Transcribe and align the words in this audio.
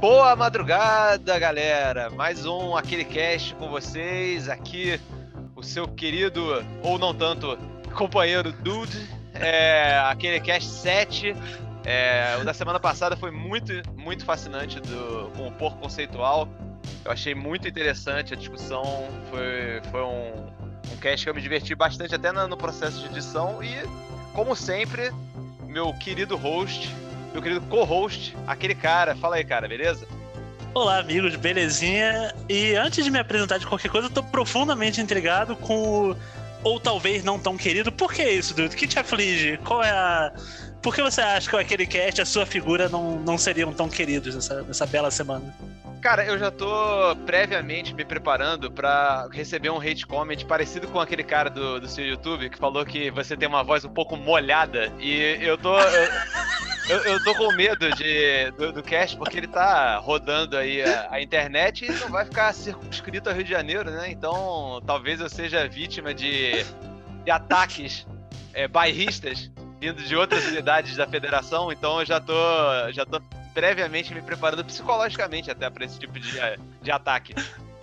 Boa 0.00 0.34
madrugada, 0.34 1.38
galera! 1.38 2.08
Mais 2.08 2.46
um 2.46 2.74
Aquele 2.74 3.04
Cast 3.04 3.54
com 3.56 3.68
vocês. 3.68 4.48
Aqui, 4.48 4.98
o 5.54 5.62
seu 5.62 5.86
querido, 5.86 6.64
ou 6.82 6.98
não 6.98 7.12
tanto, 7.12 7.58
companheiro 7.94 8.50
Dude. 8.50 8.96
É, 9.34 9.98
aquele 10.06 10.40
Cast 10.40 10.70
7. 10.70 11.36
É, 11.84 12.38
o 12.40 12.44
da 12.46 12.54
semana 12.54 12.80
passada 12.80 13.14
foi 13.14 13.30
muito, 13.30 13.74
muito 13.94 14.24
fascinante 14.24 14.80
do, 14.80 15.30
com 15.36 15.48
o 15.48 15.52
porco 15.52 15.78
conceitual. 15.80 16.48
Eu 17.04 17.12
achei 17.12 17.34
muito 17.34 17.68
interessante 17.68 18.32
a 18.32 18.36
discussão. 18.38 19.06
Foi, 19.28 19.82
foi 19.90 20.02
um, 20.02 20.94
um 20.94 20.96
cast 20.96 21.26
que 21.26 21.28
eu 21.28 21.34
me 21.34 21.42
diverti 21.42 21.74
bastante 21.74 22.14
até 22.14 22.32
no, 22.32 22.48
no 22.48 22.56
processo 22.56 23.00
de 23.00 23.06
edição. 23.06 23.62
E, 23.62 23.68
como 24.32 24.56
sempre, 24.56 25.12
meu 25.66 25.92
querido 25.92 26.38
host, 26.38 26.90
meu 27.32 27.42
querido 27.42 27.60
co-host, 27.62 28.36
aquele 28.46 28.74
cara. 28.74 29.14
Fala 29.16 29.36
aí, 29.36 29.44
cara, 29.44 29.68
beleza? 29.68 30.06
Olá, 30.72 30.98
amigos, 30.98 31.34
belezinha? 31.36 32.34
E 32.48 32.74
antes 32.74 33.04
de 33.04 33.10
me 33.10 33.18
apresentar 33.18 33.58
de 33.58 33.66
qualquer 33.66 33.90
coisa, 33.90 34.06
eu 34.06 34.12
tô 34.12 34.22
profundamente 34.22 35.00
intrigado 35.00 35.56
com 35.56 36.10
o. 36.10 36.16
Ou 36.62 36.78
talvez 36.78 37.24
não 37.24 37.38
tão 37.38 37.56
querido. 37.56 37.90
Por 37.90 38.12
que 38.12 38.22
isso, 38.22 38.54
Dudu? 38.54 38.72
O 38.72 38.76
que 38.76 38.86
te 38.86 38.98
aflige? 38.98 39.56
Qual 39.64 39.82
é 39.82 39.90
a. 39.90 40.32
Por 40.82 40.94
que 40.94 41.02
você 41.02 41.20
acha 41.20 41.48
que 41.48 41.56
aquele 41.56 41.86
cast, 41.86 42.20
a 42.20 42.26
sua 42.26 42.46
figura, 42.46 42.88
não, 42.88 43.18
não 43.18 43.36
seriam 43.36 43.72
tão 43.72 43.88
queridos 43.88 44.34
nessa, 44.34 44.62
nessa 44.62 44.86
bela 44.86 45.10
semana? 45.10 45.54
Cara, 46.00 46.24
eu 46.24 46.38
já 46.38 46.50
tô 46.50 47.14
previamente 47.26 47.94
me 47.94 48.06
preparando 48.06 48.70
para 48.70 49.28
receber 49.30 49.68
um 49.68 49.78
hate 49.78 50.06
comment 50.06 50.42
parecido 50.46 50.88
com 50.88 50.98
aquele 50.98 51.22
cara 51.22 51.50
do, 51.50 51.78
do 51.78 51.86
seu 51.86 52.06
YouTube 52.06 52.48
que 52.48 52.56
falou 52.56 52.86
que 52.86 53.10
você 53.10 53.36
tem 53.36 53.46
uma 53.46 53.62
voz 53.62 53.84
um 53.84 53.92
pouco 53.92 54.16
molhada. 54.16 54.90
E 54.98 55.36
eu 55.42 55.58
tô. 55.58 55.78
Eu, 55.78 56.08
eu, 56.88 56.98
eu 57.12 57.22
tô 57.24 57.34
com 57.34 57.52
medo 57.52 57.90
de, 57.92 58.50
do, 58.52 58.72
do 58.72 58.82
cast 58.82 59.14
porque 59.18 59.36
ele 59.36 59.46
tá 59.46 59.98
rodando 59.98 60.56
aí 60.56 60.82
a, 60.82 61.08
a, 61.10 61.22
internet 61.22 61.84
e 61.84 61.92
não 61.92 62.08
vai 62.08 62.24
ficar 62.24 62.52
circunscrito 62.54 63.28
ao 63.28 63.34
Rio 63.34 63.44
de 63.44 63.50
Janeiro, 63.50 63.90
né? 63.90 64.10
Então 64.10 64.80
talvez 64.86 65.20
eu 65.20 65.28
seja 65.28 65.68
vítima 65.68 66.14
de, 66.14 66.64
de 67.24 67.30
ataques 67.30 68.06
é, 68.54 68.66
bairristas 68.66 69.50
vindo 69.78 70.02
de 70.02 70.16
outras 70.16 70.46
unidades 70.46 70.96
da 70.96 71.06
federação. 71.06 71.70
Então 71.70 72.00
eu 72.00 72.06
já 72.06 72.18
tô. 72.18 72.32
Já 72.90 73.04
tô 73.04 73.20
previamente 73.54 74.14
me 74.14 74.22
preparando 74.22 74.64
psicologicamente 74.64 75.50
até 75.50 75.68
para 75.68 75.84
esse 75.84 75.98
tipo 75.98 76.18
de, 76.18 76.38
de 76.82 76.90
ataque. 76.90 77.34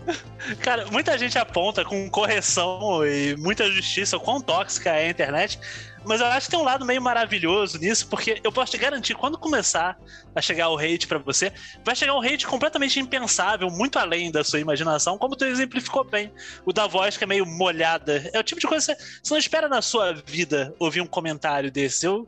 Cara, 0.61 0.85
muita 0.87 1.17
gente 1.17 1.37
aponta 1.37 1.83
com 1.83 2.09
correção 2.09 3.05
e 3.05 3.35
muita 3.37 3.69
justiça 3.69 4.17
quão 4.17 4.41
tóxica 4.41 4.91
é 4.91 5.07
a 5.07 5.09
internet, 5.09 5.59
mas 6.05 6.21
eu 6.21 6.27
acho 6.27 6.47
que 6.47 6.51
tem 6.51 6.59
um 6.59 6.63
lado 6.63 6.85
meio 6.85 7.01
maravilhoso 7.01 7.77
nisso, 7.77 8.07
porque 8.07 8.39
eu 8.41 8.51
posso 8.51 8.71
te 8.71 8.77
garantir, 8.77 9.13
quando 9.15 9.37
começar 9.37 9.99
a 10.33 10.41
chegar 10.41 10.69
o 10.69 10.77
hate 10.77 11.05
para 11.05 11.17
você, 11.17 11.51
vai 11.83 11.95
chegar 11.95 12.15
um 12.15 12.21
hate 12.21 12.47
completamente 12.47 12.99
impensável, 12.99 13.69
muito 13.69 13.99
além 13.99 14.31
da 14.31 14.43
sua 14.43 14.59
imaginação, 14.59 15.17
como 15.17 15.35
tu 15.35 15.43
exemplificou 15.43 16.05
bem. 16.05 16.31
O 16.65 16.71
da 16.71 16.87
voz 16.87 17.17
que 17.17 17.25
é 17.25 17.27
meio 17.27 17.45
molhada. 17.45 18.29
É 18.31 18.39
o 18.39 18.43
tipo 18.43 18.61
de 18.61 18.67
coisa 18.67 18.95
que 18.95 19.01
você 19.21 19.33
não 19.33 19.37
espera 19.37 19.67
na 19.67 19.81
sua 19.81 20.13
vida 20.13 20.73
ouvir 20.79 21.01
um 21.01 21.07
comentário 21.07 21.69
desse. 21.69 22.05
Eu 22.05 22.27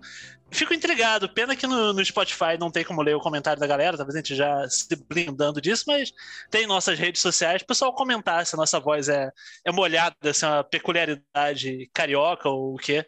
Fico 0.52 0.74
intrigado. 0.74 1.30
Pena 1.30 1.56
que 1.56 1.68
no, 1.68 1.94
no, 1.94 2.06
Spotify 2.06 2.58
não 2.60 2.72
tem 2.72 2.84
como 2.84 3.02
ler 3.02 3.16
o 3.16 3.20
comentário 3.20 3.60
da 3.60 3.68
galera. 3.68 3.98
Talvez 3.98 4.16
a 4.16 4.20
gente 4.20 4.36
já 4.36 4.68
se 4.70 4.96
blindando 4.96 5.62
disso, 5.62 5.86
mas 5.88 6.12
tem 6.50 6.66
nossas 6.66 6.98
redes 6.98 7.22
sociais. 7.22 7.62
O 7.62 7.66
pessoal 7.66 7.94
comentar 7.94 8.46
se 8.46 8.56
a 8.56 8.58
nossa 8.58 8.80
voz 8.80 9.10
é, 9.10 9.32
é 9.66 9.72
molhada, 9.72 10.34
se 10.34 10.46
é 10.46 10.48
uma 10.48 10.64
peculiaridade 10.64 11.90
carioca 11.94 12.50
ou 12.50 12.76
o 12.76 12.78
quê. 12.78 13.06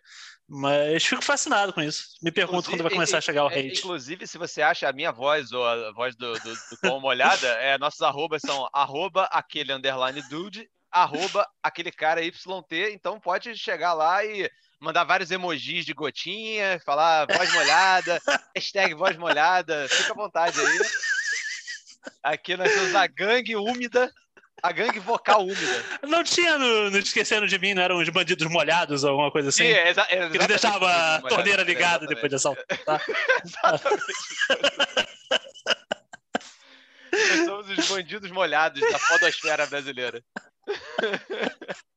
Mas 0.53 1.05
fico 1.05 1.23
fascinado 1.23 1.71
com 1.71 1.81
isso. 1.81 2.17
Me 2.21 2.29
pergunto 2.29 2.59
inclusive, 2.59 2.77
quando 2.77 2.83
vai 2.83 2.91
começar 2.91 3.19
a 3.19 3.21
chegar 3.21 3.45
o 3.45 3.47
hate. 3.47 3.79
Inclusive, 3.79 4.27
se 4.27 4.37
você 4.37 4.61
acha 4.61 4.89
a 4.89 4.93
minha 4.93 5.11
voz 5.11 5.53
ou 5.53 5.65
a 5.65 5.93
voz 5.93 6.13
do, 6.17 6.33
do, 6.33 6.53
do 6.53 6.77
Tom 6.81 6.99
molhada, 6.99 7.47
é, 7.47 7.77
nossos 7.77 8.01
arrobas 8.01 8.41
são 8.41 8.67
arroba 8.73 9.23
aquele 9.31 9.71
underline 9.71 10.21
dude, 10.29 10.69
arroba 10.91 11.47
aquele 11.63 11.89
cara 11.89 12.21
YT. 12.21 12.91
Então 12.91 13.17
pode 13.17 13.55
chegar 13.55 13.93
lá 13.93 14.25
e 14.25 14.51
mandar 14.81 15.03
vários 15.03 15.29
emojis 15.29 15.85
de 15.85 15.93
gotinha, 15.93 16.81
falar 16.83 17.27
voz 17.27 17.53
molhada, 17.53 18.19
hashtag 18.55 18.95
voz 18.95 19.15
molhada, 19.15 19.87
fica 19.87 20.11
à 20.11 20.15
vontade 20.15 20.59
aí. 20.59 20.79
Aqui 22.23 22.57
nós 22.57 22.71
temos 22.71 22.95
a 22.95 23.05
gangue 23.05 23.55
úmida, 23.55 24.11
a 24.61 24.71
gangue 24.71 24.99
vocal 24.99 25.43
úmida. 25.43 25.85
Não 26.07 26.23
tinha 26.23 26.57
no, 26.57 26.89
no 26.89 26.97
Esquecendo 26.97 27.47
de 27.47 27.59
Mim, 27.59 27.75
não 27.75 27.83
eram 27.83 27.99
os 27.99 28.09
bandidos 28.09 28.47
molhados 28.47 29.03
ou 29.03 29.11
alguma 29.11 29.31
coisa 29.31 29.49
assim? 29.49 29.65
Sim, 29.65 29.71
é, 29.71 29.89
exa 29.89 30.03
que 30.05 30.15
eles 30.15 30.47
deixavam 30.47 30.87
a 30.87 31.21
torneira 31.21 31.61
ligada 31.61 32.07
depois 32.07 32.29
de 32.29 32.35
assaltar. 32.35 32.65
exatamente. 33.45 34.01
Nós 37.13 37.45
somos 37.45 37.69
os 37.69 37.87
bandidos 37.87 38.31
molhados 38.31 38.81
da 38.81 38.97
podosfera 38.97 39.67
brasileira. 39.67 40.23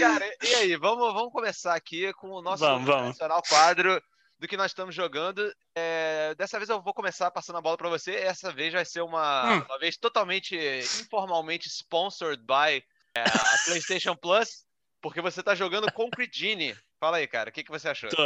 Cara, 0.00 0.36
e 0.42 0.54
aí? 0.54 0.76
Vamos, 0.76 1.12
vamos 1.12 1.32
começar 1.32 1.74
aqui 1.74 2.12
com 2.14 2.30
o 2.30 2.42
nosso 2.42 2.64
vamos, 2.64 2.86
tradicional 2.86 3.42
quadro 3.48 4.02
do 4.38 4.48
que 4.48 4.56
nós 4.56 4.70
estamos 4.70 4.94
jogando. 4.94 5.54
É, 5.74 6.34
dessa 6.36 6.58
vez 6.58 6.70
eu 6.70 6.80
vou 6.80 6.94
começar 6.94 7.30
passando 7.30 7.58
a 7.58 7.60
bola 7.60 7.76
para 7.76 7.88
você. 7.90 8.14
Essa 8.14 8.50
vez 8.50 8.72
vai 8.72 8.84
ser 8.84 9.02
uma, 9.02 9.52
hum. 9.52 9.64
uma 9.68 9.78
vez 9.78 9.96
totalmente 9.96 10.56
informalmente 11.00 11.68
sponsored 11.68 12.42
by 12.42 12.82
é, 13.14 13.20
a 13.22 13.58
PlayStation 13.66 14.16
Plus, 14.16 14.64
porque 15.02 15.20
você 15.20 15.42
tá 15.42 15.54
jogando 15.54 15.92
Concrete 15.92 16.38
Genie. 16.38 16.76
Fala 16.98 17.18
aí, 17.18 17.26
cara, 17.26 17.50
o 17.50 17.52
que, 17.52 17.62
que 17.62 17.70
você 17.70 17.88
achou? 17.88 18.08
Tô. 18.10 18.24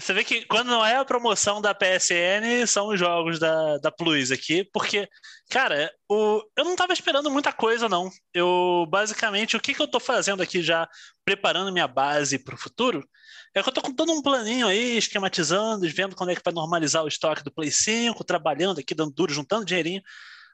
Você 0.00 0.14
vê 0.14 0.24
que 0.24 0.46
quando 0.46 0.68
não 0.68 0.84
é 0.84 0.96
a 0.96 1.04
promoção 1.04 1.60
da 1.60 1.74
PSN, 1.74 2.66
são 2.66 2.88
os 2.88 2.98
jogos 2.98 3.38
da, 3.38 3.76
da 3.78 3.92
Plus 3.92 4.30
aqui, 4.30 4.64
porque, 4.72 5.06
cara, 5.50 5.92
o, 6.08 6.42
eu 6.56 6.64
não 6.64 6.72
estava 6.72 6.94
esperando 6.94 7.30
muita 7.30 7.52
coisa, 7.52 7.86
não. 7.86 8.10
Eu, 8.32 8.86
basicamente, 8.88 9.58
o 9.58 9.60
que, 9.60 9.74
que 9.74 9.80
eu 9.80 9.84
estou 9.84 10.00
fazendo 10.00 10.42
aqui 10.42 10.62
já, 10.62 10.88
preparando 11.22 11.70
minha 11.70 11.86
base 11.86 12.38
para 12.38 12.54
o 12.54 12.58
futuro, 12.58 13.06
é 13.54 13.62
que 13.62 13.68
eu 13.68 13.70
estou 13.70 13.84
com 13.84 13.94
todo 13.94 14.10
um 14.10 14.22
planinho 14.22 14.66
aí, 14.68 14.96
esquematizando, 14.96 15.86
vendo 15.90 16.16
quando 16.16 16.30
é 16.30 16.34
que 16.34 16.42
vai 16.42 16.54
normalizar 16.54 17.04
o 17.04 17.08
estoque 17.08 17.44
do 17.44 17.52
Play 17.52 17.70
5, 17.70 18.24
trabalhando 18.24 18.80
aqui, 18.80 18.94
dando 18.94 19.12
duro, 19.12 19.34
juntando 19.34 19.66
dinheirinho 19.66 20.02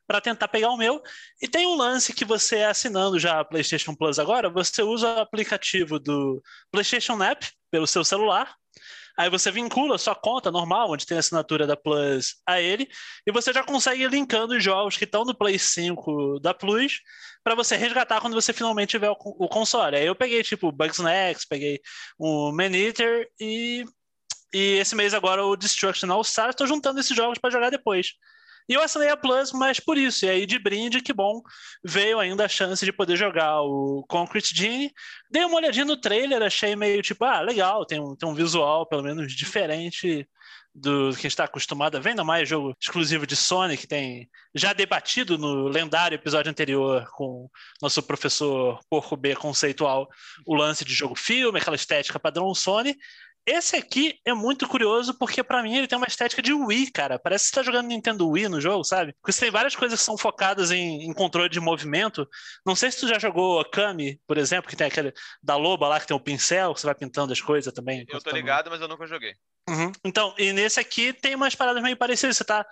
para 0.08 0.20
tentar 0.20 0.48
pegar 0.48 0.70
o 0.70 0.76
meu. 0.76 1.00
E 1.40 1.46
tem 1.46 1.66
um 1.68 1.76
lance 1.76 2.12
que 2.12 2.24
você 2.24 2.62
assinando 2.62 3.16
já 3.18 3.40
a 3.40 3.44
PlayStation 3.44 3.94
Plus 3.94 4.18
agora, 4.18 4.50
você 4.50 4.82
usa 4.82 5.14
o 5.14 5.20
aplicativo 5.20 6.00
do 6.00 6.42
PlayStation 6.72 7.22
App 7.22 7.48
pelo 7.70 7.86
seu 7.86 8.04
celular 8.04 8.52
Aí 9.16 9.30
você 9.30 9.50
vincula 9.50 9.96
sua 9.98 10.14
conta 10.14 10.50
normal, 10.50 10.90
onde 10.90 11.06
tem 11.06 11.16
a 11.16 11.20
assinatura 11.20 11.66
da 11.66 11.76
Plus, 11.76 12.36
a 12.46 12.60
ele, 12.60 12.88
e 13.26 13.32
você 13.32 13.52
já 13.52 13.62
consegue 13.62 14.04
ir 14.04 14.10
linkando 14.10 14.54
os 14.54 14.62
jogos 14.62 14.96
que 14.96 15.04
estão 15.04 15.24
no 15.24 15.34
Play 15.34 15.58
5 15.58 16.38
da 16.40 16.52
Plus 16.52 17.00
para 17.42 17.54
você 17.54 17.76
resgatar 17.76 18.20
quando 18.20 18.34
você 18.34 18.52
finalmente 18.52 18.90
tiver 18.90 19.10
o, 19.10 19.16
o 19.18 19.48
console. 19.48 19.96
Aí 19.96 20.06
eu 20.06 20.14
peguei 20.14 20.42
tipo 20.42 20.70
Bugsnax, 20.70 21.44
peguei 21.46 21.80
o 22.18 22.52
Maneater 22.52 23.28
e 23.40 23.84
e 24.54 24.78
esse 24.78 24.94
mês 24.94 25.12
agora 25.12 25.44
o 25.44 25.56
Destruction 25.56 26.10
All 26.10 26.22
Stars, 26.22 26.50
estou 26.50 26.66
juntando 26.66 27.00
esses 27.00 27.14
jogos 27.14 27.38
para 27.38 27.50
jogar 27.50 27.68
depois. 27.68 28.14
E 28.68 28.74
eu 28.74 28.82
assinei 28.82 29.08
a 29.08 29.16
Plus, 29.16 29.52
mas 29.52 29.78
por 29.78 29.96
isso. 29.96 30.24
E 30.24 30.28
aí, 30.28 30.46
de 30.46 30.58
brinde, 30.58 31.00
que 31.00 31.12
bom, 31.12 31.40
veio 31.84 32.18
ainda 32.18 32.44
a 32.44 32.48
chance 32.48 32.84
de 32.84 32.92
poder 32.92 33.16
jogar 33.16 33.62
o 33.62 34.04
Concrete 34.08 34.54
Genie. 34.54 34.92
Dei 35.30 35.44
uma 35.44 35.56
olhadinha 35.56 35.84
no 35.84 35.96
trailer, 35.96 36.42
achei 36.42 36.74
meio 36.74 37.00
tipo, 37.02 37.24
ah, 37.24 37.40
legal, 37.40 37.84
tem 37.86 38.00
um, 38.00 38.16
tem 38.16 38.28
um 38.28 38.34
visual 38.34 38.86
pelo 38.86 39.02
menos 39.02 39.32
diferente 39.32 40.28
do 40.78 41.16
que 41.16 41.26
está 41.26 41.44
acostumado 41.44 41.96
a 41.96 42.00
ver, 42.00 42.10
ainda 42.10 42.22
mais 42.22 42.46
jogo 42.46 42.76
exclusivo 42.78 43.26
de 43.26 43.34
Sony, 43.34 43.78
que 43.78 43.86
tem 43.86 44.28
já 44.54 44.74
debatido 44.74 45.38
no 45.38 45.68
lendário 45.68 46.16
episódio 46.16 46.50
anterior 46.50 47.08
com 47.12 47.48
nosso 47.80 48.02
professor 48.02 48.78
Porco 48.90 49.16
B 49.16 49.34
conceitual 49.34 50.06
o 50.44 50.54
lance 50.54 50.84
de 50.84 50.92
jogo 50.92 51.14
filme, 51.14 51.58
aquela 51.58 51.76
estética 51.76 52.20
padrão 52.20 52.54
Sony. 52.54 52.94
Esse 53.46 53.76
aqui 53.76 54.18
é 54.24 54.34
muito 54.34 54.66
curioso 54.66 55.16
porque 55.16 55.40
para 55.42 55.62
mim 55.62 55.76
ele 55.76 55.86
tem 55.86 55.96
uma 55.96 56.08
estética 56.08 56.42
de 56.42 56.52
Wii, 56.52 56.90
cara. 56.90 57.16
Parece 57.16 57.44
que 57.44 57.50
você 57.50 57.54
tá 57.54 57.62
jogando 57.62 57.86
Nintendo 57.86 58.28
Wii 58.28 58.48
no 58.48 58.60
jogo, 58.60 58.82
sabe? 58.82 59.12
Porque 59.22 59.32
você 59.32 59.42
tem 59.42 59.50
várias 59.52 59.76
coisas 59.76 60.00
que 60.00 60.04
são 60.04 60.18
focadas 60.18 60.72
em, 60.72 61.08
em 61.08 61.14
controle 61.14 61.48
de 61.48 61.60
movimento. 61.60 62.28
Não 62.66 62.74
sei 62.74 62.90
se 62.90 62.98
tu 62.98 63.06
já 63.06 63.20
jogou 63.20 63.64
Kami, 63.70 64.20
por 64.26 64.36
exemplo, 64.36 64.68
que 64.68 64.74
tem 64.74 64.88
aquele 64.88 65.12
da 65.40 65.54
loba 65.54 65.86
lá 65.86 66.00
que 66.00 66.08
tem 66.08 66.16
o 66.16 66.18
um 66.18 66.22
pincel, 66.22 66.74
que 66.74 66.80
você 66.80 66.86
vai 66.86 66.94
pintando 66.96 67.32
as 67.32 67.40
coisas 67.40 67.72
também. 67.72 68.04
Eu 68.08 68.18
tô 68.20 68.30
tá 68.30 68.32
ligado, 68.32 68.68
mas 68.68 68.80
eu 68.80 68.88
nunca 68.88 69.06
joguei. 69.06 69.32
Uhum. 69.68 69.90
Então, 70.04 70.34
e 70.38 70.52
nesse 70.52 70.78
aqui 70.78 71.12
tem 71.12 71.34
umas 71.34 71.54
paradas 71.54 71.82
meio 71.82 71.96
parecidas. 71.96 72.36
Você 72.36 72.44
tá. 72.44 72.64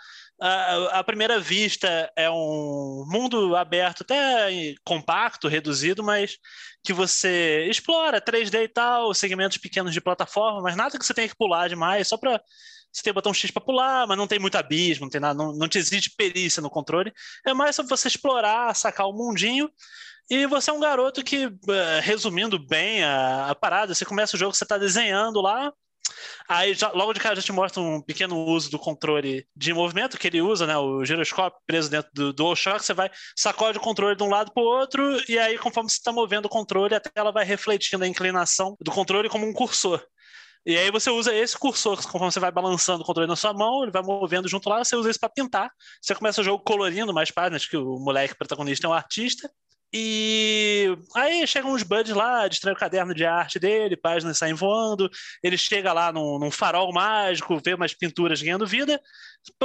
A, 0.93 1.03
primeira 1.05 1.39
vista 1.39 2.13
é 2.17 2.29
um 2.29 3.05
mundo 3.09 3.55
aberto, 3.55 4.03
até 4.03 4.75
compacto, 4.85 5.47
reduzido, 5.47 6.03
mas 6.03 6.39
que 6.83 6.93
você 6.93 7.67
explora 7.71 8.21
3D 8.21 8.65
e 8.65 8.69
tal, 8.69 9.15
segmentos 9.15 9.59
pequenos 9.59 9.93
de 9.93 10.01
plataforma, 10.01 10.61
mas 10.61 10.77
nada 10.77 10.99
que 10.99 11.05
você 11.05 11.15
tenha 11.15 11.29
que 11.29 11.37
pular 11.37 11.69
demais, 11.69 12.09
só 12.09 12.17
para 12.17 12.43
você 12.93 13.03
ter 13.03 13.13
botão 13.13 13.33
X 13.33 13.51
para 13.51 13.63
pular, 13.63 14.07
mas 14.07 14.19
não 14.19 14.27
tem 14.27 14.39
muito 14.39 14.57
abismo, 14.57 15.07
não 15.07 15.11
tem 15.11 15.21
nada, 15.21 15.35
não, 15.35 15.53
não 15.53 15.69
te 15.69 15.79
exige 15.79 16.11
perícia 16.17 16.61
no 16.61 16.71
controle. 16.71 17.13
É 17.47 17.55
mais 17.55 17.77
só 17.77 17.83
você 17.83 18.09
explorar, 18.09 18.75
sacar 18.75 19.07
o 19.09 19.13
mundinho. 19.13 19.71
E 20.31 20.47
você 20.47 20.71
é 20.71 20.73
um 20.73 20.81
garoto 20.81 21.23
que, 21.23 21.45
eh, 21.69 22.01
resumindo 22.03 22.59
bem 22.59 23.05
a, 23.05 23.51
a 23.51 23.55
parada, 23.55 23.95
você 23.95 24.05
começa 24.05 24.37
o 24.37 24.39
jogo, 24.39 24.55
você 24.55 24.65
está 24.65 24.79
desenhando 24.79 25.41
lá, 25.41 25.73
Aí 26.49 26.75
já, 26.75 26.91
logo 26.93 27.13
de 27.13 27.21
cara 27.21 27.37
já 27.37 27.43
te 27.43 27.53
mostra 27.53 27.81
um 27.83 28.01
pequeno 28.01 28.37
uso 28.37 28.71
do 28.71 28.79
controle 28.79 29.47
de 29.57 29.73
movimento 29.73 30.19
que 30.19 30.27
ele 30.27 30.43
usa, 30.43 30.67
né? 30.67 30.77
O 30.77 31.05
giroscópio 31.05 31.61
preso 31.67 31.91
dentro 31.91 32.11
do 32.13 32.33
DualShock, 32.33 32.85
você 32.85 32.95
vai 32.95 33.11
sacode 33.37 33.79
o 33.79 33.81
controle 33.81 34.17
de 34.17 34.23
um 34.23 34.29
lado 34.29 34.53
para 34.53 34.63
o 34.63 34.67
outro, 34.67 35.21
e 35.29 35.39
aí, 35.39 35.59
conforme 35.59 35.91
você 35.91 35.97
está 35.97 36.13
movendo 36.13 36.47
o 36.47 36.49
controle, 36.51 36.95
a 36.95 37.01
tela 37.01 37.33
vai 37.33 37.45
refletindo 37.45 38.05
a 38.05 38.09
inclinação 38.09 38.77
do 38.81 38.91
controle 38.91 39.29
como 39.29 39.47
um 39.47 39.53
cursor. 39.53 40.05
E 40.67 40.79
aí 40.79 40.91
você 40.91 41.11
usa 41.11 41.35
esse 41.35 41.59
cursor, 41.59 41.97
conforme 41.97 42.33
você 42.33 42.41
vai 42.41 42.51
balançando 42.51 43.03
o 43.03 43.07
controle 43.07 43.29
na 43.29 43.37
sua 43.37 43.53
mão, 43.53 43.83
ele 43.83 43.93
vai 43.93 44.03
movendo 44.03 44.49
junto 44.49 44.69
lá, 44.69 44.83
você 44.83 44.97
usa 44.97 45.11
isso 45.11 45.21
para 45.21 45.29
pintar. 45.29 45.71
Você 46.01 46.15
começa 46.15 46.41
o 46.41 46.45
jogo 46.45 46.65
colorindo 46.65 47.13
mais 47.13 47.31
páginas, 47.31 47.67
que 47.67 47.77
o 47.77 47.99
moleque 47.99 48.35
protagonista 48.35 48.87
é 48.87 48.91
um 48.91 48.95
artista, 48.95 49.51
e 49.97 50.89
aí 51.15 51.47
chegam 51.47 51.71
uns 51.71 51.85
buds 51.85 52.13
lá, 52.13 52.49
distrai 52.49 52.75
o 52.75 52.77
caderno 52.77 53.15
de 53.15 53.25
arte 53.25 53.61
dele, 53.61 53.97
páginas 53.97 54.37
saem 54.37 54.53
voando, 54.53 55.09
ele 55.41 55.57
chega 55.57 55.93
lá 55.93 56.13
num, 56.13 56.37
num, 56.37 56.51
farol 56.51 56.93
mágico, 56.93 57.61
vê 57.65 57.75
umas 57.75 57.95
pinturas 57.95 58.43
ganhando 58.43 58.67
vida, 58.67 59.01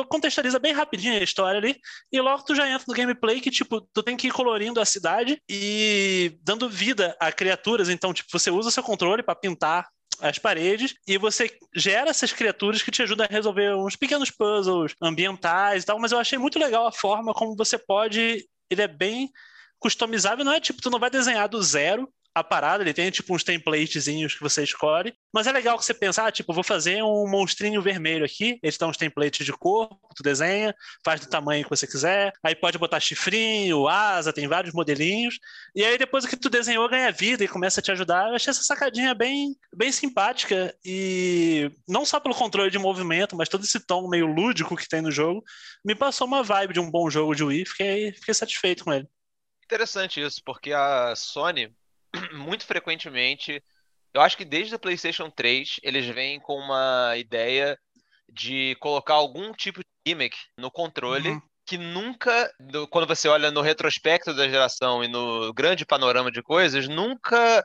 contextualiza 0.08 0.60
bem 0.60 0.72
rapidinho 0.72 1.20
a 1.20 1.24
história 1.24 1.58
ali, 1.58 1.76
e 2.12 2.22
logo 2.22 2.44
tu 2.44 2.54
já 2.54 2.70
entra 2.70 2.86
no 2.88 2.94
gameplay 2.94 3.42
que, 3.42 3.50
tipo, 3.50 3.82
tu 3.92 4.04
tem 4.04 4.16
que 4.16 4.28
ir 4.28 4.32
colorindo 4.32 4.80
a 4.80 4.86
cidade 4.86 5.42
e 5.50 6.38
dando 6.44 6.70
vida 6.70 7.18
a 7.20 7.32
criaturas, 7.32 7.90
então, 7.90 8.14
tipo, 8.14 8.30
você 8.32 8.52
usa 8.52 8.70
seu 8.70 8.84
controle 8.84 9.24
para 9.24 9.34
pintar 9.34 9.88
as 10.22 10.38
paredes 10.38 10.94
e 11.08 11.18
você 11.18 11.50
gera 11.76 12.12
essas 12.12 12.32
criaturas 12.32 12.84
que 12.84 12.92
te 12.92 13.02
ajudam 13.02 13.26
a 13.28 13.34
resolver 13.34 13.74
uns 13.74 13.96
pequenos 13.96 14.30
puzzles 14.30 14.94
ambientais 15.02 15.82
e 15.82 15.86
tal, 15.88 15.98
mas 15.98 16.12
eu 16.12 16.20
achei 16.20 16.38
muito 16.38 16.60
legal 16.60 16.86
a 16.86 16.92
forma 16.92 17.34
como 17.34 17.56
você 17.56 17.80
pode, 17.80 18.46
ele 18.70 18.82
é 18.84 18.88
bem 18.88 19.32
customizável 19.80 20.46
não 20.46 20.54
é 20.54 20.60
tipo, 20.60 20.82
tu 20.82 20.90
não 20.90 21.00
vai 21.00 21.10
desenhar 21.10 21.48
do 21.48 21.62
zero 21.62 22.12
a 22.34 22.44
parada, 22.44 22.84
ele 22.84 22.94
tem 22.94 23.10
tipo 23.10 23.34
uns 23.36 23.44
templatezinhos 23.44 24.36
que 24.36 24.42
você 24.42 24.64
escolhe, 24.64 25.14
mas 25.34 25.48
é 25.48 25.52
legal 25.52 25.78
que 25.78 25.86
você 25.86 25.94
pensar, 25.94 26.28
ah, 26.28 26.32
tipo, 26.32 26.54
vou 26.54 26.64
fazer 26.64 27.04
um 27.04 27.28
monstrinho 27.28 27.82
vermelho 27.82 28.26
aqui, 28.26 28.60
ele 28.62 28.78
dá 28.80 28.88
uns 28.88 28.98
templates 28.98 29.46
de 29.46 29.52
corpo, 29.52 30.00
tu 30.16 30.24
desenha, 30.24 30.74
faz 31.04 31.20
do 31.20 31.28
tamanho 31.28 31.64
que 31.64 31.70
você 31.70 31.88
quiser, 31.88 32.32
aí 32.44 32.56
pode 32.56 32.78
botar 32.78 33.00
chifrinho, 33.00 33.88
asa, 33.88 34.32
tem 34.32 34.48
vários 34.48 34.74
modelinhos, 34.74 35.40
e 35.76 35.84
aí 35.84 35.98
depois 35.98 36.26
que 36.26 36.38
tu 36.38 36.50
desenhou 36.50 36.88
ganha 36.90 37.12
vida 37.12 37.44
e 37.44 37.48
começa 37.48 37.80
a 37.80 37.84
te 37.84 37.92
ajudar, 37.92 38.30
eu 38.30 38.36
achei 38.36 38.52
essa 38.52 38.64
sacadinha 38.64 39.14
bem, 39.14 39.56
bem 39.76 39.92
simpática 39.92 40.74
e 40.86 41.72
não 41.88 42.06
só 42.06 42.20
pelo 42.20 42.36
controle 42.36 42.72
de 42.72 42.80
movimento, 42.80 43.36
mas 43.36 43.50
todo 43.50 43.64
esse 43.64 43.80
tom 43.80 44.08
meio 44.08 44.28
lúdico 44.28 44.76
que 44.76 44.88
tem 44.88 45.02
no 45.02 45.12
jogo, 45.12 45.44
me 45.84 45.96
passou 45.96 46.28
uma 46.28 46.44
vibe 46.44 46.74
de 46.74 46.80
um 46.80 46.90
bom 46.90 47.10
jogo 47.10 47.36
de 47.36 47.44
Wii, 47.44 47.66
fiquei, 47.66 48.14
fiquei 48.14 48.34
satisfeito 48.34 48.84
com 48.84 48.94
ele. 48.94 49.08
Interessante 49.70 50.20
isso, 50.20 50.42
porque 50.44 50.74
a 50.74 51.16
Sony, 51.16 51.72
muito 52.34 52.66
frequentemente, 52.66 53.64
eu 54.12 54.20
acho 54.20 54.36
que 54.36 54.44
desde 54.44 54.74
o 54.74 54.80
PlayStation 54.80 55.30
3, 55.30 55.76
eles 55.84 56.08
vêm 56.08 56.40
com 56.40 56.56
uma 56.56 57.16
ideia 57.16 57.78
de 58.28 58.76
colocar 58.80 59.14
algum 59.14 59.54
tipo 59.54 59.82
de 59.82 59.86
gimmick 60.08 60.36
no 60.58 60.72
controle. 60.72 61.30
Uhum. 61.30 61.42
Que 61.68 61.78
nunca, 61.78 62.52
quando 62.90 63.06
você 63.06 63.28
olha 63.28 63.52
no 63.52 63.62
retrospecto 63.62 64.34
da 64.34 64.50
geração 64.50 65.04
e 65.04 65.08
no 65.08 65.54
grande 65.54 65.86
panorama 65.86 66.32
de 66.32 66.42
coisas, 66.42 66.88
nunca 66.88 67.64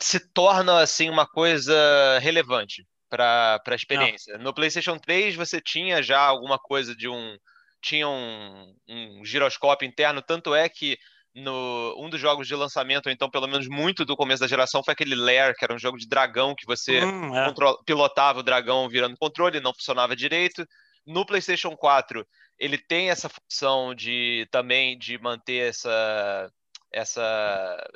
se 0.00 0.20
torna 0.32 0.80
assim 0.80 1.10
uma 1.10 1.26
coisa 1.26 1.74
relevante 2.20 2.86
para 3.10 3.60
a 3.66 3.74
experiência. 3.74 4.36
Não. 4.38 4.44
No 4.44 4.54
PlayStation 4.54 4.96
3 4.96 5.34
você 5.34 5.60
tinha 5.60 6.00
já 6.04 6.20
alguma 6.20 6.56
coisa 6.56 6.94
de 6.94 7.08
um 7.08 7.36
tinha 7.82 8.08
um, 8.08 8.76
um 8.88 9.24
giroscópio 9.24 9.88
interno, 9.88 10.22
tanto 10.22 10.54
é 10.54 10.68
que 10.68 10.96
no 11.34 11.94
um 11.98 12.10
dos 12.10 12.20
jogos 12.20 12.46
de 12.46 12.54
lançamento, 12.54 13.06
ou 13.06 13.12
então 13.12 13.30
pelo 13.30 13.46
menos 13.46 13.68
muito 13.68 14.04
do 14.04 14.16
começo 14.16 14.40
da 14.40 14.48
geração, 14.48 14.82
foi 14.84 14.92
aquele 14.92 15.14
Lair, 15.14 15.54
que 15.56 15.64
era 15.64 15.74
um 15.74 15.78
jogo 15.78 15.96
de 15.96 16.08
dragão 16.08 16.54
que 16.54 16.66
você 16.66 17.02
hum, 17.04 17.36
é. 17.36 17.52
pilotava 17.86 18.40
o 18.40 18.42
dragão 18.42 18.88
virando 18.88 19.16
controle, 19.16 19.60
não 19.60 19.74
funcionava 19.74 20.14
direito. 20.14 20.66
No 21.06 21.26
PlayStation 21.26 21.76
4, 21.76 22.26
ele 22.58 22.78
tem 22.78 23.10
essa 23.10 23.28
função 23.28 23.94
de 23.94 24.46
também 24.50 24.96
de 24.96 25.18
manter 25.18 25.68
essa 25.70 26.50
essa 26.92 27.22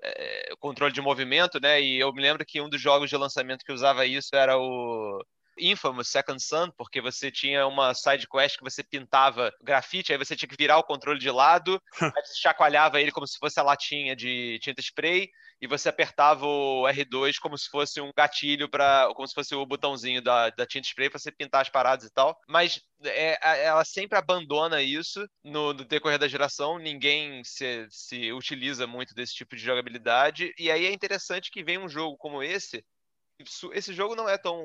é, 0.02 0.54
controle 0.58 0.92
de 0.92 1.02
movimento, 1.02 1.60
né? 1.60 1.80
E 1.80 2.00
eu 2.00 2.12
me 2.14 2.22
lembro 2.22 2.44
que 2.46 2.62
um 2.62 2.68
dos 2.68 2.80
jogos 2.80 3.10
de 3.10 3.16
lançamento 3.16 3.62
que 3.64 3.72
usava 3.72 4.06
isso 4.06 4.34
era 4.34 4.56
o 4.58 5.22
Infamous 5.58 6.08
Second 6.08 6.42
Son, 6.42 6.70
porque 6.76 7.00
você 7.00 7.30
tinha 7.30 7.66
uma 7.66 7.94
side 7.94 8.26
quest 8.28 8.56
que 8.56 8.64
você 8.64 8.82
pintava 8.82 9.52
grafite, 9.62 10.12
aí 10.12 10.18
você 10.18 10.36
tinha 10.36 10.48
que 10.48 10.56
virar 10.56 10.78
o 10.78 10.84
controle 10.84 11.18
de 11.18 11.30
lado, 11.30 11.80
aí 12.16 12.24
você 12.24 12.40
chacoalhava 12.40 13.00
ele 13.00 13.12
como 13.12 13.26
se 13.26 13.38
fosse 13.38 13.58
a 13.58 13.62
latinha 13.62 14.14
de 14.14 14.58
tinta 14.60 14.80
spray, 14.80 15.28
e 15.60 15.66
você 15.66 15.88
apertava 15.88 16.44
o 16.46 16.82
R2 16.82 17.38
como 17.40 17.56
se 17.56 17.68
fosse 17.70 18.00
um 18.00 18.10
gatilho 18.16 18.68
para, 18.68 19.08
como 19.14 19.26
se 19.26 19.34
fosse 19.34 19.54
o 19.54 19.64
botãozinho 19.64 20.20
da, 20.22 20.50
da 20.50 20.66
tinta 20.66 20.86
spray 20.86 21.08
para 21.08 21.18
você 21.18 21.32
pintar 21.32 21.62
as 21.62 21.70
paradas 21.70 22.06
e 22.06 22.12
tal. 22.12 22.38
Mas 22.46 22.80
é, 23.04 23.38
ela 23.64 23.84
sempre 23.84 24.18
abandona 24.18 24.82
isso 24.82 25.26
no, 25.42 25.72
no, 25.72 25.84
decorrer 25.84 26.18
da 26.18 26.28
geração, 26.28 26.78
ninguém 26.78 27.42
se, 27.44 27.86
se 27.90 28.32
utiliza 28.32 28.86
muito 28.86 29.14
desse 29.14 29.34
tipo 29.34 29.56
de 29.56 29.62
jogabilidade, 29.62 30.52
e 30.58 30.70
aí 30.70 30.86
é 30.86 30.92
interessante 30.92 31.50
que 31.50 31.64
vem 31.64 31.78
um 31.78 31.88
jogo 31.88 32.16
como 32.16 32.42
esse. 32.42 32.84
Esse 33.72 33.92
jogo 33.92 34.14
não 34.14 34.28
é 34.28 34.38
tão 34.38 34.64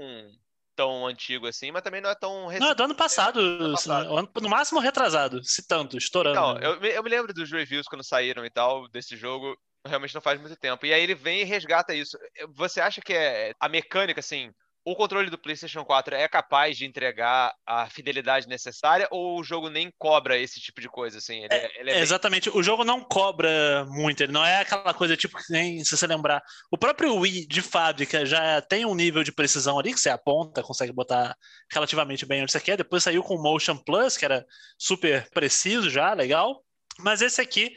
tão 0.75 1.05
antigo 1.05 1.47
assim, 1.47 1.71
mas 1.71 1.81
também 1.81 2.01
não 2.01 2.09
é 2.09 2.15
tão 2.15 2.47
recente. 2.47 2.61
Não, 2.61 2.71
é 2.71 2.75
do 2.75 2.83
ano 2.83 2.95
passado, 2.95 3.39
ano 3.39 3.71
passado. 3.71 4.29
no 4.41 4.49
máximo 4.49 4.79
retrasado, 4.79 5.43
se 5.43 5.65
tanto, 5.67 5.97
estourando. 5.97 6.37
Então, 6.37 6.57
eu, 6.59 6.81
eu 6.81 7.03
me 7.03 7.09
lembro 7.09 7.33
dos 7.33 7.51
reviews 7.51 7.87
quando 7.87 8.03
saíram 8.03 8.45
e 8.45 8.49
tal, 8.49 8.87
desse 8.89 9.15
jogo, 9.15 9.55
realmente 9.85 10.13
não 10.13 10.21
faz 10.21 10.39
muito 10.39 10.55
tempo. 10.55 10.85
E 10.85 10.93
aí 10.93 11.01
ele 11.01 11.15
vem 11.15 11.41
e 11.41 11.45
resgata 11.45 11.93
isso. 11.93 12.17
Você 12.55 12.79
acha 12.81 13.01
que 13.01 13.13
é 13.13 13.53
a 13.59 13.69
mecânica, 13.69 14.19
assim, 14.19 14.51
o 14.83 14.95
controle 14.95 15.29
do 15.29 15.37
PlayStation 15.37 15.85
4 15.85 16.15
é 16.15 16.27
capaz 16.27 16.75
de 16.75 16.85
entregar 16.85 17.53
a 17.65 17.87
fidelidade 17.89 18.47
necessária 18.47 19.07
ou 19.11 19.39
o 19.39 19.43
jogo 19.43 19.69
nem 19.69 19.91
cobra 19.97 20.37
esse 20.37 20.59
tipo 20.59 20.81
de 20.81 20.89
coisa 20.89 21.19
assim? 21.19 21.43
Ele 21.43 21.53
é, 21.53 21.57
é, 21.57 21.79
ele 21.79 21.89
é 21.91 21.93
bem... 21.93 22.01
Exatamente, 22.01 22.49
o 22.49 22.63
jogo 22.63 22.83
não 22.83 23.03
cobra 23.03 23.85
muito, 23.89 24.23
ele 24.23 24.31
não 24.31 24.43
é 24.43 24.61
aquela 24.61 24.93
coisa 24.93 25.15
tipo 25.15 25.37
que 25.37 25.51
nem 25.51 25.83
se 25.83 25.95
você 25.95 26.07
lembrar. 26.07 26.41
O 26.71 26.77
próprio 26.77 27.15
Wii 27.15 27.45
de 27.45 27.61
fábrica 27.61 28.25
já 28.25 28.61
tem 28.61 28.85
um 28.85 28.95
nível 28.95 29.23
de 29.23 29.31
precisão 29.31 29.77
ali 29.77 29.93
que 29.93 29.99
você 29.99 30.09
aponta, 30.09 30.63
consegue 30.63 30.91
botar 30.91 31.35
relativamente 31.71 32.25
bem 32.25 32.41
onde 32.41 32.51
você 32.51 32.59
quer. 32.59 32.77
Depois 32.77 33.03
saiu 33.03 33.21
com 33.23 33.35
o 33.35 33.41
Motion 33.41 33.77
Plus, 33.77 34.17
que 34.17 34.25
era 34.25 34.43
super 34.77 35.29
preciso 35.29 35.89
já, 35.89 36.13
legal. 36.13 36.63
Mas 36.99 37.21
esse 37.21 37.39
aqui, 37.39 37.71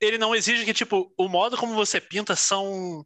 ele 0.00 0.18
não 0.18 0.34
exige 0.34 0.64
que 0.64 0.74
tipo 0.74 1.12
o 1.16 1.28
modo 1.28 1.56
como 1.56 1.74
você 1.74 2.00
pinta 2.00 2.34
são 2.34 3.04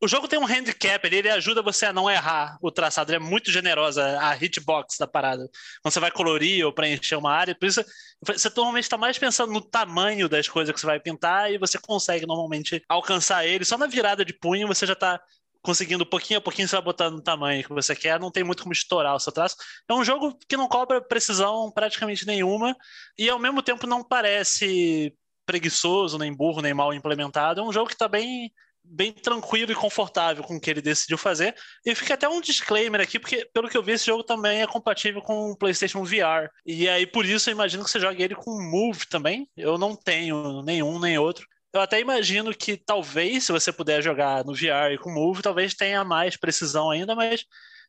o 0.00 0.08
jogo 0.08 0.26
tem 0.26 0.38
um 0.38 0.46
handicap, 0.46 1.04
ele, 1.06 1.16
ele 1.16 1.30
ajuda 1.30 1.60
você 1.60 1.86
a 1.86 1.92
não 1.92 2.10
errar 2.10 2.56
o 2.62 2.70
traçado, 2.70 3.10
ele 3.10 3.16
é 3.16 3.20
muito 3.20 3.50
generosa 3.50 4.18
a 4.20 4.34
hitbox 4.34 4.96
da 4.98 5.06
parada. 5.06 5.48
Quando 5.82 5.92
você 5.92 6.00
vai 6.00 6.10
colorir 6.10 6.64
ou 6.64 6.72
preencher 6.72 7.16
uma 7.16 7.32
área, 7.32 7.54
por 7.54 7.66
isso 7.66 7.84
você 8.24 8.48
normalmente 8.56 8.84
está 8.84 8.96
mais 8.96 9.18
pensando 9.18 9.52
no 9.52 9.60
tamanho 9.60 10.28
das 10.28 10.48
coisas 10.48 10.74
que 10.74 10.80
você 10.80 10.86
vai 10.86 10.98
pintar 10.98 11.52
e 11.52 11.58
você 11.58 11.78
consegue 11.78 12.26
normalmente 12.26 12.82
alcançar 12.88 13.44
ele. 13.44 13.64
Só 13.64 13.76
na 13.76 13.86
virada 13.86 14.24
de 14.24 14.32
punho 14.32 14.66
você 14.66 14.86
já 14.86 14.94
está 14.94 15.20
conseguindo 15.62 16.06
pouquinho 16.06 16.38
a 16.38 16.42
pouquinho, 16.42 16.66
você 16.66 16.76
vai 16.76 16.84
botando 16.84 17.16
no 17.16 17.22
tamanho 17.22 17.62
que 17.62 17.68
você 17.68 17.94
quer, 17.94 18.18
não 18.18 18.30
tem 18.30 18.42
muito 18.42 18.62
como 18.62 18.72
estourar 18.72 19.14
o 19.14 19.20
seu 19.20 19.32
traço. 19.32 19.56
É 19.86 19.92
um 19.92 20.02
jogo 20.02 20.34
que 20.48 20.56
não 20.56 20.66
cobra 20.66 21.02
precisão 21.02 21.70
praticamente 21.70 22.26
nenhuma 22.26 22.74
e 23.18 23.28
ao 23.28 23.38
mesmo 23.38 23.62
tempo 23.62 23.86
não 23.86 24.02
parece 24.02 25.14
preguiçoso, 25.44 26.16
nem 26.16 26.34
burro, 26.34 26.62
nem 26.62 26.72
mal 26.72 26.94
implementado. 26.94 27.60
É 27.60 27.64
um 27.64 27.72
jogo 27.72 27.88
que 27.88 27.94
está 27.94 28.08
bem 28.08 28.50
bem 28.84 29.12
tranquilo 29.12 29.70
e 29.70 29.74
confortável 29.74 30.42
com 30.42 30.56
o 30.56 30.60
que 30.60 30.70
ele 30.70 30.82
decidiu 30.82 31.16
fazer. 31.16 31.54
E 31.84 31.94
fica 31.94 32.14
até 32.14 32.28
um 32.28 32.40
disclaimer 32.40 33.00
aqui, 33.00 33.18
porque 33.18 33.48
pelo 33.52 33.68
que 33.68 33.76
eu 33.76 33.82
vi, 33.82 33.92
esse 33.92 34.06
jogo 34.06 34.24
também 34.24 34.62
é 34.62 34.66
compatível 34.66 35.22
com 35.22 35.50
o 35.50 35.56
PlayStation 35.56 36.04
VR. 36.04 36.50
E 36.66 36.88
aí, 36.88 37.06
por 37.06 37.24
isso, 37.24 37.48
eu 37.48 37.52
imagino 37.52 37.84
que 37.84 37.90
você 37.90 38.00
jogue 38.00 38.22
ele 38.22 38.34
com 38.34 38.50
Move 38.50 39.06
também. 39.06 39.48
Eu 39.56 39.78
não 39.78 39.94
tenho 39.94 40.62
nenhum 40.62 40.98
nem 40.98 41.18
outro. 41.18 41.46
Eu 41.72 41.80
até 41.80 42.00
imagino 42.00 42.52
que 42.52 42.76
talvez, 42.76 43.44
se 43.44 43.52
você 43.52 43.72
puder 43.72 44.02
jogar 44.02 44.44
no 44.44 44.54
VR 44.54 44.92
e 44.92 44.98
com 44.98 45.12
Move, 45.12 45.42
talvez 45.42 45.74
tenha 45.74 46.02
mais 46.04 46.36
precisão 46.36 46.90
ainda, 46.90 47.14
mas 47.14 47.44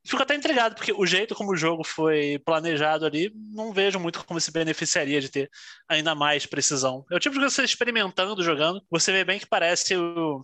fico 0.05 0.21
até 0.21 0.35
intrigado, 0.35 0.75
porque 0.75 0.93
o 0.93 1.05
jeito 1.05 1.35
como 1.35 1.51
o 1.51 1.57
jogo 1.57 1.83
foi 1.83 2.39
planejado 2.45 3.05
ali, 3.05 3.31
não 3.35 3.73
vejo 3.73 3.99
muito 3.99 4.23
como 4.25 4.39
se 4.39 4.51
beneficiaria 4.51 5.19
de 5.19 5.29
ter 5.29 5.49
ainda 5.87 6.13
mais 6.13 6.45
precisão. 6.45 7.05
É 7.11 7.15
o 7.15 7.19
tipo 7.19 7.39
de 7.39 7.45
você 7.45 7.63
experimentando, 7.63 8.43
jogando, 8.43 8.83
você 8.89 9.11
vê 9.11 9.23
bem 9.23 9.39
que 9.39 9.47
parece 9.47 9.95
o, 9.95 10.41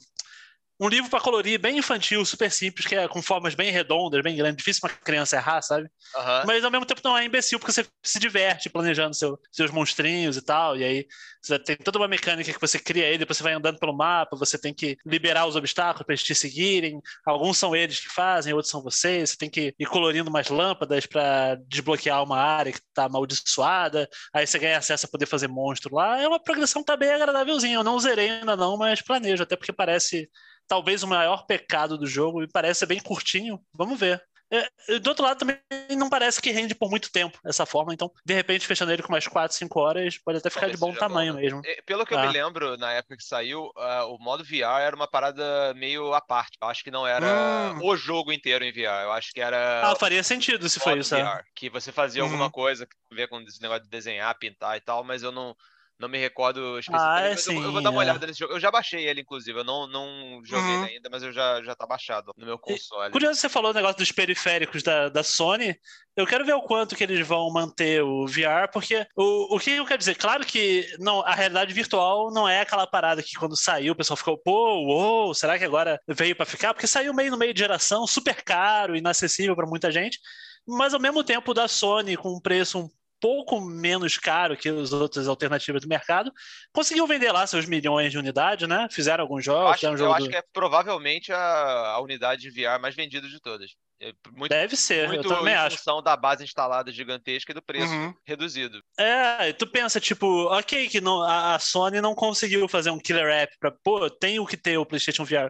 um 0.80 0.88
livro 0.88 1.10
para 1.10 1.20
colorir 1.20 1.60
bem 1.60 1.78
infantil, 1.78 2.24
super 2.24 2.52
simples, 2.52 2.86
que 2.86 2.96
é 2.96 3.08
com 3.08 3.22
formas 3.22 3.56
bem 3.56 3.72
redondas, 3.72 4.22
bem 4.22 4.36
grandes, 4.36 4.58
difícil 4.58 4.82
uma 4.84 4.94
criança 4.94 5.36
errar, 5.36 5.62
sabe? 5.62 5.90
Uhum. 6.16 6.46
Mas 6.46 6.64
ao 6.64 6.70
mesmo 6.70 6.86
tempo 6.86 7.02
não 7.04 7.18
é 7.18 7.26
imbecil, 7.26 7.60
porque 7.60 7.72
você 7.72 7.86
se 8.04 8.20
diverte 8.20 8.70
planejando 8.70 9.16
seu, 9.16 9.40
seus 9.52 9.72
monstrinhos 9.72 10.38
e 10.38 10.42
tal, 10.42 10.78
e 10.78 10.84
aí 10.84 11.08
você 11.42 11.58
tem 11.58 11.76
toda 11.78 11.98
uma 11.98 12.08
mecânica 12.08 12.54
que 12.54 12.62
você 12.62 12.78
cria 12.78 13.06
aí, 13.06 13.18
depois 13.18 13.38
você 13.38 13.44
vai 13.44 13.54
andando 13.54 13.80
pelo 13.80 13.96
mapa, 13.96 14.36
você 14.36 14.58
tem 14.58 14.74
que 14.74 14.98
liberar 15.06 15.48
os 15.48 15.56
obstáculos 15.56 16.06
para 16.06 16.14
eles 16.14 16.24
te 16.24 16.36
seguirem, 16.36 17.02
alguns 17.26 17.58
são 17.58 17.76
eles 17.76 18.00
que 18.00 18.10
fazem, 18.10 18.54
outros 18.54 18.70
são 18.70 18.84
vocês, 18.84 19.32
você 19.32 19.38
tem 19.38 19.50
que 19.50 19.74
ir 19.80 19.86
colorindo 19.88 20.30
umas 20.30 20.50
lâmpadas 20.50 21.06
para 21.06 21.56
desbloquear 21.68 22.22
uma 22.24 22.38
área 22.38 22.72
que 22.72 22.80
está 22.80 23.06
amaldiçoada, 23.06 24.08
aí 24.34 24.46
você 24.46 24.60
ganha 24.60 24.78
acesso 24.78 25.08
a 25.08 25.10
poder 25.10 25.26
fazer 25.26 25.48
monstro 25.48 25.96
lá, 25.96 26.22
é 26.22 26.28
uma 26.28 26.40
progressão 26.40 26.84
que 26.84 26.88
tá 26.88 26.96
bem 26.96 27.12
agradávelzinha, 27.12 27.76
eu 27.76 27.84
não 27.84 28.00
zerei 28.00 28.30
ainda 28.30 28.56
não, 28.56 28.78
mas 28.78 29.02
planejo, 29.02 29.42
até 29.42 29.56
porque 29.56 29.74
parece 29.74 30.30
talvez 30.68 31.04
o 31.04 31.08
maior 31.08 31.46
pecado 31.46 31.98
do 31.98 32.06
jogo, 32.06 32.44
e 32.44 32.48
parece 32.48 32.80
ser 32.80 32.86
bem 32.86 33.00
curtinho. 33.00 33.60
Vamos 33.74 34.00
ver. 34.00 34.22
É, 34.50 35.00
do 35.00 35.10
outro 35.10 35.26
lado, 35.26 35.40
também 35.40 35.60
não 35.98 36.10
parece 36.10 36.42
que 36.42 36.52
rende 36.52 36.74
por 36.74 36.90
muito 36.90 37.12
tempo 37.12 37.38
essa 37.46 37.66
forma, 37.66 37.94
então, 37.94 38.10
de 38.26 38.34
repente, 38.34 38.66
fechando 38.66 38.94
ele 38.94 39.04
com 39.04 39.12
mais 39.12 39.28
4, 39.28 39.56
5 39.58 39.80
horas, 39.80 40.18
pode 40.18 40.38
até 40.38 40.50
ficar 40.50 40.70
de 40.70 40.78
bom 40.78 40.94
tamanho 40.94 41.34
bom, 41.34 41.40
né? 41.40 41.44
mesmo. 41.44 41.62
Pelo 41.86 42.06
que 42.06 42.14
eu 42.14 42.20
me 42.20 42.28
ah. 42.28 42.32
lembro, 42.32 42.78
na 42.78 42.94
época 42.94 43.18
que 43.18 43.24
saiu, 43.24 43.66
uh, 43.76 44.06
o 44.08 44.18
modo 44.18 44.46
VR 44.46 44.82
era 44.82 44.96
uma 44.96 45.08
parada 45.08 45.74
meio 45.74 46.14
à 46.14 46.22
parte. 46.22 46.58
Eu 46.62 46.70
acho 46.70 46.82
que 46.82 46.92
não 46.92 47.06
era 47.06 47.74
hum. 47.76 47.86
o 47.86 47.98
jogo 47.98 48.32
inteiro 48.32 48.64
em 48.64 48.72
VR. 48.72 49.04
Eu 49.04 49.12
acho 49.12 49.34
que 49.34 49.42
era. 49.42 49.82
Ah, 49.92 49.96
faria 49.96 50.24
sentido 50.24 50.70
se 50.70 50.80
foi 50.80 51.00
isso. 51.00 51.14
É. 51.14 51.24
VR, 51.24 51.40
é. 51.40 51.44
Que 51.54 51.70
você 51.70 51.92
fazia 51.92 52.24
uhum. 52.24 52.30
alguma 52.30 52.50
coisa 52.50 52.86
que 52.86 53.16
ver 53.16 53.28
com 53.28 53.42
esse 53.42 53.62
negócio 53.62 53.84
de 53.84 53.90
desenhar, 53.90 54.38
pintar 54.40 54.78
e 54.78 54.82
tal, 54.82 55.04
mas 55.04 55.24
eu 55.24 55.32
não 55.32 55.56
não 56.00 56.08
me 56.08 56.18
recordo 56.18 56.78
especificamente. 56.78 57.34
Ah, 57.34 57.38
sim, 57.38 57.58
eu, 57.58 57.64
eu, 57.64 57.72
vou 57.72 57.82
dar 57.82 57.90
uma 57.90 58.02
é. 58.02 58.06
olhada 58.06 58.28
nesse 58.28 58.40
jogo. 58.40 58.54
Eu 58.54 58.60
já 58.60 58.70
baixei 58.70 59.08
ele, 59.08 59.22
inclusive. 59.22 59.60
Eu 59.60 59.64
não, 59.64 59.88
não 59.88 60.42
joguei 60.44 60.76
uhum. 60.76 60.84
ainda, 60.84 61.10
mas 61.10 61.24
eu 61.24 61.32
já, 61.32 61.62
já 61.64 61.76
tá 61.76 61.86
baixado 61.86 62.32
no 62.38 62.46
meu 62.46 62.58
console. 62.60 63.12
curioso 63.12 63.40
você 63.40 63.50
falou 63.50 63.72
o 63.72 63.74
negócio 63.74 63.98
dos 63.98 64.12
periféricos 64.12 64.84
da, 64.84 65.10
da 65.10 65.24
Sony. 65.24 65.76
Eu 66.16 66.26
quero 66.26 66.46
ver 66.46 66.54
o 66.54 66.62
quanto 66.62 66.96
que 66.96 67.04
eles 67.04 67.26
vão 67.26 67.52
manter 67.52 68.02
o 68.04 68.26
VR, 68.28 68.70
porque 68.72 69.06
o, 69.16 69.56
o 69.56 69.60
que 69.60 69.72
eu 69.72 69.86
quero 69.86 70.00
dizer? 70.00 70.16
Claro 70.16 70.46
que 70.46 70.88
não, 71.00 71.22
a 71.22 71.34
realidade 71.34 71.74
virtual 71.74 72.32
não 72.32 72.48
é 72.48 72.62
aquela 72.62 72.88
parada 72.88 73.22
que 73.22 73.36
quando 73.36 73.56
saiu 73.56 73.94
o 73.94 73.96
pessoal 73.96 74.18
ficou, 74.18 74.38
pô, 74.38 74.84
uou, 74.86 75.34
será 75.34 75.58
que 75.58 75.66
agora 75.66 76.00
veio 76.08 76.36
para 76.36 76.46
ficar? 76.46 76.74
Porque 76.74 76.88
saiu 76.88 77.14
meio 77.14 77.32
no 77.32 77.38
meio 77.38 77.54
de 77.54 77.60
geração, 77.60 78.08
super 78.08 78.44
caro, 78.44 78.96
inacessível 78.96 79.56
para 79.56 79.68
muita 79.68 79.92
gente 79.92 80.20
mas 80.68 80.94
ao 80.94 81.00
mesmo 81.00 81.24
tempo 81.24 81.54
da 81.54 81.66
Sony 81.68 82.18
com 82.18 82.36
um 82.36 82.42
preço 82.42 82.80
um 82.80 82.90
pouco 83.20 83.60
menos 83.62 84.18
caro 84.18 84.58
que 84.58 84.70
as 84.70 84.92
outras 84.92 85.28
alternativas 85.28 85.82
do 85.82 85.88
mercado, 85.88 86.32
conseguiu 86.72 87.08
vender 87.08 87.32
lá 87.32 87.46
seus 87.48 87.66
milhões 87.66 88.12
de 88.12 88.18
unidades, 88.18 88.68
né? 88.68 88.88
Fizeram 88.92 89.24
alguns 89.24 89.44
jogos. 89.44 89.82
Eu 89.82 89.90
acho, 89.90 89.96
um 89.96 89.98
jogo 89.98 90.12
eu 90.12 90.16
acho 90.16 90.30
que 90.30 90.36
é 90.36 90.44
provavelmente 90.54 91.32
a, 91.32 91.38
a 91.38 92.02
unidade 92.02 92.42
de 92.42 92.50
VR 92.50 92.80
mais 92.80 92.96
vendida 92.96 93.28
de 93.28 93.40
todas. 93.40 93.72
É 94.00 94.14
muito, 94.32 94.50
Deve 94.50 94.76
ser, 94.76 95.08
muito 95.08 95.26
eu 95.26 95.38
também 95.38 95.56
em 95.56 95.58
acho. 95.58 95.78
função 95.78 96.04
da 96.04 96.16
base 96.16 96.44
instalada 96.44 96.92
gigantesca 96.92 97.52
e 97.52 97.56
do 97.56 97.64
preço 97.64 97.92
uhum. 97.92 98.14
reduzido. 98.28 98.80
É, 98.98 99.52
tu 99.54 99.66
pensa, 99.66 100.00
tipo, 100.00 100.28
ok, 100.46 100.88
que 100.88 101.02
não, 101.02 101.24
a, 101.24 101.58
Sony 101.58 102.00
não 102.00 102.14
conseguiu 102.14 102.68
fazer 102.68 102.92
um 102.92 103.00
killer 103.00 103.28
app 103.28 103.58
pra, 103.60 103.72
pô, 103.72 104.08
tem 104.08 104.40
o 104.40 104.46
que 104.46 104.56
ter 104.56 104.78
o 104.78 104.86
PlayStation 104.86 105.26
VR. 105.26 105.50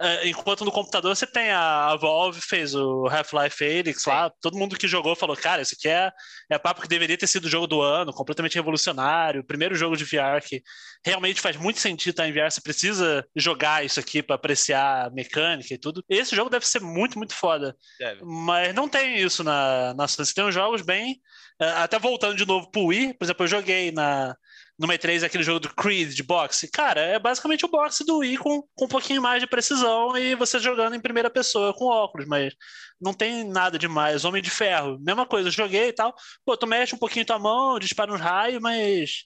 É, 0.00 0.28
enquanto 0.28 0.64
no 0.64 0.70
computador 0.70 1.16
você 1.16 1.26
tem 1.26 1.50
a, 1.50 1.86
a 1.86 1.96
Valve, 1.96 2.40
fez 2.40 2.72
o 2.72 3.08
Half-Life 3.08 3.64
Alyx 3.64 4.04
lá, 4.06 4.30
todo 4.40 4.56
mundo 4.56 4.76
que 4.76 4.86
jogou 4.86 5.16
falou, 5.16 5.36
cara, 5.36 5.60
esse 5.60 5.74
aqui 5.74 5.88
é, 5.88 6.12
é 6.48 6.56
papo 6.56 6.80
que 6.80 6.86
deveria 6.88 7.18
ter 7.18 7.26
sido 7.26 7.46
o 7.46 7.50
jogo 7.50 7.66
do 7.66 7.82
ano, 7.82 8.12
completamente 8.12 8.54
revolucionário, 8.54 9.44
primeiro 9.44 9.74
jogo 9.74 9.96
de 9.96 10.04
VR 10.04 10.40
que 10.40 10.62
realmente 11.04 11.40
faz 11.40 11.56
muito 11.56 11.80
sentido 11.80 12.10
estar 12.10 12.28
em 12.28 12.32
VR, 12.32 12.50
você 12.50 12.60
precisa 12.60 13.26
jogar 13.34 13.84
isso 13.84 13.98
aqui 13.98 14.22
para 14.22 14.36
apreciar 14.36 15.06
a 15.06 15.10
mecânica 15.10 15.74
e 15.74 15.78
tudo. 15.78 16.04
Esse 16.08 16.34
jogo 16.34 16.48
deve 16.48 16.66
ser 16.66 16.80
muito, 16.80 17.18
muito 17.18 17.34
foda. 17.34 17.76
Deve. 17.98 18.20
Mas 18.24 18.72
não 18.74 18.88
tem 18.88 19.18
isso 19.18 19.42
na, 19.42 19.94
na 19.94 20.06
Você 20.06 20.32
tem 20.32 20.44
uns 20.44 20.54
jogos 20.54 20.82
bem. 20.82 21.20
É, 21.60 21.70
até 21.70 21.98
voltando 21.98 22.36
de 22.36 22.46
novo 22.46 22.70
pro 22.70 22.86
Wii, 22.86 23.14
por 23.14 23.24
exemplo, 23.24 23.44
eu 23.44 23.48
joguei 23.48 23.90
na, 23.90 24.36
no 24.78 24.86
E3 24.86 25.24
aquele 25.24 25.42
jogo 25.42 25.60
do 25.60 25.74
Creed 25.74 26.14
de 26.14 26.22
boxe. 26.22 26.70
Cara, 26.70 27.00
é 27.00 27.18
basicamente 27.18 27.64
o 27.64 27.68
boxe 27.68 28.04
do 28.04 28.18
Wii 28.18 28.38
com, 28.38 28.62
com 28.74 28.84
um 28.84 28.88
pouquinho 28.88 29.20
mais 29.20 29.40
de 29.40 29.46
precisão 29.46 30.16
e 30.16 30.34
você 30.36 30.58
jogando 30.60 30.94
em 30.94 31.00
primeira 31.00 31.28
pessoa 31.28 31.74
com 31.74 31.86
óculos, 31.86 32.26
mas 32.28 32.54
não 33.00 33.12
tem 33.12 33.44
nada 33.44 33.78
demais. 33.78 34.24
Homem 34.24 34.40
de 34.40 34.50
Ferro, 34.50 34.98
mesma 35.00 35.26
coisa, 35.26 35.50
joguei 35.50 35.88
e 35.88 35.92
tal. 35.92 36.14
Pô, 36.44 36.56
tu 36.56 36.66
mexe 36.66 36.94
um 36.94 36.98
pouquinho 36.98 37.26
tua 37.26 37.38
mão, 37.38 37.78
dispara 37.78 38.12
uns 38.12 38.20
raios, 38.20 38.60
mas 38.60 39.24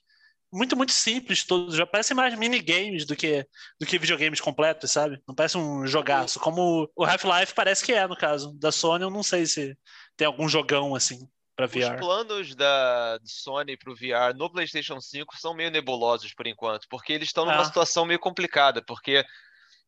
muito, 0.51 0.75
muito 0.75 0.91
simples 0.91 1.43
todos. 1.43 1.75
Já 1.75 1.85
parecem 1.85 2.15
mais 2.17 2.37
minigames 2.37 3.05
do 3.05 3.15
que, 3.15 3.45
do 3.79 3.85
que 3.85 3.99
videogames 3.99 4.41
completos, 4.41 4.91
sabe? 4.91 5.21
Não 5.27 5.35
parece 5.35 5.57
um 5.57 5.85
jogaço. 5.85 6.39
Como 6.39 6.89
o 6.95 7.03
Half-Life 7.03 7.53
parece 7.53 7.85
que 7.85 7.93
é, 7.93 8.07
no 8.07 8.17
caso. 8.17 8.53
Da 8.59 8.71
Sony, 8.71 9.03
eu 9.03 9.09
não 9.11 9.23
sei 9.23 9.45
se 9.45 9.77
tem 10.17 10.25
algum 10.27 10.47
jogão 10.49 10.95
assim 10.95 11.27
para 11.55 11.67
VR. 11.67 11.93
Os 11.93 11.99
planos 11.99 12.55
da 12.55 13.19
Sony 13.23 13.77
para 13.77 13.91
o 13.91 13.95
VR 13.95 14.35
no 14.35 14.51
PlayStation 14.51 14.99
5 14.99 15.37
são 15.37 15.53
meio 15.53 15.71
nebulosos 15.71 16.33
por 16.33 16.47
enquanto, 16.47 16.87
porque 16.89 17.13
eles 17.13 17.29
estão 17.29 17.45
numa 17.45 17.61
ah. 17.61 17.65
situação 17.65 18.05
meio 18.05 18.19
complicada, 18.19 18.83
porque 18.83 19.25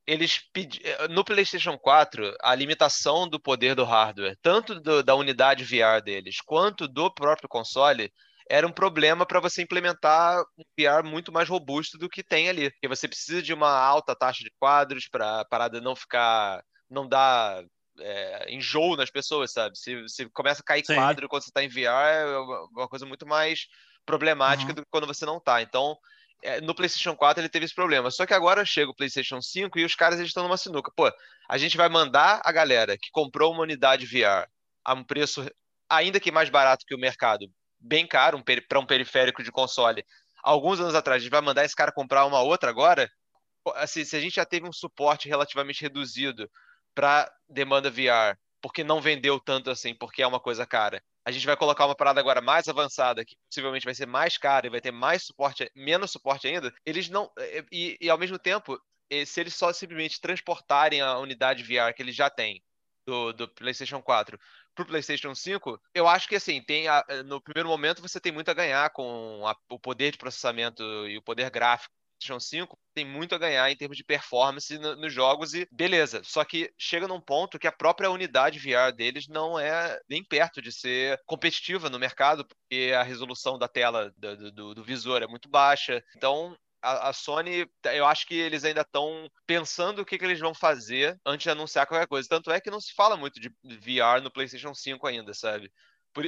eles 0.06 0.40
pedi... 0.54 0.82
no 1.10 1.24
PlayStation 1.24 1.78
4 1.78 2.36
a 2.42 2.54
limitação 2.54 3.28
do 3.28 3.40
poder 3.40 3.76
do 3.76 3.84
hardware, 3.84 4.38
tanto 4.42 4.80
do, 4.80 5.04
da 5.04 5.16
unidade 5.16 5.64
VR 5.64 6.02
deles 6.04 6.38
quanto 6.42 6.88
do 6.88 7.12
próprio 7.12 7.50
console, 7.50 8.12
era 8.48 8.68
um 8.68 8.72
problema 8.72 9.26
para 9.26 9.40
você 9.40 9.64
implementar 9.64 10.44
um 10.58 10.64
VR 10.80 11.04
muito 11.04 11.32
mais 11.32 11.50
robusto 11.50 11.98
do 11.98 12.10
que 12.10 12.24
tem 12.24 12.48
ali. 12.48 12.70
Porque 12.72 12.88
você 12.88 13.08
precisa 13.08 13.42
de 13.42 13.54
uma 13.54 13.72
alta 13.72 14.16
taxa 14.16 14.44
de 14.44 14.52
quadros 14.60 15.08
para 15.08 15.42
a 15.42 15.46
parada 15.46 15.82
não 15.82 15.96
ficar. 15.96 16.64
não 16.90 17.08
dar 17.08 17.64
é, 18.00 18.54
enjoo 18.54 18.96
nas 18.96 19.10
pessoas, 19.10 19.52
sabe? 19.52 19.78
Se, 19.78 20.08
se 20.08 20.30
começa 20.30 20.62
a 20.62 20.66
cair 20.66 20.86
Sim. 20.86 20.96
quadro 20.96 21.28
quando 21.28 21.44
você 21.44 21.50
está 21.50 21.64
em 21.64 21.70
VR, 21.70 21.88
é 21.88 22.38
uma 22.72 22.88
coisa 22.88 23.06
muito 23.06 23.26
mais 23.26 23.68
problemática 24.06 24.70
uhum. 24.70 24.76
do 24.76 24.82
que 24.82 24.92
quando 24.92 25.08
você 25.08 25.26
não 25.26 25.38
está. 25.38 25.62
Então, 25.62 25.98
é, 26.44 26.62
no 26.62 26.76
PlayStation 26.76 27.16
4 27.16 27.42
ele 27.42 27.50
teve 27.50 27.66
esse 27.66 27.76
problema. 27.76 28.12
Só 28.12 28.26
que 28.26 28.34
agora 28.34 28.66
chega 28.66 28.92
o 28.92 28.96
PlayStation 28.96 29.42
5 29.42 29.80
e 29.80 29.86
os 29.86 29.96
caras 29.96 30.20
estão 30.20 30.44
numa 30.44 30.58
sinuca. 30.58 30.92
Pô, 30.96 31.12
a 31.50 31.58
gente 31.58 31.78
vai 31.78 31.90
mandar 31.90 32.42
a 32.44 32.52
galera 32.52 32.98
que 32.98 33.10
comprou 33.12 33.52
uma 33.52 33.64
unidade 33.64 34.06
VR 34.06 34.48
a 34.84 34.94
um 34.94 35.04
preço 35.04 35.46
ainda 35.90 36.20
que 36.20 36.32
mais 36.32 36.50
barato 36.50 36.86
que 36.86 36.96
o 36.96 37.00
mercado 37.00 37.48
bem 37.80 38.08
caro 38.08 38.38
um 38.38 38.44
para 38.68 38.80
um 38.80 38.86
periférico 38.86 39.44
de 39.44 39.52
console. 39.52 40.04
Alguns 40.44 40.80
anos 40.80 40.96
atrás, 40.96 41.22
a 41.22 41.24
gente 41.24 41.32
vai 41.32 41.42
mandar 41.42 41.66
esse 41.66 41.76
cara 41.76 41.92
comprar 41.92 42.26
uma 42.26 42.42
outra 42.42 42.70
agora? 42.70 43.10
Assim, 43.76 44.06
se 44.06 44.16
a 44.16 44.20
gente 44.20 44.36
já 44.36 44.46
teve 44.46 44.68
um 44.68 44.74
suporte 44.74 45.28
relativamente 45.28 45.82
reduzido 45.82 46.50
para 46.96 47.32
demanda 47.48 47.92
VR, 47.92 48.38
porque 48.62 48.84
não 48.84 49.02
vendeu 49.02 49.40
tanto 49.40 49.70
assim, 49.70 49.94
porque 49.94 50.24
é 50.24 50.28
uma 50.28 50.40
coisa 50.40 50.66
cara. 50.66 51.04
A 51.26 51.32
gente 51.32 51.46
vai 51.46 51.58
colocar 51.58 51.86
uma 51.86 51.96
parada 51.96 52.20
agora 52.20 52.42
mais 52.42 52.68
avançada, 52.68 53.26
que 53.26 53.36
possivelmente 53.50 53.86
vai 53.86 53.94
ser 53.94 54.06
mais 54.06 54.38
cara 54.38 54.68
e 54.68 54.70
vai 54.70 54.80
ter 54.80 54.92
mais 54.92 55.24
suporte, 55.24 55.70
menos 55.76 56.12
suporte 56.12 56.48
ainda. 56.48 56.74
Eles 56.86 57.10
não. 57.10 57.32
E, 57.72 57.98
e 58.00 58.10
ao 58.10 58.18
mesmo 58.18 58.40
tempo, 58.40 58.80
se 59.26 59.40
eles 59.40 59.56
só 59.56 59.74
simplesmente 59.74 60.22
transportarem 60.22 61.02
a 61.02 61.18
unidade 61.18 61.64
VR 61.64 61.94
que 61.96 62.02
eles 62.02 62.16
já 62.16 62.30
têm 62.30 62.64
do, 63.06 63.34
do 63.34 63.48
PlayStation 63.48 64.02
4 64.02 64.40
pro 64.74 64.86
PlayStation 64.86 65.34
5, 65.34 65.80
eu 65.94 66.08
acho 66.08 66.28
que 66.28 66.36
assim, 66.36 66.62
tem 66.62 66.88
a, 66.88 67.04
no 67.26 67.40
primeiro 67.40 67.70
momento 67.70 68.02
você 68.02 68.20
tem 68.20 68.32
muito 68.32 68.50
a 68.50 68.54
ganhar 68.54 68.90
com 68.90 69.48
a, 69.48 69.56
o 69.70 69.80
poder 69.80 70.12
de 70.12 70.18
processamento 70.18 70.84
e 71.08 71.18
o 71.18 71.22
poder 71.22 71.50
gráfico 71.50 71.94
PlayStation 72.16 72.40
5, 72.40 72.80
tem 72.94 73.06
muito 73.06 73.36
a 73.36 73.38
ganhar 73.38 73.70
em 73.70 73.76
termos 73.76 73.98
de 73.98 74.04
performance 74.04 74.78
no, 74.78 74.96
nos 74.96 75.14
jogos 75.14 75.54
e 75.54 75.68
beleza. 75.72 76.22
Só 76.24 76.44
que 76.44 76.72
chega 76.78 77.08
num 77.08 77.22
ponto 77.22 77.60
que 77.60 77.68
a 77.68 77.72
própria 77.72 78.10
unidade 78.10 78.60
VR 78.60 78.94
deles 78.96 79.28
não 79.28 79.60
é 79.60 80.00
nem 80.10 80.24
perto 80.24 80.62
de 80.62 80.72
ser 80.72 81.22
competitiva 81.26 81.90
no 81.90 82.00
mercado, 82.00 82.46
porque 82.46 82.94
a 82.94 83.04
resolução 83.04 83.58
da 83.58 83.68
tela 83.68 84.12
do, 84.18 84.52
do, 84.52 84.76
do 84.76 84.84
visor 84.84 85.22
é 85.22 85.28
muito 85.28 85.50
baixa. 85.50 86.04
Então, 86.16 86.58
a, 86.82 87.12
Sony, 87.14 87.68
eu 87.94 88.06
acho 88.06 88.28
que 88.28 88.36
eles 88.36 88.64
ainda 88.64 88.82
estão 88.82 89.30
pensando 89.48 90.02
o 90.02 90.06
que, 90.06 90.18
que 90.18 90.26
eles 90.26 90.40
vão 90.40 90.54
fazer 90.54 91.20
antes 91.26 91.44
de 91.44 91.50
anunciar 91.50 91.88
qualquer 91.88 92.08
coisa. 92.08 92.30
Tanto 92.30 92.52
é 92.52 92.62
que 92.62 92.70
não 92.70 92.80
se 92.80 92.94
fala 92.94 93.18
muito 93.18 93.40
de 93.40 93.50
VR 93.64 94.22
no 94.22 94.32
PlayStation 94.32 94.74
5 94.74 95.08
ainda, 95.08 95.34
sabe? 95.34 95.72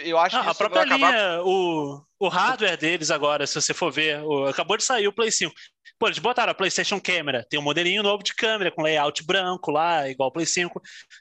Eu 0.03 0.17
acho 0.17 0.41
que 0.41 0.50
a 0.50 0.53
própria 0.53 0.84
linha, 0.84 1.41
o, 1.44 2.01
o 2.20 2.27
hardware 2.27 2.77
deles 2.77 3.10
agora, 3.10 3.48
se 3.48 3.56
você 3.56 3.74
for 3.74 3.91
ver, 3.91 4.22
o, 4.22 4.46
acabou 4.46 4.75
de 4.75 4.84
sair 4.84 5.08
o 5.08 5.13
Play 5.13 5.32
5. 5.32 5.53
Pô, 6.00 6.08
eles 6.08 6.20
botaram 6.20 6.51
a 6.51 6.56
PlayStation 6.56 7.00
Camera, 7.00 7.46
tem 7.50 7.60
um 7.60 7.63
modelinho 7.63 8.03
novo 8.03 8.22
de 8.22 8.36
câmera 8.36 8.70
com 8.70 8.84
layout 8.84 9.25
branco 9.25 9.72
lá, 9.72 10.08
igual 10.08 10.29
o 10.29 10.32
Play 10.32 10.46
5. 10.46 10.79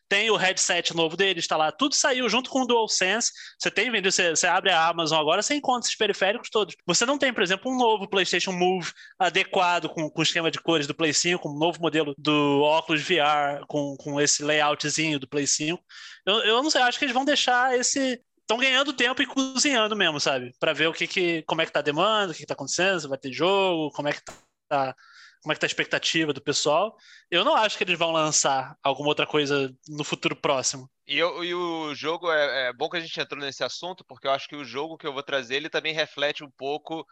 Tem 0.08 0.30
o 0.30 0.36
headset 0.36 0.94
novo 0.94 1.16
deles, 1.16 1.44
está 1.44 1.56
lá. 1.56 1.72
Tudo 1.72 1.94
saiu 1.94 2.28
junto 2.28 2.50
com 2.50 2.62
o 2.62 2.66
DualSense. 2.66 3.30
Você 3.58 3.70
tem 3.70 3.90
vendido, 3.90 4.12
você, 4.12 4.30
você, 4.30 4.46
abre 4.46 4.70
a 4.70 4.86
Amazon 4.86 5.18
agora, 5.18 5.40
você 5.40 5.54
encontra 5.54 5.86
esses 5.86 5.96
periféricos 5.96 6.50
todos. 6.50 6.76
Você 6.86 7.06
não 7.06 7.16
tem, 7.16 7.32
por 7.32 7.42
exemplo, 7.42 7.72
um 7.72 7.76
novo 7.76 8.08
PlayStation 8.08 8.52
Move 8.52 8.92
adequado 9.18 9.88
com, 9.88 10.10
com 10.10 10.20
o 10.20 10.22
esquema 10.22 10.50
de 10.50 10.60
cores 10.60 10.86
do 10.86 10.94
Play 10.94 11.14
5, 11.14 11.48
um 11.48 11.58
novo 11.58 11.80
modelo 11.80 12.14
do 12.18 12.60
óculos 12.62 13.02
VR 13.02 13.64
com, 13.66 13.96
com 13.96 14.20
esse 14.20 14.42
layoutzinho 14.42 15.18
do 15.18 15.28
Play 15.28 15.46
5. 15.46 15.82
Eu, 16.26 16.34
eu 16.40 16.62
não 16.62 16.70
sei, 16.70 16.82
acho 16.82 16.98
que 16.98 17.04
eles 17.06 17.14
vão 17.14 17.24
deixar 17.24 17.78
esse, 17.78 18.20
estão 18.46 18.58
ganhando 18.58 18.92
tempo 18.92 19.20
e 19.20 19.26
cozinhando 19.26 19.96
mesmo, 19.96 20.20
sabe? 20.20 20.54
Para 20.58 20.72
ver 20.72 20.86
o 20.86 20.92
que, 20.92 21.06
que 21.06 21.42
como 21.42 21.60
é 21.60 21.66
que 21.66 21.72
tá 21.72 21.80
a 21.80 21.82
demanda, 21.82 22.30
o 22.30 22.34
que, 22.34 22.40
que 22.40 22.46
tá 22.46 22.54
acontecendo, 22.54 23.00
se 23.00 23.08
vai 23.08 23.18
ter 23.18 23.32
jogo, 23.32 23.90
como 23.90 24.08
é 24.08 24.12
que 24.12 24.22
tá, 24.68 24.94
como 25.42 25.52
é 25.52 25.54
que 25.54 25.60
tá 25.60 25.66
a 25.66 25.68
expectativa 25.68 26.32
do 26.32 26.40
pessoal. 26.40 26.96
Eu 27.28 27.44
não 27.44 27.56
acho 27.56 27.76
que 27.76 27.82
eles 27.82 27.98
vão 27.98 28.12
lançar 28.12 28.76
alguma 28.82 29.08
outra 29.08 29.26
coisa 29.26 29.74
no 29.88 30.04
futuro 30.04 30.36
próximo. 30.36 30.88
E, 31.06 31.18
eu, 31.18 31.44
e 31.44 31.54
o 31.54 31.92
jogo 31.94 32.30
é, 32.30 32.68
é, 32.68 32.72
bom 32.72 32.88
que 32.88 32.96
a 32.96 33.00
gente 33.00 33.20
entrou 33.20 33.40
nesse 33.40 33.64
assunto, 33.64 34.04
porque 34.04 34.28
eu 34.28 34.32
acho 34.32 34.48
que 34.48 34.56
o 34.56 34.64
jogo 34.64 34.96
que 34.96 35.06
eu 35.06 35.12
vou 35.12 35.22
trazer 35.22 35.56
ele 35.56 35.68
também 35.68 35.92
reflete 35.92 36.44
um 36.44 36.50
pouco 36.50 37.04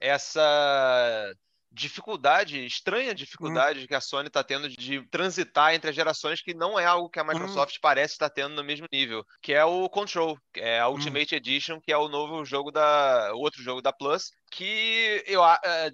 essa 0.00 1.32
dificuldade, 1.72 2.64
estranha 2.64 3.14
dificuldade 3.14 3.84
hum. 3.84 3.86
que 3.86 3.94
a 3.94 4.00
Sony 4.00 4.26
está 4.26 4.42
tendo 4.42 4.68
de 4.68 5.02
transitar 5.08 5.74
entre 5.74 5.90
as 5.90 5.96
gerações, 5.96 6.42
que 6.42 6.54
não 6.54 6.78
é 6.78 6.84
algo 6.84 7.08
que 7.08 7.18
a 7.18 7.22
hum. 7.22 7.26
Microsoft 7.26 7.76
hum. 7.76 7.80
parece 7.80 8.14
estar 8.14 8.30
tendo 8.30 8.54
no 8.54 8.64
mesmo 8.64 8.86
nível, 8.92 9.24
que 9.40 9.52
é 9.52 9.64
o 9.64 9.88
Control, 9.88 10.36
que 10.52 10.60
é 10.60 10.80
a 10.80 10.88
hum. 10.88 10.92
Ultimate 10.92 11.34
hum. 11.34 11.38
Edition, 11.38 11.80
que 11.80 11.92
é 11.92 11.96
o 11.96 12.08
novo 12.08 12.44
jogo 12.44 12.70
da, 12.70 13.32
o 13.34 13.38
outro 13.38 13.62
jogo 13.62 13.80
da 13.80 13.92
Plus, 13.92 14.30
que 14.50 15.22
eu 15.26 15.42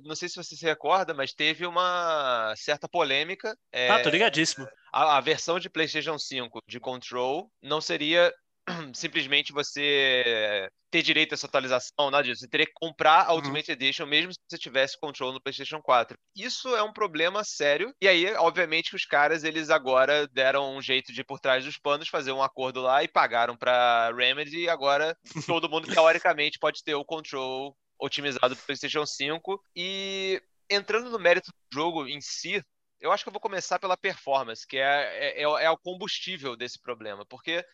não 0.05 0.17
sei 0.17 0.29
se 0.29 0.37
você 0.37 0.57
se 0.57 0.65
recorda, 0.65 1.13
mas 1.13 1.35
teve 1.35 1.67
uma 1.67 2.55
certa 2.57 2.89
polêmica. 2.89 3.57
É, 3.71 3.91
ah, 3.91 4.03
tô 4.03 4.09
ligadíssimo. 4.09 4.67
a, 4.93 5.19
a 5.19 5.21
versão 5.21 5.59
de 5.59 5.69
PlayStation 5.69 6.19
5 6.19 6.61
de 6.67 6.81
Control 6.81 7.51
não 7.63 7.81
seria 7.81 8.33
simplesmente 8.95 9.53
você 9.53 10.69
ter 10.91 11.03
direito 11.03 11.33
a 11.33 11.35
essa 11.35 11.47
atualização, 11.47 12.11
nada 12.11 12.23
disso. 12.23 12.41
Você 12.41 12.49
teria 12.49 12.67
que 12.67 12.73
comprar 12.75 13.27
a 13.27 13.31
uhum. 13.31 13.37
Ultimate 13.37 13.71
uhum. 13.71 13.75
Edition 13.75 14.07
mesmo 14.07 14.33
se 14.33 14.39
você 14.49 14.59
tivesse 14.59 14.99
control 14.99 15.33
no 15.33 15.41
PlayStation 15.41 15.81
4. 15.81 16.17
Isso 16.35 16.75
é 16.75 16.83
um 16.83 16.93
problema 16.93 17.45
sério. 17.45 17.95
E 18.01 18.09
aí, 18.09 18.33
obviamente, 18.35 18.91
que 18.91 18.97
os 18.97 19.05
caras 19.05 19.45
eles 19.45 19.71
agora 19.71 20.27
deram 20.29 20.77
um 20.77 20.83
jeito 20.83 21.13
de 21.13 21.21
ir 21.21 21.25
por 21.25 21.41
trás 21.41 21.65
dos 21.65 21.79
panos, 21.79 22.09
fazer 22.09 22.33
um 22.33 22.43
acordo 22.43 22.81
lá 22.81 23.03
e 23.03 23.09
pagaram 23.09 23.57
para 23.57 24.13
Remedy. 24.15 24.63
E 24.63 24.69
agora 24.69 25.17
todo 25.47 25.69
mundo 25.69 25.89
teoricamente 25.93 26.59
pode 26.59 26.83
ter 26.83 26.95
o 26.95 27.05
control 27.05 27.77
otimizado 27.99 28.55
pro 28.55 28.67
PlayStation 28.67 29.07
5 29.07 29.63
e 29.75 30.41
entrando 30.71 31.11
no 31.11 31.19
mérito 31.19 31.51
do 31.51 31.75
jogo 31.75 32.07
em 32.07 32.21
si, 32.21 32.63
eu 33.01 33.13
acho 33.13 33.25
que 33.25 33.29
eu 33.29 33.33
vou 33.33 33.41
começar 33.41 33.79
pela 33.79 33.97
performance, 33.97 34.67
que 34.67 34.77
é, 34.77 35.41
é, 35.41 35.43
é, 35.43 35.45
é 35.45 35.71
o 35.71 35.79
combustível 35.79 36.57
desse 36.57 36.81
problema, 36.81 37.25
porque 37.27 37.65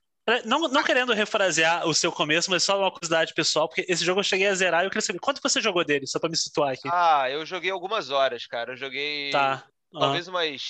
não, 0.44 0.68
não 0.68 0.82
querendo 0.84 1.12
refrasear 1.12 1.86
o 1.86 1.94
seu 1.94 2.12
começo, 2.12 2.50
mas 2.50 2.62
só 2.62 2.78
uma 2.78 2.90
curiosidade 2.90 3.34
pessoal, 3.34 3.68
porque 3.68 3.84
esse 3.88 4.04
jogo 4.04 4.20
eu 4.20 4.24
cheguei 4.24 4.46
a 4.46 4.54
zerar 4.54 4.82
e 4.82 4.86
eu 4.86 4.90
queria 4.90 5.02
saber 5.02 5.18
quanto 5.18 5.40
você 5.42 5.60
jogou 5.60 5.84
dele, 5.84 6.06
só 6.06 6.18
pra 6.18 6.30
me 6.30 6.36
situar 6.36 6.72
aqui. 6.72 6.88
Ah, 6.92 7.28
eu 7.30 7.44
joguei 7.44 7.70
algumas 7.70 8.10
horas, 8.10 8.46
cara. 8.46 8.72
Eu 8.72 8.76
joguei. 8.76 9.30
Tá. 9.30 9.64
Talvez 9.92 10.26
uhum. 10.26 10.34
umas 10.34 10.62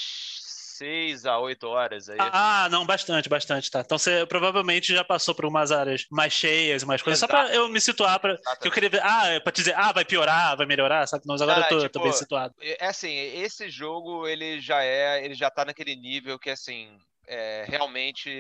6 0.83 1.27
a 1.27 1.39
8 1.39 1.65
horas 1.69 2.09
aí. 2.09 2.19
Ah, 2.19 2.69
não, 2.71 2.85
bastante, 2.85 3.29
bastante, 3.29 3.71
tá. 3.71 3.81
Então 3.81 3.97
você 3.97 4.27
provavelmente 4.27 4.93
já 4.93 5.05
passou 5.05 5.35
por 5.35 5.45
umas 5.45 5.71
áreas 5.71 6.07
mais 6.11 6.33
cheias, 6.33 6.83
mais 6.83 7.01
coisas, 7.01 7.21
Exato. 7.21 7.33
só 7.33 7.47
pra 7.47 7.55
eu 7.55 7.69
me 7.69 7.81
situar, 7.81 8.19
pra, 8.19 8.37
que 8.61 8.67
eu 8.67 8.73
queria 8.73 8.91
ver, 8.91 9.01
ah, 9.05 9.29
é 9.29 9.39
pra 9.41 9.53
te 9.53 9.57
dizer, 9.57 9.77
ah, 9.77 9.93
vai 9.93 10.05
piorar, 10.05 10.57
vai 10.57 10.67
melhorar, 10.67 11.07
sabe? 11.07 11.23
Mas 11.27 11.41
agora 11.41 11.61
ah, 11.61 11.65
eu 11.65 11.69
tô, 11.69 11.79
tipo, 11.79 11.93
tô 11.93 12.03
bem 12.03 12.13
situado. 12.13 12.55
É 12.61 12.87
assim, 12.87 13.15
esse 13.15 13.71
jogo, 13.71 14.27
ele 14.27 14.61
já 14.61 14.83
é, 14.83 15.25
ele 15.25 15.35
já 15.35 15.51
tá 15.51 15.65
naquele 15.65 15.95
nível 15.95 16.39
que, 16.39 16.51
assim, 16.51 16.99
é, 17.33 17.65
realmente 17.67 18.31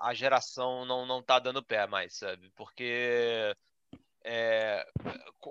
a 0.00 0.12
geração 0.12 0.84
não, 0.84 1.06
não 1.06 1.22
tá 1.22 1.38
dando 1.38 1.62
pé 1.62 1.86
mais, 1.86 2.16
sabe? 2.16 2.50
Porque 2.56 3.54
é, 4.24 4.84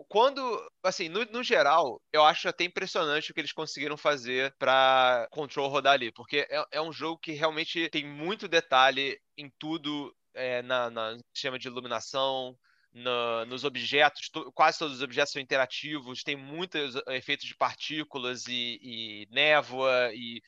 quando, 0.09 0.71
assim, 0.83 1.07
no, 1.07 1.23
no, 1.25 1.41
geral, 1.41 2.01
eu 2.11 2.23
acho 2.25 2.49
até 2.49 2.65
impressionante 2.65 3.31
o 3.31 3.33
que 3.33 3.39
eles 3.39 3.53
conseguiram 3.53 3.95
fazer 3.95 4.53
para 4.59 5.25
Control 5.31 5.69
rodar 5.69 5.93
ali, 5.93 6.11
porque 6.11 6.45
é, 6.49 6.65
é, 6.71 6.81
um 6.81 6.91
jogo 6.91 7.17
que 7.17 7.31
realmente 7.31 7.89
tem 7.89 8.05
muito 8.05 8.47
detalhe 8.47 9.17
em 9.37 9.49
tudo, 9.57 10.13
é, 10.33 10.61
na, 10.61 10.89
na 10.89 11.17
sistema 11.33 11.57
de 11.57 11.69
iluminação, 11.69 12.57
no, 12.93 13.45
nos 13.45 13.63
objetos, 13.63 14.29
to, 14.29 14.51
quase 14.51 14.79
todos 14.79 14.97
os 14.97 15.01
objetos 15.01 15.31
são 15.31 15.41
interativos, 15.41 16.23
tem 16.23 16.35
muitos 16.35 16.95
efeitos 17.07 17.47
de 17.47 17.55
partículas 17.55 18.47
e, 18.47 18.79
e 18.81 19.27
névoa 19.31 20.11
e 20.13 20.41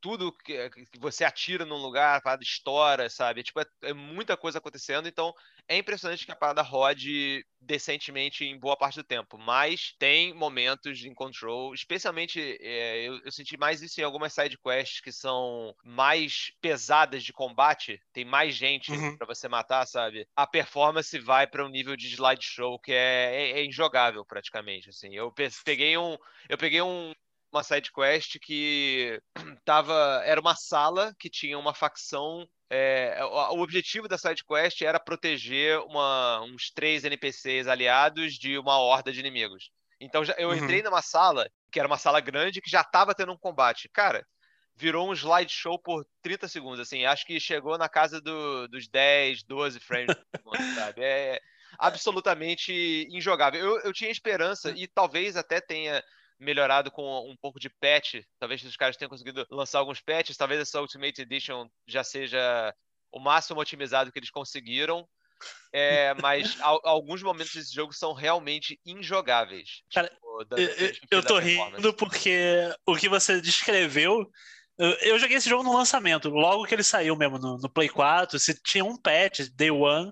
tudo 0.00 0.32
que, 0.32 0.70
que, 0.70 0.98
você 0.98 1.24
atira 1.24 1.64
num 1.64 1.76
lugar, 1.76 2.16
a 2.16 2.20
parada 2.20 2.42
estoura, 2.42 3.08
sabe? 3.08 3.42
Tipo, 3.42 3.60
é, 3.60 3.66
é, 3.82 3.92
muita 3.92 4.36
coisa 4.36 4.58
acontecendo, 4.58 5.08
então 5.08 5.32
é 5.68 5.78
impressionante 5.78 6.26
que 6.26 6.32
a 6.32 6.36
parada 6.36 6.62
rode 6.62 7.44
decentemente 7.60 8.44
em 8.44 8.58
boa 8.58 8.76
parte 8.76 8.96
do 8.96 9.04
tempo, 9.04 9.38
mas 9.38 9.94
tem 9.98 10.34
momentos 10.34 11.04
em 11.04 11.14
control, 11.14 11.72
especialmente 11.72 12.58
é, 12.60 13.08
eu, 13.08 13.18
eu, 13.24 13.32
senti 13.32 13.56
mais 13.56 13.80
isso 13.80 14.00
em 14.00 14.04
algumas 14.04 14.32
side 14.32 14.58
quests 14.58 15.00
que 15.00 15.12
são 15.12 15.74
mais 15.84 16.52
pesadas 16.60 17.22
de 17.22 17.32
combate, 17.32 18.00
tem 18.12 18.24
mais 18.24 18.54
gente 18.54 18.90
uhum. 18.90 19.16
para 19.16 19.26
você 19.26 19.48
matar, 19.48 19.86
sabe? 19.86 20.26
A 20.36 20.46
performance 20.46 21.16
vai 21.18 21.46
para 21.46 21.64
um 21.64 21.68
nível 21.68 21.96
de 21.96 22.08
slideshow 22.08 22.78
que 22.78 22.92
é, 22.92 23.30
é, 23.32 23.60
é 23.60 23.64
injogável 23.64 24.24
praticamente, 24.24 24.90
assim. 24.90 25.14
Eu 25.14 25.32
peguei 25.64 25.96
um 25.96 26.18
eu 26.48 26.58
peguei 26.58 26.82
um 26.82 27.14
uma 27.52 27.62
side 27.62 27.92
quest 27.92 28.38
que 28.40 29.20
tava 29.64 30.22
era 30.24 30.40
uma 30.40 30.54
sala 30.56 31.14
que 31.18 31.28
tinha 31.28 31.58
uma 31.58 31.74
facção 31.74 32.48
é, 32.74 33.22
o 33.22 33.60
objetivo 33.60 34.08
da 34.08 34.16
side 34.16 34.42
quest 34.44 34.80
era 34.80 34.98
proteger 34.98 35.78
uma, 35.80 36.40
uns 36.40 36.70
três 36.70 37.04
NPCs 37.04 37.66
aliados 37.66 38.32
de 38.34 38.56
uma 38.56 38.78
horda 38.78 39.12
de 39.12 39.20
inimigos. 39.20 39.70
Então 40.00 40.24
já, 40.24 40.34
eu 40.38 40.48
uhum. 40.48 40.56
entrei 40.56 40.82
numa 40.82 41.02
sala 41.02 41.46
que 41.70 41.78
era 41.78 41.86
uma 41.86 41.98
sala 41.98 42.18
grande 42.18 42.62
que 42.62 42.70
já 42.70 42.80
estava 42.80 43.14
tendo 43.14 43.30
um 43.30 43.36
combate. 43.36 43.90
Cara, 43.92 44.26
virou 44.74 45.06
um 45.06 45.12
slideshow 45.12 45.78
por 45.78 46.06
30 46.22 46.48
segundos, 46.48 46.80
assim. 46.80 47.04
Acho 47.04 47.26
que 47.26 47.38
chegou 47.38 47.76
na 47.76 47.90
casa 47.90 48.22
do, 48.22 48.66
dos 48.68 48.88
10, 48.88 49.42
12 49.42 49.78
frames 49.78 50.16
sabe? 50.74 51.02
É 51.02 51.38
absolutamente 51.78 53.06
injogável. 53.10 53.60
Eu, 53.60 53.80
eu 53.80 53.92
tinha 53.92 54.10
esperança 54.10 54.70
e 54.70 54.88
talvez 54.88 55.36
até 55.36 55.60
tenha 55.60 56.02
melhorado 56.42 56.90
com 56.90 57.30
um 57.30 57.36
pouco 57.36 57.58
de 57.58 57.70
patch. 57.70 58.16
Talvez 58.38 58.62
os 58.64 58.76
caras 58.76 58.96
tenham 58.96 59.08
conseguido 59.08 59.46
lançar 59.50 59.78
alguns 59.78 60.00
patches. 60.00 60.36
Talvez 60.36 60.60
essa 60.60 60.80
Ultimate 60.80 61.22
Edition 61.22 61.68
já 61.86 62.04
seja 62.04 62.74
o 63.10 63.20
máximo 63.20 63.60
otimizado 63.60 64.10
que 64.10 64.18
eles 64.18 64.30
conseguiram. 64.30 65.08
É, 65.72 66.14
mas 66.22 66.56
alguns 66.60 67.22
momentos 67.22 67.54
desse 67.54 67.74
jogo 67.74 67.92
são 67.92 68.12
realmente 68.12 68.78
injogáveis. 68.84 69.82
Cara, 69.92 70.08
tipo, 70.08 70.46
eu, 70.56 71.18
eu 71.18 71.22
tô 71.24 71.38
rindo 71.38 71.94
porque 71.94 72.70
o 72.86 72.96
que 72.96 73.08
você 73.08 73.40
descreveu. 73.40 74.30
Eu, 74.78 74.90
eu, 75.02 75.18
joguei 75.18 75.36
esse 75.36 75.48
jogo 75.48 75.62
no 75.62 75.76
lançamento, 75.76 76.30
logo 76.30 76.64
que 76.64 76.74
ele 76.74 76.82
saiu 76.82 77.14
mesmo 77.14 77.38
no, 77.38 77.58
no 77.58 77.68
Play 77.68 77.88
4. 77.88 78.38
Se 78.38 78.60
tinha 78.62 78.84
um 78.84 78.96
patch, 78.96 79.40
Day 79.54 79.70
One, 79.70 80.10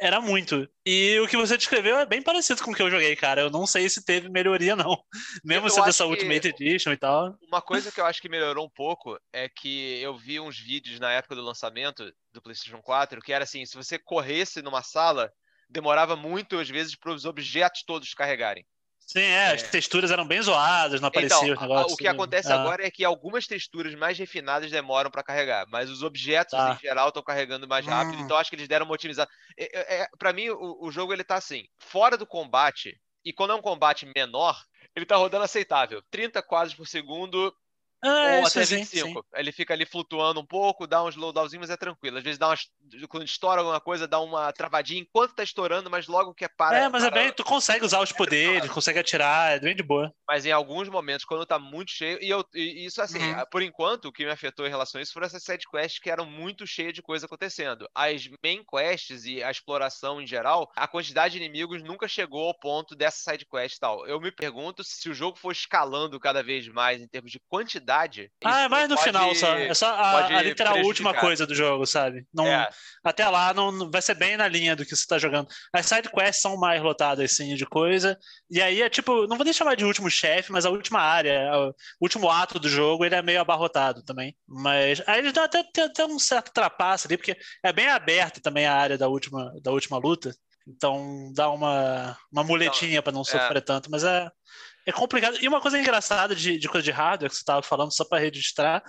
era 0.00 0.20
muito. 0.20 0.68
E 0.84 1.20
o 1.20 1.28
que 1.28 1.36
você 1.36 1.56
descreveu 1.56 1.98
é 1.98 2.06
bem 2.06 2.22
parecido 2.22 2.62
com 2.62 2.72
o 2.72 2.74
que 2.74 2.82
eu 2.82 2.90
joguei, 2.90 3.14
cara. 3.14 3.42
Eu 3.42 3.50
não 3.50 3.66
sei 3.66 3.88
se 3.88 4.04
teve 4.04 4.28
melhoria, 4.30 4.74
não. 4.74 5.04
Mesmo 5.44 5.66
eu 5.66 5.70
sendo 5.70 5.88
essa 5.88 6.06
Ultimate 6.06 6.48
Edition 6.48 6.92
e 6.92 6.96
tal. 6.96 7.36
Uma 7.46 7.60
coisa 7.60 7.92
que 7.92 8.00
eu 8.00 8.06
acho 8.06 8.20
que 8.20 8.28
melhorou 8.28 8.64
um 8.64 8.70
pouco 8.70 9.18
é 9.32 9.48
que 9.48 10.00
eu 10.00 10.16
vi 10.16 10.40
uns 10.40 10.58
vídeos 10.58 10.98
na 10.98 11.12
época 11.12 11.34
do 11.34 11.42
lançamento 11.42 12.10
do 12.32 12.40
PlayStation 12.40 12.80
4 12.80 13.20
que 13.20 13.32
era 13.32 13.44
assim: 13.44 13.64
se 13.66 13.76
você 13.76 13.98
corresse 13.98 14.62
numa 14.62 14.82
sala, 14.82 15.30
demorava 15.68 16.16
muito, 16.16 16.58
às 16.58 16.68
vezes, 16.68 16.96
para 16.96 17.12
os 17.12 17.24
objetos 17.26 17.82
todos 17.84 18.14
carregarem. 18.14 18.66
Sim, 19.10 19.18
é, 19.18 19.48
é, 19.48 19.54
as 19.54 19.62
texturas 19.64 20.12
eram 20.12 20.24
bem 20.24 20.40
zoadas, 20.40 21.00
não 21.00 21.08
apareciam 21.08 21.42
então, 21.42 21.54
os 21.54 21.60
negócios. 21.60 21.92
O 21.94 21.96
que 21.96 22.06
acontece 22.06 22.52
ah. 22.52 22.54
agora 22.54 22.86
é 22.86 22.90
que 22.92 23.04
algumas 23.04 23.44
texturas 23.44 23.92
mais 23.96 24.16
refinadas 24.16 24.70
demoram 24.70 25.10
para 25.10 25.24
carregar, 25.24 25.66
mas 25.68 25.90
os 25.90 26.04
objetos 26.04 26.56
tá. 26.56 26.76
em 26.78 26.80
geral 26.80 27.08
estão 27.08 27.20
carregando 27.20 27.66
mais 27.66 27.84
rápido, 27.84 28.18
hum. 28.18 28.20
então 28.24 28.36
acho 28.36 28.48
que 28.48 28.54
eles 28.54 28.68
deram 28.68 28.86
uma 28.86 28.94
otimizada. 28.94 29.28
É, 29.58 29.64
é, 29.64 30.02
é 30.02 30.08
para 30.16 30.32
mim, 30.32 30.50
o, 30.50 30.86
o, 30.86 30.92
jogo 30.92 31.12
ele 31.12 31.24
tá 31.24 31.34
assim, 31.34 31.64
fora 31.76 32.16
do 32.16 32.24
combate, 32.24 32.96
e 33.24 33.32
quando 33.32 33.50
é 33.50 33.56
um 33.56 33.60
combate 33.60 34.08
menor, 34.14 34.56
ele 34.94 35.04
tá 35.04 35.16
rodando 35.16 35.42
aceitável. 35.42 36.00
30 36.08 36.40
quadros 36.42 36.76
por 36.76 36.86
segundo, 36.86 37.52
ah, 38.02 38.38
ou 38.40 38.46
até 38.46 38.64
25. 38.64 38.84
Sim, 38.84 39.14
sim. 39.14 39.20
Ele 39.34 39.52
fica 39.52 39.74
ali 39.74 39.84
flutuando 39.84 40.40
um 40.40 40.46
pouco, 40.46 40.86
dá 40.86 41.02
uns 41.02 41.14
slowdownzinhos, 41.14 41.68
mas 41.68 41.70
é 41.70 41.76
tranquilo. 41.76 42.18
Às 42.18 42.24
vezes 42.24 42.38
dá 42.38 42.48
umas. 42.48 42.66
Quando 43.08 43.24
estoura 43.24 43.60
alguma 43.60 43.80
coisa, 43.80 44.08
dá 44.08 44.18
uma 44.20 44.52
travadinha 44.52 45.00
enquanto 45.00 45.34
tá 45.34 45.42
estourando, 45.42 45.90
mas 45.90 46.06
logo 46.06 46.34
que 46.34 46.44
é 46.44 46.48
para. 46.48 46.78
É, 46.78 46.88
mas 46.88 47.04
para, 47.04 47.20
é 47.20 47.24
bem. 47.24 47.32
Tu 47.32 47.44
consegue 47.44 47.84
usar 47.84 48.00
os 48.00 48.12
poderes, 48.12 48.70
consegue 48.70 48.98
atirar, 48.98 49.52
é 49.52 49.60
bem 49.60 49.76
de 49.76 49.82
boa. 49.82 50.12
Mas 50.26 50.46
em 50.46 50.52
alguns 50.52 50.88
momentos, 50.88 51.26
quando 51.26 51.44
tá 51.44 51.58
muito 51.58 51.90
cheio. 51.90 52.18
E, 52.22 52.30
eu, 52.30 52.44
e 52.54 52.86
isso 52.86 53.02
assim, 53.02 53.18
uhum. 53.18 53.44
por 53.50 53.62
enquanto, 53.62 54.06
o 54.06 54.12
que 54.12 54.24
me 54.24 54.30
afetou 54.30 54.66
em 54.66 54.70
relação 54.70 54.98
a 54.98 55.02
isso 55.02 55.12
foram 55.12 55.26
essas 55.26 55.42
side 55.42 55.66
quests 55.70 56.00
que 56.00 56.10
eram 56.10 56.24
muito 56.24 56.66
cheias 56.66 56.94
de 56.94 57.02
coisa 57.02 57.26
acontecendo. 57.26 57.86
As 57.94 58.28
main 58.42 58.64
quests 58.64 59.24
e 59.26 59.42
a 59.42 59.50
exploração 59.50 60.20
em 60.20 60.26
geral, 60.26 60.70
a 60.74 60.88
quantidade 60.88 61.32
de 61.32 61.44
inimigos 61.44 61.82
nunca 61.82 62.08
chegou 62.08 62.48
ao 62.48 62.58
ponto 62.58 62.96
dessa 62.96 63.30
side 63.30 63.44
quest 63.44 63.76
e 63.76 63.80
tal. 63.80 64.06
Eu 64.06 64.20
me 64.20 64.32
pergunto 64.32 64.82
se 64.82 65.10
o 65.10 65.14
jogo 65.14 65.36
for 65.36 65.52
escalando 65.52 66.18
cada 66.18 66.42
vez 66.42 66.66
mais 66.68 67.00
em 67.00 67.06
termos 67.06 67.30
de 67.30 67.40
quantidade. 67.48 67.89
Ah, 68.44 68.68
mais 68.68 68.88
no 68.88 68.94
pode, 68.94 69.06
final 69.06 69.34
só. 69.34 69.54
É 69.54 69.74
só 69.74 69.86
a, 69.86 70.26
a 70.26 70.42
literal 70.42 70.78
última 70.78 71.12
coisa 71.14 71.46
do 71.46 71.54
jogo, 71.54 71.86
sabe? 71.86 72.24
Não, 72.32 72.46
é. 72.46 72.68
Até 73.02 73.28
lá 73.28 73.52
não, 73.52 73.90
vai 73.90 74.00
ser 74.02 74.14
bem 74.14 74.36
na 74.36 74.46
linha 74.46 74.76
do 74.76 74.84
que 74.84 74.94
você 74.94 75.06
tá 75.06 75.18
jogando. 75.18 75.48
As 75.72 75.86
side 75.86 76.10
quests 76.10 76.42
são 76.42 76.56
mais 76.56 76.82
lotadas, 76.82 77.32
assim, 77.32 77.54
de 77.54 77.66
coisa. 77.66 78.18
E 78.50 78.60
aí 78.60 78.82
é 78.82 78.88
tipo, 78.88 79.26
não 79.26 79.36
vou 79.36 79.44
nem 79.44 79.52
chamar 79.52 79.76
de 79.76 79.84
último 79.84 80.10
chefe, 80.10 80.52
mas 80.52 80.64
a 80.64 80.70
última 80.70 81.00
área, 81.00 81.50
o 81.58 81.74
último 82.00 82.30
ato 82.30 82.58
do 82.58 82.68
jogo, 82.68 83.04
ele 83.04 83.14
é 83.14 83.22
meio 83.22 83.40
abarrotado 83.40 84.02
também. 84.02 84.36
Mas 84.46 85.02
aí 85.06 85.18
eles 85.18 85.32
dão 85.32 85.44
até, 85.44 85.60
até 85.60 86.04
um 86.06 86.18
certo 86.18 86.52
trapaço 86.52 87.06
ali, 87.06 87.16
porque 87.16 87.36
é 87.62 87.72
bem 87.72 87.88
aberta 87.88 88.40
também 88.40 88.66
a 88.66 88.74
área 88.74 88.98
da 88.98 89.08
última, 89.08 89.52
da 89.62 89.70
última 89.70 89.98
luta. 89.98 90.34
Então 90.66 91.32
dá 91.34 91.50
uma, 91.50 92.16
uma 92.30 92.44
muletinha 92.44 92.92
então, 92.92 93.02
para 93.02 93.12
não 93.12 93.24
sofrer 93.24 93.58
é. 93.58 93.60
tanto, 93.60 93.90
mas 93.90 94.04
é, 94.04 94.30
é 94.86 94.92
complicado. 94.92 95.38
E 95.40 95.48
uma 95.48 95.60
coisa 95.60 95.78
engraçada 95.78 96.34
de, 96.34 96.58
de 96.58 96.68
coisa 96.68 96.84
de 96.84 96.90
hardware 96.90 97.30
que 97.30 97.36
você 97.36 97.42
estava 97.42 97.62
falando, 97.62 97.94
só 97.94 98.04
para 98.04 98.18
registrar, 98.18 98.82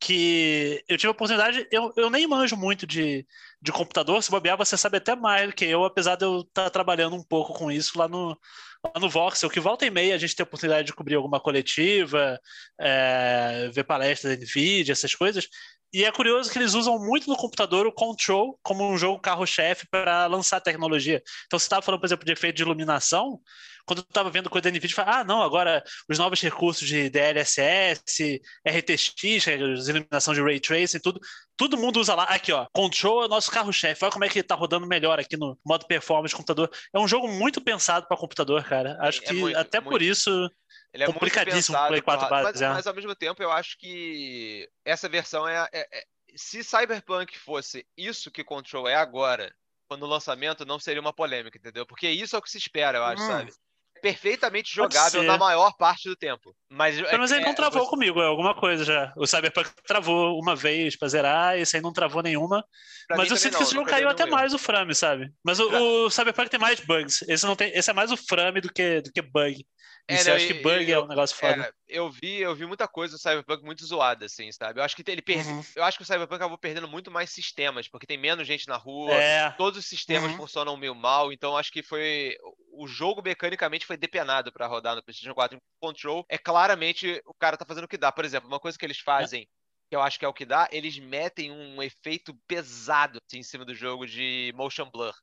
que 0.00 0.82
eu 0.88 0.96
tive 0.96 1.08
a 1.08 1.12
oportunidade, 1.12 1.66
eu, 1.72 1.92
eu 1.96 2.08
nem 2.08 2.26
manjo 2.26 2.56
muito 2.56 2.86
de, 2.86 3.26
de 3.60 3.72
computador, 3.72 4.22
se 4.22 4.30
bobear, 4.30 4.56
você 4.56 4.76
sabe 4.76 4.98
até 4.98 5.16
mais 5.16 5.48
do 5.48 5.54
que 5.54 5.64
eu, 5.64 5.84
apesar 5.84 6.14
de 6.16 6.24
eu 6.24 6.40
estar 6.40 6.64
tá 6.64 6.70
trabalhando 6.70 7.16
um 7.16 7.22
pouco 7.22 7.52
com 7.52 7.70
isso 7.70 7.98
lá 7.98 8.06
no, 8.06 8.38
lá 8.84 9.00
no 9.00 9.08
Voxel, 9.08 9.50
que 9.50 9.58
volta 9.58 9.84
e 9.84 9.90
meia 9.90 10.14
a 10.14 10.18
gente 10.18 10.36
tem 10.36 10.44
a 10.44 10.46
oportunidade 10.46 10.86
de 10.86 10.94
cobrir 10.94 11.16
alguma 11.16 11.40
coletiva, 11.40 12.38
é, 12.80 13.70
ver 13.72 13.84
palestras 13.84 14.38
da 14.38 14.44
NVIDIA, 14.44 14.92
essas 14.92 15.14
coisas. 15.14 15.48
E 15.92 16.04
é 16.04 16.12
curioso 16.12 16.50
que 16.50 16.58
eles 16.58 16.74
usam 16.74 16.98
muito 16.98 17.28
no 17.28 17.36
computador 17.36 17.86
o 17.86 17.92
Control 17.92 18.58
como 18.62 18.88
um 18.88 18.98
jogo 18.98 19.20
carro-chefe 19.20 19.86
para 19.90 20.26
lançar 20.26 20.60
tecnologia. 20.60 21.22
Então, 21.46 21.58
você 21.58 21.64
estava 21.64 21.82
falando, 21.82 22.00
por 22.00 22.06
exemplo, 22.06 22.26
de 22.26 22.32
efeito 22.32 22.56
de 22.56 22.62
iluminação, 22.62 23.40
quando 23.88 24.00
eu 24.00 24.04
estava 24.06 24.30
vendo 24.30 24.50
coisa 24.50 24.64
da 24.64 24.70
NVIDIA, 24.70 24.92
eu 24.92 24.94
falei, 24.96 25.14
ah, 25.14 25.24
não, 25.24 25.42
agora 25.42 25.82
os 26.06 26.18
novos 26.18 26.42
recursos 26.42 26.86
de 26.86 27.08
DLSS, 27.08 28.38
RTX, 28.68 29.48
é 29.48 29.56
iluminação 29.56 30.34
de 30.34 30.42
Ray 30.42 30.60
Tracing, 30.60 31.00
tudo, 31.00 31.18
todo 31.56 31.78
mundo 31.78 31.98
usa 31.98 32.14
lá. 32.14 32.24
Aqui, 32.24 32.52
ó, 32.52 32.66
Control 32.70 33.22
é 33.22 33.24
o 33.24 33.28
nosso 33.28 33.50
carro-chefe. 33.50 34.04
Olha 34.04 34.12
como 34.12 34.26
é 34.26 34.28
que 34.28 34.40
está 34.40 34.54
rodando 34.54 34.86
melhor 34.86 35.18
aqui 35.18 35.38
no 35.38 35.58
modo 35.64 35.86
performance 35.86 36.32
de 36.32 36.36
computador. 36.36 36.70
É 36.94 36.98
um 36.98 37.08
jogo 37.08 37.28
muito 37.28 37.62
pensado 37.62 38.06
para 38.06 38.16
computador, 38.16 38.62
cara. 38.62 38.98
Acho 39.00 39.22
é 39.22 39.26
que 39.26 39.32
muito, 39.32 39.56
até 39.56 39.80
muito. 39.80 39.90
por 39.90 40.02
isso 40.02 40.50
ele 40.92 41.04
é 41.04 41.06
complicadíssimo 41.06 41.76
muito 41.76 41.88
Play 41.88 42.02
4 42.02 42.28
base, 42.28 42.44
mas, 42.44 42.62
é. 42.62 42.68
mas, 42.68 42.86
ao 42.86 42.94
mesmo 42.94 43.14
tempo 43.14 43.42
eu 43.42 43.52
acho 43.52 43.78
que 43.78 44.68
essa 44.84 45.08
versão 45.08 45.46
é, 45.46 45.68
é, 45.72 45.98
é, 45.98 46.04
se 46.34 46.64
Cyberpunk 46.64 47.38
fosse 47.38 47.86
isso 47.96 48.30
que 48.30 48.44
Control 48.44 48.88
é 48.88 48.94
agora, 48.94 49.54
quando 49.88 50.04
o 50.04 50.08
lançamento 50.08 50.64
não 50.64 50.78
seria 50.78 51.00
uma 51.00 51.12
polêmica, 51.12 51.58
entendeu? 51.58 51.86
Porque 51.86 52.08
isso 52.08 52.36
é 52.36 52.38
o 52.38 52.42
que 52.42 52.50
se 52.50 52.58
espera, 52.58 52.98
eu 52.98 53.04
acho, 53.04 53.22
hum. 53.22 53.26
sabe? 53.26 53.52
perfeitamente 54.00 54.74
jogável 54.74 55.22
na 55.22 55.36
maior 55.36 55.76
parte 55.76 56.08
do 56.08 56.16
tempo. 56.16 56.54
Mas, 56.70 57.00
mas 57.00 57.30
ele 57.30 57.42
é, 57.42 57.46
não 57.46 57.54
travou 57.54 57.84
você... 57.84 57.90
comigo, 57.90 58.20
é 58.20 58.26
alguma 58.26 58.54
coisa 58.54 58.84
já. 58.84 59.12
O 59.16 59.26
Cyberpunk 59.26 59.70
travou 59.86 60.38
uma 60.40 60.54
vez 60.56 60.96
pra 60.96 61.08
zerar, 61.08 61.58
esse 61.58 61.76
aí 61.76 61.82
não 61.82 61.92
travou 61.92 62.22
nenhuma. 62.22 62.64
Pra 63.06 63.16
mas 63.16 63.30
eu 63.30 63.36
sinto 63.36 63.52
não, 63.52 63.58
que 63.58 63.64
esse 63.64 63.74
jogo 63.74 63.88
caiu 63.88 64.08
até 64.08 64.26
mais 64.26 64.54
o 64.54 64.58
frame, 64.58 64.94
sabe? 64.94 65.30
Mas 65.44 65.58
o, 65.60 65.68
pra... 65.68 65.80
o, 65.80 66.10
Cyberpunk 66.10 66.50
tem 66.50 66.60
mais 66.60 66.80
bugs. 66.80 67.22
Esse, 67.28 67.46
não 67.46 67.56
tem, 67.56 67.70
esse 67.76 67.90
é 67.90 67.92
mais 67.92 68.10
o 68.10 68.16
frame 68.16 68.60
do 68.60 68.72
que, 68.72 69.00
do 69.00 69.12
que 69.12 69.22
bug. 69.22 69.66
É, 70.08 70.14
Isso, 70.14 70.30
eu 70.30 70.34
acho 70.36 70.46
que 70.46 70.54
bug 70.54 70.90
eu, 70.90 71.00
é 71.00 71.04
um 71.04 71.06
negócio 71.06 71.36
foda. 71.36 71.66
É, 71.66 71.72
eu 71.86 72.10
vi, 72.10 72.38
eu 72.40 72.54
vi 72.54 72.64
muita 72.64 72.88
coisa 72.88 73.14
do 73.14 73.20
Cyberpunk 73.20 73.62
muito 73.62 73.84
zoada, 73.84 74.24
assim, 74.24 74.50
sabe? 74.50 74.80
Eu 74.80 74.84
acho 74.84 74.96
que 74.96 75.04
ele 75.06 75.20
per... 75.20 75.46
Uhum. 75.46 75.62
Eu 75.76 75.84
acho 75.84 75.98
que 75.98 76.02
o 76.02 76.06
Cyberpunk 76.06 76.36
acabou 76.36 76.56
perdendo 76.56 76.88
muito 76.88 77.10
mais 77.10 77.28
sistemas, 77.28 77.88
porque 77.88 78.06
tem 78.06 78.16
menos 78.16 78.46
gente 78.46 78.66
na 78.66 78.76
rua, 78.76 79.12
é. 79.12 79.50
todos 79.50 79.78
os 79.78 79.84
sistemas 79.84 80.30
uhum. 80.30 80.38
funcionam 80.38 80.78
meio 80.78 80.94
mal, 80.94 81.30
então 81.30 81.58
acho 81.58 81.70
que 81.70 81.82
foi. 81.82 82.38
O 82.72 82.86
jogo 82.86 83.20
mecanicamente 83.20 83.84
foi 83.84 83.98
depenado 83.98 84.50
para 84.50 84.66
rodar 84.66 84.96
no 84.96 85.02
PlayStation 85.02 85.34
4 85.34 85.58
em 85.58 85.60
Control. 85.78 86.24
É 86.26 86.38
claramente 86.38 87.20
o 87.26 87.34
cara 87.34 87.58
tá 87.58 87.66
fazendo 87.66 87.84
o 87.84 87.88
que 87.88 87.98
dá. 87.98 88.10
Por 88.10 88.24
exemplo, 88.24 88.48
uma 88.48 88.60
coisa 88.60 88.78
que 88.78 88.86
eles 88.86 88.98
fazem. 88.98 89.46
Que 89.90 89.96
eu 89.96 90.02
acho 90.02 90.18
que 90.18 90.24
é 90.24 90.28
o 90.28 90.34
que 90.34 90.44
dá, 90.44 90.68
eles 90.70 90.98
metem 90.98 91.50
um 91.50 91.82
efeito 91.82 92.34
pesado 92.46 93.18
assim, 93.26 93.38
em 93.38 93.42
cima 93.42 93.64
do 93.64 93.74
jogo 93.74 94.06
de 94.06 94.52
motion 94.54 94.90
blur. 94.90 95.14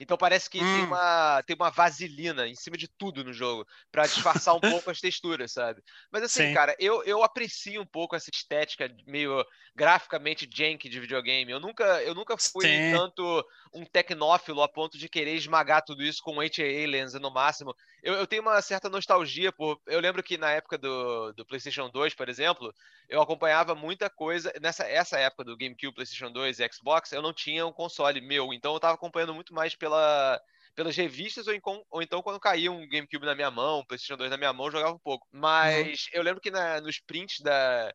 Então 0.00 0.16
parece 0.16 0.48
que 0.48 0.60
hum. 0.60 0.72
tem, 0.72 0.84
uma, 0.84 1.42
tem 1.46 1.56
uma 1.56 1.70
vaselina 1.70 2.46
em 2.48 2.54
cima 2.54 2.76
de 2.76 2.88
tudo 2.88 3.24
no 3.24 3.32
jogo, 3.32 3.66
para 3.90 4.06
disfarçar 4.06 4.54
um 4.54 4.60
pouco 4.82 4.90
as 4.90 5.00
texturas, 5.00 5.52
sabe? 5.52 5.82
Mas 6.10 6.22
assim, 6.22 6.48
Sim. 6.48 6.54
cara, 6.54 6.74
eu, 6.78 7.02
eu 7.04 7.22
aprecio 7.22 7.80
um 7.80 7.86
pouco 7.86 8.16
essa 8.16 8.30
estética 8.32 8.88
meio 9.06 9.44
graficamente 9.74 10.48
jank 10.52 10.88
de 10.88 11.00
videogame. 11.00 11.50
Eu 11.50 11.60
nunca, 11.60 12.02
eu 12.02 12.14
nunca 12.14 12.36
fui 12.38 12.66
Sim. 12.66 12.90
tanto 12.90 13.44
um 13.72 13.84
tecnófilo 13.84 14.62
a 14.62 14.68
ponto 14.68 14.96
de 14.96 15.08
querer 15.08 15.34
esmagar 15.34 15.82
tudo 15.84 16.02
isso 16.02 16.22
com 16.22 16.40
anti-aliens 16.40 17.14
no 17.14 17.30
máximo. 17.30 17.74
Eu, 18.02 18.14
eu 18.14 18.26
tenho 18.26 18.42
uma 18.42 18.60
certa 18.62 18.88
nostalgia 18.88 19.50
por. 19.50 19.80
Eu 19.86 20.00
lembro 20.00 20.22
que 20.22 20.38
na 20.38 20.50
época 20.50 20.78
do, 20.78 21.32
do 21.32 21.44
PlayStation 21.44 21.88
2, 21.88 22.14
por 22.14 22.28
exemplo, 22.28 22.72
eu 23.08 23.20
acompanhava 23.20 23.74
muita 23.74 24.08
coisa. 24.08 24.52
Nessa 24.60 24.84
essa 24.84 25.18
época 25.18 25.44
do 25.44 25.56
GameCube, 25.56 25.94
PlayStation 25.94 26.30
2 26.30 26.60
e 26.60 26.68
Xbox, 26.72 27.12
eu 27.12 27.22
não 27.22 27.32
tinha 27.32 27.66
um 27.66 27.72
console 27.72 28.20
meu, 28.20 28.52
então 28.52 28.72
eu 28.74 28.80
tava 28.80 28.94
acompanhando 28.94 29.34
muito 29.34 29.52
mais 29.52 29.74
pela, 29.84 30.40
pelas 30.74 30.96
revistas, 30.96 31.46
ou, 31.46 31.52
em, 31.52 31.60
ou, 31.90 32.02
então 32.02 32.22
quando 32.22 32.40
caía 32.40 32.72
um 32.72 32.88
GameCube 32.88 33.26
na 33.26 33.34
minha 33.34 33.50
mão, 33.50 33.80
um 33.80 33.84
PlayStation 33.84 34.16
2 34.16 34.30
na 34.30 34.38
minha 34.38 34.52
mão, 34.52 34.66
eu 34.66 34.72
jogava 34.72 34.94
um 34.94 34.98
pouco. 34.98 35.26
Uhum. 35.32 35.40
Mas 35.40 36.06
uhum. 36.06 36.10
eu 36.14 36.22
lembro 36.22 36.40
que 36.40 36.50
na, 36.50 36.80
nos 36.80 36.98
prints 37.00 37.40
da. 37.40 37.92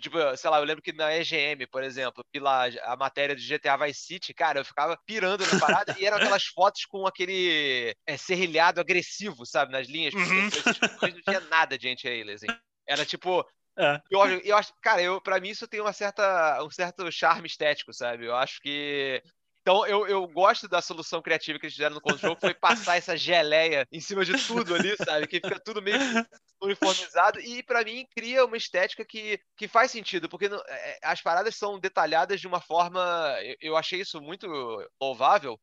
Tipo, 0.00 0.16
sei 0.36 0.48
lá, 0.48 0.58
eu 0.58 0.64
lembro 0.64 0.82
que 0.82 0.94
na 0.94 1.14
EGM, 1.14 1.66
por 1.70 1.82
exemplo, 1.82 2.24
pela 2.32 2.66
a 2.84 2.96
matéria 2.96 3.36
de 3.36 3.46
GTA 3.46 3.76
Vice 3.76 4.00
City, 4.00 4.32
cara, 4.32 4.60
eu 4.60 4.64
ficava 4.64 4.98
pirando 5.04 5.44
na 5.46 5.60
parada 5.60 5.94
e 5.98 6.06
eram 6.06 6.16
aquelas 6.16 6.44
fotos 6.44 6.86
com 6.86 7.06
aquele 7.06 7.94
é, 8.06 8.16
serrilhado 8.16 8.80
agressivo, 8.80 9.44
sabe, 9.44 9.72
nas 9.72 9.86
linhas. 9.86 10.14
Uhum. 10.14 10.48
Não 11.02 11.20
tinha 11.20 11.40
nada 11.50 11.76
de 11.76 11.88
anti-aliens, 11.88 12.42
assim. 12.42 12.58
Era 12.88 13.04
tipo, 13.04 13.46
é. 13.78 14.00
Eu, 14.10 14.20
eu 14.40 14.56
acho, 14.56 14.72
cara, 14.80 15.02
eu, 15.02 15.20
pra 15.20 15.38
mim 15.38 15.50
isso 15.50 15.68
tem 15.68 15.80
uma 15.80 15.92
certa, 15.92 16.62
um 16.64 16.70
certo 16.70 17.10
charme 17.12 17.46
estético, 17.46 17.92
sabe? 17.92 18.24
Eu 18.24 18.34
acho 18.34 18.60
que 18.62 19.22
então 19.64 19.86
eu, 19.86 20.06
eu 20.06 20.28
gosto 20.28 20.68
da 20.68 20.82
solução 20.82 21.22
criativa 21.22 21.58
que 21.58 21.64
eles 21.64 21.74
fizeram 21.74 21.94
no 21.94 22.00
que 22.02 22.36
foi 22.38 22.52
passar 22.52 22.96
essa 22.96 23.16
geleia 23.16 23.88
em 23.90 23.98
cima 23.98 24.22
de 24.22 24.34
tudo 24.46 24.74
ali, 24.74 24.94
sabe? 25.02 25.26
Que 25.26 25.40
fica 25.40 25.58
tudo 25.58 25.80
meio 25.80 25.98
uniformizado 26.60 27.40
e 27.40 27.62
para 27.62 27.82
mim 27.82 28.06
cria 28.14 28.44
uma 28.44 28.58
estética 28.58 29.06
que, 29.06 29.40
que 29.56 29.66
faz 29.66 29.90
sentido, 29.90 30.28
porque 30.28 30.50
é, 30.68 30.98
as 31.02 31.22
paradas 31.22 31.56
são 31.56 31.80
detalhadas 31.80 32.42
de 32.42 32.46
uma 32.46 32.60
forma, 32.60 33.00
eu 33.58 33.74
achei 33.74 34.02
isso 34.02 34.20
muito 34.20 34.46
louvável, 35.00 35.58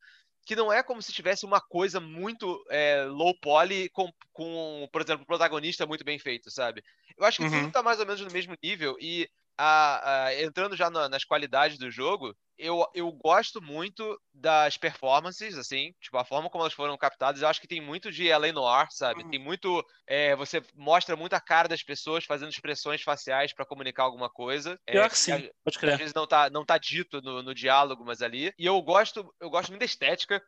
que 0.47 0.55
não 0.55 0.73
é 0.73 0.81
como 0.81 0.99
se 0.99 1.13
tivesse 1.13 1.45
uma 1.45 1.61
coisa 1.61 1.99
muito 1.99 2.59
é, 2.71 3.03
low 3.03 3.37
poly 3.39 3.87
com, 3.89 4.11
com, 4.33 4.89
por 4.91 5.03
exemplo, 5.03 5.21
o 5.21 5.27
protagonista 5.27 5.85
muito 5.85 6.03
bem 6.03 6.17
feito, 6.17 6.49
sabe? 6.49 6.83
Eu 7.15 7.23
acho 7.23 7.37
que 7.37 7.43
uhum. 7.43 7.65
tudo 7.65 7.71
tá 7.71 7.83
mais 7.83 7.99
ou 7.99 8.05
menos 8.07 8.21
no 8.21 8.31
mesmo 8.31 8.55
nível 8.63 8.97
e 8.99 9.29
a, 9.57 10.25
a, 10.25 10.41
entrando 10.41 10.75
já 10.75 10.89
na, 10.89 11.07
nas 11.09 11.23
qualidades 11.23 11.77
do 11.77 11.91
jogo, 11.91 12.35
eu, 12.57 12.85
eu 12.93 13.11
gosto 13.11 13.59
muito 13.59 14.19
das 14.31 14.77
performances, 14.77 15.57
assim, 15.57 15.93
tipo, 15.99 16.15
a 16.17 16.23
forma 16.23 16.49
como 16.49 16.63
elas 16.63 16.73
foram 16.73 16.95
captadas. 16.95 17.41
Eu 17.41 17.47
acho 17.47 17.59
que 17.59 17.67
tem 17.67 17.81
muito 17.81 18.11
de 18.11 18.29
LA 18.29 18.51
Noir, 18.51 18.87
sabe? 18.91 19.23
Uhum. 19.23 19.29
Tem 19.31 19.39
muito. 19.39 19.83
É, 20.05 20.35
você 20.35 20.61
mostra 20.75 21.15
muito 21.15 21.33
a 21.33 21.41
cara 21.41 21.67
das 21.67 21.81
pessoas 21.81 22.23
fazendo 22.23 22.51
expressões 22.51 23.01
faciais 23.01 23.51
para 23.51 23.65
comunicar 23.65 24.03
alguma 24.03 24.29
coisa. 24.29 24.79
Pior 24.85 25.05
é, 25.05 25.09
que 25.09 25.17
sim, 25.17 25.49
pode 25.63 25.79
crer. 25.79 25.93
Às 25.93 25.99
vezes 25.99 26.13
não 26.13 26.27
tá, 26.27 26.49
não 26.51 26.63
tá 26.63 26.77
dito 26.77 27.19
no, 27.21 27.41
no 27.41 27.55
diálogo, 27.55 28.05
mas 28.05 28.21
ali. 28.21 28.53
E 28.59 28.65
eu 28.65 28.79
gosto, 28.81 29.33
eu 29.39 29.49
gosto 29.49 29.69
muito 29.69 29.79
da 29.79 29.85
estética 29.85 30.41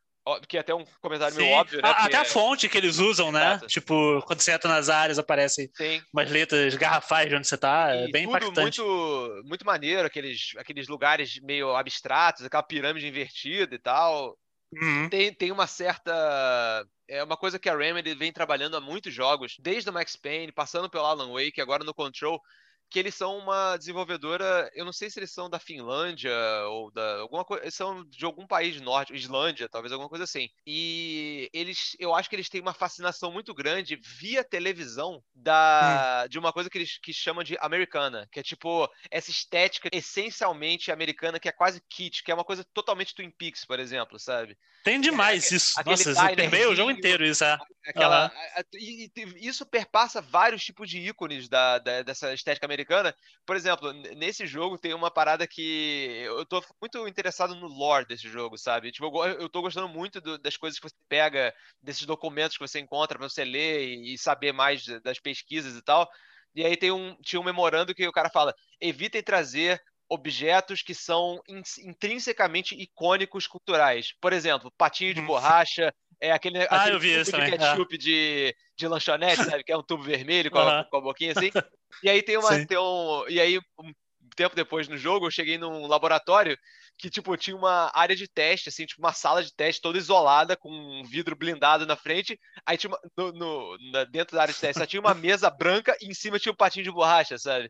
que 0.47 0.57
é 0.57 0.61
até 0.61 0.73
um 0.73 0.85
comentário 1.01 1.35
Sim. 1.35 1.41
meio 1.41 1.53
óbvio, 1.53 1.81
né? 1.81 1.89
Até 1.89 2.17
a 2.17 2.25
fonte 2.25 2.69
que 2.69 2.77
eles 2.77 2.97
usam, 2.97 3.31
né? 3.31 3.55
Exato. 3.55 3.67
Tipo, 3.67 4.21
quando 4.25 4.39
você 4.39 4.51
entra 4.51 4.69
nas 4.69 4.89
áreas, 4.89 5.19
aparecem 5.19 5.69
Sim. 5.75 6.01
umas 6.13 6.29
letras 6.31 6.75
garrafais 6.75 7.29
de 7.29 7.35
onde 7.35 7.47
você 7.47 7.57
tá. 7.57 7.89
É 7.89 8.07
bem 8.07 8.25
tudo 8.25 8.37
impactante. 8.37 8.81
Muito, 8.81 9.41
muito 9.45 9.65
maneiro, 9.65 10.05
aqueles, 10.05 10.51
aqueles 10.57 10.87
lugares 10.87 11.39
meio 11.41 11.75
abstratos, 11.75 12.45
aquela 12.45 12.63
pirâmide 12.63 13.07
invertida 13.07 13.75
e 13.75 13.79
tal. 13.79 14.37
Uhum. 14.81 15.09
Tem, 15.09 15.33
tem 15.33 15.51
uma 15.51 15.67
certa. 15.67 16.85
É 17.07 17.23
uma 17.23 17.37
coisa 17.37 17.59
que 17.59 17.69
a 17.69 17.77
Remedy 17.77 18.15
vem 18.15 18.31
trabalhando 18.31 18.77
há 18.77 18.81
muitos 18.81 19.13
jogos, 19.13 19.55
desde 19.59 19.89
o 19.89 19.93
Max 19.93 20.15
Payne, 20.15 20.51
passando 20.51 20.89
pelo 20.89 21.05
Alan 21.05 21.31
Wake, 21.31 21.61
agora 21.61 21.83
no 21.83 21.93
Control, 21.93 22.41
que 22.89 22.99
eles 22.99 23.15
são 23.15 23.39
uma 23.39 23.75
desenvolvedora, 23.75 24.69
eu 24.75 24.85
não 24.85 24.93
sei 24.93 25.09
se 25.09 25.17
eles 25.17 25.31
são 25.31 25.49
da 25.49 25.57
Finlândia 25.57 26.31
ou 26.67 26.91
da 26.91 27.21
alguma 27.21 27.43
coisa, 27.43 27.69
são 27.71 28.05
de 28.05 28.23
algum 28.23 28.45
país 28.45 28.79
norte, 28.79 29.15
Islândia, 29.15 29.67
talvez 29.67 29.91
alguma 29.91 30.09
coisa 30.09 30.25
assim. 30.25 30.47
E 30.65 31.49
eles, 31.51 31.95
eu 31.99 32.13
acho 32.13 32.29
que 32.29 32.35
eles 32.35 32.49
têm 32.49 32.61
uma 32.61 32.73
fascinação 32.73 33.31
muito 33.31 33.51
grande 33.51 33.99
via 34.19 34.43
televisão 34.43 35.23
da 35.33 36.23
hum. 36.23 36.29
de 36.29 36.37
uma 36.37 36.53
coisa 36.53 36.69
que 36.69 36.77
eles 36.77 36.99
que 36.99 37.11
chamam 37.11 37.43
de 37.43 37.57
americana, 37.59 38.27
que 38.31 38.39
é 38.39 38.43
tipo 38.43 38.87
essa 39.09 39.31
estética 39.31 39.89
essencialmente 39.91 40.91
americana 40.91 41.39
que 41.39 41.49
é 41.49 41.51
quase 41.51 41.81
kit, 41.89 42.23
que 42.23 42.31
é 42.31 42.35
uma 42.35 42.45
coisa 42.45 42.63
totalmente 42.73 43.15
Twin 43.15 43.31
Peaks, 43.31 43.65
por 43.65 43.79
exemplo, 43.79 44.19
sabe? 44.19 44.55
Tem 44.83 45.01
demais 45.01 45.51
é, 45.51 45.55
isso. 45.55 45.73
Nossa, 45.83 46.35
permeia 46.35 46.69
o 46.69 46.75
jogo 46.75 46.91
inteiro 46.91 47.25
isso, 47.25 47.43
é. 47.43 47.57
Aquela, 47.87 48.27
uhum. 48.27 48.63
e, 48.75 49.11
e, 49.15 49.47
isso 49.47 49.65
perpassa 49.65 50.21
vários 50.21 50.63
tipos 50.63 50.89
de 50.89 50.99
ícones 50.99 51.49
da, 51.49 51.79
da 51.79 52.01
dessa 52.01 52.33
estética 52.33 52.65
americana 52.65 52.82
americana. 52.83 53.15
Por 53.45 53.55
exemplo, 53.55 53.91
nesse 53.91 54.45
jogo 54.45 54.77
tem 54.77 54.93
uma 54.93 55.09
parada 55.09 55.47
que 55.47 56.21
eu 56.25 56.45
tô 56.45 56.63
muito 56.81 57.07
interessado 57.07 57.55
no 57.55 57.67
lore 57.67 58.05
desse 58.05 58.27
jogo, 58.27 58.57
sabe? 58.57 58.91
Tipo, 58.91 59.25
eu, 59.25 59.41
eu 59.41 59.49
tô 59.49 59.61
gostando 59.61 59.89
muito 59.89 60.21
do, 60.21 60.37
das 60.37 60.57
coisas 60.57 60.79
que 60.79 60.87
você 60.87 60.95
pega, 61.09 61.53
desses 61.81 62.05
documentos 62.05 62.57
que 62.57 62.67
você 62.67 62.79
encontra 62.79 63.17
para 63.17 63.27
você 63.27 63.43
ler 63.43 63.83
e, 63.83 64.13
e 64.13 64.17
saber 64.17 64.51
mais 64.53 64.85
das 65.01 65.19
pesquisas 65.19 65.75
e 65.75 65.81
tal. 65.81 66.09
E 66.55 66.63
aí 66.63 66.77
tem 66.77 66.91
um, 66.91 67.15
tinha 67.21 67.39
um 67.39 67.43
memorando 67.43 67.95
que 67.95 68.07
o 68.07 68.11
cara 68.11 68.29
fala: 68.29 68.53
evitem 68.79 69.23
trazer 69.23 69.81
objetos 70.09 70.81
que 70.83 70.93
são 70.93 71.41
intrinsecamente 71.83 72.75
icônicos 72.75 73.47
culturais. 73.47 74.13
Por 74.21 74.31
exemplo, 74.31 74.71
patinho 74.77 75.13
de 75.13 75.21
borracha, 75.21 75.93
é 76.23 76.31
aquele, 76.31 76.59
ah, 76.61 76.67
aquele 76.69 76.95
eu 76.95 76.99
vi 76.99 77.25
tubo 77.25 77.37
de 77.37 77.51
ketchup 77.51 77.95
é. 77.95 77.97
de, 77.97 78.55
de 78.77 78.87
lanchonete, 78.87 79.35
sabe? 79.43 79.63
Que 79.63 79.73
é 79.73 79.77
um 79.77 79.83
tubo 79.83 80.03
vermelho 80.03 80.49
com, 80.49 80.57
a, 80.57 80.85
com 80.85 80.97
a 80.97 81.01
boquinha 81.01 81.33
assim. 81.35 81.51
E 82.01 82.09
aí 82.09 82.23
tem 82.23 82.37
uma. 82.37 82.65
Tem 82.65 82.77
um, 82.77 83.25
e 83.27 83.41
aí, 83.41 83.59
um, 83.77 83.93
tempo 84.35 84.55
depois 84.55 84.87
no 84.87 84.97
jogo, 84.97 85.27
eu 85.27 85.31
cheguei 85.31 85.57
num 85.57 85.87
laboratório 85.87 86.57
que, 86.97 87.09
tipo, 87.09 87.35
tinha 87.35 87.55
uma 87.55 87.91
área 87.93 88.15
de 88.15 88.27
teste, 88.27 88.69
assim, 88.69 88.85
tipo, 88.85 89.01
uma 89.01 89.13
sala 89.13 89.43
de 89.43 89.53
teste 89.53 89.81
toda 89.81 89.97
isolada, 89.97 90.55
com 90.55 90.69
um 90.69 91.03
vidro 91.03 91.35
blindado 91.35 91.85
na 91.85 91.95
frente. 91.95 92.39
Aí 92.65 92.77
tinha 92.77 92.91
uma, 92.91 92.99
no, 93.17 93.31
no, 93.31 93.77
na, 93.91 94.03
dentro 94.03 94.35
da 94.35 94.43
área 94.43 94.53
de 94.53 94.59
teste 94.59 94.79
só 94.79 94.85
tinha 94.85 94.99
uma 94.99 95.13
mesa 95.13 95.49
branca 95.49 95.95
e 96.01 96.07
em 96.07 96.13
cima 96.13 96.39
tinha 96.39 96.51
um 96.51 96.55
patinho 96.55 96.83
de 96.83 96.91
borracha, 96.91 97.37
sabe? 97.37 97.69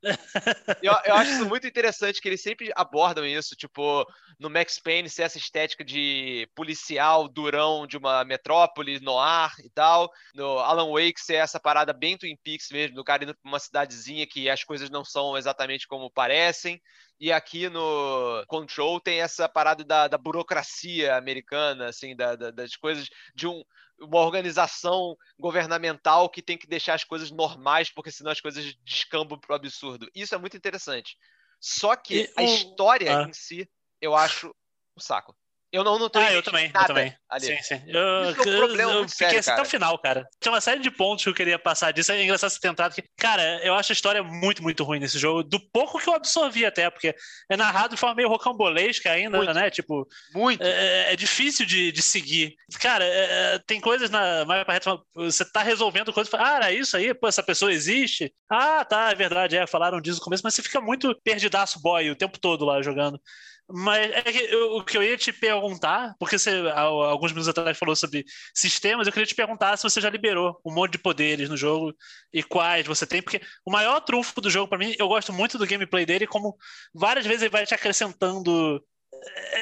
Eu, 0.81 0.93
eu 1.05 1.15
acho 1.15 1.31
isso 1.31 1.45
muito 1.45 1.67
interessante 1.67 2.21
que 2.21 2.27
eles 2.27 2.41
sempre 2.41 2.71
abordam 2.75 3.25
isso, 3.25 3.55
tipo, 3.55 4.05
no 4.39 4.49
Max 4.49 4.79
Payne 4.79 5.09
ser 5.09 5.23
essa 5.23 5.37
estética 5.37 5.83
de 5.83 6.47
policial 6.55 7.27
durão 7.27 7.87
de 7.87 7.97
uma 7.97 8.23
metrópole, 8.23 8.99
no 8.99 9.17
ar 9.17 9.53
e 9.63 9.69
tal. 9.69 10.11
No 10.33 10.59
Alan 10.59 10.91
Wake 10.91 11.19
ser 11.19 11.35
essa 11.35 11.59
parada 11.59 11.93
bem 11.93 12.17
Twin 12.17 12.37
Peaks 12.43 12.69
mesmo, 12.71 12.95
do 12.95 13.03
cara 13.03 13.23
indo 13.23 13.35
pra 13.35 13.49
uma 13.49 13.59
cidadezinha 13.59 14.27
que 14.27 14.49
as 14.49 14.63
coisas 14.63 14.89
não 14.89 15.05
são 15.05 15.37
exatamente 15.37 15.87
como 15.87 16.11
E 17.19 17.31
aqui 17.31 17.69
no 17.69 18.43
Control 18.47 18.99
tem 18.99 19.21
essa 19.21 19.47
parada 19.47 19.83
da, 19.83 20.07
da 20.07 20.17
burocracia 20.17 21.15
americana, 21.15 21.87
assim, 21.87 22.15
da, 22.15 22.35
da, 22.35 22.51
das 22.51 22.75
coisas 22.75 23.09
de 23.33 23.47
um, 23.47 23.63
uma 23.99 24.19
organização 24.19 25.15
governamental 25.39 26.29
que 26.29 26.41
tem 26.41 26.57
que 26.57 26.67
deixar 26.67 26.95
as 26.95 27.03
coisas 27.03 27.31
normais, 27.31 27.89
porque 27.89 28.11
senão 28.11 28.31
as 28.31 28.41
coisas 28.41 28.75
descambam 28.83 29.39
pro 29.39 29.55
absurdo. 29.55 30.09
Isso 30.13 30.35
é 30.35 30.37
muito 30.37 30.57
interessante. 30.57 31.17
Só 31.59 31.95
que 31.95 32.23
e 32.23 32.33
a 32.35 32.41
o... 32.41 32.45
história 32.45 33.19
ah. 33.19 33.23
em 33.23 33.33
si, 33.33 33.69
eu 34.01 34.15
acho 34.15 34.53
um 34.97 34.99
saco. 34.99 35.35
Eu 35.73 35.83
não, 35.83 35.97
não 35.97 36.07
tenho. 36.07 36.23
Ah, 36.23 36.31
eu 36.31 36.43
também, 36.43 36.67
eu 36.67 36.85
também. 36.85 37.15
Ali. 37.27 37.47
Sim, 37.47 37.57
sim. 37.63 37.81
Eu, 37.87 38.29
Isso 38.29 38.47
é 38.47 38.53
um 38.53 38.57
problema 38.59 38.91
eu, 38.91 38.99
eu 38.99 39.09
fiquei 39.09 39.27
sério, 39.27 39.39
assim 39.39 39.51
até 39.51 39.61
o 39.63 39.65
final, 39.65 39.97
cara. 39.97 40.27
Tinha 40.39 40.51
uma 40.51 40.61
série 40.61 40.79
de 40.79 40.91
pontos 40.91 41.23
que 41.23 41.29
eu 41.31 41.33
queria 41.33 41.57
passar 41.57 41.91
disso. 41.91 42.11
É 42.11 42.23
engraçado 42.23 42.51
você 42.51 42.59
ter 42.59 42.67
entrado. 42.67 42.93
Que, 42.93 43.03
cara, 43.17 43.59
eu 43.63 43.73
acho 43.73 43.91
a 43.91 43.95
história 43.95 44.21
muito, 44.21 44.61
muito 44.61 44.83
ruim 44.83 44.99
nesse 44.99 45.17
jogo. 45.17 45.41
Do 45.41 45.59
pouco 45.59 45.97
que 45.97 46.07
eu 46.07 46.13
absorvi 46.13 46.63
até, 46.63 46.91
porque 46.91 47.15
é 47.49 47.57
narrado 47.57 47.95
de 47.95 47.99
forma 47.99 48.13
meio 48.13 48.29
rocambolesca 48.29 49.09
ainda, 49.09 49.35
muito. 49.35 49.51
né? 49.51 49.71
Tipo. 49.71 50.07
Muito. 50.31 50.61
É, 50.61 51.09
é, 51.09 51.13
é 51.13 51.15
difícil 51.15 51.65
de, 51.65 51.91
de 51.91 52.03
seguir. 52.03 52.53
Cara, 52.79 53.03
é, 53.03 53.55
é 53.55 53.59
tem 53.65 53.81
coisas 53.81 54.11
na. 54.11 54.45
Você 55.15 55.43
tá 55.43 55.63
resolvendo 55.63 56.13
coisas. 56.13 56.31
Ah, 56.35 56.57
era 56.57 56.71
isso 56.71 56.95
aí? 56.95 57.15
Pô, 57.15 57.27
essa 57.27 57.41
pessoa 57.41 57.73
existe? 57.73 58.31
Ah, 58.47 58.85
tá, 58.85 59.09
é 59.09 59.15
verdade. 59.15 59.57
É, 59.57 59.65
falaram 59.65 59.99
disso 59.99 60.19
no 60.19 60.23
começo, 60.23 60.43
mas 60.43 60.53
você 60.53 60.61
fica 60.61 60.79
muito 60.79 61.19
perdidaço 61.23 61.81
boy 61.81 62.11
o 62.11 62.15
tempo 62.15 62.39
todo 62.39 62.63
lá 62.63 62.79
jogando. 62.83 63.19
Mas 63.69 64.11
é 64.11 64.21
que 64.23 64.37
eu, 64.39 64.75
o 64.77 64.83
que 64.83 64.97
eu 64.97 65.01
ia 65.03 65.17
te 65.17 65.31
perguntar, 65.31 66.15
porque 66.19 66.37
você 66.37 66.51
alguns 66.75 67.31
minutos 67.31 67.47
atrás 67.47 67.77
falou 67.77 67.95
sobre 67.95 68.25
sistemas, 68.53 69.07
eu 69.07 69.13
queria 69.13 69.25
te 69.25 69.33
perguntar 69.35 69.77
se 69.77 69.83
você 69.83 70.01
já 70.01 70.09
liberou 70.09 70.59
um 70.65 70.73
monte 70.73 70.93
de 70.93 70.97
poderes 70.99 71.49
no 71.49 71.55
jogo 71.57 71.95
e 72.31 72.43
quais 72.43 72.85
você 72.85 73.07
tem, 73.07 73.21
porque 73.21 73.41
o 73.65 73.71
maior 73.71 74.01
trunfo 74.01 74.39
do 74.41 74.49
jogo 74.49 74.67
para 74.67 74.77
mim, 74.77 74.93
eu 74.99 75.07
gosto 75.07 75.31
muito 75.31 75.57
do 75.57 75.65
gameplay 75.65 76.05
dele, 76.05 76.27
como 76.27 76.57
várias 76.93 77.25
vezes 77.25 77.43
ele 77.43 77.49
vai 77.51 77.65
te 77.65 77.73
acrescentando 77.73 78.83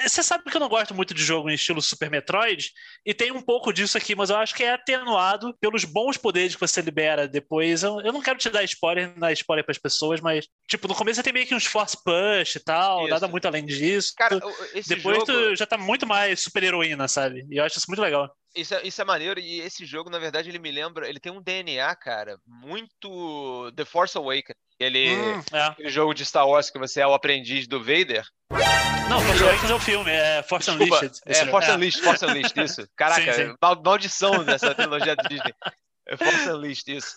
você 0.03 0.23
sabe 0.23 0.43
que 0.49 0.55
eu 0.55 0.59
não 0.59 0.69
gosto 0.69 0.93
muito 0.93 1.13
de 1.13 1.23
jogo 1.23 1.49
em 1.49 1.53
estilo 1.53 1.81
Super 1.81 2.09
Metroid, 2.09 2.71
e 3.05 3.13
tem 3.13 3.31
um 3.31 3.41
pouco 3.41 3.71
disso 3.71 3.97
aqui, 3.97 4.15
mas 4.15 4.29
eu 4.29 4.37
acho 4.37 4.55
que 4.55 4.63
é 4.63 4.73
atenuado 4.73 5.55
pelos 5.59 5.85
bons 5.85 6.17
poderes 6.17 6.55
que 6.55 6.61
você 6.61 6.81
libera 6.81 7.27
depois. 7.27 7.83
Eu, 7.83 8.01
eu 8.01 8.11
não 8.11 8.21
quero 8.21 8.39
te 8.39 8.49
dar 8.49 8.63
spoiler, 8.63 9.13
dar 9.17 9.31
spoiler 9.33 9.63
para 9.63 9.71
as 9.71 9.77
pessoas, 9.77 10.19
mas, 10.21 10.47
tipo, 10.67 10.87
no 10.87 10.95
começo 10.95 11.17
você 11.17 11.23
tem 11.23 11.33
meio 11.33 11.47
que 11.47 11.55
uns 11.55 11.65
force 11.65 11.97
push 12.03 12.55
e 12.55 12.63
tal, 12.63 13.01
isso. 13.01 13.09
nada 13.09 13.27
muito 13.27 13.47
além 13.47 13.65
disso. 13.65 14.13
Cara, 14.17 14.39
depois 14.87 15.17
jogo... 15.17 15.25
tu 15.25 15.55
já 15.55 15.65
tá 15.65 15.77
muito 15.77 16.05
mais 16.07 16.39
super 16.39 16.63
heroína, 16.63 17.07
sabe? 17.07 17.45
E 17.49 17.57
eu 17.57 17.63
acho 17.63 17.77
isso 17.77 17.89
muito 17.89 18.01
legal. 18.01 18.29
Isso 18.55 18.75
é, 18.75 18.85
isso 18.85 19.01
é 19.01 19.05
maneiro, 19.05 19.39
e 19.39 19.61
esse 19.61 19.85
jogo, 19.85 20.09
na 20.09 20.19
verdade, 20.19 20.49
ele 20.49 20.59
me 20.59 20.71
lembra. 20.71 21.07
Ele 21.07 21.19
tem 21.19 21.31
um 21.31 21.41
DNA, 21.41 21.95
cara, 21.95 22.37
muito 22.45 23.71
The 23.75 23.85
Force 23.85 24.17
Awakens. 24.17 24.57
Aquele, 24.81 25.15
hum, 25.15 25.43
é. 25.53 25.61
aquele 25.61 25.89
jogo 25.89 26.11
de 26.11 26.25
Star 26.25 26.47
Wars 26.47 26.71
que 26.71 26.79
você 26.79 27.01
é 27.01 27.07
o 27.07 27.13
aprendiz 27.13 27.67
do 27.67 27.77
Vader. 27.77 28.25
Não, 29.07 29.21
Force 29.21 29.43
Awakens 29.43 29.69
é 29.69 29.73
o 29.75 29.79
filme, 29.79 30.09
é 30.09 30.41
Force 30.41 30.71
Desculpa, 30.71 30.95
Unleashed. 30.95 31.21
É, 31.23 31.45
Force 31.45 31.69
é. 31.69 31.73
Unleashed, 31.75 32.03
Force 32.03 32.25
Unleashed, 32.25 32.63
isso. 32.63 32.87
Caraca, 32.97 33.33
sim, 33.33 33.49
sim. 33.49 33.55
maldição 33.83 34.43
dessa 34.43 34.73
trilogia 34.73 35.15
da 35.15 35.21
Disney. 35.21 35.53
É 36.07 36.17
Force 36.17 36.49
Unleashed, 36.49 36.97
isso. 36.97 37.15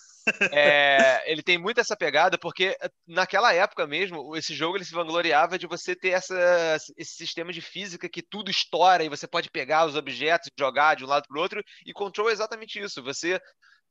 É, 0.53 1.23
ele 1.31 1.43
tem 1.43 1.57
muito 1.57 1.81
essa 1.81 1.97
pegada, 1.97 2.37
porque 2.37 2.77
naquela 3.07 3.55
época 3.55 3.87
mesmo, 3.87 4.37
esse 4.37 4.55
jogo 4.55 4.77
ele 4.77 4.85
se 4.85 4.93
vangloriava 4.93 5.59
de 5.59 5.67
você 5.67 5.97
ter 5.97 6.11
essa, 6.11 6.77
esse 6.99 7.15
sistema 7.15 7.51
de 7.51 7.63
física 7.63 8.11
que 8.11 8.21
tudo 8.21 8.51
estoura 8.51 9.05
e 9.05 9.09
você 9.09 9.27
pode 9.27 9.51
pegar 9.51 9.87
os 9.87 9.97
objetos 9.97 10.49
e 10.49 10.63
jogar 10.63 10.97
de 10.97 11.05
um 11.05 11.09
lado 11.09 11.25
para 11.27 11.39
o 11.39 11.41
outro, 11.41 11.65
e 11.87 11.95
Control 11.95 12.29
é 12.29 12.33
exatamente 12.33 12.79
isso. 12.79 13.03
Você 13.03 13.41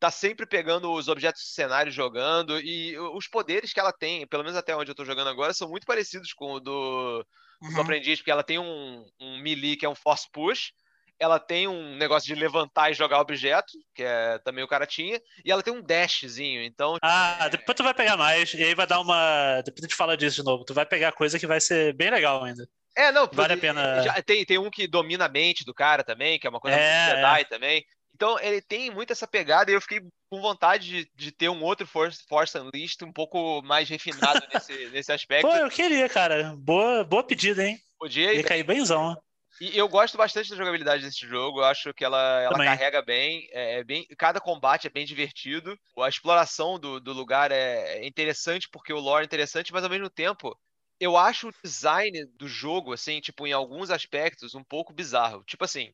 tá 0.04 0.12
sempre 0.12 0.46
pegando 0.46 0.92
os 0.92 1.08
objetos 1.08 1.42
do 1.42 1.48
cenário 1.48 1.90
jogando, 1.90 2.60
e 2.60 3.00
os 3.00 3.26
poderes 3.26 3.72
que 3.72 3.80
ela 3.80 3.94
tem, 3.94 4.28
pelo 4.28 4.44
menos 4.44 4.58
até 4.58 4.76
onde 4.76 4.92
eu 4.92 4.96
tô 4.96 5.06
jogando 5.06 5.30
agora, 5.30 5.54
são 5.54 5.70
muito 5.70 5.88
parecidos 5.88 6.34
com 6.34 6.56
o 6.56 6.60
do, 6.60 7.26
uhum. 7.62 7.74
do 7.74 7.80
aprendiz, 7.80 8.20
porque 8.20 8.30
ela 8.30 8.44
tem 8.44 8.60
um, 8.60 9.06
um 9.18 9.38
melee 9.38 9.78
que 9.78 9.86
é 9.86 9.90
um 9.90 9.96
force 9.96 10.28
push, 10.30 10.74
ela 11.18 11.40
tem 11.40 11.70
um 11.70 11.96
negócio 11.96 12.28
de 12.28 12.36
levantar 12.36 12.92
e 12.92 12.94
jogar 12.94 13.22
objeto, 13.22 13.72
que 13.96 14.04
é 14.04 14.40
também 14.40 14.62
o 14.62 14.68
cara 14.68 14.86
tinha, 14.86 15.22
e 15.46 15.50
ela 15.50 15.64
tem 15.64 15.74
um 15.74 15.82
dashzinho, 15.82 16.62
então... 16.64 16.98
Ah, 17.02 17.48
depois 17.48 17.74
tu 17.74 17.82
vai 17.82 17.94
pegar 17.94 18.18
mais, 18.18 18.54
e 18.54 18.62
aí 18.62 18.76
vai 18.76 18.86
dar 18.86 19.00
uma... 19.00 19.62
Depois 19.62 19.86
a 19.86 19.88
gente 19.88 19.96
fala 19.96 20.18
disso 20.18 20.36
de 20.36 20.44
novo, 20.44 20.66
tu 20.66 20.74
vai 20.74 20.86
pegar 20.86 21.14
coisa 21.14 21.40
que 21.40 21.48
vai 21.48 21.62
ser 21.62 21.94
bem 21.94 22.10
legal 22.10 22.44
ainda. 22.44 22.68
É, 22.94 23.10
não, 23.10 23.26
vale 23.32 23.54
a 23.54 23.58
pena. 23.58 24.04
Já, 24.04 24.22
tem, 24.22 24.44
tem 24.44 24.58
um 24.58 24.70
que 24.70 24.86
domina 24.86 25.28
a 25.28 25.30
mente 25.30 25.64
do 25.64 25.74
cara 25.74 26.04
também, 26.04 26.38
que 26.38 26.46
é 26.46 26.50
uma 26.50 26.60
coisa 26.60 26.78
é, 26.78 27.10
Jedi 27.10 27.42
é. 27.42 27.46
também. 27.46 27.86
Então 28.16 28.40
ele 28.40 28.62
tem 28.62 28.92
muito 28.92 29.12
essa 29.12 29.28
pegada 29.28 29.72
e 29.72 29.74
eu 29.74 29.82
fiquei 29.82 30.02
com 30.30 30.42
vontade 30.42 30.88
de, 30.88 31.12
de 31.16 31.32
ter 31.32 31.50
um 31.50 31.64
outro 31.64 31.86
Force, 31.88 32.24
Force 32.28 32.58
Unleashed 32.58 33.04
um 33.04 33.12
pouco 33.12 33.62
mais 33.64 33.90
refinado 33.90 34.46
nesse, 34.54 34.74
nesse 34.92 35.12
aspecto. 35.12 35.48
Pô, 35.48 35.56
eu 35.56 35.70
queria, 35.70 36.08
cara. 36.08 36.56
Boa, 36.58 37.04
boa 37.04 37.24
pedida, 37.24 37.66
hein? 37.66 37.80
Podia. 38.00 38.34
Ia 38.34 38.44
cair 38.44 38.64
bemzão. 38.64 39.18
E 39.62 39.78
eu 39.78 39.88
gosto 39.88 40.18
bastante 40.18 40.50
da 40.50 40.56
jogabilidade 40.56 41.04
desse 41.04 41.28
jogo. 41.28 41.60
Eu 41.60 41.66
acho 41.66 41.94
que 41.94 42.04
ela, 42.04 42.42
ela 42.42 42.58
carrega 42.58 43.02
bem, 43.02 43.48
é, 43.52 43.80
é, 43.80 43.84
bem. 43.84 44.06
Cada 44.18 44.42
combate 44.42 44.88
é 44.88 44.90
bem 44.90 45.06
divertido. 45.06 45.78
A 46.00 46.10
exploração 46.10 46.80
do, 46.80 47.00
do 47.00 47.14
lugar 47.14 47.52
é, 47.52 48.00
é 48.00 48.08
interessante 48.08 48.68
porque 48.70 48.92
o 48.92 49.00
lore 49.00 49.24
é 49.24 49.26
interessante, 49.26 49.72
mas 49.72 49.84
ao 49.84 49.90
mesmo 49.90 50.10
tempo 50.10 50.58
eu 51.00 51.18
acho 51.18 51.50
o 51.50 51.54
design 51.64 52.26
do 52.38 52.48
jogo, 52.48 52.94
assim, 52.94 53.20
tipo, 53.20 53.46
em 53.46 53.52
alguns 53.52 53.90
aspectos, 53.90 54.56
um 54.56 54.64
pouco 54.64 54.94
bizarro. 54.94 55.44
Tipo 55.44 55.66
assim, 55.66 55.94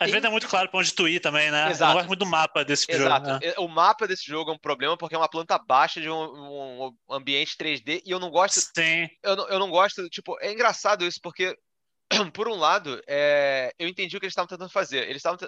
às 0.00 0.06
tem... 0.06 0.12
vezes 0.12 0.24
é 0.24 0.30
muito 0.30 0.48
claro 0.48 0.70
pra 0.70 0.80
onde 0.80 0.94
tu 0.94 1.06
ir 1.06 1.20
também, 1.20 1.50
né? 1.50 1.70
Exato. 1.70 1.82
Eu 1.82 1.86
não 1.88 1.94
gosto 1.94 2.08
muito 2.08 2.18
do 2.20 2.26
mapa 2.26 2.64
desse 2.64 2.86
Exato. 2.88 3.26
jogo. 3.26 3.44
Né? 3.44 3.54
O 3.58 3.68
mapa 3.68 4.08
desse 4.08 4.24
jogo 4.24 4.50
é 4.50 4.54
um 4.54 4.58
problema 4.58 4.96
porque 4.96 5.14
é 5.14 5.18
uma 5.18 5.28
planta 5.28 5.58
baixa 5.58 6.00
de 6.00 6.08
um, 6.08 6.16
um 6.16 6.96
ambiente 7.10 7.54
3D 7.54 8.02
e 8.06 8.10
eu 8.10 8.18
não 8.18 8.30
gosto. 8.30 8.58
Sim. 8.74 9.06
Eu 9.22 9.36
não, 9.36 9.48
eu 9.48 9.58
não 9.58 9.68
gosto, 9.68 10.08
tipo, 10.08 10.38
é 10.40 10.50
engraçado 10.50 11.04
isso 11.04 11.20
porque, 11.22 11.54
por 12.32 12.48
um 12.48 12.54
lado, 12.54 12.98
é... 13.06 13.74
eu 13.78 13.86
entendi 13.86 14.16
o 14.16 14.20
que 14.20 14.24
eles 14.24 14.32
estavam 14.32 14.48
tentando 14.48 14.70
fazer. 14.70 15.02
Eles 15.02 15.16
estavam. 15.16 15.38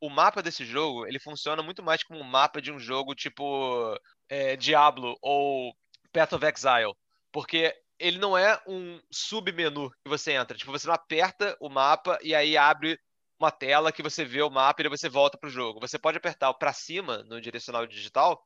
O 0.00 0.08
mapa 0.08 0.42
desse 0.42 0.64
jogo, 0.64 1.06
ele 1.06 1.20
funciona 1.20 1.62
muito 1.62 1.82
mais 1.82 2.02
como 2.02 2.18
um 2.18 2.24
mapa 2.24 2.62
de 2.62 2.72
um 2.72 2.78
jogo 2.78 3.14
tipo 3.14 3.94
é, 4.28 4.56
Diablo 4.56 5.14
ou 5.20 5.76
Path 6.10 6.32
of 6.32 6.46
Exile. 6.46 6.94
Porque 7.30 7.74
ele 7.98 8.18
não 8.18 8.36
é 8.36 8.58
um 8.66 8.98
submenu 9.12 9.90
que 10.02 10.08
você 10.08 10.32
entra. 10.32 10.56
Tipo, 10.56 10.72
você 10.72 10.86
não 10.86 10.94
aperta 10.94 11.54
o 11.60 11.68
mapa 11.68 12.18
e 12.22 12.34
aí 12.34 12.56
abre 12.56 12.98
uma 13.42 13.50
tela 13.50 13.90
que 13.90 14.02
você 14.02 14.24
vê 14.24 14.40
o 14.40 14.50
mapa 14.50 14.82
e 14.82 14.88
você 14.88 15.08
volta 15.08 15.36
para 15.36 15.48
o 15.48 15.50
jogo. 15.50 15.80
Você 15.80 15.98
pode 15.98 16.16
apertar 16.16 16.52
para 16.54 16.72
cima 16.72 17.24
no 17.24 17.40
direcional 17.40 17.86
digital 17.86 18.40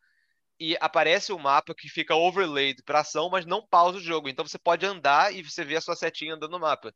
e 0.58 0.74
aparece 0.80 1.32
o 1.32 1.36
um 1.36 1.38
mapa 1.38 1.74
que 1.74 1.88
fica 1.88 2.14
overlaid 2.14 2.82
para 2.82 3.00
ação, 3.00 3.28
mas 3.28 3.44
não 3.44 3.66
pausa 3.66 3.98
o 3.98 4.00
jogo. 4.00 4.28
Então 4.28 4.46
você 4.46 4.58
pode 4.58 4.86
andar 4.86 5.34
e 5.34 5.42
você 5.42 5.64
vê 5.64 5.76
a 5.76 5.80
sua 5.82 5.94
setinha 5.94 6.34
andando 6.34 6.52
no 6.52 6.60
mapa. 6.60 6.94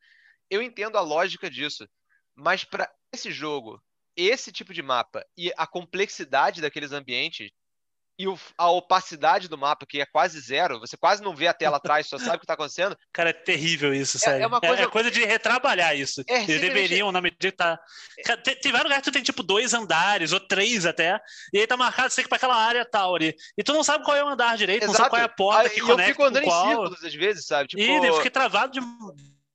Eu 0.48 0.62
entendo 0.62 0.96
a 0.96 1.02
lógica 1.02 1.50
disso, 1.50 1.86
mas 2.34 2.64
para 2.64 2.90
esse 3.12 3.30
jogo, 3.30 3.82
esse 4.16 4.50
tipo 4.50 4.72
de 4.72 4.82
mapa 4.82 5.22
e 5.36 5.52
a 5.56 5.66
complexidade 5.66 6.62
daqueles 6.62 6.92
ambientes, 6.92 7.50
e 8.20 8.28
o, 8.28 8.38
a 8.58 8.70
opacidade 8.70 9.48
do 9.48 9.56
mapa, 9.56 9.86
que 9.86 9.98
é 9.98 10.04
quase 10.04 10.38
zero, 10.40 10.78
você 10.78 10.94
quase 10.94 11.22
não 11.22 11.34
vê 11.34 11.46
a 11.46 11.54
tela 11.54 11.78
atrás, 11.78 12.06
só 12.06 12.18
sabe 12.18 12.36
o 12.36 12.38
que 12.38 12.44
está 12.44 12.52
acontecendo. 12.52 12.94
Cara, 13.14 13.30
é 13.30 13.32
terrível 13.32 13.94
isso, 13.94 14.18
é, 14.18 14.20
sério. 14.20 14.44
É, 14.44 14.46
uma 14.46 14.58
é, 14.58 14.60
coisa... 14.60 14.82
É, 14.82 14.84
é 14.84 14.88
coisa 14.88 15.10
de 15.10 15.24
retrabalhar 15.24 15.96
isso. 15.96 16.22
É, 16.28 16.42
Eles 16.42 16.60
deveriam, 16.60 17.10
na 17.10 17.22
medida 17.22 17.50
que 17.50 17.52
tá. 17.52 17.80
Tem, 18.44 18.56
tem, 18.56 18.72
vários 18.72 18.84
lugares 18.84 19.02
que 19.02 19.10
tu 19.10 19.14
tem 19.14 19.22
tipo 19.22 19.42
dois 19.42 19.72
andares, 19.72 20.32
ou 20.32 20.40
três 20.40 20.84
até, 20.84 21.18
e 21.50 21.60
aí 21.60 21.66
tá 21.66 21.78
marcado 21.78 22.12
sempre 22.12 22.28
para 22.28 22.36
aquela 22.36 22.56
área 22.56 22.84
tal 22.84 23.14
ali. 23.14 23.34
E 23.56 23.64
tu 23.64 23.72
não 23.72 23.82
sabe 23.82 24.04
qual 24.04 24.14
é 24.14 24.22
o 24.22 24.28
andar 24.28 24.54
direito, 24.54 24.82
Exato. 24.82 24.92
não 24.92 24.98
sabe 24.98 25.10
qual 25.10 25.22
é 25.22 25.24
a 25.24 25.28
porta 25.28 25.70
que 25.70 25.80
conecta. 25.80 26.02
Eu 26.02 26.06
fico 26.08 26.24
andando 26.24 26.44
em 26.44 26.68
círculos 26.68 27.04
às 27.04 27.14
vezes, 27.14 27.46
sabe? 27.46 27.68
Tipo... 27.70 27.82
E 27.82 28.06
eu 28.06 28.16
fiquei 28.16 28.30
travado 28.30 28.72
de 28.74 28.80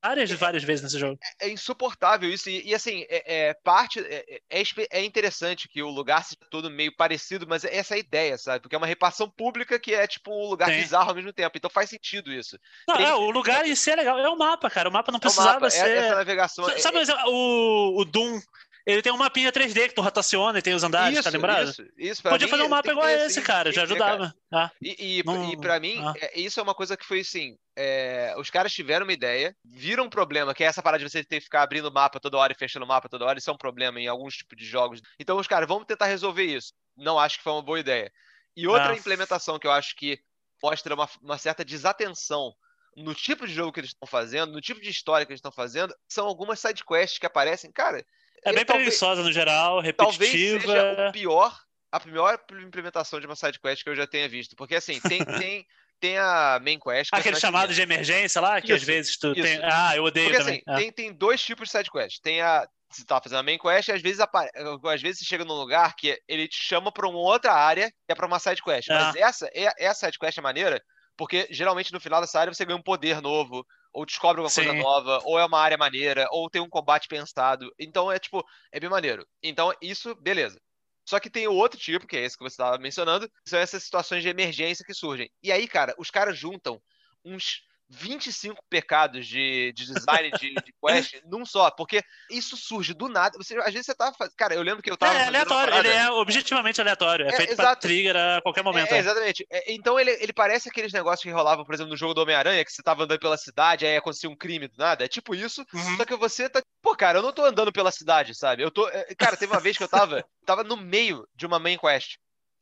várias, 0.08 0.32
é, 0.32 0.36
várias 0.36 0.64
vezes 0.64 0.84
nesse 0.84 1.00
jogo. 1.00 1.18
É, 1.40 1.48
é 1.48 1.50
insuportável 1.50 2.30
isso. 2.30 2.50
E, 2.50 2.70
e 2.70 2.76
assim, 2.76 3.06
é, 3.10 3.50
é 3.50 3.54
parte. 3.54 4.00
É, 4.00 4.42
é, 4.50 4.64
é, 4.92 5.04
interessante 5.04 5.68
que 5.68 5.82
o 5.82 5.90
lugar 5.90 6.24
seja 6.24 6.38
todo 6.50 6.70
meio 6.70 6.96
parecido, 6.96 7.48
mas 7.48 7.64
é 7.64 7.76
essa 7.76 7.96
a 7.96 7.98
ideia, 7.98 8.38
sabe? 8.38 8.62
Porque 8.62 8.76
é 8.76 8.78
uma 8.78 8.88
repartição 8.88 9.30
pública 9.30 9.80
que 9.80 9.94
é 9.94 10.06
tipo 10.08 10.32
um 10.32 10.50
lugar 10.50 10.70
Sim. 10.70 10.78
bizarro 10.78 11.10
ao 11.10 11.16
mesmo 11.16 11.34
tempo. 11.34 11.58
Então 11.58 11.70
faz 11.70 11.90
sentido 11.90 12.32
isso. 12.32 12.58
Não, 12.88 12.98
Tem... 12.98 13.06
é, 13.06 13.14
o 13.14 13.30
lugar 13.30 13.66
em 13.66 13.76
si 13.76 13.92
é 13.92 13.96
legal. 13.96 14.20
É 14.20 14.30
o 14.30 14.38
mapa, 14.38 14.70
cara. 14.70 14.90
O 14.90 14.94
mapa 14.94 15.12
não 15.12 15.20
precisava 15.20 15.54
mapa, 15.54 15.70
ser. 15.70 15.98
essa 15.98 16.16
navegação. 16.16 16.66
Sabe, 16.80 17.00
o, 17.28 18.02
o 18.02 18.06
Doom 18.06 18.40
ele 18.86 19.02
tem 19.02 19.12
um 19.12 19.18
mapinha 19.18 19.52
3D 19.52 19.90
que 19.90 19.96
tu 19.96 20.02
rotaciona 20.02 20.60
e 20.60 20.62
tem 20.62 20.74
os 20.74 20.84
andares, 20.84 21.16
isso, 21.16 21.24
tá 21.24 21.30
lembrado? 21.32 21.70
Isso, 21.70 21.86
isso. 21.98 22.22
Podia 22.22 22.46
mim, 22.46 22.52
fazer 22.52 22.64
um 22.64 22.70
mapa 22.70 22.92
igual 22.92 23.06
a 23.06 23.12
esse, 23.12 23.42
cara, 23.42 23.72
já 23.72 23.84
ajudava. 23.84 24.34
Ah, 24.54 24.72
e, 24.82 25.20
e, 25.20 25.24
não, 25.24 25.52
e 25.52 25.58
pra 25.58 25.80
mim, 25.80 26.00
ah. 26.00 26.14
é, 26.18 26.40
isso 26.40 26.60
é 26.60 26.64
uma 26.64 26.76
coisa 26.76 26.96
que 26.96 27.06
foi 27.06 27.22
assim: 27.22 27.58
é, 27.76 28.36
os 28.38 28.50
caras 28.50 28.72
tiveram 28.72 29.06
uma 29.06 29.14
ideia, 29.14 29.56
viram 29.66 30.06
um 30.06 30.10
problema, 30.10 30.54
que 30.54 30.64
é 30.64 30.68
essa 30.68 30.84
parada 30.84 31.04
de 31.04 31.10
você 31.10 31.24
ter 31.24 31.40
que 31.40 31.46
ficar 31.46 31.64
abrindo 31.64 31.88
o 31.88 31.94
mapa 31.94 32.20
toda 32.20 32.38
hora 32.38 32.54
e 32.54 32.58
fechando 32.58 32.86
o 32.86 32.88
mapa 32.88 33.10
toda 33.10 33.26
hora, 33.26 33.40
isso 33.40 33.50
é 33.50 33.54
um 33.54 33.58
problema 33.58 34.00
em 34.00 34.08
alguns 34.08 34.36
tipos 34.36 34.58
de 34.58 34.66
jogos. 34.66 35.02
Então, 35.20 35.38
os 35.38 35.48
caras, 35.48 35.68
vamos 35.68 35.86
tentar 35.86 36.06
resolver 36.06 36.44
isso. 36.44 36.72
Não 36.96 37.20
acho 37.20 37.38
que 37.38 37.44
foi 37.44 37.54
uma 37.54 37.64
boa 37.64 37.80
ideia. 37.80 38.12
E 38.56 38.68
outra 38.68 38.92
Ah. 38.92 38.96
implementação 38.96 39.60
que 39.60 39.68
eu 39.68 39.72
acho 39.72 39.96
que 39.96 40.20
mostra 40.62 40.94
uma, 40.94 41.10
uma 41.22 41.38
certa 41.38 41.66
desatenção 41.66 42.54
no 42.96 43.14
tipo 43.14 43.46
de 43.46 43.54
jogo 43.54 43.74
que 43.74 43.80
eles 43.82 43.90
estão 43.90 44.08
fazendo, 44.08 44.54
no 44.54 44.62
tipo 44.62 44.80
de 44.80 44.90
história 44.90 45.26
que 45.26 45.32
eles 45.32 45.40
estão 45.40 45.52
fazendo, 45.52 45.94
são 46.08 46.26
algumas 46.26 46.60
sidequests 46.60 47.20
que 47.20 47.26
aparecem. 47.26 47.72
Cara, 47.72 48.06
É 48.46 48.54
bem 48.54 48.64
talvez- 48.66 48.88
preguiçosa 48.88 49.24
no 49.24 49.32
geral, 49.32 49.82
talvez 49.98 50.32
repetitiva. 50.32 50.62
seja 50.62 51.10
o 51.10 51.12
pior, 51.12 51.58
a 51.92 52.00
pior 52.00 52.40
implementação 52.66 53.20
de 53.20 53.26
uma 53.26 53.36
sidequest 53.36 53.84
que 53.84 53.90
eu 53.90 53.96
já 53.96 54.06
tenha 54.08 54.30
visto. 54.30 54.56
Porque 54.56 54.76
assim, 54.76 55.00
tem, 55.02 55.20
tem, 55.50 55.66
tem 56.00 56.18
a 56.18 56.60
main 56.62 56.80
quest. 56.80 57.10
que 57.10 57.16
é 57.16 57.20
Aquele 57.20 57.40
chamado 57.40 57.74
de 57.74 57.82
emergência 57.82 58.40
lá, 58.40 58.62
que 58.62 58.72
às 58.72 58.78
Isso, 58.82 58.86
vezes 58.86 59.18
tu 59.18 59.32
isso. 59.34 59.42
tem. 59.42 59.60
Ah, 59.64 59.96
eu 59.96 60.04
odeio 60.04 60.28
Porque 60.30 60.40
também. 60.44 60.64
assim, 60.68 60.82
tem, 60.82 60.92
tem 60.92 61.14
dois 61.14 61.42
tipos 61.42 61.68
de 61.68 61.72
sidequest. 61.72 62.20
Tem 62.22 62.42
a. 62.42 62.68
Você 62.92 63.04
tá 63.04 63.20
fazendo 63.20 63.40
a 63.40 63.44
main 63.44 63.58
quest 63.58 63.90
e 63.90 63.92
às 63.92 64.02
vezes, 64.02 64.20
apare... 64.20 64.50
às 64.94 65.02
vezes 65.02 65.20
você 65.20 65.26
chega 65.26 65.44
num 65.44 65.56
lugar 65.56 65.96
que 65.96 66.18
ele 66.28 66.48
te 66.48 66.56
chama 66.56 66.92
pra 66.92 67.10
uma 67.10 67.18
outra 67.18 67.52
área 67.52 67.90
que 67.90 68.12
é 68.12 68.16
pra 68.16 68.28
uma 68.28 68.40
sidequest. 68.40 68.88
Mas 68.90 69.16
essa, 69.16 69.50
é- 69.54 69.74
essa 69.80 70.06
sidequest 70.06 70.38
é 70.38 70.42
maneira 70.42 70.82
porque 71.18 71.48
geralmente 71.50 71.92
no 71.92 72.00
final 72.00 72.22
dessa 72.22 72.40
área 72.40 72.54
você 72.54 72.64
ganha 72.64 72.78
um 72.78 72.82
poder 72.84 73.22
novo, 73.22 73.66
ou 73.96 74.06
descobre 74.06 74.42
alguma 74.42 74.54
coisa 74.54 74.74
nova, 74.74 75.22
ou 75.24 75.40
é 75.40 75.46
uma 75.46 75.60
área 75.60 75.78
maneira, 75.78 76.28
ou 76.30 76.50
tem 76.50 76.62
um 76.62 76.70
combate 76.70 77.08
pensado. 77.08 77.74
Então 77.80 78.12
é 78.12 78.20
tipo, 78.20 78.46
é 78.70 78.78
bem 78.78 78.90
maneiro. 78.90 79.26
Então 79.42 79.74
isso, 79.82 80.14
beleza. 80.16 80.60
Só 81.08 81.18
que 81.18 81.30
tem 81.30 81.48
o 81.48 81.54
outro 81.54 81.80
tipo, 81.80 82.06
que 82.06 82.18
é 82.18 82.26
esse 82.26 82.38
que 82.38 82.44
você 82.44 82.56
estava 82.56 82.78
mencionando, 82.78 83.30
que 83.30 83.50
são 83.50 83.58
essas 83.58 83.84
situações 83.84 84.22
de 84.22 84.28
emergência 84.28 84.84
que 84.86 84.94
surgem. 84.94 85.32
E 85.42 85.50
aí, 85.50 85.66
cara, 85.66 85.96
os 85.98 86.12
caras 86.12 86.38
juntam 86.38 86.82
uns 87.24 87.62
25 87.90 88.64
pecados 88.70 89.28
de, 89.28 89.72
de 89.74 89.86
design 89.86 90.32
de, 90.40 90.54
de 90.56 90.74
quest 90.84 91.16
num 91.26 91.46
só, 91.46 91.70
porque 91.72 92.02
isso 92.30 92.58
surge 92.58 92.94
do 92.94 93.08
nada. 93.08 93.38
Você, 93.38 93.56
às 93.60 93.66
vezes 93.72 93.86
você 93.86 93.96
tá 93.96 94.12
fazendo. 94.18 94.36
Cara, 94.36 94.56
eu 94.56 94.62
lembro 94.62 94.82
que 94.82 94.90
eu 94.92 94.98
tava. 94.98 95.14
É, 95.18 95.28
aleatório, 95.28 95.74
ele 95.76 95.90
é 95.90 96.10
objetivamente 96.12 96.82
aleatório. 96.82 97.26
É, 97.28 97.30
É, 97.30 97.38
feito 97.38 97.56
pra 97.56 97.76
trigger 97.76 98.16
a 98.16 98.42
qualquer 98.42 98.64
momento. 98.64 98.92
É, 98.92 98.98
é. 98.98 99.00
exatamente. 99.00 99.46
É, 99.52 99.74
então 99.74 100.00
ele, 100.00 100.12
ele 100.22 100.34
parece 100.34 100.70
aqueles 100.70 100.92
negócios 100.92 101.24
que 101.24 101.30
rolavam, 101.32 101.64
por 101.66 101.74
exemplo, 101.74 101.92
no 101.92 101.98
jogo 101.98 102.14
do 102.14 102.22
Homem-Aranha, 102.22 102.64
que 102.66 102.72
você 102.72 102.82
tava 102.82 103.04
andando 103.04 103.20
pela 103.20 103.38
cidade, 103.38 103.86
aí 103.86 103.96
acontecia 103.98 104.30
um 104.30 104.36
crime 104.36 104.68
do 104.68 104.78
nada. 104.78 105.06
É 105.06 105.08
tipo 105.08 105.36
isso, 105.36 105.66
Uhum. 105.74 105.98
só 105.98 106.06
que 106.06 106.16
você 106.16 106.50
tá. 106.50 106.62
Pô, 106.82 106.96
cara, 106.96 107.20
eu 107.20 107.24
não 107.24 107.32
tô 107.34 107.44
andando 107.46 107.72
pela 107.72 107.92
cidade, 107.92 108.34
sabe? 108.36 108.64
Eu 108.64 108.72
tô. 108.72 108.88
é, 108.90 109.14
Cara, 109.18 109.38
teve 109.38 109.52
uma 109.54 109.60
vez 109.60 109.78
que 109.78 109.84
eu 109.84 109.88
tava, 109.88 110.24
tava 110.46 110.64
no 110.64 110.78
meio 110.78 111.28
de 111.36 111.46
uma 111.46 111.60
main 111.60 111.78
quest. 111.78 112.18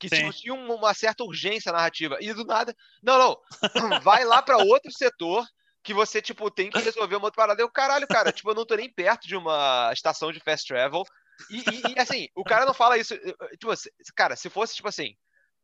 Que 0.10 0.16
Sim. 0.16 0.32
tinha 0.32 0.54
um- 0.54 0.74
uma 0.74 0.94
certa 0.94 1.24
urgência 1.24 1.72
narrativa. 1.72 2.18
E 2.20 2.34
do 2.34 2.44
nada. 2.46 2.76
Não, 3.02 3.18
não. 3.18 3.38
Vai 4.04 4.24
lá 4.26 4.42
pra 4.42 4.58
outro 4.58 4.92
setor 4.92 5.46
que 5.84 5.94
você, 5.94 6.22
tipo, 6.22 6.50
tem 6.50 6.70
que 6.70 6.80
resolver 6.80 7.16
uma 7.16 7.26
outra 7.26 7.42
parada. 7.42 7.62
Eu, 7.62 7.70
caralho, 7.70 8.08
cara, 8.08 8.32
tipo, 8.32 8.50
eu 8.50 8.56
não 8.56 8.66
tô 8.66 8.76
nem 8.76 8.92
perto 8.92 9.28
de 9.28 9.36
uma 9.36 9.90
estação 9.94 10.32
de 10.32 10.40
fast 10.40 10.68
travel. 10.68 11.04
E, 11.50 11.58
e- 11.60 11.94
e, 11.96 12.00
assim, 12.00 12.28
o 12.36 12.44
cara 12.44 12.66
não 12.66 12.74
fala 12.74 12.98
isso. 12.98 13.18
Tipo, 13.60 13.74
cara, 14.16 14.36
se 14.36 14.50
fosse, 14.50 14.76
tipo 14.76 14.88
assim, 14.88 15.16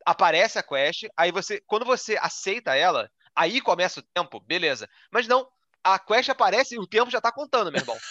aparece 0.04 0.58
a 0.58 0.62
quest, 0.62 1.04
aí 1.16 1.30
você, 1.32 1.62
quando 1.66 1.84
você 1.86 2.18
aceita 2.20 2.74
ela, 2.76 3.10
aí 3.34 3.60
começa 3.60 4.00
o 4.00 4.02
tempo, 4.14 4.40
beleza. 4.40 4.88
Mas 5.10 5.26
não, 5.26 5.48
a 5.84 5.98
quest 5.98 6.28
aparece 6.28 6.74
e 6.74 6.78
o 6.78 6.86
tempo 6.86 7.10
já 7.10 7.20
tá 7.20 7.32
contando, 7.32 7.70
meu 7.72 7.80
irmão. 7.80 7.96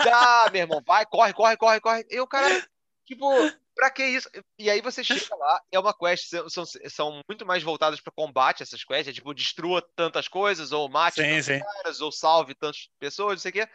Ah, 0.00 0.48
meu 0.50 0.62
irmão, 0.62 0.82
vai, 0.84 1.04
corre, 1.06 1.32
corre, 1.32 1.56
corre, 1.56 1.78
corre. 1.80 2.04
E 2.10 2.18
o 2.18 2.26
cara, 2.26 2.66
tipo, 3.04 3.50
pra 3.74 3.90
que 3.90 4.04
isso? 4.04 4.28
E 4.58 4.70
aí 4.70 4.80
você 4.80 5.02
chega 5.02 5.34
lá, 5.36 5.60
é 5.70 5.78
uma 5.78 5.94
quest, 5.94 6.28
são, 6.48 6.64
são, 6.66 7.22
muito 7.28 7.46
mais 7.46 7.62
voltadas 7.62 8.00
pra 8.00 8.12
combate 8.12 8.62
essas 8.62 8.84
quests, 8.84 9.08
é 9.08 9.12
tipo, 9.12 9.34
destrua 9.34 9.82
tantas 9.96 10.28
coisas, 10.28 10.72
ou 10.72 10.88
mate 10.88 11.16
Sim, 11.16 11.30
tantos 11.30 11.46
sim. 11.46 11.58
caras, 11.58 12.00
ou 12.00 12.12
salve 12.12 12.54
tantas 12.54 12.88
pessoas, 12.98 13.34
não 13.34 13.40
sei 13.40 13.50
o 13.50 13.54
quê. 13.54 13.68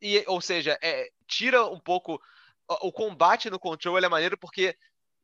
E, 0.00 0.24
ou 0.26 0.40
seja, 0.40 0.78
é, 0.82 1.08
tira 1.26 1.66
um 1.66 1.80
pouco. 1.80 2.20
O 2.82 2.92
combate 2.92 3.48
no 3.48 3.58
Control 3.58 3.98
é 3.98 4.08
maneiro 4.08 4.36
porque 4.36 4.76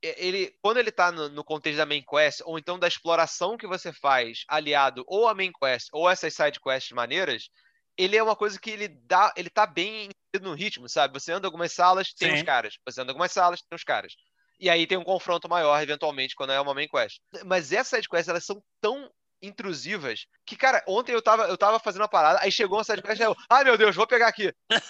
e- 0.04 0.14
ele, 0.18 0.58
quando 0.62 0.78
ele 0.78 0.92
tá 0.92 1.10
no, 1.10 1.28
no 1.30 1.42
contexto 1.42 1.78
da 1.78 1.86
main 1.86 2.02
quest, 2.02 2.40
ou 2.44 2.58
então 2.58 2.78
da 2.78 2.86
exploração 2.88 3.56
que 3.56 3.66
você 3.66 3.92
faz, 3.92 4.44
aliado 4.48 5.04
ou 5.06 5.26
a 5.28 5.34
main 5.34 5.52
quest, 5.52 5.88
ou 5.92 6.08
essas 6.10 6.34
side 6.34 6.60
quests 6.60 6.92
maneiras, 6.92 7.48
ele 7.96 8.16
é 8.16 8.22
uma 8.22 8.36
coisa 8.36 8.58
que 8.60 8.70
ele 8.70 8.88
dá, 8.88 9.32
ele 9.36 9.48
tá 9.48 9.66
bem 9.66 10.10
no 10.40 10.54
ritmo, 10.54 10.88
sabe? 10.88 11.14
Você 11.14 11.32
anda 11.32 11.46
algumas 11.46 11.72
salas, 11.72 12.12
tem 12.12 12.30
Sim. 12.30 12.36
os 12.36 12.42
caras. 12.42 12.78
Você 12.86 13.00
anda 13.00 13.12
algumas 13.12 13.32
salas, 13.32 13.60
tem 13.60 13.76
os 13.76 13.84
caras. 13.84 14.14
E 14.58 14.70
aí 14.70 14.86
tem 14.86 14.96
um 14.96 15.04
confronto 15.04 15.48
maior, 15.48 15.80
eventualmente, 15.82 16.34
quando 16.34 16.52
é 16.52 16.60
uma 16.60 16.74
main 16.74 16.88
quest. 16.88 17.18
Mas 17.44 17.72
essas 17.72 17.88
side 17.88 18.08
quests, 18.08 18.28
elas 18.28 18.44
são 18.44 18.62
tão 18.80 19.10
intrusivas 19.42 20.26
que, 20.46 20.56
cara, 20.56 20.82
ontem 20.86 21.12
eu 21.12 21.20
tava, 21.20 21.44
eu 21.48 21.58
tava 21.58 21.78
fazendo 21.78 22.02
uma 22.02 22.08
parada, 22.08 22.40
aí 22.40 22.50
chegou 22.50 22.78
uma 22.78 22.84
side 22.84 23.02
quest, 23.02 23.20
aí 23.20 23.26
eu, 23.26 23.36
ai 23.50 23.64
meu 23.64 23.76
Deus, 23.76 23.94
vou 23.94 24.06
pegar 24.06 24.28
aqui. 24.28 24.52
Aí 24.70 24.80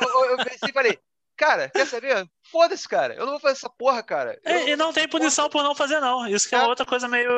eu, 0.00 0.08
eu, 0.08 0.24
eu 0.30 0.36
pensei 0.38 0.70
e 0.70 0.72
falei, 0.72 0.98
cara, 1.38 1.70
quer 1.70 1.86
saber? 1.86 2.26
Foda-se, 2.50 2.86
cara, 2.88 3.14
eu 3.14 3.24
não 3.24 3.32
vou 3.32 3.40
fazer 3.40 3.52
essa 3.54 3.70
porra, 3.70 4.02
cara. 4.02 4.38
Eu- 4.44 4.52
É, 4.52 4.68
e 4.70 4.76
não 4.76 4.92
tem 4.92 5.08
punição 5.08 5.48
por 5.48 5.62
não 5.62 5.74
fazer, 5.74 6.00
não. 6.00 6.26
Isso 6.26 6.48
que 6.48 6.54
é 6.54 6.58
É. 6.58 6.62
outra 6.66 6.84
coisa 6.84 7.08
meio. 7.08 7.30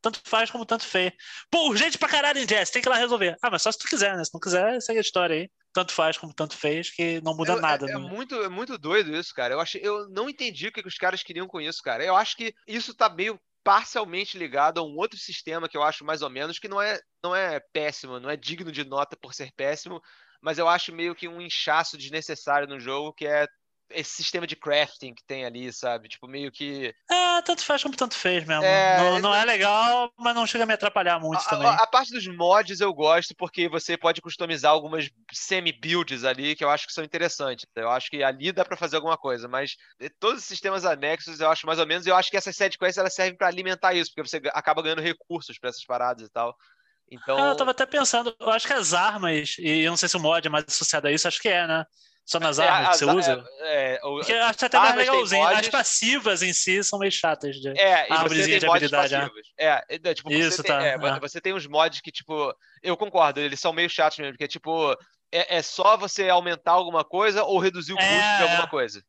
Tanto 0.00 0.20
faz 0.24 0.50
como 0.50 0.64
tanto 0.64 0.86
feio. 0.86 1.12
Pô, 1.50 1.68
urgente 1.68 1.98
pra 1.98 2.08
caralho 2.08 2.38
em 2.38 2.46
Jazz, 2.46 2.70
tem 2.70 2.80
que 2.80 2.88
ir 2.88 2.90
lá 2.90 2.96
resolver. 2.96 3.36
Ah, 3.42 3.50
mas 3.50 3.62
só 3.62 3.70
se 3.70 3.78
tu 3.78 3.86
quiser, 3.88 4.16
né? 4.16 4.24
Se 4.24 4.32
não 4.32 4.40
quiser, 4.40 4.80
segue 4.80 4.98
a 4.98 5.02
história 5.02 5.36
aí. 5.36 5.50
Tanto 5.74 5.92
faz 5.92 6.18
como 6.18 6.34
tanto 6.34 6.56
fez, 6.56 6.90
que 6.90 7.20
não 7.22 7.34
muda 7.36 7.52
Eu- 7.52 7.60
nada. 7.60 7.86
É, 7.86 7.90
é 7.90 7.94
né? 7.94 7.98
muito, 7.98 8.34
é 8.42 8.48
muito 8.48 8.76
doido 8.78 9.14
isso, 9.16 9.34
cara. 9.34 9.54
Eu, 9.54 9.60
achei, 9.60 9.80
eu 9.82 10.08
não 10.10 10.28
entendi 10.28 10.68
o 10.68 10.72
que, 10.72 10.82
que 10.82 10.88
os 10.88 10.96
caras 10.98 11.22
queriam 11.22 11.46
com 11.46 11.60
isso, 11.60 11.80
cara. 11.82 12.04
Eu 12.04 12.14
acho 12.16 12.36
que 12.36 12.54
isso 12.66 12.94
tá 12.94 13.08
meio 13.08 13.38
parcialmente 13.64 14.36
ligado 14.36 14.78
a 14.80 14.82
um 14.82 14.96
outro 14.96 15.18
sistema 15.18 15.68
que 15.68 15.76
eu 15.76 15.82
acho 15.82 16.04
mais 16.04 16.20
ou 16.20 16.28
menos, 16.28 16.58
que 16.58 16.68
não 16.68 16.82
é, 16.82 17.00
não 17.22 17.34
é 17.34 17.60
péssimo, 17.72 18.18
não 18.20 18.28
é 18.28 18.36
digno 18.36 18.70
de 18.72 18.84
nota 18.84 19.16
por 19.16 19.32
ser 19.32 19.50
péssimo, 19.56 20.00
mas 20.42 20.58
eu 20.58 20.68
acho 20.68 20.92
meio 20.92 21.14
que 21.14 21.28
um 21.28 21.40
inchaço 21.40 21.96
desnecessário 21.96 22.68
no 22.68 22.80
jogo, 22.80 23.12
que 23.12 23.26
é 23.26 23.46
esse 23.90 24.10
sistema 24.12 24.46
de 24.46 24.56
crafting 24.56 25.14
que 25.14 25.24
tem 25.24 25.44
ali, 25.44 25.72
sabe? 25.72 26.08
Tipo, 26.08 26.26
meio 26.26 26.50
que. 26.50 26.94
É, 27.10 27.42
tanto 27.42 27.62
faz 27.64 27.82
como 27.82 27.94
tanto 27.96 28.14
fez 28.16 28.44
mesmo. 28.46 28.64
É, 28.64 28.96
não, 28.96 29.18
não 29.20 29.34
é 29.34 29.44
legal, 29.44 30.10
mas 30.18 30.34
não 30.34 30.46
chega 30.46 30.64
a 30.64 30.66
me 30.66 30.72
atrapalhar 30.72 31.20
muito 31.20 31.40
A, 31.40 31.50
também. 31.50 31.68
a- 31.68 31.76
a 31.76 31.86
parte 31.86 32.12
dos 32.12 32.26
mods 32.26 32.80
eu 32.80 32.92
gosto 32.94 33.34
porque 33.36 33.68
você 33.68 33.96
pode 33.96 34.20
customizar 34.22 34.72
algumas 34.72 35.10
semi-builds 35.32 36.24
ali 36.24 36.56
que 36.56 36.64
eu 36.64 36.70
acho 36.70 36.86
que 36.86 36.92
são 36.92 37.04
interessantes. 37.04 37.66
Eu 37.76 37.90
acho 37.90 38.08
que 38.10 38.22
ali 38.22 38.50
dá 38.52 38.64
pra 38.64 38.76
fazer 38.76 38.96
alguma 38.96 39.18
coisa, 39.18 39.46
mas 39.48 39.76
todos 40.18 40.40
os 40.40 40.46
sistemas 40.46 40.84
anexos 40.84 41.40
eu 41.40 41.50
acho 41.50 41.66
mais 41.66 41.78
ou 41.78 41.86
menos. 41.86 42.06
Eu 42.06 42.16
acho 42.16 42.30
que 42.30 42.36
essas 42.36 42.56
side 42.56 42.78
quests 42.78 42.98
elas 42.98 43.14
servem 43.14 43.36
pra 43.36 43.48
alimentar 43.48 43.94
isso, 43.94 44.10
porque 44.14 44.28
você 44.28 44.40
acaba 44.54 44.82
ganhando 44.82 45.02
recursos 45.02 45.58
pra 45.58 45.68
essas 45.70 45.84
paradas 45.84 46.26
e 46.26 46.30
tal. 46.30 46.56
Então, 47.12 47.36
Ah, 47.38 47.48
eu 47.50 47.56
tava 47.56 47.70
até 47.72 47.84
pensando, 47.84 48.34
eu 48.40 48.50
acho 48.50 48.66
que 48.66 48.72
as 48.72 48.94
armas, 48.94 49.56
e 49.58 49.80
eu 49.80 49.90
não 49.90 49.96
sei 49.98 50.08
se 50.08 50.16
o 50.16 50.20
mod 50.20 50.46
é 50.46 50.50
mais 50.50 50.64
associado 50.66 51.08
a 51.08 51.12
isso, 51.12 51.28
acho 51.28 51.40
que 51.40 51.48
é, 51.48 51.66
né? 51.66 51.84
Só 52.24 52.38
nas 52.40 52.58
é, 52.58 52.68
armas 52.68 52.88
que 52.90 52.98
você 52.98 53.04
as- 53.04 53.16
usa. 53.16 53.44
É, 53.60 53.94
é, 53.96 54.00
o- 54.06 54.16
Porque 54.16 54.32
eu 54.32 54.42
acho 54.44 54.64
até 54.64 54.78
mais 54.78 54.96
legalzinho. 54.96 55.44
As 55.46 55.68
passivas 55.68 56.42
em 56.42 56.52
si 56.52 56.82
são 56.82 56.98
meio 56.98 57.12
chatas. 57.12 57.56
De... 57.56 57.68
É, 57.70 58.08
e 58.08 58.12
árvorezinha 58.12 58.46
tem 58.46 58.58
de 58.60 58.66
habilidade, 58.66 59.14
é. 59.58 59.84
É, 59.90 60.14
tipo, 60.14 60.32
Isso, 60.32 60.52
você, 60.56 60.62
tem, 60.62 60.72
tá, 60.72 60.82
é. 60.86 61.20
você 61.20 61.40
tem 61.40 61.52
uns 61.52 61.66
mods 61.66 62.00
que, 62.00 62.10
tipo, 62.12 62.54
eu 62.82 62.96
concordo, 62.96 63.40
eles 63.40 63.60
são 63.60 63.72
meio 63.72 63.90
chatos 63.90 64.18
mesmo, 64.18 64.32
porque, 64.32 64.48
tipo, 64.48 64.92
é, 65.32 65.56
é 65.58 65.62
só 65.62 65.96
você 65.96 66.28
aumentar 66.28 66.72
alguma 66.72 67.04
coisa 67.04 67.42
ou 67.44 67.58
reduzir 67.58 67.92
o 67.92 67.96
custo 67.96 68.10
É, 68.10 68.36
de 68.36 68.42
alguma 68.44 68.68
coisa. 68.68 69.02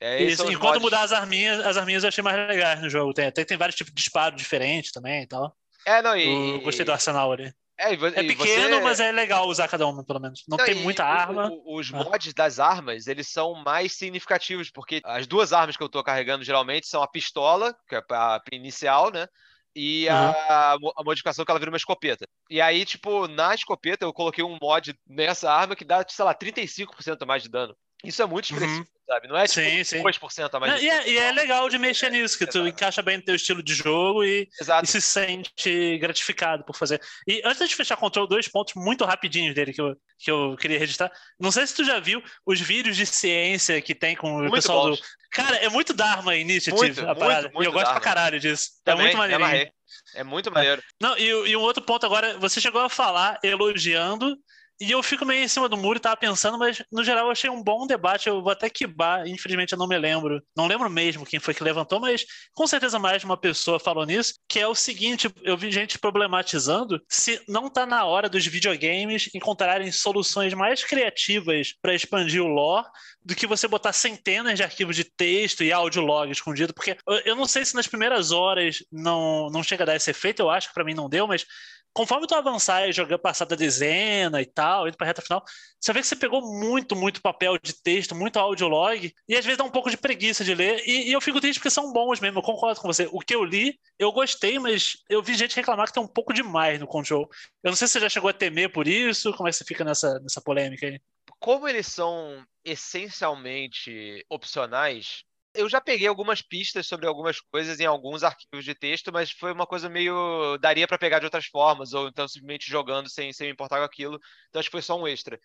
É, 0.00 0.22
Isso, 0.22 0.50
enquanto 0.50 0.74
mods- 0.74 0.82
mudar 0.82 1.02
as 1.02 1.12
arminhas, 1.12 1.60
as 1.66 1.76
arminhas 1.76 2.04
eu 2.04 2.08
achei 2.08 2.22
mais 2.24 2.36
legais 2.48 2.80
no 2.80 2.88
jogo. 2.88 3.12
Tem, 3.12 3.26
até 3.26 3.44
tem 3.44 3.58
vários 3.58 3.76
tipos 3.76 3.92
de 3.92 4.00
disparo 4.00 4.34
diferentes 4.34 4.92
também 4.92 5.24
e 5.24 5.26
tal. 5.26 5.54
É, 5.84 6.02
não, 6.02 6.16
e. 6.16 6.54
Eu 6.54 6.60
gostei 6.62 6.84
do 6.84 6.92
arsenal 6.92 7.32
ali. 7.32 7.52
É, 7.78 7.94
É 7.94 7.96
pequeno, 7.96 8.36
você- 8.76 8.80
mas 8.80 9.00
é 9.00 9.10
legal 9.10 9.48
usar 9.48 9.66
cada 9.66 9.86
uma, 9.86 10.04
pelo 10.04 10.20
menos. 10.20 10.44
Não, 10.46 10.58
Não, 10.58 10.64
tem 10.66 10.74
muita 10.74 11.02
arma. 11.02 11.50
os 11.64 11.90
Ah. 11.94 12.04
mods 12.04 12.34
das 12.34 12.58
armas, 12.60 13.06
eles 13.06 13.26
são 13.28 13.54
mais 13.54 13.94
significativos, 13.94 14.70
porque 14.70 15.00
as 15.02 15.26
duas 15.26 15.50
armas 15.54 15.78
que 15.78 15.82
eu 15.82 15.88
tô 15.88 16.02
carregando 16.04 16.44
geralmente 16.44 16.86
são 16.86 17.02
a 17.02 17.08
pistola, 17.08 17.74
que 17.88 17.94
é 17.96 18.02
a 18.10 18.38
inicial, 18.52 19.10
né? 19.10 19.26
E 19.74 20.06
a, 20.10 20.76
mo- 20.78 20.92
a 20.94 21.02
modificação 21.02 21.42
que 21.44 21.50
ela 21.50 21.58
vira 21.58 21.70
uma 21.70 21.76
escopeta. 21.78 22.26
E 22.50 22.60
aí, 22.60 22.84
tipo, 22.84 23.26
na 23.28 23.54
escopeta 23.54 24.04
eu 24.04 24.12
coloquei 24.12 24.44
um 24.44 24.58
mod 24.60 24.94
nessa 25.08 25.50
arma 25.50 25.74
que 25.76 25.84
dá, 25.84 26.04
sei 26.06 26.24
lá, 26.24 26.34
35% 26.34 27.22
a 27.22 27.26
mais 27.26 27.42
de 27.42 27.48
dano. 27.48 27.74
Isso 28.04 28.22
é 28.22 28.26
muito 28.26 28.46
expressivo, 28.52 28.86
sabe? 29.06 29.28
Não 29.28 29.36
é 29.36 29.46
tipo 29.46 29.60
Sim, 29.60 29.84
sim. 29.84 30.02
2% 30.02 30.48
a 30.54 30.60
mais 30.60 30.72
Não, 30.72 30.80
e, 30.80 30.88
é, 30.88 31.08
e 31.10 31.18
é 31.18 31.32
legal 31.32 31.68
de 31.68 31.78
mexer 31.78 32.10
nisso, 32.10 32.38
que 32.38 32.46
tu 32.46 32.66
encaixa 32.66 33.02
bem 33.02 33.18
no 33.18 33.22
teu 33.24 33.34
estilo 33.34 33.62
de 33.62 33.74
jogo 33.74 34.24
e, 34.24 34.48
e 34.82 34.86
se 34.86 35.00
sente 35.00 35.98
gratificado 35.98 36.64
por 36.64 36.74
fazer. 36.76 37.00
E 37.26 37.42
antes 37.44 37.68
de 37.68 37.74
fechar 37.76 37.96
Control, 37.96 38.26
dois 38.26 38.48
pontos 38.48 38.74
muito 38.74 39.04
rapidinhos 39.04 39.54
dele 39.54 39.72
que 39.72 39.80
eu, 39.80 39.96
que 40.18 40.30
eu 40.30 40.56
queria 40.56 40.78
registrar. 40.78 41.10
Não 41.38 41.52
sei 41.52 41.66
se 41.66 41.74
tu 41.74 41.84
já 41.84 42.00
viu 42.00 42.22
os 42.46 42.60
vídeos 42.60 42.96
de 42.96 43.04
ciência 43.04 43.80
que 43.82 43.94
tem 43.94 44.16
com 44.16 44.32
o 44.32 44.38
Muito 44.38 44.52
pessoal 44.54 44.88
bons. 44.88 45.00
do. 45.00 45.06
Cara, 45.30 45.56
é 45.56 45.68
muito 45.68 45.92
Dharma 45.92 46.34
Initiative 46.36 46.76
Muito, 46.86 47.00
a 47.02 47.06
muito, 47.06 47.18
parada. 47.18 47.48
e 47.48 47.52
muito 47.52 47.68
eu 47.68 47.72
gosto 47.72 47.84
Dharma. 47.84 48.00
pra 48.00 48.10
caralho 48.14 48.40
disso. 48.40 48.70
Também, 48.84 49.02
é 49.02 49.04
muito 49.08 49.18
maneirinho. 49.18 49.46
amarrei. 49.46 49.72
É 50.14 50.24
muito 50.24 50.50
maneiro. 50.50 50.82
Não, 51.00 51.16
e, 51.16 51.28
e 51.28 51.56
um 51.56 51.60
outro 51.60 51.82
ponto 51.82 52.04
agora, 52.04 52.36
você 52.38 52.60
chegou 52.60 52.80
a 52.80 52.88
falar 52.88 53.38
elogiando 53.42 54.36
E 54.80 54.90
eu 54.92 55.02
fico 55.02 55.26
meio 55.26 55.44
em 55.44 55.48
cima 55.48 55.68
do 55.68 55.76
muro 55.76 55.98
e 55.98 56.00
tava 56.00 56.16
pensando, 56.16 56.58
mas 56.58 56.82
no 56.90 57.04
geral 57.04 57.26
eu 57.26 57.30
achei 57.30 57.50
um 57.50 57.62
bom 57.62 57.86
debate. 57.86 58.28
Eu 58.30 58.42
vou 58.42 58.50
até 58.50 58.70
quibar, 58.70 59.26
infelizmente 59.28 59.74
eu 59.74 59.78
não 59.78 59.86
me 59.86 59.98
lembro. 59.98 60.42
Não 60.56 60.66
lembro 60.66 60.88
mesmo 60.88 61.26
quem 61.26 61.38
foi 61.38 61.52
que 61.52 61.62
levantou, 61.62 62.00
mas 62.00 62.24
com 62.54 62.66
certeza 62.66 62.98
mais 62.98 63.20
de 63.20 63.26
uma 63.26 63.36
pessoa 63.36 63.78
falou 63.78 64.06
nisso. 64.06 64.34
Que 64.48 64.58
é 64.58 64.66
o 64.66 64.74
seguinte: 64.74 65.30
eu 65.42 65.54
vi 65.54 65.70
gente 65.70 65.98
problematizando 65.98 66.98
se 67.10 67.42
não 67.46 67.68
tá 67.68 67.84
na 67.84 68.06
hora 68.06 68.26
dos 68.26 68.46
videogames 68.46 69.28
encontrarem 69.34 69.92
soluções 69.92 70.54
mais 70.54 70.82
criativas 70.82 71.74
para 71.82 71.94
expandir 71.94 72.42
o 72.42 72.48
lore 72.48 72.86
do 73.22 73.34
que 73.34 73.46
você 73.46 73.68
botar 73.68 73.92
centenas 73.92 74.56
de 74.56 74.62
arquivos 74.62 74.96
de 74.96 75.04
texto 75.04 75.62
e 75.62 75.70
áudio 75.70 76.00
log 76.02 76.32
escondido. 76.32 76.72
Porque 76.72 76.96
eu 77.26 77.36
não 77.36 77.44
sei 77.44 77.66
se 77.66 77.74
nas 77.74 77.86
primeiras 77.86 78.30
horas 78.30 78.82
não, 78.90 79.50
não 79.50 79.62
chega 79.62 79.84
a 79.84 79.86
dar 79.88 79.96
esse 79.96 80.10
efeito, 80.10 80.40
eu 80.40 80.48
acho 80.48 80.68
que 80.68 80.74
para 80.74 80.84
mim 80.84 80.94
não 80.94 81.08
deu, 81.08 81.26
mas 81.26 81.44
conforme 81.92 82.26
tu 82.26 82.34
avançar 82.34 82.88
e 82.88 82.92
jogar 82.92 83.18
passar 83.18 83.44
da 83.44 83.56
dezena 83.56 84.40
e 84.40 84.46
tal, 84.46 84.86
indo 84.86 84.96
pra 84.96 85.06
reta 85.06 85.22
final, 85.22 85.42
você 85.80 85.92
vê 85.92 86.00
que 86.00 86.06
você 86.06 86.16
pegou 86.16 86.40
muito, 86.42 86.94
muito 86.94 87.20
papel 87.20 87.58
de 87.58 87.74
texto, 87.82 88.14
muito 88.14 88.38
audiolog, 88.38 89.12
e 89.28 89.36
às 89.36 89.44
vezes 89.44 89.58
dá 89.58 89.64
um 89.64 89.70
pouco 89.70 89.90
de 89.90 89.96
preguiça 89.96 90.44
de 90.44 90.54
ler, 90.54 90.82
e, 90.86 91.08
e, 91.08 91.12
eu 91.12 91.20
fico 91.20 91.40
triste 91.40 91.58
porque 91.58 91.70
são 91.70 91.92
bons 91.92 92.20
mesmo, 92.20 92.38
eu 92.38 92.42
concordo 92.42 92.80
com 92.80 92.88
você. 92.88 93.08
O 93.12 93.18
que 93.18 93.34
eu 93.34 93.44
li, 93.44 93.78
eu 93.98 94.12
gostei, 94.12 94.58
mas 94.58 94.98
eu 95.08 95.22
vi 95.22 95.34
gente 95.34 95.56
reclamar 95.56 95.86
que 95.86 95.92
tem 95.92 96.02
um 96.02 96.08
pouco 96.08 96.32
demais 96.32 96.78
no 96.78 96.86
Control. 96.86 97.28
Eu 97.62 97.70
não 97.70 97.76
sei 97.76 97.86
se 97.88 97.94
você 97.94 98.00
já 98.00 98.08
chegou 98.08 98.30
a 98.30 98.32
temer 98.32 98.72
por 98.72 98.86
isso, 98.86 99.32
como 99.34 99.48
é 99.48 99.52
que 99.52 99.56
você 99.56 99.64
fica 99.64 99.84
nessa, 99.84 100.18
nessa 100.20 100.40
polêmica 100.40 100.86
aí? 100.86 101.00
Como 101.38 101.66
eles 101.66 101.86
são 101.86 102.44
essencialmente 102.64 104.24
opcionais, 104.28 105.24
eu 105.54 105.68
já 105.68 105.80
peguei 105.80 106.06
algumas 106.06 106.42
pistas 106.42 106.86
sobre 106.86 107.06
algumas 107.06 107.40
coisas 107.40 107.80
em 107.80 107.86
alguns 107.86 108.22
arquivos 108.22 108.64
de 108.64 108.74
texto, 108.74 109.12
mas 109.12 109.30
foi 109.30 109.52
uma 109.52 109.66
coisa 109.66 109.88
meio. 109.88 110.56
daria 110.58 110.86
para 110.86 110.98
pegar 110.98 111.18
de 111.18 111.26
outras 111.26 111.46
formas, 111.46 111.92
ou 111.92 112.08
então 112.08 112.28
simplesmente 112.28 112.70
jogando 112.70 113.08
sem, 113.08 113.32
sem 113.32 113.48
me 113.48 113.52
importar 113.52 113.78
com 113.78 113.84
aquilo. 113.84 114.18
Então 114.48 114.60
acho 114.60 114.68
que 114.68 114.72
foi 114.72 114.82
só 114.82 114.98
um 114.98 115.06
extra. 115.08 115.40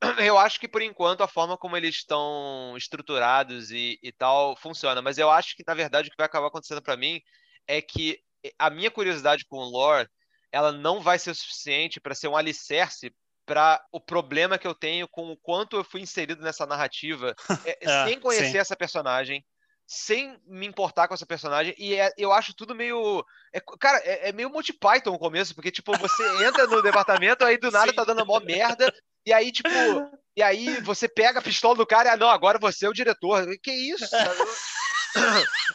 Eu 0.26 0.38
acho 0.38 0.60
que 0.60 0.68
por 0.68 0.82
enquanto 0.82 1.22
a 1.22 1.28
forma 1.28 1.56
como 1.56 1.76
eles 1.76 1.96
estão 1.96 2.74
estruturados 2.76 3.70
e, 3.70 3.98
e 4.02 4.12
tal 4.12 4.56
funciona, 4.56 5.00
mas 5.02 5.18
eu 5.18 5.30
acho 5.30 5.56
que 5.56 5.64
na 5.66 5.74
verdade 5.74 6.08
o 6.08 6.10
que 6.10 6.16
vai 6.18 6.26
acabar 6.26 6.48
acontecendo 6.48 6.82
para 6.82 6.96
mim 6.96 7.20
é 7.66 7.80
que 7.80 8.20
a 8.58 8.70
minha 8.70 8.90
curiosidade 8.90 9.44
com 9.46 9.56
o 9.56 9.64
lore 9.64 10.08
ela 10.52 10.72
não 10.72 11.00
vai 11.00 11.18
ser 11.18 11.34
suficiente 11.34 12.00
para 12.00 12.14
ser 12.14 12.28
um 12.28 12.36
alicerce 12.36 13.12
para 13.46 13.80
o 13.92 14.00
problema 14.00 14.58
que 14.58 14.66
eu 14.66 14.74
tenho 14.74 15.06
com 15.06 15.30
o 15.30 15.36
quanto 15.36 15.76
eu 15.76 15.84
fui 15.84 16.00
inserido 16.00 16.42
nessa 16.42 16.66
narrativa 16.66 17.34
é, 17.64 17.78
é, 17.80 17.86
sem 18.04 18.18
conhecer 18.18 18.50
sim. 18.50 18.58
essa 18.58 18.76
personagem, 18.76 19.44
sem 19.86 20.36
me 20.46 20.66
importar 20.66 21.06
com 21.06 21.14
essa 21.14 21.24
personagem. 21.24 21.72
E 21.78 21.94
é, 21.94 22.10
eu 22.18 22.32
acho 22.32 22.52
tudo 22.52 22.74
meio. 22.74 23.24
É, 23.54 23.60
cara, 23.78 23.98
é, 23.98 24.30
é 24.30 24.32
meio 24.32 24.50
Monty 24.50 24.72
Python 24.72 25.12
no 25.12 25.18
começo, 25.18 25.54
porque, 25.54 25.70
tipo, 25.70 25.96
você 25.96 26.44
entra 26.44 26.66
no 26.66 26.82
departamento, 26.82 27.44
aí 27.44 27.56
do 27.56 27.70
nada 27.70 27.90
sim. 27.90 27.96
tá 27.96 28.04
dando 28.04 28.22
a 28.22 28.24
mó 28.24 28.40
merda. 28.40 28.92
E 29.24 29.32
aí, 29.32 29.50
tipo, 29.50 29.68
e 30.36 30.42
aí 30.42 30.80
você 30.82 31.08
pega 31.08 31.38
a 31.38 31.42
pistola 31.42 31.74
do 31.74 31.86
cara 31.86 32.10
e, 32.10 32.12
ah, 32.12 32.16
não, 32.16 32.28
agora 32.28 32.58
você 32.58 32.86
é 32.86 32.88
o 32.88 32.92
diretor. 32.92 33.46
Que 33.62 33.70
isso? 33.70 34.08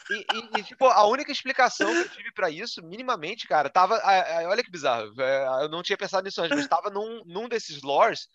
E, 0.10 0.26
e, 0.34 0.60
e, 0.60 0.64
tipo, 0.64 0.86
a 0.86 1.06
única 1.06 1.32
explicação 1.32 1.92
que 1.92 2.00
eu 2.00 2.10
tive 2.10 2.32
para 2.32 2.50
isso, 2.50 2.82
minimamente, 2.84 3.48
cara, 3.48 3.70
tava. 3.70 4.02
olha 4.48 4.64
que 4.64 4.72
bizarro. 4.72 5.14
É, 5.20 5.64
eu 5.64 5.70
não 5.70 5.84
tinha 5.84 5.98
pensado 5.98 6.24
nisso 6.24 6.42
antes, 6.42 6.56
mas 6.56 6.68
tava 6.68 6.90
num, 6.90 7.24
num 7.26 7.48
desses 7.48 7.82
lores 7.82 8.28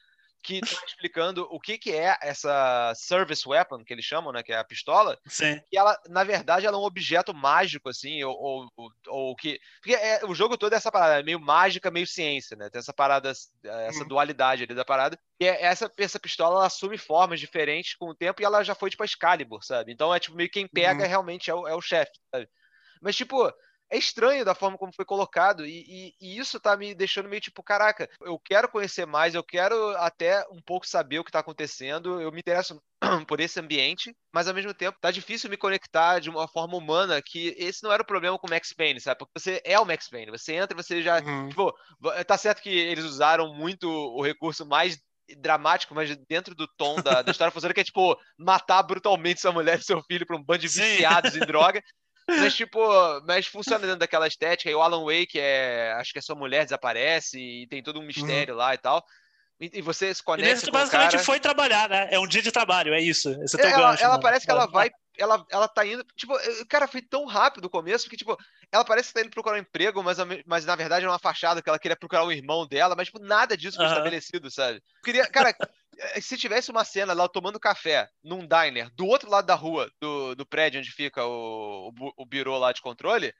que 0.47 0.61
tá 0.61 0.85
explicando 0.87 1.47
o 1.51 1.59
que, 1.59 1.77
que 1.77 1.93
é 1.93 2.17
essa 2.23 2.93
service 2.95 3.47
weapon, 3.47 3.85
que 3.85 3.93
eles 3.93 4.05
chamam, 4.05 4.33
né? 4.33 4.43
Que 4.43 4.53
é 4.53 4.59
a 4.59 4.65
pistola. 4.65 5.19
Sim. 5.27 5.61
E 5.73 5.77
ela, 5.77 5.99
na 6.09 6.23
verdade, 6.23 6.67
ela 6.67 6.77
é 6.77 6.81
um 6.81 6.85
objeto 6.85 7.35
mágico, 7.35 7.89
assim, 7.89 8.23
ou, 8.23 8.71
ou, 8.77 8.93
ou 9.09 9.37
que. 9.37 9.61
Porque 9.81 9.95
é, 9.95 10.25
o 10.25 10.35
jogo 10.35 10.57
todo 10.57 10.73
é 10.73 10.77
essa 10.77 10.93
parada, 10.93 11.19
é 11.19 11.23
meio 11.23 11.41
mágica, 11.41 11.91
meio 11.91 12.07
ciência, 12.07 12.57
né? 12.57 12.71
Tem 12.71 12.79
essa 12.79 12.93
parada, 12.93 13.31
essa 13.31 14.03
uhum. 14.03 14.09
dualidade 14.09 14.63
ali 14.63 14.75
da 14.75 14.85
parada. 14.85 15.19
E 15.41 15.47
é, 15.47 15.65
essa, 15.65 15.91
essa 15.99 16.21
pistola 16.21 16.57
ela 16.57 16.67
assume 16.67 16.97
formas 16.97 17.41
diferentes 17.41 17.95
com 17.95 18.09
o 18.09 18.15
tempo 18.15 18.41
e 18.41 18.45
ela 18.45 18.63
já 18.63 18.75
foi 18.75 18.89
tipo 18.89 19.03
a 19.03 19.07
Excalibur, 19.07 19.65
sabe? 19.65 19.93
Então 19.93 20.15
é 20.15 20.21
tipo 20.21 20.37
meio 20.37 20.49
quem 20.49 20.69
pega 20.69 21.03
uhum. 21.03 21.09
realmente 21.09 21.51
é 21.51 21.55
o, 21.55 21.67
é 21.67 21.75
o 21.75 21.81
chefe, 21.81 22.13
sabe? 22.31 22.49
Mas, 23.01 23.17
tipo, 23.17 23.53
é 23.91 23.97
estranho 23.97 24.45
da 24.45 24.55
forma 24.55 24.77
como 24.77 24.93
foi 24.95 25.05
colocado, 25.05 25.65
e, 25.65 25.85
e, 25.87 26.15
e, 26.21 26.39
isso 26.39 26.59
tá 26.59 26.77
me 26.77 26.95
deixando 26.95 27.29
meio 27.29 27.41
tipo, 27.41 27.63
caraca, 27.63 28.09
eu 28.21 28.39
quero 28.39 28.69
conhecer 28.69 29.07
mais, 29.07 29.35
eu 29.35 29.45
quero 29.45 29.91
até 29.97 30.45
um 30.51 30.61
pouco 30.61 30.87
saber 30.87 31.19
o 31.19 31.25
que 31.25 31.31
tá 31.31 31.39
acontecendo, 31.39 32.21
eu 32.21 32.33
me 32.33 32.41
interesso 32.41 32.81
por 33.29 33.41
esse 33.41 33.61
ambiente, 33.61 34.15
mas 34.33 34.49
ao 34.49 34.55
mesmo 34.55 34.75
tempo 34.75 34.99
tá 35.01 35.11
difícil 35.11 35.49
me 35.49 35.57
conectar 35.57 36.19
de 36.19 36.29
uma 36.29 36.49
forma 36.49 36.77
humana, 36.77 37.23
que 37.23 37.55
esse 37.59 37.83
não 37.83 37.93
era 37.93 38.03
o 38.03 38.07
problema 38.07 38.39
com 38.39 38.47
o 38.47 38.51
Max 38.51 38.73
Payne, 38.73 39.01
sabe? 39.01 39.19
Porque 39.19 39.39
você 39.39 39.61
é 39.65 39.79
o 39.79 39.87
Max 39.87 40.09
Payne, 40.09 40.31
você 40.31 40.55
entra 40.55 40.77
você 40.77 41.03
já, 41.03 41.21
uhum. 41.21 41.49
tipo, 41.49 41.73
tá 42.27 42.37
certo 42.37 42.63
que 42.63 42.71
eles 42.71 43.05
usaram 43.05 43.55
muito 43.55 43.89
o 43.89 44.23
recurso 44.23 44.67
mais 44.67 44.99
dramático, 45.39 45.95
mas 45.95 46.17
dentro 46.29 46.55
do 46.55 46.69
tom 46.77 47.01
da, 47.01 47.23
da 47.23 47.33
história 47.33 47.51
funciona 47.51 47.75
que 47.75 47.81
é 47.81 47.85
tipo 47.85 48.17
matar 48.39 48.83
brutalmente 48.83 49.41
sua 49.41 49.53
mulher 49.53 49.79
e 49.79 49.83
seu 49.83 50.03
filho 50.05 50.27
pra 50.27 50.37
um 50.37 50.43
bando 50.43 50.61
de 50.61 50.69
viciados 50.69 51.33
Sim. 51.33 51.41
em 51.43 51.47
droga. 51.47 51.83
Mas, 52.29 52.55
tipo, 52.55 52.81
mas 53.27 53.47
funciona 53.47 53.87
dentro 53.87 54.01
daquela 54.01 54.27
estética. 54.27 54.71
E 54.71 54.75
o 54.75 54.83
Alan 54.83 55.05
Wake, 55.05 55.39
é, 55.39 55.93
acho 55.93 56.13
que 56.13 56.19
a 56.19 56.23
sua 56.23 56.35
mulher 56.35 56.65
desaparece 56.65 57.39
e 57.39 57.67
tem 57.69 57.83
todo 57.83 57.97
um 57.97 58.01
uhum. 58.01 58.07
mistério 58.07 58.55
uhum. 58.55 58.61
lá 58.61 58.75
e 58.75 58.79
tal. 58.79 59.05
E, 59.59 59.81
você 59.81 60.13
se 60.15 60.23
conecta. 60.23 60.51
E 60.51 60.55
nesse, 60.55 60.71
basicamente 60.71 61.13
cara... 61.13 61.25
foi 61.25 61.41
trabalhar, 61.41 61.89
né? 61.89 62.09
É 62.11 62.19
um 62.19 62.27
dia 62.27 62.43
de 62.43 62.53
trabalho, 62.53 62.93
é 62.93 63.01
isso. 63.01 63.31
Esse 63.43 63.59
é, 63.59 63.71
ela, 63.71 63.91
gancho, 63.91 64.05
ela 64.05 64.21
parece 64.21 64.45
que 64.45 64.51
ela 64.51 64.67
vai. 64.67 64.91
Ela, 65.17 65.47
ela 65.51 65.67
tá 65.67 65.87
indo. 65.87 66.05
Tipo, 66.15 66.35
cara, 66.69 66.87
foi 66.87 67.01
tão 67.01 67.25
rápido 67.25 67.65
o 67.65 67.71
começo 67.71 68.09
que, 68.09 68.19
tipo, 68.19 68.37
ela 68.71 68.85
parece 68.85 69.09
que 69.09 69.15
tá 69.15 69.21
indo 69.23 69.31
procurar 69.31 69.57
um 69.57 69.61
emprego, 69.61 70.03
mas, 70.03 70.19
mas 70.45 70.67
na 70.67 70.77
verdade 70.77 71.07
é 71.07 71.09
uma 71.09 71.19
fachada 71.19 71.63
que 71.63 71.69
ela 71.71 71.79
queria 71.79 71.97
procurar 71.97 72.25
o 72.25 72.33
irmão 72.33 72.67
dela, 72.67 72.95
mas, 72.95 73.07
tipo, 73.07 73.19
nada 73.19 73.57
disso 73.57 73.79
foi 73.79 73.87
uhum. 73.87 73.93
estabelecido, 73.93 74.51
sabe? 74.51 74.83
Queria. 75.03 75.27
Cara, 75.27 75.51
eh, 75.51 75.69
se 76.21 76.37
tivesse 76.37 76.71
uma 76.71 76.85
cena 76.85 77.13
lá 77.13 77.29
tomando 77.29 77.61
café 77.61 78.09
num 78.23 78.47
diner 78.47 78.91
do 78.95 79.07
outro 79.07 79.31
lado 79.31 79.47
da 79.47 79.55
rua, 79.55 79.91
do, 80.01 80.35
do 80.35 80.47
prédio 80.47 80.81
onde 80.81 80.91
fica 80.91 81.25
o, 81.25 81.89
o, 81.89 82.13
o 82.17 82.27
birô 82.27 82.59
lá 82.59 82.73
de 82.73 82.83
controle, 82.83 83.33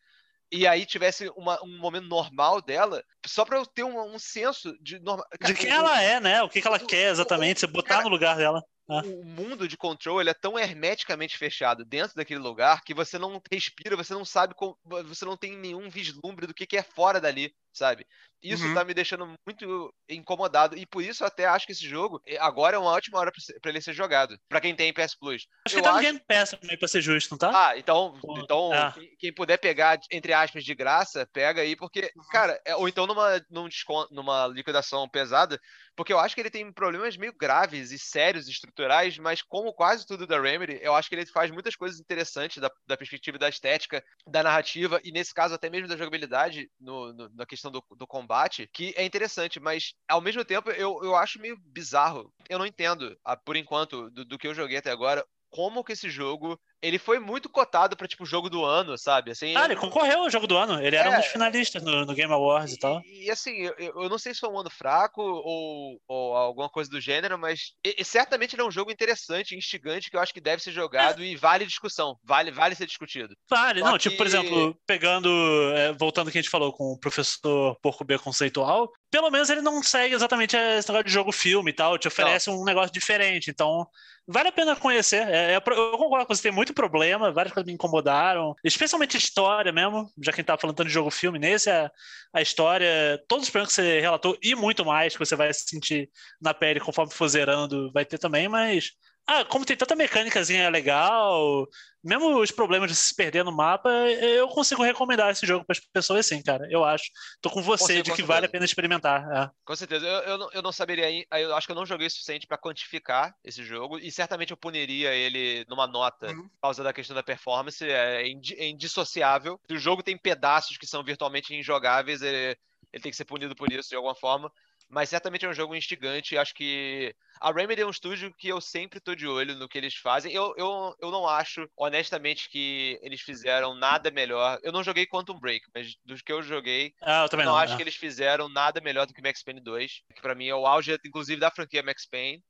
e 0.51 0.67
aí 0.67 0.87
tivesse 0.87 1.29
uma, 1.37 1.63
um 1.63 1.79
momento 1.79 2.07
normal 2.07 2.63
dela, 2.63 3.03
só 3.27 3.45
para 3.45 3.59
eu 3.59 3.67
ter 3.67 3.83
um, 3.83 4.15
um 4.15 4.19
senso 4.19 4.77
de 4.81 4.99
normal. 5.01 5.27
De 5.45 5.55
quem 5.55 5.71
ela 5.71 6.01
é, 6.01 6.21
né? 6.21 6.43
O 6.43 6.49
que, 6.49 6.63
que 6.63 6.69
ela 6.69 6.79
quer 6.79 7.11
exatamente, 7.11 7.61
você 7.61 7.67
botar 7.67 7.97
cara, 7.97 8.05
no 8.05 8.11
lugar 8.11 8.37
dela. 8.37 8.63
Ah. 8.89 9.03
O 9.05 9.25
mundo 9.25 9.67
de 9.67 9.77
control 9.77 10.21
ele 10.21 10.31
é 10.31 10.35
tão 10.35 10.59
hermeticamente 10.59 11.37
fechado 11.37 11.85
dentro 11.85 12.15
daquele 12.15 12.41
lugar 12.41 12.83
que 12.83 12.95
você 12.95 13.19
não 13.19 13.43
respira, 13.51 13.97
você 13.97 14.15
não 14.15 14.25
sabe, 14.25 14.55
como, 14.55 14.79
você 14.85 15.25
não 15.25 15.37
tem 15.37 15.57
nenhum 15.57 15.91
vislumbre 15.91 16.47
do 16.47 16.55
que, 16.55 16.67
que 16.67 16.77
é 16.77 16.83
fora 16.83 17.21
dali, 17.21 17.53
sabe? 17.73 18.07
Isso 18.43 18.65
uhum. 18.65 18.75
tá 18.75 18.85
me 18.85 18.95
deixando 18.95 19.27
muito 19.47 19.95
incomodado. 20.09 20.77
E 20.77 20.87
por 20.87 21.03
isso 21.03 21.23
eu 21.23 21.27
até 21.27 21.47
acho 21.47 21.67
que 21.67 21.73
esse 21.73 21.89
jogo 21.89 22.21
eh, 22.27 22.37
agora 22.39 22.77
é 22.77 22.79
uma 22.79 22.91
ótima 22.91 23.19
hora 23.19 23.33
para 23.61 23.71
ele 23.71 23.81
ser 23.81 23.93
jogado. 23.93 24.39
para 24.49 24.61
quem 24.61 24.75
tem 24.75 24.93
PS 24.93 25.15
Plus. 25.15 25.47
Acho 25.67 25.77
eu 25.77 25.83
que 25.83 25.83
tá 25.83 25.91
acho... 25.91 25.99
no 25.99 26.03
Game 26.03 26.21
Pass 26.27 26.51
também, 26.51 26.79
pra 26.79 26.89
ser 26.89 27.01
justo, 27.01 27.33
não 27.33 27.39
tá? 27.39 27.51
Ah, 27.69 27.79
então, 27.79 28.15
então 28.39 28.73
ah. 28.73 28.93
Quem, 28.93 29.17
quem, 29.19 29.35
puder 29.35 29.57
pegar, 29.57 29.99
entre 30.13 30.33
aspas, 30.33 30.65
de 30.65 30.75
graça, 30.75 31.29
pega 31.33 31.63
aí, 31.63 31.75
porque, 31.75 32.13
uhum. 32.15 32.23
cara, 32.31 32.61
é, 32.65 32.77
ou 32.77 32.89
então 32.89 33.07
numa, 33.07 33.45
num 33.51 33.69
desconto, 33.69 34.15
numa 34.15 34.47
liquidação 34.47 35.09
pesada, 35.09 35.61
porque 35.97 36.13
eu 36.13 36.19
acho 36.19 36.35
que 36.35 36.41
ele 36.41 36.51
tem 36.51 36.71
problemas 36.71 37.17
meio 37.17 37.33
graves 37.33 37.91
e 37.91 37.99
sérios 37.99 38.49
estruturais, 38.49 38.76
mas 39.19 39.43
como 39.43 39.73
quase 39.73 40.07
tudo 40.07 40.27
da 40.27 40.41
Remedy, 40.41 40.79
eu 40.83 40.95
acho 40.95 41.09
que 41.09 41.15
ele 41.15 41.27
faz 41.27 41.51
muitas 41.51 41.75
coisas 41.75 41.99
interessantes 42.01 42.59
da, 42.59 42.71
da 42.87 42.97
perspectiva 42.97 43.39
da 43.39 43.49
estética, 43.49 44.05
da 44.27 44.43
narrativa, 44.43 45.01
e 45.05 45.11
nesse 45.11 45.33
caso 45.33 45.55
até 45.55 45.71
mesmo 45.71 45.89
da 45.89 45.97
jogabilidade, 45.97 46.71
no, 46.79 47.13
no 47.13 47.29
na 47.35 47.47
questão 47.47 47.71
do, 47.71 47.83
do 47.97 48.07
combate 48.07 48.27
combate, 48.27 48.69
que 48.73 48.93
é 48.97 49.05
interessante, 49.05 49.61
mas 49.61 49.95
ao 50.09 50.21
mesmo 50.21 50.45
tempo 50.45 50.71
eu, 50.71 50.99
eu 51.03 51.15
acho 51.15 51.41
meio 51.41 51.57
bizarro. 51.59 52.33
Eu 52.49 52.59
não 52.59 52.67
entendo, 52.67 53.17
por 53.45 53.57
enquanto, 53.57 54.11
do, 54.11 54.25
do 54.25 54.39
que 54.39 54.47
eu 54.47 54.55
joguei 54.55 54.79
até 54.79 54.91
agora, 54.91 55.25
como 55.49 55.85
que 55.85 55.93
esse 55.93 56.11
jogo 56.11 56.61
ele 56.83 56.99
foi 56.99 57.19
muito 57.19 57.49
cotado 57.49 57.97
para 57.97 58.07
tipo 58.07 58.27
jogo 58.27 58.51
do 58.51 58.65
ano, 58.65 58.97
sabe? 58.99 59.31
Assim, 59.31 59.57
ah, 59.57 59.65
ele 59.65 59.77
concorreu 59.77 60.21
ao 60.21 60.31
jogo 60.31 60.47
do 60.47 60.57
ano. 60.57 60.81
Ele 60.81 60.97
era 60.97 61.11
um 61.11 61.15
é. 61.15 61.19
dos 61.19 61.27
finalistas 61.27 61.83
no, 61.83 62.05
no, 62.05 62.15
Game 62.15 62.33
Awards 62.33 62.73
e, 62.73 62.77
e 62.77 62.79
tal. 62.79 63.03
E, 63.05 63.31
assim, 63.31 63.57
eu, 63.57 63.75
eu, 63.79 64.09
não 64.09 64.19
sei 64.19 64.35
se 64.35 64.41
foi 64.41 64.51
um 64.51 64.59
ano 64.59 64.71
fraco 64.71 65.23
ou, 65.23 66.01
ou 66.07 66.37
alguma 66.37 66.69
coisa 66.69 66.91
do 66.91 67.01
gênero, 67.01 67.39
mas 67.39 67.73
e, 67.85 68.05
certamente 68.05 68.55
ele 68.55 68.63
é 68.63 68.65
um 68.65 68.71
jogo 68.71 68.91
interessante, 68.91 69.57
instigante, 69.57 70.11
que 70.11 70.17
eu 70.17 70.21
acho 70.21 70.35
que 70.35 70.41
deve 70.41 70.63
ser 70.63 70.73
jogado 70.73 71.23
é. 71.23 71.27
e 71.27 71.37
vale 71.37 71.67
discussão, 71.67 72.17
vale, 72.23 72.51
vale 72.51 72.75
ser 72.75 72.87
discutido. 72.87 73.35
Vale, 73.49 73.81
Só 73.81 73.87
não, 73.87 73.93
que... 73.95 74.03
tipo, 74.03 74.17
por 74.17 74.27
exemplo, 74.27 74.79
pegando, 74.87 75.29
é, 75.75 75.93
voltando 75.93 76.29
ao 76.29 76.33
que 76.33 76.39
a 76.39 76.43
gente 76.43 76.51
falou 76.51 76.73
com 76.73 76.93
o 76.93 76.99
professor 76.99 77.77
Porco 77.81 78.05
B 78.05 78.19
conceitual, 78.19 78.91
pelo 79.11 79.31
menos 79.31 79.49
ele 79.51 79.63
não 79.63 79.83
segue 79.83 80.15
exatamente 80.15 80.57
esse 80.57 80.89
negócio 80.89 81.07
de 81.07 81.13
jogo-filme 81.13 81.71
e 81.71 81.75
tal, 81.75 81.99
te 81.99 82.09
oferece 82.09 82.51
não. 82.51 82.61
um 82.61 82.65
negócio 82.65 82.93
diferente. 82.93 83.51
Então, 83.51 83.87
vale 84.27 84.49
a 84.49 84.53
pena 84.53 84.75
conhecer. 84.75 85.27
É, 85.29 85.53
é, 85.53 85.57
eu 85.57 85.99
concordo 85.99 86.27
com 86.27 86.35
você, 86.35 86.43
tem 86.43 86.53
muito 86.53 86.66
problema, 86.75 87.33
várias 87.33 87.53
coisas 87.53 87.67
me 87.67 87.73
incomodaram, 87.75 88.55
especialmente 88.65 89.17
a 89.17 89.19
história 89.19 89.73
mesmo, 89.73 90.11
já 90.23 90.33
que 90.33 90.41
a 90.41 90.43
gente 90.43 90.47
tava 90.47 90.61
falando 90.61 90.85
de 90.85 90.91
jogo-filme, 90.91 91.39
nesse 91.39 91.71
a, 91.71 91.91
a 92.33 92.43
história, 92.43 92.89
todos 93.29 93.45
os 93.47 93.51
problemas 93.51 93.75
que 93.75 93.83
você 93.83 94.01
relatou 94.01 94.37
e 94.43 94.55
muito 94.55 94.85
mais 94.85 95.13
que 95.15 95.19
você 95.19 95.37
vai 95.37 95.53
sentir 95.53 96.11
na 96.41 96.55
pele 96.55 96.81
conforme 96.81 97.13
for 97.13 97.29
zerando, 97.29 97.91
vai 97.93 98.05
ter 98.05 98.19
também, 98.19 98.49
mas 98.49 98.93
Ah, 99.29 99.45
como 99.45 99.65
tem 99.65 99.77
tanta 99.77 99.97
mecânicazinha 99.97 100.71
legal, 100.71 101.67
mesmo 102.07 102.41
os 102.41 102.51
problemas 102.51 102.91
de 102.91 102.97
se 102.97 103.15
perder 103.15 103.45
no 103.45 103.51
mapa, 103.51 103.91
eu 103.91 104.49
consigo 104.49 104.83
recomendar 104.83 105.31
esse 105.31 105.45
jogo 105.45 105.65
para 105.65 105.75
as 105.75 105.81
pessoas 105.81 106.25
sim, 106.25 106.41
cara. 106.43 106.67
Eu 106.71 106.85
acho. 106.85 107.05
Tô 107.41 107.51
com 107.51 107.61
você 107.61 108.01
de 108.03 108.13
que 108.13 108.23
vale 108.23 108.47
a 108.47 108.49
pena 108.49 108.65
experimentar. 108.65 109.29
É. 109.31 109.51
Com 109.65 109.75
certeza. 109.75 110.07
Eu, 110.07 110.23
eu, 110.23 110.39
não, 110.39 110.51
eu 110.53 110.63
não 110.63 110.73
saberia. 110.73 111.27
Eu 111.33 111.55
acho 111.57 111.67
que 111.67 111.73
eu 111.73 111.77
não 111.77 111.85
joguei 111.85 112.07
o 112.07 112.11
suficiente 112.11 112.47
para 112.47 112.57
quantificar 112.57 113.35
esse 113.45 113.65
jogo. 113.65 113.99
E 113.99 114.11
certamente 114.13 114.53
eu 114.53 114.57
puniria 114.57 115.13
ele 115.13 115.65
numa 115.69 115.87
nota 115.87 116.29
uhum. 116.29 116.49
por 116.49 116.61
causa 116.63 116.85
da 116.85 116.93
questão 116.93 117.15
da 117.15 117.23
performance. 117.23 117.85
É, 117.85 118.23
é 118.23 118.69
indissociável. 118.69 119.61
Se 119.67 119.75
o 119.75 119.79
jogo 119.79 120.03
tem 120.03 120.17
pedaços 120.17 120.79
que 120.79 120.87
são 120.87 121.03
virtualmente 121.03 121.55
injogáveis, 121.55 122.23
ele, 122.23 122.57
ele 122.93 123.03
tem 123.03 123.11
que 123.11 123.17
ser 123.17 123.25
punido 123.25 123.57
por 123.57 123.71
isso 123.73 123.89
de 123.89 123.97
alguma 123.97 124.15
forma. 124.15 124.51
Mas 124.89 125.09
certamente 125.09 125.45
é 125.45 125.49
um 125.49 125.55
jogo 125.55 125.75
instigante. 125.75 126.39
Acho 126.39 126.55
que 126.55 127.15
a 127.41 127.53
Remedy 127.53 127.83
é 127.83 127.87
um 127.87 127.91
estúdio 127.91 128.33
que 128.35 128.49
eu 128.49 128.61
sempre 128.61 129.01
tô 129.01 129.15
de 129.15 129.27
olho 129.27 129.57
no 129.57 129.69
que 129.69 129.77
eles 129.77 129.95
fazem. 129.95 130.33
Eu, 130.33 130.55
eu, 130.57 130.95
eu 131.01 131.11
não 131.11 131.29
acho, 131.29 131.69
honestamente, 131.77 132.49
que 132.49 132.99
eles 133.03 133.21
fizeram 133.21 133.75
nada 133.75 134.11
melhor. 134.11 134.59
Eu 134.63 134.73
não 134.73 134.85
joguei 134.85 135.07
Quantum 135.07 135.39
Break, 135.39 135.67
mas 135.75 135.97
dos 136.05 136.23
que 136.23 136.33
eu 136.33 136.43
joguei, 136.43 136.95
ah, 137.03 137.25
eu, 137.25 137.29
também 137.29 137.45
não, 137.45 137.53
não 137.53 137.59
acho 137.59 137.75
é. 137.75 137.77
que 137.77 137.83
eles 137.83 137.97
fizeram 137.97 138.49
nada 138.49 138.81
melhor 138.81 139.07
do 139.07 139.13
que 139.13 139.23
Max 139.23 139.43
Payne 139.43 139.61
2, 139.61 140.03
que 140.15 140.23
para 140.23 140.35
mim 140.35 140.47
é 140.47 140.55
o 140.55 140.67
auge, 140.67 140.97
inclusive, 141.05 141.41
da 141.41 141.51
franquia 141.51 141.83
Max 141.83 142.07
Payne. 142.07 142.43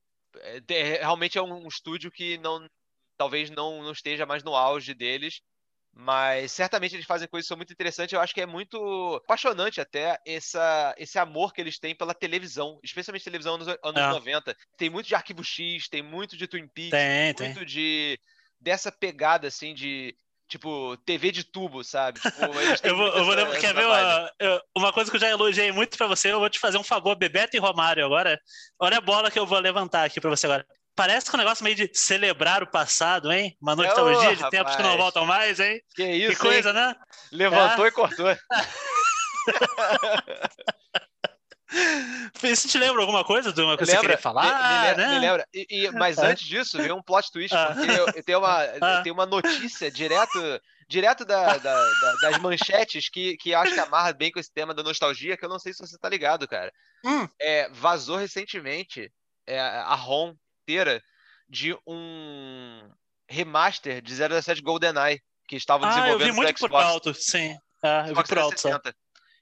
É, 0.68 0.98
realmente 1.00 1.38
é 1.38 1.42
um 1.42 1.66
estúdio 1.66 2.10
que 2.10 2.36
não 2.38 2.68
talvez 3.16 3.50
não, 3.50 3.82
não 3.82 3.92
esteja 3.92 4.26
mais 4.26 4.42
no 4.42 4.54
auge 4.54 4.94
deles, 4.94 5.40
mas 5.98 6.52
certamente 6.52 6.94
eles 6.94 7.06
fazem 7.06 7.26
coisas 7.26 7.46
que 7.46 7.48
são 7.48 7.56
muito 7.56 7.72
interessantes. 7.72 8.12
Eu 8.12 8.20
acho 8.20 8.34
que 8.34 8.42
é 8.42 8.46
muito 8.46 9.16
apaixonante 9.24 9.80
até 9.80 10.20
essa, 10.26 10.94
esse 10.98 11.18
amor 11.18 11.54
que 11.54 11.60
eles 11.60 11.78
têm 11.78 11.94
pela 11.94 12.12
televisão, 12.12 12.78
especialmente 12.84 13.24
televisão 13.24 13.56
nos 13.56 13.66
anos 13.66 13.80
é. 13.96 14.06
90. 14.06 14.54
Tem 14.76 14.90
muito 14.90 15.06
de 15.06 15.14
Arquivo 15.14 15.42
X, 15.42 15.88
tem 15.88 16.02
muito 16.02 16.36
de 16.36 16.46
Twin 16.46 16.68
Peaks, 16.68 16.90
tem, 16.90 17.34
tem 17.34 17.46
muito 17.48 17.64
de 17.64 18.20
dessa 18.60 18.92
pegada 18.92 19.48
assim 19.48 19.72
de 19.72 20.14
tipo, 20.46 20.98
TV 20.98 21.32
de 21.32 21.44
tubo, 21.44 21.82
sabe? 21.82 22.20
Tipo, 22.20 22.44
eu 22.86 22.96
vou, 22.96 23.06
eu 23.08 23.24
vou 23.24 23.34
lembrar, 23.34 23.58
quer 23.58 23.74
ver 23.74 23.86
uma, 23.86 24.30
uma, 24.76 24.92
coisa 24.92 25.10
que 25.10 25.16
eu 25.16 25.20
já 25.20 25.30
elogiei 25.30 25.72
muito 25.72 25.96
para 25.96 26.06
você, 26.06 26.30
eu 26.30 26.38
vou 26.38 26.50
te 26.50 26.58
fazer 26.58 26.76
um 26.76 26.84
favor, 26.84 27.16
Bebeto 27.16 27.56
e 27.56 27.58
Romário 27.60 28.04
agora. 28.04 28.38
Olha 28.78 28.98
a 28.98 29.00
bola 29.00 29.30
que 29.30 29.38
eu 29.38 29.46
vou 29.46 29.58
levantar 29.58 30.04
aqui 30.04 30.20
para 30.20 30.30
você 30.30 30.46
agora. 30.46 30.66
Parece 30.96 31.28
que 31.28 31.36
é 31.36 31.38
um 31.38 31.42
negócio 31.42 31.62
meio 31.62 31.76
de 31.76 31.90
celebrar 31.92 32.62
o 32.62 32.66
passado, 32.66 33.30
hein? 33.30 33.54
Uma 33.60 33.76
nostalgia 33.76 34.30
oh, 34.30 34.34
de 34.34 34.50
tempos 34.50 34.74
que 34.74 34.82
não 34.82 34.96
voltam 34.96 35.26
mais, 35.26 35.60
hein? 35.60 35.78
Que 35.94 36.02
isso, 36.02 36.30
Que 36.30 36.38
coisa, 36.38 36.70
hein? 36.70 36.74
né? 36.74 36.96
Levantou 37.30 37.84
é. 37.84 37.88
e 37.88 37.92
cortou. 37.92 38.26
Isso 42.42 42.68
te 42.68 42.78
lembra 42.78 43.02
alguma 43.02 43.24
coisa 43.24 43.52
de 43.52 43.60
uma 43.60 43.76
coisa 43.76 43.92
lembra, 43.92 44.16
que 44.16 44.22
você 44.22 44.22
queria 44.22 44.22
falar? 44.22 44.44
Me, 44.44 44.90
me, 44.90 44.96
né? 44.96 45.14
me 45.14 45.18
lembra. 45.18 45.46
E, 45.52 45.66
e, 45.68 45.90
mas 45.90 46.18
ah. 46.18 46.28
antes 46.28 46.46
disso, 46.46 46.78
veio 46.78 46.96
um 46.96 47.02
plot 47.02 47.30
twist, 47.30 47.54
ah. 47.54 47.74
porque 47.74 48.22
tenho, 48.22 48.38
uma, 48.38 48.62
ah. 48.80 49.02
tenho 49.02 49.14
uma 49.14 49.26
notícia 49.26 49.90
direto, 49.90 50.38
direto 50.88 51.24
da, 51.24 51.58
da, 51.58 51.90
da, 51.90 52.14
das 52.22 52.38
manchetes 52.38 53.10
que, 53.10 53.36
que 53.36 53.52
acho 53.52 53.74
que 53.74 53.80
amarra 53.80 54.12
bem 54.12 54.30
com 54.30 54.38
esse 54.38 54.52
tema 54.52 54.72
da 54.72 54.82
nostalgia, 54.82 55.36
que 55.36 55.44
eu 55.44 55.48
não 55.48 55.58
sei 55.58 55.72
se 55.72 55.80
você 55.80 55.98
tá 55.98 56.08
ligado, 56.08 56.48
cara. 56.48 56.72
Hum. 57.04 57.28
É, 57.40 57.68
vazou 57.70 58.16
recentemente 58.16 59.12
é, 59.46 59.60
a 59.60 59.94
ROM 59.94 60.34
inteira 60.66 61.00
de 61.48 61.76
um 61.86 62.90
remaster 63.28 64.02
de 64.02 64.14
017 64.16 64.60
GoldenEye 64.60 65.20
que 65.48 65.56
estavam 65.56 65.88
ah, 65.88 65.90
desenvolvendo 65.90 66.28
eu 66.28 66.34
vi 66.34 66.40
muito 66.40 66.58
por 66.58 66.74
alto, 66.74 67.14
sim. 67.14 67.56
Ah, 67.82 68.04
eu 68.08 68.16
vi 68.16 68.24
por 68.24 68.38
alto 68.38 68.60
só. 68.60 68.80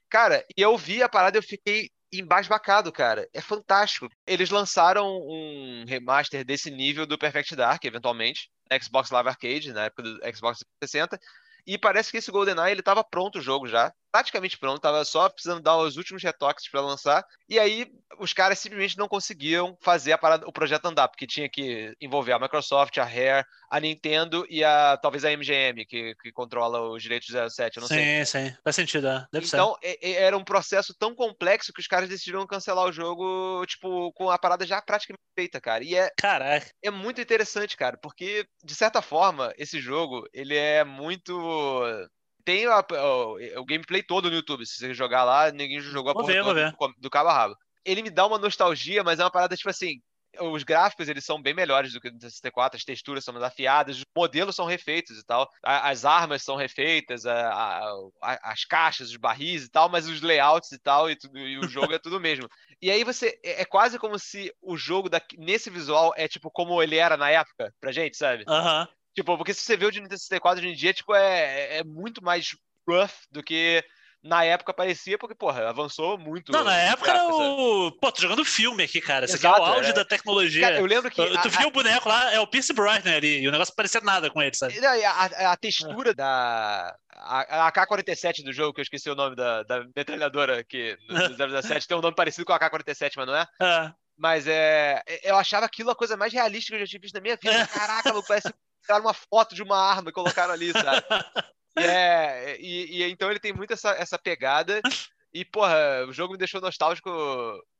Cara, 0.07 0.45
e 0.55 0.61
eu 0.61 0.77
vi 0.77 1.01
a 1.01 1.09
parada 1.09 1.37
e 1.37 1.39
eu 1.39 1.43
fiquei 1.43 1.89
embasbacado, 2.13 2.91
cara. 2.91 3.27
É 3.33 3.41
fantástico. 3.41 4.07
Eles 4.25 4.51
lançaram 4.51 5.07
um 5.07 5.83
remaster 5.87 6.45
desse 6.45 6.69
nível 6.69 7.07
do 7.07 7.17
Perfect 7.17 7.55
Dark, 7.55 7.83
eventualmente, 7.83 8.49
Xbox 8.81 9.09
Live 9.09 9.29
Arcade, 9.29 9.73
na 9.73 9.85
época 9.85 10.03
do 10.03 10.17
Xbox 10.35 10.59
360, 10.79 11.19
e 11.65 11.77
parece 11.77 12.11
que 12.11 12.17
esse 12.17 12.31
GoldenEye 12.31 12.71
ele 12.71 12.81
estava 12.81 13.03
pronto 13.03 13.39
o 13.39 13.41
jogo 13.41 13.67
já, 13.67 13.91
praticamente 14.15 14.57
pronto, 14.57 14.79
tava 14.79 15.03
só 15.03 15.27
precisando 15.27 15.61
dar 15.61 15.75
os 15.75 15.97
últimos 15.97 16.23
retoques 16.23 16.69
para 16.69 16.79
lançar. 16.79 17.25
E 17.49 17.59
aí 17.59 17.91
os 18.17 18.31
caras 18.31 18.57
simplesmente 18.57 18.97
não 18.97 19.09
conseguiam 19.09 19.77
fazer 19.81 20.13
a 20.13 20.17
parada, 20.17 20.47
o 20.47 20.53
projeto 20.53 20.85
andar, 20.85 21.09
porque 21.09 21.27
tinha 21.27 21.49
que 21.49 21.93
envolver 21.99 22.31
a 22.31 22.39
Microsoft, 22.39 22.97
a 22.97 23.03
Rare, 23.03 23.45
a 23.69 23.77
Nintendo 23.77 24.45
e 24.49 24.63
a 24.63 24.97
talvez 25.01 25.25
a 25.25 25.31
MGM, 25.31 25.85
que, 25.85 26.15
que 26.15 26.31
controla 26.31 26.79
os 26.89 27.03
direitos 27.03 27.27
do 27.27 27.49
07, 27.49 27.75
eu 27.75 27.81
não 27.81 27.87
sim, 27.89 27.95
sei. 27.95 28.25
Sim, 28.25 28.49
sim, 28.49 28.57
faz 28.63 28.75
sentido, 28.77 29.05
é. 29.05 29.25
Deve 29.33 29.47
então, 29.47 29.75
ser. 29.83 29.99
É, 30.01 30.11
era 30.13 30.37
um 30.37 30.45
processo 30.45 30.95
tão 30.97 31.13
complexo 31.13 31.73
que 31.73 31.81
os 31.81 31.87
caras 31.87 32.07
decidiram 32.07 32.47
cancelar 32.47 32.85
o 32.85 32.93
jogo, 32.93 33.65
tipo, 33.65 34.13
com 34.13 34.29
a 34.29 34.39
parada 34.39 34.65
já 34.65 34.81
praticamente 34.81 35.21
feita, 35.37 35.59
cara. 35.59 35.83
E 35.83 35.93
é 35.93 36.09
Caraca. 36.17 36.67
É 36.81 36.89
muito 36.89 37.19
interessante, 37.19 37.75
cara, 37.75 37.97
porque 38.01 38.47
de 38.63 38.75
certa 38.75 39.01
forma, 39.01 39.53
esse 39.57 39.81
jogo, 39.81 40.25
ele 40.33 40.55
é 40.55 40.85
muito 40.85 41.33
tem 42.45 42.65
a, 42.65 42.79
o, 42.79 43.59
o, 43.59 43.65
gameplay 43.65 44.03
todo 44.03 44.29
no 44.29 44.35
YouTube. 44.35 44.65
Se 44.65 44.77
você 44.77 44.93
jogar 44.93 45.23
lá, 45.23 45.51
ninguém 45.51 45.79
jogou 45.81 46.11
a 46.11 46.13
porra 46.13 46.27
ver, 46.27 46.43
toda 46.43 46.71
do, 46.71 46.93
do 46.99 47.09
cabo 47.09 47.29
a 47.29 47.33
rabo. 47.33 47.55
Ele 47.83 48.01
me 48.01 48.09
dá 48.09 48.25
uma 48.25 48.37
nostalgia, 48.37 49.03
mas 49.03 49.19
é 49.19 49.23
uma 49.23 49.31
parada 49.31 49.57
tipo 49.57 49.69
assim 49.69 49.99
os 50.41 50.63
gráficos 50.63 51.07
eles 51.07 51.23
são 51.23 51.41
bem 51.41 51.53
melhores 51.53 51.93
do 51.93 52.01
que 52.01 52.09
no 52.09 52.19
64, 52.19 52.77
as 52.77 52.83
texturas 52.83 53.23
são 53.23 53.33
mais 53.33 53.45
afiadas, 53.45 53.97
os 53.97 54.03
modelos 54.15 54.55
são 54.55 54.65
refeitos 54.65 55.17
e 55.17 55.25
tal, 55.25 55.49
as 55.63 56.05
armas 56.05 56.43
são 56.43 56.55
refeitas, 56.55 57.25
a, 57.25 57.51
a, 58.21 58.51
as 58.51 58.65
caixas, 58.65 59.09
os 59.09 59.17
barris 59.17 59.65
e 59.65 59.69
tal, 59.69 59.89
mas 59.89 60.07
os 60.07 60.21
layouts 60.21 60.71
e 60.71 60.79
tal, 60.79 61.09
e, 61.09 61.15
tudo, 61.15 61.37
e 61.37 61.57
o 61.57 61.67
jogo 61.67 61.93
é 61.93 61.99
tudo 61.99 62.19
mesmo. 62.19 62.47
E 62.81 62.91
aí 62.91 63.05
você. 63.05 63.39
É, 63.41 63.61
é 63.61 63.65
quase 63.65 63.97
como 63.97 64.19
se 64.19 64.53
o 64.61 64.75
jogo 64.75 65.09
nesse 65.37 65.69
visual 65.69 66.13
é 66.17 66.27
tipo 66.27 66.51
como 66.51 66.83
ele 66.83 66.97
era 66.97 67.15
na 67.15 67.31
época, 67.31 67.73
pra 67.79 67.91
gente, 67.91 68.17
sabe? 68.17 68.43
Aham. 68.47 68.81
Uh 68.81 68.85
-huh. 68.85 68.95
Tipo, 69.15 69.37
porque 69.37 69.53
se 69.53 69.61
você 69.61 69.77
vê 69.77 69.85
o 69.85 69.91
de 69.91 70.01
Nintendo 70.01 70.19
64 70.19 70.61
hoje 70.61 70.73
em 70.73 70.75
dia, 70.75 70.93
tipo, 70.93 71.15
é, 71.15 71.77
é 71.77 71.83
muito 71.83 72.23
mais 72.23 72.55
rough 72.87 73.11
do 73.31 73.41
que 73.41 73.83
na 74.25 74.43
época 74.43 74.73
parecia, 74.73 75.19
porque, 75.19 75.35
porra, 75.35 75.69
avançou 75.69 76.17
muito. 76.17 76.51
Não, 76.51 76.63
na 76.63 76.75
época 76.75 77.11
era 77.11 77.27
o. 77.27 77.91
Pô, 77.91 78.11
tô 78.11 78.21
jogando 78.23 78.43
filme 78.43 78.83
aqui, 78.83 78.99
cara. 78.99 79.25
Isso 79.25 79.35
aqui 79.35 79.45
é 79.45 79.49
o 79.49 79.63
auge 79.63 79.91
é. 79.91 79.93
da 79.93 80.03
tecnologia. 80.03 80.61
Cara, 80.61 80.79
eu 80.79 80.85
lembro 80.85 81.11
que. 81.11 81.15
Tu, 81.15 81.31
tu 81.31 81.47
a, 81.47 81.51
viu 81.51 81.65
a... 81.65 81.67
o 81.67 81.71
boneco 81.71 82.09
lá, 82.09 82.33
é 82.33 82.39
o 82.39 82.47
Pierce 82.47 82.73
Brosnan 82.73 83.15
ali, 83.15 83.41
e 83.41 83.47
o 83.47 83.51
negócio 83.51 83.75
parecia 83.75 84.01
nada 84.01 84.31
com 84.31 84.41
ele, 84.41 84.55
sabe? 84.55 84.83
A, 84.83 85.51
a, 85.51 85.55
textura 85.55 86.13
da. 86.13 86.95
A, 87.13 87.67
AK-47 87.67 88.43
do 88.43 88.51
jogo, 88.51 88.73
que 88.73 88.81
eu 88.81 88.83
esqueci 88.83 89.09
o 89.11 89.15
nome 89.15 89.35
da, 89.35 89.61
da 89.61 89.85
metralhadora 89.95 90.63
que 90.63 90.97
no 91.07 91.29
017 91.29 91.85
tem 91.87 91.95
um 91.95 92.01
nome 92.01 92.15
parecido 92.15 92.45
com 92.45 92.53
a 92.53 92.57
AK-47, 92.57 93.13
mas 93.17 93.27
não 93.27 93.35
é? 93.35 93.47
É. 93.61 93.91
Mas 94.17 94.47
é, 94.47 95.03
eu 95.23 95.35
achava 95.35 95.65
aquilo 95.65 95.91
a 95.91 95.95
coisa 95.95 96.17
mais 96.17 96.33
realística 96.33 96.75
que 96.75 96.81
eu 96.81 96.85
já 96.85 96.89
tinha 96.89 97.01
visto 97.01 97.15
na 97.15 97.21
minha 97.21 97.37
vida. 97.39 97.67
Caraca, 97.67 98.11
parece 98.23 98.51
tiraram 98.85 99.05
uma 99.05 99.13
foto 99.13 99.55
de 99.55 99.63
uma 99.63 99.77
arma 99.77 100.09
e 100.09 100.13
colocaram 100.13 100.53
ali, 100.53 100.71
sabe? 100.71 101.01
E, 101.77 101.83
é, 101.83 102.57
e, 102.57 103.01
e, 103.01 103.11
então 103.11 103.29
ele 103.29 103.37
tem 103.37 103.51
muito 103.51 103.73
essa, 103.73 103.89
essa 103.91 104.17
pegada. 104.17 104.81
E, 105.33 105.43
porra, 105.43 106.05
o 106.07 106.13
jogo 106.13 106.31
me 106.31 106.39
deixou 106.39 106.61
nostálgico, 106.61 107.11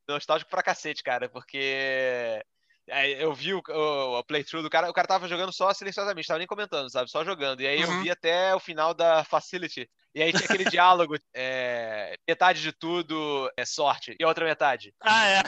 nostálgico 0.05 0.51
pra 0.51 0.61
cacete, 0.61 1.01
cara, 1.01 1.29
porque 1.29 2.43
é, 2.87 3.23
eu 3.23 3.33
vi 3.33 3.53
o, 3.53 3.63
o, 3.67 4.19
o, 4.19 4.23
playthrough 4.23 4.61
do 4.61 4.69
cara, 4.69 4.89
o 4.89 4.93
cara 4.93 5.07
tava 5.07 5.27
jogando 5.27 5.51
só 5.51 5.73
silenciosamente, 5.73 6.27
tava 6.27 6.37
nem 6.37 6.47
comentando, 6.47 6.89
sabe? 6.91 7.09
Só 7.09 7.23
jogando. 7.23 7.61
E 7.61 7.67
aí 7.67 7.83
uhum. 7.83 7.93
eu 7.93 8.03
vi 8.03 8.11
até 8.11 8.53
o 8.53 8.59
final 8.59 8.93
da 8.93 9.23
Facility. 9.23 9.89
E 10.13 10.21
aí 10.21 10.31
tinha 10.31 10.45
aquele 10.45 10.65
diálogo: 10.69 11.15
é, 11.33 12.15
metade 12.27 12.61
de 12.61 12.71
tudo 12.71 13.51
é 13.57 13.65
sorte, 13.65 14.15
e 14.19 14.23
a 14.23 14.27
outra 14.27 14.45
metade. 14.45 14.93
Ah, 15.01 15.25
é. 15.27 15.41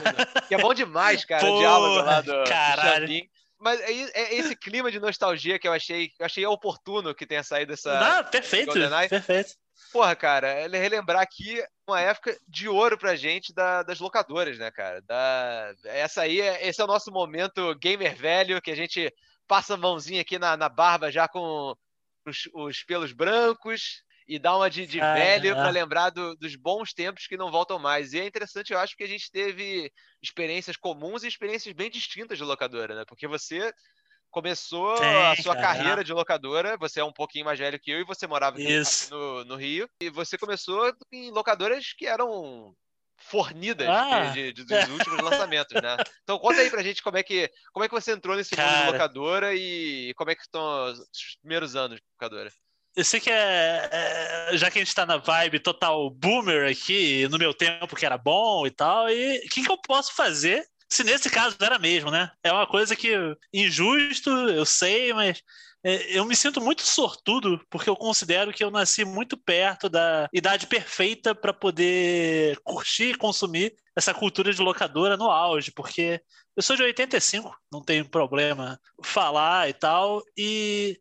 Que 0.48 0.54
é 0.56 0.58
bom 0.58 0.74
demais, 0.74 1.24
cara, 1.24 1.48
o 1.48 1.58
diálogo 1.58 2.04
lá 2.04 2.20
do, 2.20 2.44
caralho. 2.44 3.06
do 3.06 3.12
mas 3.58 3.80
é, 3.80 3.90
é, 3.90 4.34
esse 4.34 4.54
clima 4.54 4.90
de 4.90 5.00
nostalgia 5.00 5.58
que 5.58 5.66
eu 5.66 5.72
achei, 5.72 6.12
eu 6.18 6.26
achei 6.26 6.46
oportuno 6.46 7.14
que 7.14 7.26
tenha 7.26 7.42
saído 7.42 7.72
essa. 7.72 7.98
Não, 7.98 8.24
perfeito, 8.24 8.72
perfeito. 9.08 9.54
Porra, 9.92 10.14
cara, 10.14 10.48
é 10.48 10.66
relembrar 10.68 11.22
aqui 11.22 11.62
uma 11.86 12.00
época 12.00 12.36
de 12.46 12.68
ouro 12.68 12.98
pra 12.98 13.16
gente 13.16 13.54
da, 13.54 13.82
das 13.82 14.00
locadoras, 14.00 14.58
né, 14.58 14.70
cara? 14.70 15.00
Da, 15.02 15.74
essa 15.84 16.22
aí, 16.22 16.40
é, 16.40 16.68
esse 16.68 16.80
é 16.80 16.84
o 16.84 16.88
nosso 16.88 17.10
momento 17.10 17.74
gamer 17.76 18.14
velho, 18.14 18.60
que 18.60 18.70
a 18.70 18.76
gente 18.76 19.12
passa 19.46 19.74
a 19.74 19.78
mãozinha 19.78 20.20
aqui 20.20 20.38
na, 20.38 20.56
na 20.56 20.68
barba 20.68 21.10
já 21.10 21.26
com 21.26 21.74
os, 22.26 22.48
os 22.52 22.82
pelos 22.82 23.12
brancos, 23.12 24.02
e 24.28 24.38
dá 24.38 24.54
uma 24.54 24.68
de, 24.68 24.86
de 24.86 25.00
ah, 25.00 25.14
velho 25.14 25.52
é. 25.52 25.54
para 25.54 25.70
lembrar 25.70 26.10
do, 26.10 26.36
dos 26.36 26.54
bons 26.54 26.92
tempos 26.92 27.26
que 27.26 27.36
não 27.36 27.50
voltam 27.50 27.78
mais. 27.78 28.12
E 28.12 28.20
é 28.20 28.26
interessante, 28.26 28.72
eu 28.72 28.78
acho 28.78 28.94
que 28.94 29.02
a 29.02 29.08
gente 29.08 29.30
teve 29.30 29.90
experiências 30.22 30.76
comuns 30.76 31.24
e 31.24 31.28
experiências 31.28 31.74
bem 31.74 31.90
distintas 31.90 32.36
de 32.36 32.44
locadora, 32.44 32.94
né? 32.94 33.04
Porque 33.06 33.26
você 33.26 33.72
começou 34.30 34.92
a 34.92 35.34
sua 35.36 35.54
cara. 35.54 35.68
carreira 35.68 36.04
de 36.04 36.12
locadora, 36.12 36.76
você 36.76 37.00
é 37.00 37.04
um 37.04 37.12
pouquinho 37.12 37.46
mais 37.46 37.58
velho 37.58 37.80
que 37.80 37.90
eu 37.90 38.00
e 38.00 38.04
você 38.04 38.26
morava 38.26 38.58
no, 39.10 39.44
no, 39.46 39.56
Rio, 39.56 39.88
e 40.02 40.10
você 40.10 40.36
começou 40.36 40.92
em 41.10 41.30
locadoras 41.30 41.94
que 41.96 42.06
eram 42.06 42.74
fornidas 43.16 43.88
ah. 43.88 44.26
de, 44.26 44.52
de, 44.52 44.64
dos 44.64 44.88
últimos 44.90 45.22
lançamentos, 45.22 45.80
né? 45.80 45.96
Então 46.22 46.38
conta 46.38 46.60
aí 46.60 46.70
pra 46.70 46.82
gente 46.82 47.02
como 47.02 47.16
é 47.16 47.22
que, 47.22 47.50
como 47.72 47.84
é 47.84 47.88
que 47.88 47.94
você 47.94 48.12
entrou 48.12 48.36
nesse 48.36 48.54
Cara. 48.54 48.70
mundo 48.70 48.84
de 48.84 48.92
locadora 48.92 49.54
e 49.54 50.12
como 50.14 50.30
é 50.30 50.34
que 50.34 50.42
estão 50.42 50.92
os 50.92 51.38
primeiros 51.40 51.74
anos 51.74 51.96
de 51.96 52.04
locadora. 52.12 52.52
Eu 52.98 53.04
sei 53.04 53.20
que 53.20 53.30
é, 53.30 53.88
é, 53.92 54.56
Já 54.56 54.68
que 54.72 54.80
a 54.80 54.84
gente 54.84 54.92
tá 54.92 55.06
na 55.06 55.18
vibe 55.18 55.60
total 55.60 56.10
boomer 56.10 56.68
aqui, 56.68 57.28
no 57.28 57.38
meu 57.38 57.54
tempo 57.54 57.94
que 57.94 58.04
era 58.04 58.18
bom 58.18 58.66
e 58.66 58.72
tal, 58.72 59.08
e 59.08 59.38
o 59.38 59.48
que, 59.48 59.62
que 59.62 59.70
eu 59.70 59.78
posso 59.78 60.12
fazer 60.16 60.66
se 60.90 61.04
nesse 61.04 61.30
caso 61.30 61.56
era 61.60 61.78
mesmo, 61.78 62.10
né? 62.10 62.28
É 62.42 62.50
uma 62.50 62.66
coisa 62.66 62.96
que 62.96 63.14
injusto, 63.54 64.30
eu 64.30 64.64
sei, 64.66 65.12
mas 65.12 65.40
é, 65.84 66.18
eu 66.18 66.24
me 66.24 66.34
sinto 66.34 66.60
muito 66.60 66.82
sortudo 66.82 67.64
porque 67.70 67.88
eu 67.88 67.94
considero 67.94 68.52
que 68.52 68.64
eu 68.64 68.70
nasci 68.70 69.04
muito 69.04 69.36
perto 69.36 69.88
da 69.88 70.28
idade 70.32 70.66
perfeita 70.66 71.36
para 71.36 71.52
poder 71.52 72.58
curtir 72.64 73.10
e 73.10 73.16
consumir 73.16 73.76
essa 73.94 74.12
cultura 74.12 74.52
de 74.52 74.60
locadora 74.60 75.16
no 75.16 75.30
auge, 75.30 75.70
porque 75.70 76.20
eu 76.56 76.62
sou 76.64 76.74
de 76.74 76.82
85, 76.82 77.56
não 77.70 77.80
tenho 77.80 78.08
problema 78.08 78.80
falar 79.04 79.68
e 79.68 79.72
tal, 79.72 80.20
e 80.36 80.98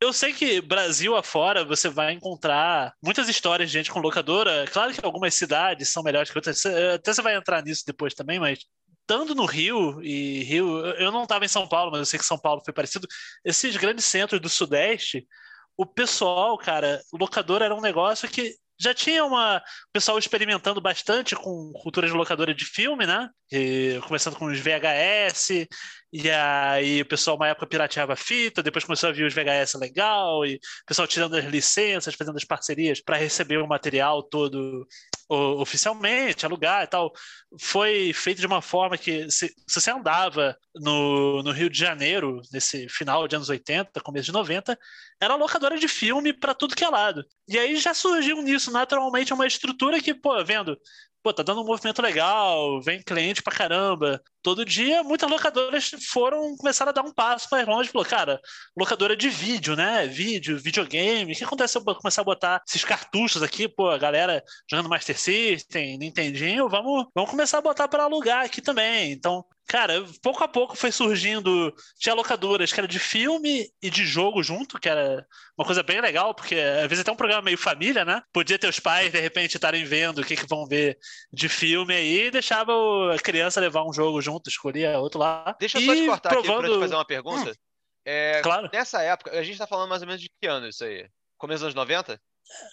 eu 0.00 0.12
sei 0.12 0.32
que 0.32 0.60
Brasil 0.60 1.16
afora 1.16 1.64
você 1.64 1.88
vai 1.88 2.12
encontrar 2.12 2.94
muitas 3.02 3.28
histórias 3.28 3.70
de 3.70 3.78
gente 3.78 3.90
com 3.90 4.00
locadora. 4.00 4.64
Claro 4.72 4.92
que 4.92 5.04
algumas 5.04 5.34
cidades 5.34 5.88
são 5.90 6.02
melhores 6.02 6.30
que 6.30 6.38
outras, 6.38 6.64
até 6.66 7.12
você 7.12 7.22
vai 7.22 7.34
entrar 7.34 7.62
nisso 7.62 7.82
depois 7.86 8.14
também, 8.14 8.38
mas 8.38 8.60
estando 9.00 9.34
no 9.34 9.46
Rio, 9.46 10.02
e 10.02 10.42
Rio, 10.44 10.84
eu 10.96 11.10
não 11.10 11.22
estava 11.22 11.44
em 11.44 11.48
São 11.48 11.66
Paulo, 11.66 11.90
mas 11.90 12.00
eu 12.00 12.06
sei 12.06 12.18
que 12.18 12.24
São 12.26 12.38
Paulo 12.38 12.62
foi 12.62 12.74
parecido, 12.74 13.08
esses 13.44 13.74
grandes 13.76 14.04
centros 14.04 14.40
do 14.40 14.50
Sudeste, 14.50 15.26
o 15.76 15.86
pessoal, 15.86 16.58
cara, 16.58 17.00
locador 17.12 17.62
era 17.62 17.74
um 17.74 17.80
negócio 17.80 18.28
que 18.28 18.54
já 18.80 18.94
tinha 18.94 19.24
uma 19.24 19.58
o 19.58 19.92
pessoal 19.92 20.18
experimentando 20.18 20.80
bastante 20.80 21.34
com 21.34 21.72
cultura 21.72 22.06
de 22.06 22.12
locadora 22.12 22.54
de 22.54 22.64
filme, 22.64 23.06
né? 23.06 23.28
E, 23.50 23.98
começando 24.06 24.36
com 24.36 24.46
os 24.46 24.60
VHS, 24.60 25.66
e 26.12 26.30
aí 26.30 27.02
o 27.02 27.06
pessoal 27.06 27.36
uma 27.36 27.48
época 27.48 27.66
pirateava 27.66 28.16
fita, 28.16 28.62
depois 28.62 28.84
começou 28.84 29.10
a 29.10 29.12
vir 29.12 29.26
os 29.26 29.34
VHS 29.34 29.74
legal, 29.74 30.44
e 30.44 30.56
o 30.56 30.60
pessoal 30.86 31.06
tirando 31.06 31.36
as 31.36 31.44
licenças, 31.44 32.14
fazendo 32.14 32.36
as 32.36 32.44
parcerias 32.44 33.00
para 33.00 33.16
receber 33.16 33.58
o 33.58 33.68
material 33.68 34.22
todo 34.22 34.86
oficialmente, 35.30 36.46
alugar 36.46 36.84
e 36.84 36.86
tal, 36.86 37.12
foi 37.60 38.12
feito 38.14 38.40
de 38.40 38.46
uma 38.46 38.62
forma 38.62 38.96
que, 38.96 39.30
se, 39.30 39.48
se, 39.48 39.80
você 39.80 39.90
andava 39.90 40.56
no, 40.74 41.42
no 41.42 41.52
Rio 41.52 41.68
de 41.68 41.78
Janeiro, 41.78 42.40
nesse 42.50 42.88
final 42.88 43.28
de 43.28 43.36
anos 43.36 43.50
80, 43.50 44.00
começo 44.00 44.26
de 44.26 44.32
90, 44.32 44.78
era 45.20 45.34
locadora 45.34 45.78
de 45.78 45.86
filme 45.86 46.32
para 46.32 46.54
tudo 46.54 46.74
que 46.74 46.84
é 46.84 46.88
lado. 46.88 47.24
E 47.46 47.58
aí 47.58 47.76
já 47.76 47.92
surgiu 47.92 48.40
nisso, 48.40 48.70
naturalmente, 48.70 49.34
uma 49.34 49.46
estrutura 49.46 50.00
que, 50.00 50.14
pô, 50.14 50.42
vendo 50.42 50.78
pô, 51.28 51.32
tá 51.34 51.42
dando 51.42 51.60
um 51.60 51.64
movimento 51.64 52.00
legal, 52.00 52.80
vem 52.80 53.02
cliente 53.02 53.42
pra 53.42 53.54
caramba. 53.54 54.22
Todo 54.42 54.64
dia, 54.64 55.02
muitas 55.02 55.30
locadoras 55.30 55.90
foram 56.10 56.56
começar 56.56 56.88
a 56.88 56.92
dar 56.92 57.02
um 57.02 57.12
passo 57.12 57.48
mais 57.50 57.66
longe. 57.66 57.90
Falou, 57.90 58.06
cara, 58.06 58.40
locadora 58.76 59.14
de 59.14 59.28
vídeo, 59.28 59.76
né? 59.76 60.06
Vídeo, 60.06 60.58
videogame. 60.58 61.32
O 61.32 61.36
que 61.36 61.44
acontece 61.44 61.72
se 61.72 61.78
eu 61.78 61.94
começar 61.96 62.22
a 62.22 62.24
botar 62.24 62.62
esses 62.66 62.82
cartuchos 62.84 63.42
aqui, 63.42 63.68
pô, 63.68 63.90
a 63.90 63.98
galera 63.98 64.42
jogando 64.70 64.88
Master 64.88 65.18
System, 65.18 65.98
Nintendinho, 65.98 66.68
vamos, 66.68 67.06
vamos 67.14 67.30
começar 67.30 67.58
a 67.58 67.62
botar 67.62 67.88
para 67.88 68.04
alugar 68.04 68.44
aqui 68.46 68.62
também. 68.62 69.12
Então, 69.12 69.44
Cara, 69.68 70.02
pouco 70.22 70.42
a 70.42 70.48
pouco 70.48 70.74
foi 70.74 70.90
surgindo. 70.90 71.74
Tinha 71.98 72.14
locadoras 72.14 72.72
que 72.72 72.80
era 72.80 72.88
de 72.88 72.98
filme 72.98 73.70
e 73.82 73.90
de 73.90 74.06
jogo 74.06 74.42
junto, 74.42 74.80
que 74.80 74.88
era 74.88 75.26
uma 75.58 75.66
coisa 75.66 75.82
bem 75.82 76.00
legal, 76.00 76.34
porque 76.34 76.54
às 76.54 76.88
vezes 76.88 77.00
até 77.00 77.12
um 77.12 77.16
programa 77.16 77.42
meio 77.42 77.58
família, 77.58 78.02
né? 78.02 78.22
Podia 78.32 78.58
ter 78.58 78.66
os 78.66 78.80
pais, 78.80 79.12
de 79.12 79.20
repente, 79.20 79.56
estarem 79.56 79.84
vendo 79.84 80.22
o 80.22 80.24
que, 80.24 80.36
que 80.36 80.46
vão 80.48 80.66
ver 80.66 80.98
de 81.30 81.50
filme 81.50 81.94
aí 81.94 82.26
e 82.26 82.30
deixava 82.30 82.72
a 83.14 83.18
criança 83.18 83.60
levar 83.60 83.84
um 83.84 83.92
jogo 83.92 84.22
junto, 84.22 84.48
escolhia 84.48 84.98
outro 84.98 85.20
lá. 85.20 85.54
Deixa 85.60 85.78
eu 85.78 85.82
só 85.82 85.94
te 85.94 86.06
cortar 86.06 86.28
provando... 86.30 86.60
aqui 86.60 86.66
pra 86.68 86.76
te 86.76 86.80
fazer 86.80 86.94
uma 86.94 87.04
pergunta. 87.04 87.50
Hum, 87.50 87.54
é, 88.06 88.40
claro. 88.40 88.70
Nessa 88.72 89.02
época, 89.02 89.38
a 89.38 89.42
gente 89.42 89.58
tá 89.58 89.66
falando 89.66 89.90
mais 89.90 90.00
ou 90.00 90.08
menos 90.08 90.22
de 90.22 90.30
que 90.40 90.46
ano 90.46 90.66
isso 90.66 90.82
aí? 90.82 91.06
Começo 91.36 91.58
dos 91.58 91.64
anos 91.64 91.74
90? 91.74 92.18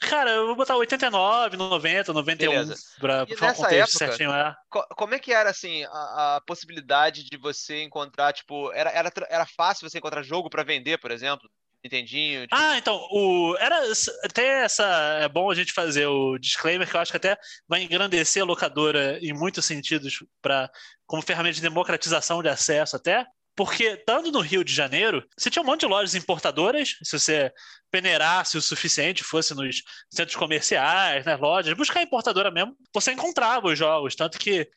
Cara, 0.02 0.32
eu 0.32 0.48
vou 0.48 0.56
botar 0.56 0.76
89, 0.76 1.58
90, 1.58 2.14
91 2.14 2.50
Beleza. 2.50 2.76
pra, 3.00 3.26
pra 3.26 3.38
falar 3.38 3.52
um 3.52 3.56
contexto 3.56 3.96
época, 3.96 4.18
certinho. 4.18 4.32
É. 4.32 4.56
Como 4.70 5.14
é 5.14 5.20
que 5.20 5.34
era, 5.34 5.50
assim, 5.50 5.84
a, 5.86 6.36
a, 6.36 6.42
possibilidade 6.42 7.24
de 7.24 7.38
você 7.38 7.84
encontrar, 7.84 8.34
tipo, 8.34 8.72
era, 8.72 8.90
era, 8.92 9.12
era 9.30 9.46
fácil 9.46 9.90
você 9.90 9.98
encontrar 9.98 10.24
jogo 10.24 10.50
para 10.50 10.64
vender, 10.64 10.98
por 10.98 11.12
exemplo? 11.12 11.50
Nintendinho? 11.84 12.42
Tipo... 12.42 12.56
Ah, 12.56 12.78
então, 12.78 12.96
o, 13.12 13.56
era 13.60 13.80
até 14.24 14.64
essa. 14.64 14.86
É 15.22 15.30
bom 15.30 15.52
a 15.52 15.56
gente 15.56 15.72
fazer 15.72 16.08
o 16.08 16.38
disclaimer, 16.38 16.90
que 16.90 16.96
eu 16.96 17.00
acho 17.00 17.12
que 17.12 17.18
até 17.18 17.38
vai 17.68 17.84
engrandecer 17.84 18.42
a 18.42 18.46
locadora 18.46 19.20
em 19.22 19.34
muitos 19.34 19.66
sentidos, 19.66 20.24
pra, 20.42 20.70
como 21.06 21.22
ferramenta 21.22 21.56
de 21.56 21.62
democratização 21.62 22.42
de 22.42 22.50
acesso 22.50 22.96
até. 22.96 23.26
Porque, 23.56 23.86
estando 23.86 24.32
no 24.32 24.42
Rio 24.42 24.64
de 24.64 24.74
Janeiro, 24.74 25.26
você 25.38 25.50
tinha 25.50 25.64
um 25.64 25.66
monte 25.66 25.82
de 25.82 25.86
lojas 25.88 26.14
importadoras, 26.14 26.98
se 27.02 27.18
você 27.18 27.54
peneirasse 27.90 28.58
o 28.58 28.62
suficiente, 28.62 29.24
fosse 29.24 29.56
nos 29.56 29.82
centros 30.10 30.36
comerciais, 30.36 31.26
nas 31.26 31.40
lojas, 31.40 31.74
buscar 31.78 32.02
importadora 32.02 32.52
mesmo, 32.52 32.76
você 32.94 33.14
encontrava 33.14 33.68
os 33.68 33.80
jogos. 33.80 34.16
Tanto 34.16 34.38
que 34.38 34.70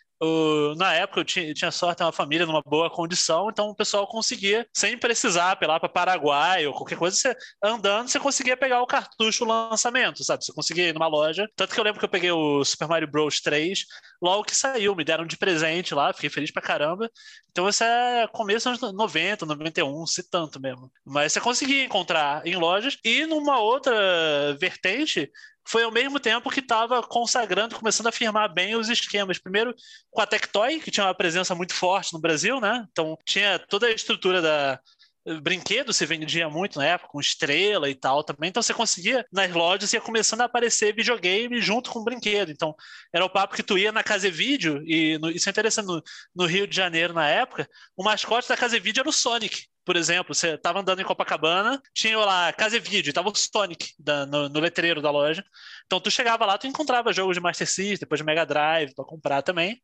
na 0.76 0.94
época 0.94 1.20
eu 1.20 1.24
tinha, 1.24 1.54
tinha 1.54 1.70
sorte 1.70 2.02
uma 2.02 2.12
família 2.12 2.46
numa 2.46 2.62
boa 2.62 2.90
condição, 2.90 3.48
então 3.50 3.68
o 3.68 3.74
pessoal 3.74 4.06
conseguia, 4.06 4.66
sem 4.72 4.98
precisar 4.98 5.52
apelar 5.52 5.78
para 5.80 5.88
Paraguai 5.88 6.66
ou 6.66 6.74
qualquer 6.74 6.98
coisa, 6.98 7.16
você, 7.16 7.36
andando, 7.62 8.08
você 8.08 8.18
conseguia 8.18 8.56
pegar 8.56 8.82
o 8.82 8.86
cartucho 8.86 9.44
lançamento, 9.44 10.24
sabe? 10.24 10.44
Você 10.44 10.52
conseguia 10.52 10.88
ir 10.88 10.94
numa 10.94 11.06
loja. 11.06 11.48
Tanto 11.56 11.74
que 11.74 11.80
eu 11.80 11.84
lembro 11.84 11.98
que 11.98 12.04
eu 12.04 12.08
peguei 12.08 12.30
o 12.30 12.64
Super 12.64 12.88
Mario 12.88 13.08
Bros 13.08 13.40
3 13.40 13.84
logo 14.20 14.44
que 14.44 14.54
saiu, 14.54 14.94
me 14.94 15.04
deram 15.04 15.26
de 15.26 15.36
presente 15.36 15.94
lá, 15.94 16.12
fiquei 16.12 16.30
feliz 16.30 16.50
pra 16.50 16.62
caramba. 16.62 17.10
Então 17.50 17.68
esse 17.68 17.84
é 17.84 18.26
começo 18.28 18.70
dos 18.70 18.82
anos 18.82 18.96
90, 18.96 19.46
91, 19.46 20.06
se 20.06 20.28
tanto 20.28 20.60
mesmo. 20.60 20.90
Mas 21.04 21.32
você 21.32 21.40
conseguia 21.40 21.84
encontrar 21.84 22.46
em 22.46 22.56
lojas 22.56 22.96
e 23.04 23.26
numa 23.26 23.58
outra 23.60 24.56
vertente, 24.58 25.30
foi 25.68 25.82
ao 25.84 25.92
mesmo 25.92 26.18
tempo 26.18 26.50
que 26.50 26.60
estava 26.60 27.02
consagrando, 27.02 27.76
começando 27.76 28.06
a 28.06 28.12
firmar 28.12 28.52
bem 28.52 28.74
os 28.74 28.88
esquemas. 28.88 29.38
Primeiro 29.38 29.74
com 30.10 30.20
a 30.20 30.26
Tectoy, 30.26 30.80
que 30.80 30.90
tinha 30.90 31.06
uma 31.06 31.14
presença 31.14 31.54
muito 31.54 31.74
forte 31.74 32.12
no 32.12 32.20
Brasil, 32.20 32.60
né? 32.60 32.86
Então 32.90 33.16
tinha 33.24 33.58
toda 33.58 33.86
a 33.86 33.90
estrutura 33.90 34.40
da, 34.40 34.80
brinquedo 35.42 35.92
se 35.92 36.06
vendia 36.06 36.48
muito 36.48 36.78
na 36.78 36.86
época, 36.86 37.10
com 37.10 37.20
estrela 37.20 37.88
e 37.90 37.94
tal 37.94 38.24
também. 38.24 38.48
Então 38.48 38.62
você 38.62 38.72
conseguia, 38.72 39.26
nas 39.32 39.52
lojas, 39.52 39.92
ia 39.92 40.00
começando 40.00 40.40
a 40.40 40.44
aparecer 40.44 40.94
videogame 40.94 41.60
junto 41.60 41.90
com 41.90 42.04
brinquedo. 42.04 42.50
Então 42.50 42.74
era 43.12 43.24
o 43.24 43.30
papo 43.30 43.54
que 43.54 43.62
tu 43.62 43.76
ia 43.76 43.92
na 43.92 44.02
Casa 44.02 44.30
Vídeo, 44.30 44.82
e 44.86 45.18
no, 45.18 45.30
isso 45.30 45.48
é 45.48 45.50
interessante, 45.50 45.86
no, 45.86 46.02
no, 46.34 46.46
Rio 46.46 46.66
de 46.66 46.74
Janeiro 46.74 47.12
na 47.12 47.28
época, 47.28 47.68
o 47.96 48.02
mascote 48.02 48.48
da 48.48 48.56
Casa 48.56 48.80
Vídeo 48.80 49.00
era 49.00 49.08
o 49.08 49.12
Sonic. 49.12 49.66
Por 49.88 49.96
exemplo, 49.96 50.34
você 50.34 50.50
estava 50.50 50.80
andando 50.80 51.00
em 51.00 51.04
Copacabana, 51.04 51.82
tinha 51.94 52.18
lá 52.18 52.52
Casa 52.52 52.78
Vídeo, 52.78 53.08
estava 53.08 53.30
o 53.30 53.34
Sonic 53.34 53.94
da, 53.98 54.26
no, 54.26 54.46
no, 54.46 54.60
letreiro 54.60 55.00
da 55.00 55.10
loja. 55.10 55.42
Então 55.86 55.98
tu 55.98 56.10
chegava 56.10 56.44
lá, 56.44 56.58
tu 56.58 56.66
encontrava 56.66 57.10
jogos 57.10 57.34
de 57.34 57.40
Master 57.40 57.66
System, 57.66 58.00
depois 58.00 58.18
de 58.18 58.24
Mega 58.26 58.44
Drive 58.44 58.94
para 58.94 59.06
comprar 59.06 59.40
também. 59.40 59.80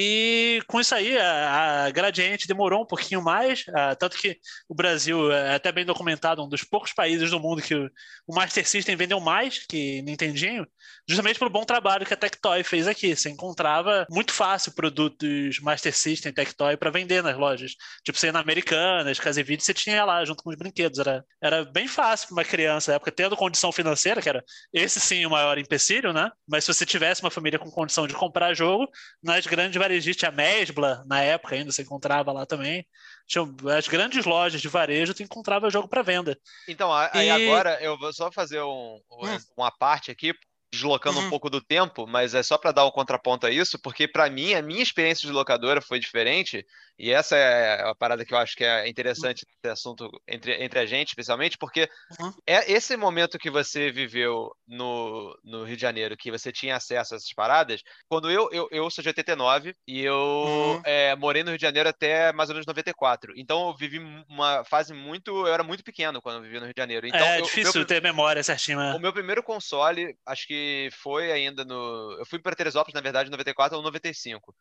E 0.00 0.62
com 0.68 0.80
isso 0.80 0.94
aí, 0.94 1.18
a, 1.18 1.86
a 1.86 1.90
Gradiente 1.90 2.46
demorou 2.46 2.82
um 2.82 2.86
pouquinho 2.86 3.20
mais, 3.20 3.64
tanto 3.98 4.16
que 4.16 4.38
o 4.68 4.74
Brasil 4.74 5.32
é 5.32 5.56
até 5.56 5.72
bem 5.72 5.84
documentado, 5.84 6.40
um 6.40 6.48
dos 6.48 6.62
poucos 6.62 6.92
países 6.92 7.32
do 7.32 7.40
mundo 7.40 7.60
que 7.60 7.74
o, 7.74 7.90
Master 8.28 8.64
System 8.64 8.94
vendeu 8.94 9.18
mais 9.18 9.66
que 9.66 10.00
Nintendinho, 10.02 10.64
justamente 11.08 11.36
pelo 11.36 11.50
bom 11.50 11.64
trabalho 11.64 12.06
que 12.06 12.14
a 12.14 12.16
Tectoy 12.16 12.62
fez 12.62 12.86
aqui. 12.86 13.16
Você 13.16 13.28
encontrava 13.28 14.06
muito 14.08 14.32
fácil 14.32 14.72
produtos 14.72 15.58
Master 15.60 15.92
System, 15.92 16.32
Tectoy 16.32 16.76
para 16.76 16.90
vender 16.90 17.20
nas 17.20 17.36
lojas. 17.36 17.72
Tipo, 18.04 18.16
você 18.16 18.26
ia 18.26 18.32
na 18.32 18.38
Americanas, 18.38 19.18
Casevide, 19.18 19.64
você 19.64 19.74
tinha 19.74 20.04
lá 20.04 20.24
junto 20.24 20.44
com 20.44 20.50
os 20.50 20.56
brinquedos. 20.56 21.00
Era, 21.00 21.24
era 21.42 21.64
bem 21.64 21.88
fácil 21.88 22.28
para 22.28 22.34
uma 22.34 22.44
criança, 22.44 22.92
na 22.92 22.96
época, 22.96 23.10
tendo 23.10 23.36
condição 23.36 23.72
financeira, 23.72 24.22
que 24.22 24.28
era 24.28 24.44
esse 24.72 25.00
sim 25.00 25.26
o 25.26 25.30
maior 25.30 25.58
empecilho, 25.58 26.12
né? 26.12 26.30
Mas 26.46 26.62
se 26.62 26.72
você 26.72 26.86
tivesse 26.86 27.20
uma 27.20 27.32
família 27.32 27.58
com 27.58 27.68
condição 27.68 28.06
de 28.06 28.14
comprar 28.14 28.54
jogo, 28.54 28.88
nas 29.20 29.44
grandes 29.44 29.76
varejistas, 29.88 30.28
a 30.28 30.32
Mesbla, 30.32 31.02
na 31.06 31.22
época 31.22 31.54
ainda, 31.54 31.72
você 31.72 31.82
encontrava 31.82 32.30
lá 32.30 32.44
também. 32.44 32.86
Tinha, 33.26 33.44
as 33.76 33.88
grandes 33.88 34.24
lojas 34.24 34.60
de 34.60 34.68
varejo, 34.68 35.14
tu 35.14 35.22
encontrava 35.22 35.70
jogo 35.70 35.88
para 35.88 36.02
venda. 36.02 36.38
Então, 36.68 36.92
aí 36.92 37.26
e... 37.26 37.30
agora 37.30 37.78
eu 37.82 37.98
vou 37.98 38.12
só 38.12 38.30
fazer 38.30 38.60
um, 38.60 39.00
hum. 39.10 39.38
uma 39.56 39.70
parte 39.70 40.10
aqui, 40.10 40.34
deslocando 40.70 41.18
uhum. 41.18 41.26
um 41.26 41.30
pouco 41.30 41.48
do 41.48 41.62
tempo, 41.62 42.06
mas 42.06 42.34
é 42.34 42.42
só 42.42 42.58
para 42.58 42.72
dar 42.72 42.86
um 42.86 42.90
contraponto 42.90 43.46
a 43.46 43.50
isso, 43.50 43.78
porque 43.78 44.06
para 44.06 44.28
mim, 44.28 44.54
a 44.54 44.62
minha 44.62 44.82
experiência 44.82 45.26
de 45.26 45.32
locadora 45.32 45.80
foi 45.80 45.98
diferente, 45.98 46.64
e 46.98 47.12
essa 47.12 47.36
é 47.36 47.82
a 47.88 47.94
parada 47.94 48.24
que 48.24 48.34
eu 48.34 48.38
acho 48.38 48.56
que 48.56 48.64
é 48.64 48.88
interessante 48.88 49.46
esse 49.46 49.72
assunto 49.72 50.10
entre, 50.26 50.62
entre 50.62 50.78
a 50.80 50.86
gente, 50.86 51.08
especialmente, 51.08 51.56
porque 51.56 51.88
uhum. 52.18 52.32
é 52.46 52.70
esse 52.72 52.96
momento 52.96 53.38
que 53.38 53.50
você 53.50 53.90
viveu 53.90 54.50
no, 54.66 55.38
no 55.44 55.64
Rio 55.64 55.76
de 55.76 55.82
Janeiro, 55.82 56.16
que 56.16 56.30
você 56.30 56.50
tinha 56.50 56.76
acesso 56.76 57.14
a 57.14 57.16
essas 57.16 57.32
paradas, 57.32 57.82
quando 58.08 58.30
eu, 58.30 58.48
eu, 58.52 58.68
eu 58.72 58.90
sou 58.90 59.02
de 59.02 59.08
89 59.08 59.74
e 59.86 60.04
eu 60.04 60.14
uhum. 60.14 60.82
é, 60.84 61.14
morei 61.14 61.44
no 61.44 61.50
Rio 61.50 61.58
de 61.58 61.62
Janeiro 61.62 61.88
até 61.88 62.32
mais 62.32 62.48
ou 62.48 62.54
menos 62.54 62.66
94. 62.66 63.32
Então 63.36 63.68
eu 63.68 63.76
vivi 63.76 63.98
uma 64.28 64.64
fase 64.64 64.92
muito. 64.92 65.46
Eu 65.46 65.54
era 65.54 65.62
muito 65.62 65.84
pequeno 65.84 66.20
quando 66.20 66.36
eu 66.36 66.42
vivi 66.42 66.58
no 66.58 66.64
Rio 66.64 66.74
de 66.74 66.80
Janeiro. 66.80 67.06
Então, 67.06 67.20
é 67.20 67.38
eu, 67.38 67.42
difícil 67.42 67.80
meu, 67.80 67.86
ter 67.86 68.02
memória 68.02 68.42
certinho. 68.42 68.78
Né? 68.78 68.94
O 68.94 68.98
meu 68.98 69.12
primeiro 69.12 69.42
console, 69.42 70.16
acho 70.26 70.46
que 70.46 70.88
foi 70.92 71.30
ainda 71.30 71.64
no. 71.64 72.16
Eu 72.18 72.26
fui 72.26 72.38
para 72.38 72.56
Teresópolis, 72.56 72.94
na 72.94 73.00
verdade, 73.00 73.28
em 73.28 73.30
94 73.30 73.76
ou 73.76 73.84
95. 73.84 74.54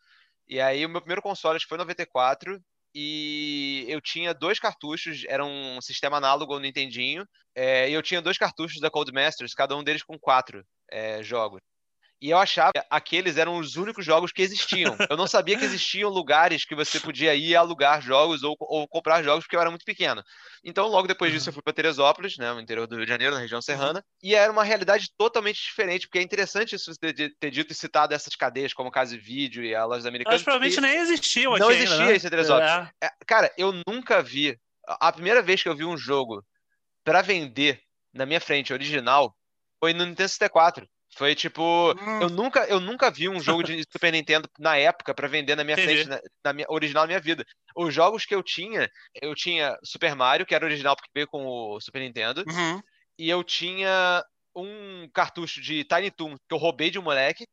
E 0.50 0.60
aí 0.62 0.86
o 0.86 0.90
meu 0.90 1.02
primeiro 1.02 1.22
console 1.22 1.56
acho 1.58 1.66
que 1.66 1.70
foi 1.70 1.78
94 1.78 2.62
e 2.96 3.86
eu 3.88 4.02
tinha 4.02 4.34
dois 4.34 4.60
cartuchos, 4.60 5.24
era 5.28 5.46
um 5.46 5.80
sistema 5.82 6.18
análogo 6.18 6.54
ao 6.54 6.60
Nintendinho, 6.60 7.28
é, 7.54 7.90
e 7.90 7.94
eu 7.94 8.02
tinha 8.02 8.22
dois 8.22 8.38
cartuchos 8.38 8.80
da 8.80 8.90
Codemasters, 8.90 9.54
cada 9.54 9.76
um 9.76 9.84
deles 9.84 10.04
com 10.04 10.18
quatro 10.18 10.66
é, 10.90 11.22
jogos. 11.22 11.60
E 12.20 12.32
eu 12.32 12.38
achava 12.38 12.72
que 12.74 12.82
aqueles 12.90 13.38
eram 13.38 13.58
os 13.58 13.76
únicos 13.76 14.04
jogos 14.04 14.32
que 14.32 14.42
existiam. 14.42 14.96
Eu 15.08 15.16
não 15.16 15.28
sabia 15.28 15.58
que 15.58 15.64
existiam 15.64 16.10
lugares 16.10 16.66
que 16.66 16.74
você 16.74 17.00
podia 17.00 17.36
ir 17.36 17.56
alugar 17.56 18.02
jogos 18.02 18.42
ou, 18.42 18.56
ou 18.60 18.88
comprar 18.88 19.24
jogos, 19.24 19.44
porque 19.46 19.56
eu 19.56 19.62
era 19.62 19.70
muito 19.70 19.86
pequeno. 19.86 20.24
Então, 20.64 20.88
logo 20.88 21.08
depois 21.08 21.32
disso, 21.32 21.50
eu 21.50 21.54
fui 21.54 21.62
para 21.62 21.74
Teresópolis, 21.74 22.38
né, 22.38 22.52
no 22.54 22.60
interior 22.60 22.88
do 22.88 22.96
Rio 22.96 23.06
de 23.06 23.12
Janeiro, 23.12 23.36
na 23.36 23.42
região 23.42 23.62
serrana, 23.62 24.04
e 24.22 24.34
era 24.34 24.52
uma 24.52 24.64
realidade 24.64 25.10
totalmente 25.16 25.62
diferente, 25.62 26.08
porque 26.08 26.18
é 26.20 26.22
interessante 26.22 26.76
isso 26.76 26.92
você 26.94 27.14
ter, 27.14 27.36
ter 27.40 27.52
dito 27.52 27.72
e 27.72 27.76
citado 27.76 28.14
essas 28.14 28.36
cadeias, 28.36 28.74
como 28.74 28.92
Casa 28.92 29.16
e 29.16 29.20
Vídeo 29.20 29.64
e 29.64 29.76
a 29.76 29.86
Lojas 29.86 30.06
Americanas. 30.08 30.40
Mas 30.40 30.44
provavelmente 30.44 30.82
nem 30.82 30.98
existiam 30.98 31.54
aqui. 31.54 31.62
Não 31.62 31.72
existia 31.72 31.96
ainda, 31.96 32.12
né? 32.12 32.16
esse 32.16 32.30
Teresópolis. 32.30 32.72
É. 32.72 33.06
É, 33.06 33.12
cara, 33.28 33.52
eu 33.58 33.74
nunca 33.88 34.24
vi. 34.24 34.58
A 34.88 35.12
primeira 35.12 35.42
vez 35.42 35.62
que 35.62 35.70
eu 35.70 35.76
vi 35.76 35.86
um 35.86 35.98
jogo 35.98 36.44
para 37.04 37.22
vender 37.22 37.82
na 38.14 38.26
minha 38.26 38.42
frente 38.42 38.74
original 38.74 39.36
foi 39.80 39.94
no 39.94 40.06
Nintendo 40.06 40.30
64. 40.30 40.88
Foi 41.18 41.34
tipo, 41.34 41.94
hum. 41.94 42.22
eu 42.22 42.30
nunca 42.30 42.66
eu 42.66 42.80
nunca 42.80 43.10
vi 43.10 43.28
um 43.28 43.40
jogo 43.40 43.64
de 43.64 43.74
Super 43.92 44.12
Nintendo 44.12 44.48
na 44.60 44.78
época 44.78 45.16
para 45.16 45.28
vender 45.28 45.56
na 45.56 45.64
minha 45.64 45.74
Entendi. 45.74 46.04
frente, 46.04 46.10
na, 46.10 46.22
na, 46.46 46.54
minha 46.54 46.68
original 46.70 47.04
na 47.04 47.08
minha 47.08 47.20
vida. 47.20 47.44
Os 47.76 47.92
jogos 47.92 48.24
que 48.24 48.36
eu 48.36 48.44
tinha, 48.44 48.88
eu 49.20 49.34
tinha 49.34 49.76
Super 49.84 50.16
Mario, 50.16 50.46
que 50.46 50.54
era 50.54 50.66
original 50.66 50.96
porque 50.96 51.10
veio 51.14 51.28
com 51.28 51.46
o 51.46 51.82
Super 51.82 52.02
Nintendo, 52.02 52.44
uhum. 52.48 52.80
e 53.18 53.30
eu 53.30 53.44
tinha 53.44 54.24
um 54.56 55.10
cartucho 55.12 55.60
de 55.60 55.84
Tiny 55.84 56.12
Toon 56.12 56.36
que 56.36 56.54
eu 56.54 56.58
roubei 56.58 56.92
de 56.92 57.00
um 57.00 57.04
moleque. 57.04 57.46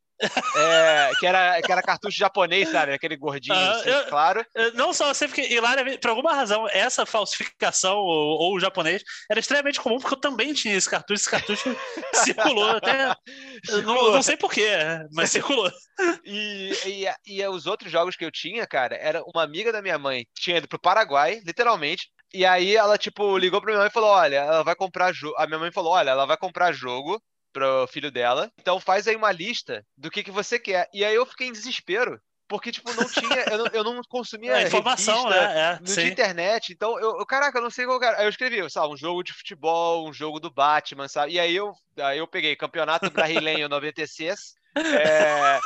É, 0.57 1.11
que, 1.19 1.27
era, 1.27 1.61
que 1.63 1.71
era 1.71 1.83
cartucho 1.83 2.17
japonês, 2.17 2.69
sabe? 2.69 2.93
Aquele 2.93 3.17
gordinho, 3.17 3.57
uh, 3.57 3.71
assim, 3.71 3.89
eu, 3.91 4.05
claro. 4.07 4.45
não 4.75 4.93
só 4.93 5.13
você, 5.13 5.27
porque 5.27 5.43
Hilária, 5.43 5.99
por 5.99 6.11
alguma 6.11 6.35
razão, 6.35 6.69
essa 6.69 7.05
falsificação 7.05 7.97
ou, 7.99 8.39
ou, 8.41 8.55
o 8.55 8.61
japonês 8.61 9.03
era 9.31 9.41
extremamente 9.41 9.81
comum, 9.81 9.99
porque 9.99 10.15
eu 10.15 10.21
também 10.21 10.53
tinha 10.53 10.75
esse 10.75 10.89
cartucho. 10.89 11.15
Esse 11.15 11.31
cartucho 11.31 11.77
circulou 12.25 12.71
até. 12.71 13.15
Circulou. 13.65 14.05
Não, 14.07 14.13
não, 14.13 14.23
sei 14.23 14.37
porquê, 14.37 14.77
mas 15.13 15.31
circulou. 15.31 15.71
E, 16.25 16.73
e, 16.87 17.39
e 17.39 17.47
os 17.49 17.67
outros 17.67 17.91
jogos 17.91 18.17
que 18.17 18.25
eu 18.25 18.31
tinha, 18.31 18.67
cara, 18.67 18.97
era 18.97 19.23
uma 19.23 19.43
amiga 19.43 19.73
da 19.73 19.83
minha 19.83 19.99
mãe, 19.99 20.27
tinha 20.35 20.59
ido 20.59 20.69
pro 20.69 20.79
Paraguai, 20.79 21.41
literalmente, 21.45 22.09
e 22.35 22.45
aí 22.45 22.75
ela, 22.75 22.99
tipo, 22.99 23.39
ligou 23.39 23.61
pra 23.61 23.71
minha 23.71 23.79
mãe 23.79 23.89
e 23.89 23.93
falou: 23.93 24.11
Olha, 24.11 24.39
ela 24.39 24.65
vai 24.65 24.75
comprar 24.75 25.13
jogo. 25.13 25.37
A 25.39 25.47
minha 25.47 25.59
mãe 25.59 25.71
falou: 25.71 25.93
Olha, 25.93 26.11
ela 26.11 26.27
vai 26.27 26.37
comprar 26.37 26.73
jogo 26.73 27.23
pro 27.55 27.87
filho 27.87 28.11
dela. 28.11 28.51
Então 28.59 28.79
faz 28.81 29.07
aí 29.09 29.17
uma 29.17 29.33
lista 29.33 29.87
do 29.97 30.11
que, 30.11 30.25
que 30.25 30.31
você 30.31 30.59
quer. 30.59 30.91
E 30.93 31.05
aí 31.05 31.15
eu 31.15 31.25
fiquei 31.25 31.49
em 31.49 31.53
desespero. 31.53 32.21
Porque, 32.47 32.71
tipo, 32.71 32.93
não 32.93 33.09
tinha. 33.09 33.45
Eu 33.51 33.59
não, 33.59 33.67
eu 33.69 33.85
não 33.85 34.03
consumia 34.07 34.53
é, 34.61 34.67
informação, 34.67 35.25
revista, 35.25 35.49
né? 35.49 35.61
É, 35.61 35.79
não 35.79 35.95
tinha 35.95 36.09
internet. 36.09 36.73
Então, 36.75 37.01
eu, 37.01 37.19
eu, 37.19 37.25
caraca, 37.25 37.57
eu 37.57 37.63
não 37.63 37.71
sei 37.71 37.87
qual 37.87 37.99
cara. 37.99 38.19
Aí 38.19 38.27
eu 38.27 38.29
escrevi, 38.29 38.69
sabe, 38.69 38.93
um 38.93 38.97
jogo 38.97 39.23
de 39.23 39.33
futebol, 39.33 40.07
um 40.07 40.13
jogo 40.13 40.39
do 40.39 40.53
Batman, 40.53 41.09
sabe? 41.09 41.33
E 41.33 41.41
aí 41.41 41.57
eu, 41.57 41.73
aí 41.99 42.19
eu 42.19 42.27
peguei 42.27 42.55
Campeonato 42.55 43.11
Brasileiro 43.11 43.67
96. 43.69 44.39
É, 44.77 45.59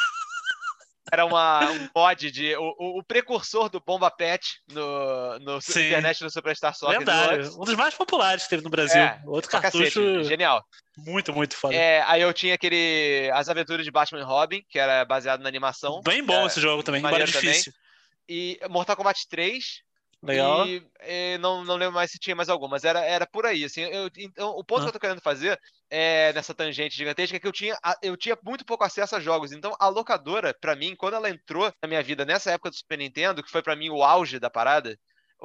era 1.10 1.24
uma, 1.24 1.70
um 1.70 1.88
mod 1.94 2.30
de. 2.30 2.54
O, 2.56 2.98
o, 2.98 3.02
precursor 3.02 3.68
do 3.68 3.80
Bomba 3.80 4.10
Pet 4.10 4.60
no, 4.72 5.38
no 5.40 5.58
internet 5.58 6.22
do 6.22 6.30
Superstar 6.30 6.74
Soccer. 6.74 6.98
Lendário. 6.98 7.50
Um 7.56 7.64
dos 7.64 7.74
mais 7.74 7.94
populares 7.94 8.44
que 8.44 8.50
teve 8.50 8.62
no 8.62 8.70
Brasil. 8.70 9.00
É, 9.00 9.20
Outro 9.26 9.50
cartucho. 9.50 10.00
Cacete, 10.00 10.24
genial. 10.24 10.64
Muito, 10.96 11.32
muito 11.32 11.56
foda. 11.56 11.74
É, 11.74 12.02
aí 12.02 12.22
eu 12.22 12.32
tinha 12.32 12.54
aquele. 12.54 13.30
As 13.32 13.48
Aventuras 13.48 13.84
de 13.84 13.90
Batman 13.90 14.20
e 14.20 14.24
Robin, 14.24 14.62
que 14.68 14.78
era 14.78 15.04
baseado 15.04 15.40
na 15.40 15.48
animação. 15.48 16.00
Bem 16.02 16.22
bom 16.22 16.42
é, 16.42 16.46
esse 16.46 16.60
jogo 16.60 16.82
também, 16.82 17.00
embora 17.00 17.24
difícil. 17.24 17.72
Também. 17.72 17.88
E 18.28 18.60
Mortal 18.68 18.96
Kombat 18.96 19.26
3, 19.28 19.82
Legal. 20.22 20.66
E, 20.66 20.84
e, 21.02 21.38
não, 21.38 21.64
não 21.64 21.76
lembro 21.76 21.94
mais 21.94 22.10
se 22.10 22.18
tinha 22.18 22.34
mais 22.34 22.48
alguma, 22.48 22.72
mas 22.72 22.84
era, 22.84 23.04
era 23.04 23.26
por 23.26 23.46
aí. 23.46 23.64
Assim, 23.64 23.82
eu, 23.82 24.10
então, 24.16 24.50
o 24.50 24.64
ponto 24.64 24.80
ah. 24.80 24.82
que 24.82 24.88
eu 24.88 24.92
tô 24.92 24.98
querendo 24.98 25.20
fazer 25.20 25.58
é, 25.88 26.32
nessa 26.32 26.52
tangente 26.52 26.96
gigantesca 26.96 27.36
é 27.36 27.40
que 27.40 27.46
eu 27.46 27.52
tinha, 27.52 27.76
eu 28.02 28.16
tinha 28.16 28.36
muito 28.42 28.64
pouco 28.64 28.82
acesso 28.84 29.14
a 29.14 29.20
jogos. 29.20 29.52
Então, 29.52 29.74
a 29.78 29.88
locadora, 29.88 30.54
para 30.60 30.74
mim, 30.74 30.96
quando 30.96 31.14
ela 31.14 31.30
entrou 31.30 31.72
na 31.80 31.88
minha 31.88 32.02
vida 32.02 32.24
nessa 32.24 32.50
época 32.50 32.70
do 32.70 32.76
Super 32.76 32.98
Nintendo, 32.98 33.42
que 33.42 33.50
foi 33.50 33.62
para 33.62 33.76
mim 33.76 33.90
o 33.90 34.02
auge 34.02 34.40
da 34.40 34.50
parada, 34.50 34.98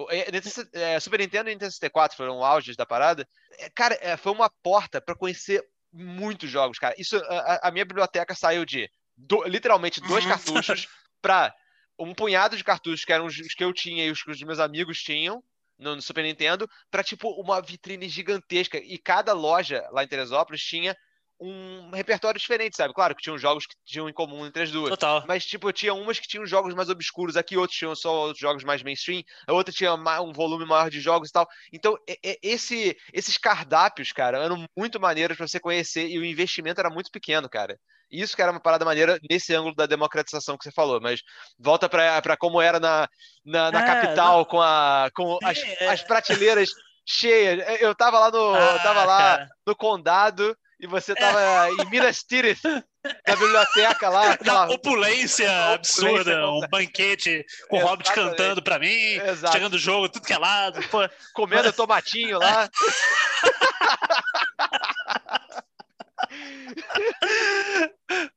é, 0.09 0.95
é, 0.95 0.99
Super 0.99 1.19
Nintendo 1.19 1.49
e 1.49 1.53
Nintendo 1.53 1.71
64 1.71 2.17
foram 2.17 2.39
o 2.39 2.43
auge 2.43 2.75
da 2.75 2.85
parada. 2.85 3.27
É, 3.59 3.69
cara, 3.69 4.17
foi 4.17 4.31
uma 4.31 4.49
porta 4.63 4.99
para 4.99 5.15
conhecer 5.15 5.63
muitos 5.91 6.49
jogos, 6.49 6.79
cara. 6.79 6.95
Isso, 6.97 7.15
a, 7.27 7.67
a 7.67 7.71
minha 7.71 7.85
biblioteca 7.85 8.33
saiu 8.33 8.65
de 8.65 8.89
do, 9.15 9.43
literalmente 9.43 10.01
dois 10.01 10.23
uhum. 10.23 10.31
cartuchos 10.31 10.87
para 11.21 11.53
um 11.99 12.13
punhado 12.13 12.57
de 12.57 12.63
cartuchos 12.63 13.05
que 13.05 13.13
eram 13.13 13.25
os 13.25 13.35
que 13.35 13.63
eu 13.63 13.73
tinha 13.73 14.05
e 14.05 14.11
os 14.11 14.23
que 14.23 14.31
os 14.31 14.41
meus 14.41 14.59
amigos 14.59 15.01
tinham 15.01 15.43
no, 15.77 15.95
no 15.95 16.01
Super 16.01 16.23
Nintendo, 16.23 16.69
para 16.89 17.03
tipo 17.03 17.29
uma 17.29 17.61
vitrine 17.61 18.07
gigantesca. 18.07 18.77
E 18.77 18.97
cada 18.97 19.33
loja 19.33 19.87
lá 19.91 20.03
em 20.03 20.07
Teresópolis 20.07 20.61
tinha 20.61 20.95
um 21.39 21.91
repertório 21.91 22.39
diferente, 22.39 22.77
sabe? 22.77 22.93
Claro 22.93 23.13
que 23.15 23.21
tinham 23.21 23.37
jogos 23.37 23.65
que 23.65 23.75
tinham 23.85 24.07
em 24.07 24.13
comum 24.13 24.45
entre 24.45 24.63
as 24.63 24.71
duas. 24.71 24.91
Total. 24.91 25.25
Mas, 25.27 25.45
tipo, 25.45 25.71
tinha 25.73 25.93
umas 25.93 26.19
que 26.19 26.27
tinham 26.27 26.45
jogos 26.45 26.73
mais 26.73 26.89
obscuros, 26.89 27.35
aqui 27.35 27.57
outros 27.57 27.77
tinham 27.77 27.93
só 27.95 28.13
outros 28.13 28.39
jogos 28.39 28.63
mais 28.63 28.81
mainstream, 28.81 29.23
a 29.45 29.51
outra 29.51 29.73
tinha 29.73 29.93
um 29.93 30.31
volume 30.31 30.65
maior 30.65 30.89
de 30.89 31.01
jogos 31.01 31.29
e 31.29 31.33
tal. 31.33 31.47
Então, 31.71 31.97
esse, 32.41 32.95
esses 33.11 33.37
cardápios, 33.37 34.11
cara, 34.13 34.41
eram 34.43 34.65
muito 34.77 34.99
maneiros 35.01 35.35
para 35.35 35.47
você 35.47 35.59
conhecer 35.59 36.07
e 36.07 36.17
o 36.17 36.25
investimento 36.25 36.79
era 36.79 36.89
muito 36.89 37.11
pequeno, 37.11 37.49
cara. 37.49 37.77
Isso 38.13 38.35
que 38.35 38.41
era 38.41 38.51
uma 38.51 38.59
parada 38.59 38.85
maneira 38.85 39.19
nesse 39.29 39.55
ângulo 39.55 39.75
da 39.75 39.87
democratização 39.87 40.57
que 40.57 40.63
você 40.63 40.71
falou, 40.71 41.01
mas 41.01 41.21
volta 41.57 41.89
para 41.89 42.37
como 42.37 42.61
era 42.61 42.79
na, 42.79 43.09
na, 43.43 43.71
na 43.71 43.81
é, 43.81 43.85
capital, 43.85 44.37
não... 44.37 44.45
com, 44.45 44.61
a, 44.61 45.09
com 45.15 45.39
as, 45.43 45.57
é... 45.57 45.87
as 45.89 46.03
prateleiras 46.03 46.69
cheias. 47.05 47.65
Eu 47.81 47.95
tava 47.95 48.19
lá 48.19 48.31
no, 48.31 48.53
ah, 48.53 48.79
tava 48.83 49.03
lá 49.03 49.47
no 49.65 49.75
condado 49.75 50.55
e 50.79 50.87
você 50.87 51.15
tava 51.15 51.39
é. 51.39 51.71
em 51.71 51.89
Minas 51.89 52.23
Tirith, 52.23 52.61
na 52.63 53.35
biblioteca 53.35 54.09
lá. 54.09 54.31
Aquela... 54.33 54.67
Na 54.67 54.73
opulência 54.75 55.73
absurda, 55.73 56.49
um 56.49 56.67
banquete 56.69 57.45
com 57.69 57.77
o 57.77 57.85
Hobbit 57.85 58.11
cantando 58.11 58.61
pra 58.61 58.77
mim, 58.77 59.15
Exato. 59.15 59.53
chegando 59.53 59.73
o 59.75 59.79
jogo, 59.79 60.09
tudo 60.09 60.25
que 60.25 60.33
é 60.33 60.37
lado. 60.37 60.81
Pô. 60.89 60.99
Comendo 61.33 61.71
tomatinho 61.71 62.37
lá. 62.37 62.69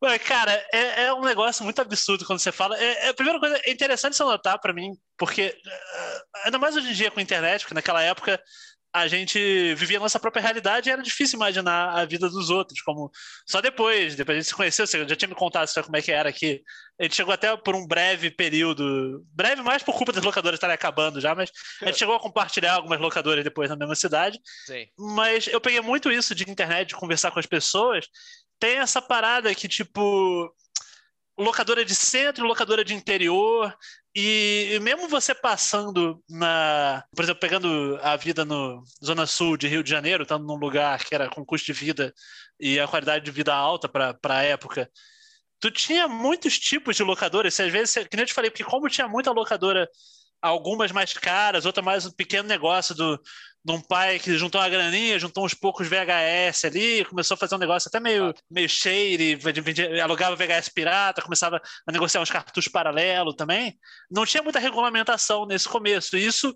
Mas, 0.00 0.22
cara, 0.22 0.52
é, 0.72 1.04
é, 1.04 1.14
um 1.14 1.22
negócio 1.22 1.64
muito 1.64 1.80
absurdo 1.80 2.24
quando 2.24 2.38
você 2.38 2.52
fala. 2.52 2.76
É, 2.78 3.06
é 3.06 3.08
a 3.08 3.14
primeira 3.14 3.38
coisa, 3.40 3.60
é 3.64 3.70
interessante 3.70 4.16
você 4.16 4.24
notar 4.24 4.58
para 4.58 4.72
mim, 4.72 4.92
porque 5.16 5.42
eh, 5.42 6.22
ainda 6.44 6.58
mais 6.58 6.76
hoje 6.76 6.90
em 6.90 6.94
dia 6.94 7.10
com 7.10 7.20
a 7.20 7.22
internet, 7.22 7.62
porque 7.62 7.74
naquela 7.74 8.02
época 8.02 8.40
a 8.96 9.08
gente 9.08 9.74
vivia 9.74 9.98
a 9.98 10.00
nossa 10.00 10.18
própria 10.18 10.42
realidade 10.42 10.88
e 10.88 10.92
era 10.92 11.02
difícil 11.02 11.36
imaginar 11.36 11.90
a 11.90 12.04
vida 12.06 12.28
dos 12.30 12.48
outros, 12.48 12.80
como 12.80 13.10
só 13.46 13.60
depois, 13.60 14.16
depois 14.16 14.36
a 14.36 14.40
gente 14.40 14.48
se 14.48 14.54
conheceu, 14.54 14.86
você 14.86 15.06
já 15.06 15.16
tinha 15.16 15.28
me 15.28 15.34
contado 15.34 15.68
como 15.84 15.96
é 15.96 16.02
que 16.02 16.10
era 16.10 16.30
aqui. 16.30 16.62
A 16.98 17.02
gente 17.02 17.14
chegou 17.14 17.34
até 17.34 17.54
por 17.56 17.74
um 17.74 17.86
breve 17.86 18.30
período, 18.30 19.22
breve 19.34 19.60
mais 19.60 19.82
por 19.82 19.94
culpa 19.94 20.12
das 20.12 20.24
locadoras 20.24 20.56
estarem 20.56 20.74
acabando 20.74 21.20
já, 21.20 21.34
mas 21.34 21.50
a 21.82 21.86
gente 21.86 21.98
chegou 21.98 22.14
a 22.14 22.20
compartilhar 22.20 22.74
algumas 22.74 22.98
locadoras 22.98 23.44
depois 23.44 23.68
na 23.68 23.76
mesma 23.76 23.94
cidade. 23.94 24.40
Sim. 24.64 24.86
Mas 24.98 25.46
eu 25.46 25.60
peguei 25.60 25.80
muito 25.82 26.10
isso 26.10 26.34
de 26.34 26.50
internet, 26.50 26.88
de 26.88 26.96
conversar 26.96 27.30
com 27.30 27.38
as 27.38 27.46
pessoas. 27.46 28.06
Tem 28.58 28.78
essa 28.78 29.02
parada 29.02 29.54
que, 29.54 29.68
tipo, 29.68 30.50
locadora 31.38 31.84
de 31.84 31.94
centro, 31.94 32.46
locadora 32.46 32.82
de 32.84 32.94
interior, 32.94 33.76
e 34.18 34.80
mesmo 34.80 35.08
você 35.08 35.34
passando 35.34 36.22
na, 36.28 37.04
por 37.14 37.22
exemplo, 37.22 37.40
pegando 37.40 37.98
a 38.02 38.16
vida 38.16 38.44
no 38.46 38.82
zona 39.04 39.26
sul 39.26 39.56
de 39.58 39.68
Rio 39.68 39.82
de 39.82 39.90
Janeiro, 39.90 40.22
estando 40.22 40.46
num 40.46 40.56
lugar 40.56 41.04
que 41.04 41.14
era 41.14 41.28
com 41.28 41.44
custo 41.44 41.66
de 41.66 41.74
vida 41.74 42.14
e 42.58 42.80
a 42.80 42.88
qualidade 42.88 43.24
de 43.26 43.30
vida 43.30 43.54
alta 43.54 43.88
para 43.88 44.16
a 44.24 44.42
época, 44.42 44.90
tu 45.60 45.70
tinha 45.70 46.08
muitos 46.08 46.58
tipos 46.58 46.96
de 46.96 47.02
locadoras, 47.02 47.58
às 47.60 47.70
vezes, 47.70 47.94
que 48.08 48.16
nem 48.16 48.22
eu 48.22 48.26
te 48.26 48.34
falei, 48.34 48.50
porque 48.50 48.64
como 48.64 48.88
tinha 48.88 49.06
muita 49.06 49.30
locadora 49.32 49.88
algumas 50.46 50.92
mais 50.92 51.12
caras, 51.12 51.66
outra 51.66 51.82
mais 51.82 52.06
um 52.06 52.10
pequeno 52.10 52.48
negócio 52.48 52.94
do, 52.94 53.20
de 53.64 53.72
um 53.72 53.80
pai 53.80 54.18
que 54.18 54.38
juntou 54.38 54.60
uma 54.60 54.68
graninha, 54.68 55.18
juntou 55.18 55.44
uns 55.44 55.52
poucos 55.52 55.88
VHS 55.88 56.64
ali, 56.66 57.04
começou 57.04 57.34
a 57.34 57.38
fazer 57.38 57.56
um 57.56 57.58
negócio 57.58 57.88
até 57.88 57.98
meio, 57.98 58.32
meio 58.48 58.68
shady, 58.68 59.38
alugava 60.00 60.36
VHS 60.36 60.68
pirata, 60.68 61.20
começava 61.20 61.60
a 61.86 61.92
negociar 61.92 62.20
uns 62.20 62.30
cartuchos 62.30 62.70
paralelos 62.70 63.34
também. 63.34 63.76
Não 64.10 64.24
tinha 64.24 64.42
muita 64.42 64.60
regulamentação 64.60 65.46
nesse 65.46 65.68
começo. 65.68 66.16
E 66.16 66.24
isso 66.24 66.54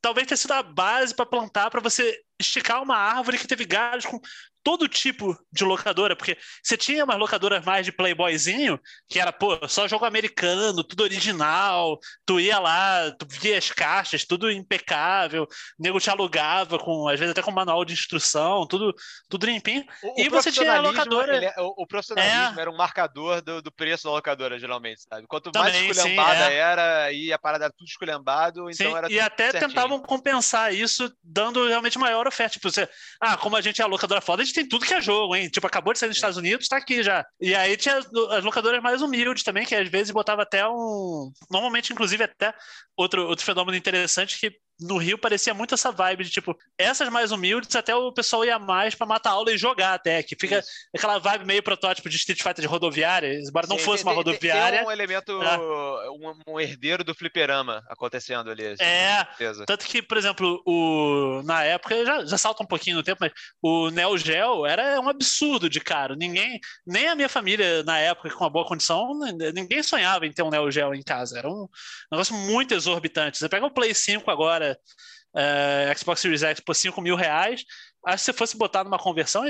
talvez 0.00 0.26
tenha 0.26 0.38
sido 0.38 0.52
a 0.52 0.62
base 0.62 1.14
para 1.14 1.26
plantar, 1.26 1.70
para 1.70 1.80
você 1.80 2.18
esticar 2.38 2.82
uma 2.82 2.96
árvore 2.96 3.38
que 3.38 3.46
teve 3.46 3.64
galhos 3.64 4.06
com 4.06 4.20
todo 4.68 4.86
tipo 4.86 5.34
de 5.50 5.64
locadora, 5.64 6.14
porque 6.14 6.36
você 6.62 6.76
tinha 6.76 7.02
umas 7.02 7.18
locadoras 7.18 7.64
mais 7.64 7.86
de 7.86 7.92
playboyzinho, 7.92 8.78
que 9.08 9.18
era, 9.18 9.32
pô, 9.32 9.58
só 9.66 9.88
jogo 9.88 10.04
americano, 10.04 10.84
tudo 10.84 11.04
original, 11.04 11.98
tu 12.26 12.38
ia 12.38 12.58
lá, 12.58 13.10
tu 13.12 13.26
via 13.26 13.56
as 13.56 13.70
caixas, 13.70 14.26
tudo 14.26 14.50
impecável, 14.50 15.44
o 15.44 15.82
nego 15.82 15.98
te 15.98 16.10
alugava, 16.10 16.78
com, 16.78 17.08
às 17.08 17.18
vezes 17.18 17.32
até 17.32 17.40
com 17.40 17.50
manual 17.50 17.82
de 17.82 17.94
instrução, 17.94 18.66
tudo, 18.66 18.94
tudo 19.26 19.46
limpinho. 19.46 19.86
O, 20.02 20.20
e 20.20 20.28
o 20.28 20.30
você 20.30 20.52
tinha 20.52 20.74
a 20.74 20.80
locadora... 20.80 21.36
Ele, 21.36 21.46
é, 21.46 21.54
o, 21.60 21.74
o, 21.78 21.86
profissionalismo 21.86 22.58
é. 22.58 22.60
era 22.60 22.70
um 22.70 22.76
marcador 22.76 23.40
do, 23.40 23.62
do, 23.62 23.72
preço 23.72 24.04
da 24.04 24.10
locadora, 24.10 24.58
geralmente, 24.58 25.00
sabe? 25.02 25.26
Quanto 25.26 25.50
Também, 25.50 25.72
mais 25.72 25.96
esculhambada 25.96 26.44
sim, 26.44 26.52
é. 26.52 26.56
era, 26.56 27.12
e 27.12 27.32
a 27.32 27.38
parada 27.38 27.64
era 27.64 27.74
tudo 27.74 27.88
esculhambado, 27.88 28.70
então 28.70 28.90
sim, 28.90 28.94
era 28.94 29.10
E 29.10 29.18
até 29.18 29.50
certinho. 29.50 29.68
tentavam 29.68 29.98
compensar 30.00 30.74
isso, 30.74 31.10
dando 31.24 31.66
realmente 31.66 31.98
maior 31.98 32.27
oferta. 32.28 32.54
Tipo, 32.54 32.70
você, 32.70 32.88
ah, 33.20 33.36
como 33.36 33.56
a 33.56 33.60
gente 33.60 33.80
é 33.80 33.84
a 33.84 33.88
locadora 33.88 34.20
foda, 34.20 34.42
a 34.42 34.44
Unidos 34.44 34.54
tem 34.54 34.68
tudo 34.68 34.86
que 34.86 34.94
é 34.94 35.00
jogo, 35.00 35.34
hein? 35.34 35.48
Tipo, 35.48 35.66
acabou 35.66 35.92
de 35.92 35.98
sair 35.98 36.08
nos 36.08 36.16
Estados 36.16 36.36
Unidos, 36.36 36.68
tá 36.68 36.76
aqui 36.76 37.02
já. 37.02 37.24
E 37.40 37.54
aí 37.54 37.76
tinha 37.76 37.98
as 37.98 38.44
locadoras 38.44 38.82
mais 38.82 39.02
humildes 39.02 39.42
também, 39.42 39.66
que 39.66 39.74
às 39.74 39.88
vezes 39.88 40.10
botava 40.10 40.42
até 40.42 40.66
um. 40.68 41.30
Normalmente, 41.50 41.92
inclusive, 41.92 42.24
até 42.24 42.54
outro, 42.96 43.26
outro 43.26 43.44
fenômeno 43.44 43.76
interessante 43.76 44.38
que 44.38 44.52
no 44.80 44.96
Rio 44.96 45.18
parecia 45.18 45.52
muito 45.52 45.74
essa 45.74 45.90
vibe 45.90 46.24
de 46.24 46.30
tipo, 46.30 46.56
essas 46.76 47.08
mais 47.08 47.32
humildes, 47.32 47.74
até 47.74 47.94
o 47.94 48.12
pessoal 48.12 48.44
ia 48.44 48.58
mais 48.58 48.94
para 48.94 49.06
matar 49.06 49.30
aula 49.30 49.52
e 49.52 49.58
jogar 49.58 49.94
até, 49.94 50.22
que 50.22 50.36
fica 50.38 50.58
Isso. 50.58 50.68
aquela 50.94 51.18
vibe 51.18 51.44
meio 51.44 51.62
protótipo 51.62 52.08
de 52.08 52.16
Street 52.16 52.40
Fighter 52.40 52.62
de 52.62 52.66
rodoviária, 52.66 53.40
embora 53.40 53.66
Sim, 53.66 53.72
não 53.72 53.78
fosse 53.78 54.04
tem, 54.04 54.12
uma 54.12 54.16
rodoviária. 54.16 54.78
Tem 54.78 54.88
um 54.88 54.90
elemento, 54.90 55.42
é. 55.42 55.58
um, 56.10 56.34
um, 56.46 56.60
herdeiro 56.60 57.02
do 57.02 57.14
fliperama 57.14 57.82
acontecendo 57.88 58.50
ali. 58.50 58.66
Assim, 58.66 58.84
é, 58.84 59.26
tanto 59.66 59.84
que, 59.86 60.00
por 60.00 60.16
exemplo, 60.16 60.62
o, 60.64 61.42
na 61.44 61.64
época, 61.64 62.04
já, 62.04 62.24
já 62.24 62.38
salta 62.38 62.62
um 62.62 62.66
pouquinho 62.66 62.96
no 62.96 63.02
tempo, 63.02 63.18
mas 63.20 63.32
o 63.62 63.90
Neo 63.90 64.16
Geo 64.16 64.64
era 64.64 65.00
um 65.00 65.08
absurdo 65.08 65.68
de 65.68 65.80
caro. 65.80 66.14
Ninguém, 66.14 66.60
nem 66.86 67.08
a 67.08 67.14
minha 67.14 67.28
família 67.28 67.82
na 67.82 67.98
época 67.98 68.30
com 68.30 68.44
uma 68.44 68.50
boa 68.50 68.66
condição, 68.66 69.18
ninguém 69.54 69.82
sonhava 69.82 70.26
em 70.26 70.32
ter 70.32 70.42
um 70.42 70.50
Neo 70.50 70.70
Geo 70.70 70.94
em 70.94 71.02
casa. 71.02 71.38
Era 71.38 71.48
um 71.48 71.68
negócio 72.10 72.34
muito 72.34 72.74
exorbitante. 72.74 73.38
Você 73.38 73.48
pega 73.48 73.66
o 73.66 73.70
Play 73.70 73.94
5 73.94 74.30
agora, 74.30 74.67
uh, 74.72 75.94
Xbox 75.94 76.20
Series 76.20 76.42
X 76.42 76.60
por 76.60 76.74
5 76.74 77.00
mil 77.00 77.16
reais, 77.16 77.64
Acho 78.06 78.24
que 78.24 78.32
se 78.32 78.38
fosse 78.38 78.56
botar 78.56 78.84
numa 78.84 78.98
conversão, 78.98 79.42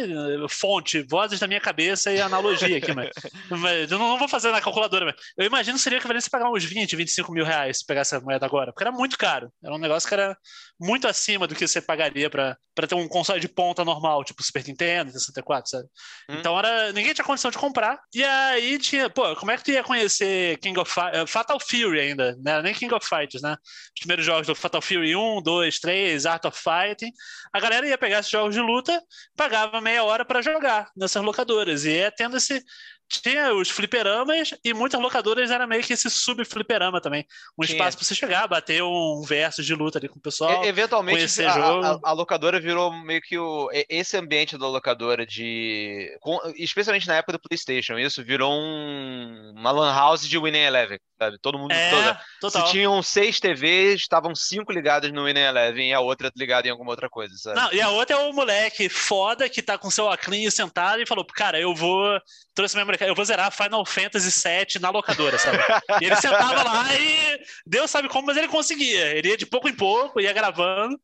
fonte, 0.49 1.03
vozes 1.03 1.39
da 1.39 1.47
minha 1.47 1.61
cabeça 1.61 2.13
e 2.13 2.21
analogia 2.21 2.79
aqui, 2.79 2.93
mas, 2.93 3.11
mas 3.51 3.93
eu 3.93 3.99
não 3.99 4.19
vou 4.19 4.29
fazer 4.29 4.51
na 4.51 4.61
calculadora. 4.61 5.07
Mas 5.07 5.17
eu 5.37 5.45
imagino 5.45 5.77
que 5.77 5.83
seria 5.83 5.99
equivalente 5.99 6.25
se 6.25 6.31
pagar 6.31 6.51
uns 6.51 6.65
20, 6.65 6.97
25 6.97 7.33
mil 7.33 7.45
reais 7.45 7.79
se 7.79 7.87
pegar 7.87 8.01
essa 8.01 8.21
moeda 8.21 8.47
agora, 8.47 8.73
porque 8.73 8.83
era 8.83 8.93
muito 8.93 9.19
caro. 9.19 9.53
Era 9.63 9.75
um 9.75 9.79
negócio 9.79 10.09
que 10.09 10.15
era 10.15 10.37
muito 10.81 11.07
acima 11.07 11.47
do 11.47 11.55
que 11.55 11.67
você 11.67 11.81
pagaria 11.81 12.31
para 12.31 12.57
ter 12.87 12.95
um 12.95 13.09
console 13.09 13.41
de 13.41 13.49
ponta 13.49 13.85
normal, 13.85 14.25
tipo 14.25 14.43
Super 14.43 14.65
Nintendo, 14.67 15.11
64, 15.11 15.71
sabe? 15.71 15.85
Hum. 16.31 16.37
Então 16.39 16.59
era, 16.59 16.93
ninguém 16.93 17.13
tinha 17.13 17.25
condição 17.25 17.51
de 17.51 17.59
comprar. 17.59 17.99
E 18.15 18.23
aí 18.23 18.79
tinha, 18.79 19.11
pô, 19.11 19.35
como 19.37 19.51
é 19.51 19.57
que 19.57 19.65
tu 19.65 19.71
ia 19.73 19.83
conhecer 19.83 20.57
King 20.59 20.79
of 20.79 20.93
uh, 20.99 21.27
Fatal 21.27 21.59
Fury 21.61 22.01
ainda, 22.01 22.37
né? 22.43 22.63
Nem 22.63 22.75
King 22.75 22.95
of 22.95 23.07
Fighters, 23.07 23.43
né? 23.43 23.57
Os 23.63 24.01
primeiros 24.01 24.25
jogos 24.25 24.47
do 24.47 24.55
Fatal 24.55 24.81
Fury 24.81 25.17
1, 25.17 25.43
2, 25.43 25.81
3, 25.81 26.27
Art 26.27 26.45
of 26.45 26.59
Fighting. 26.59 27.11
A 27.53 27.61
galera 27.61 27.87
ia 27.87 27.99
pegar 27.99 28.21
esses 28.21 28.31
jogos 28.31 28.38
de 28.49 28.61
luta, 28.61 29.03
pagava 29.37 29.81
meia 29.81 30.05
hora 30.05 30.25
para 30.25 30.43
jogar 30.43 30.91
nessas 30.97 31.23
locadoras. 31.23 31.85
E 31.85 31.93
é 31.93 32.11
tendo 32.11 32.37
esse. 32.37 32.63
Tinha 33.09 33.55
os 33.55 33.71
fliperamas 33.71 34.55
e 34.63 34.75
muitas 34.75 35.01
locadoras 35.01 35.51
era 35.51 35.67
meio 35.67 35.83
que 35.83 35.95
esse 35.95 36.11
sub-fliperama 36.11 37.01
também. 37.01 37.27
Um 37.59 37.65
espaço 37.65 37.97
para 37.97 38.07
você 38.07 38.15
chegar, 38.15 38.47
bater 38.47 38.83
um 38.83 39.23
verso 39.23 39.63
de 39.63 39.75
luta 39.75 39.99
ali 39.99 40.09
com 40.09 40.19
o 40.19 40.23
pessoal. 40.23 40.65
E, 40.65 40.69
eventualmente, 40.69 41.43
a, 41.43 41.53
a, 41.53 41.99
a, 42.03 42.13
locadora 42.13 42.61
virou 42.61 42.93
meio 42.93 43.21
que 43.23 43.39
o, 43.39 43.71
esse 43.89 44.17
ambiente 44.17 44.59
da 44.59 44.69
locadora 44.69 45.25
de. 45.25 46.15
Com, 46.21 46.39
especialmente 46.57 47.09
na 47.09 47.17
época 47.17 47.33
do 47.33 47.41
PlayStation, 47.41 47.99
isso 47.99 48.23
virou 48.23 48.53
um, 48.53 49.55
uma 49.57 49.71
Lan 49.71 49.95
House 49.95 50.29
de 50.29 50.39
Winning 50.39 50.59
Eleven 50.59 50.99
sabe? 51.19 51.39
Todo 51.39 51.59
mundo. 51.59 51.73
É, 51.73 51.91
toda, 51.91 52.21
total. 52.41 52.67
Se 52.67 52.73
tinham 52.73 53.03
seis 53.03 53.41
TVs, 53.41 54.01
estavam 54.01 54.35
cinco 54.35 54.73
ligadas 54.73 55.13
no 55.13 55.25
Winning 55.25 55.41
Eleven 55.41 55.91
e 55.91 55.93
a 55.93 56.01
outra 56.01 56.31
ligada 56.37 56.69
em 56.69 56.71
alguma 56.71 56.91
outra 56.91 57.11
coisa, 57.11 57.35
sabe? 57.37 57.61
Não, 57.61 57.73
e 57.73 57.81
a 57.81 57.91
outra 57.91 58.17
é 58.17 58.19
o 58.21 58.33
moleque 58.33 58.89
foda 58.89 59.49
que 59.49 59.61
tá 59.61 59.77
com 59.77 59.91
seu 59.91 60.05
óculos 60.05 60.55
sentado 60.55 61.03
e 61.03 61.07
falou: 61.07 61.25
Cara, 61.25 61.61
eu 61.61 61.75
vou. 61.75 62.21
Trouxe 62.55 62.77
minha 62.77 62.87
eu 63.01 63.15
vou 63.15 63.25
zerar 63.25 63.53
Final 63.53 63.85
Fantasy 63.85 64.31
VII 64.31 64.81
na 64.81 64.91
locadora, 64.91 65.39
sabe? 65.39 65.59
e 66.01 66.07
ele 66.07 66.17
sentava 66.17 66.63
lá 66.63 66.95
e 66.95 67.41
Deus 67.67 67.91
sabe 67.91 68.09
como, 68.09 68.27
mas 68.27 68.37
ele 68.37 68.49
conseguia. 68.49 69.17
Ele 69.17 69.29
ia 69.29 69.37
de 69.37 69.47
pouco 69.47 69.69
em 69.69 69.75
pouco, 69.75 70.21
ia 70.21 70.33
gravando. 70.33 70.99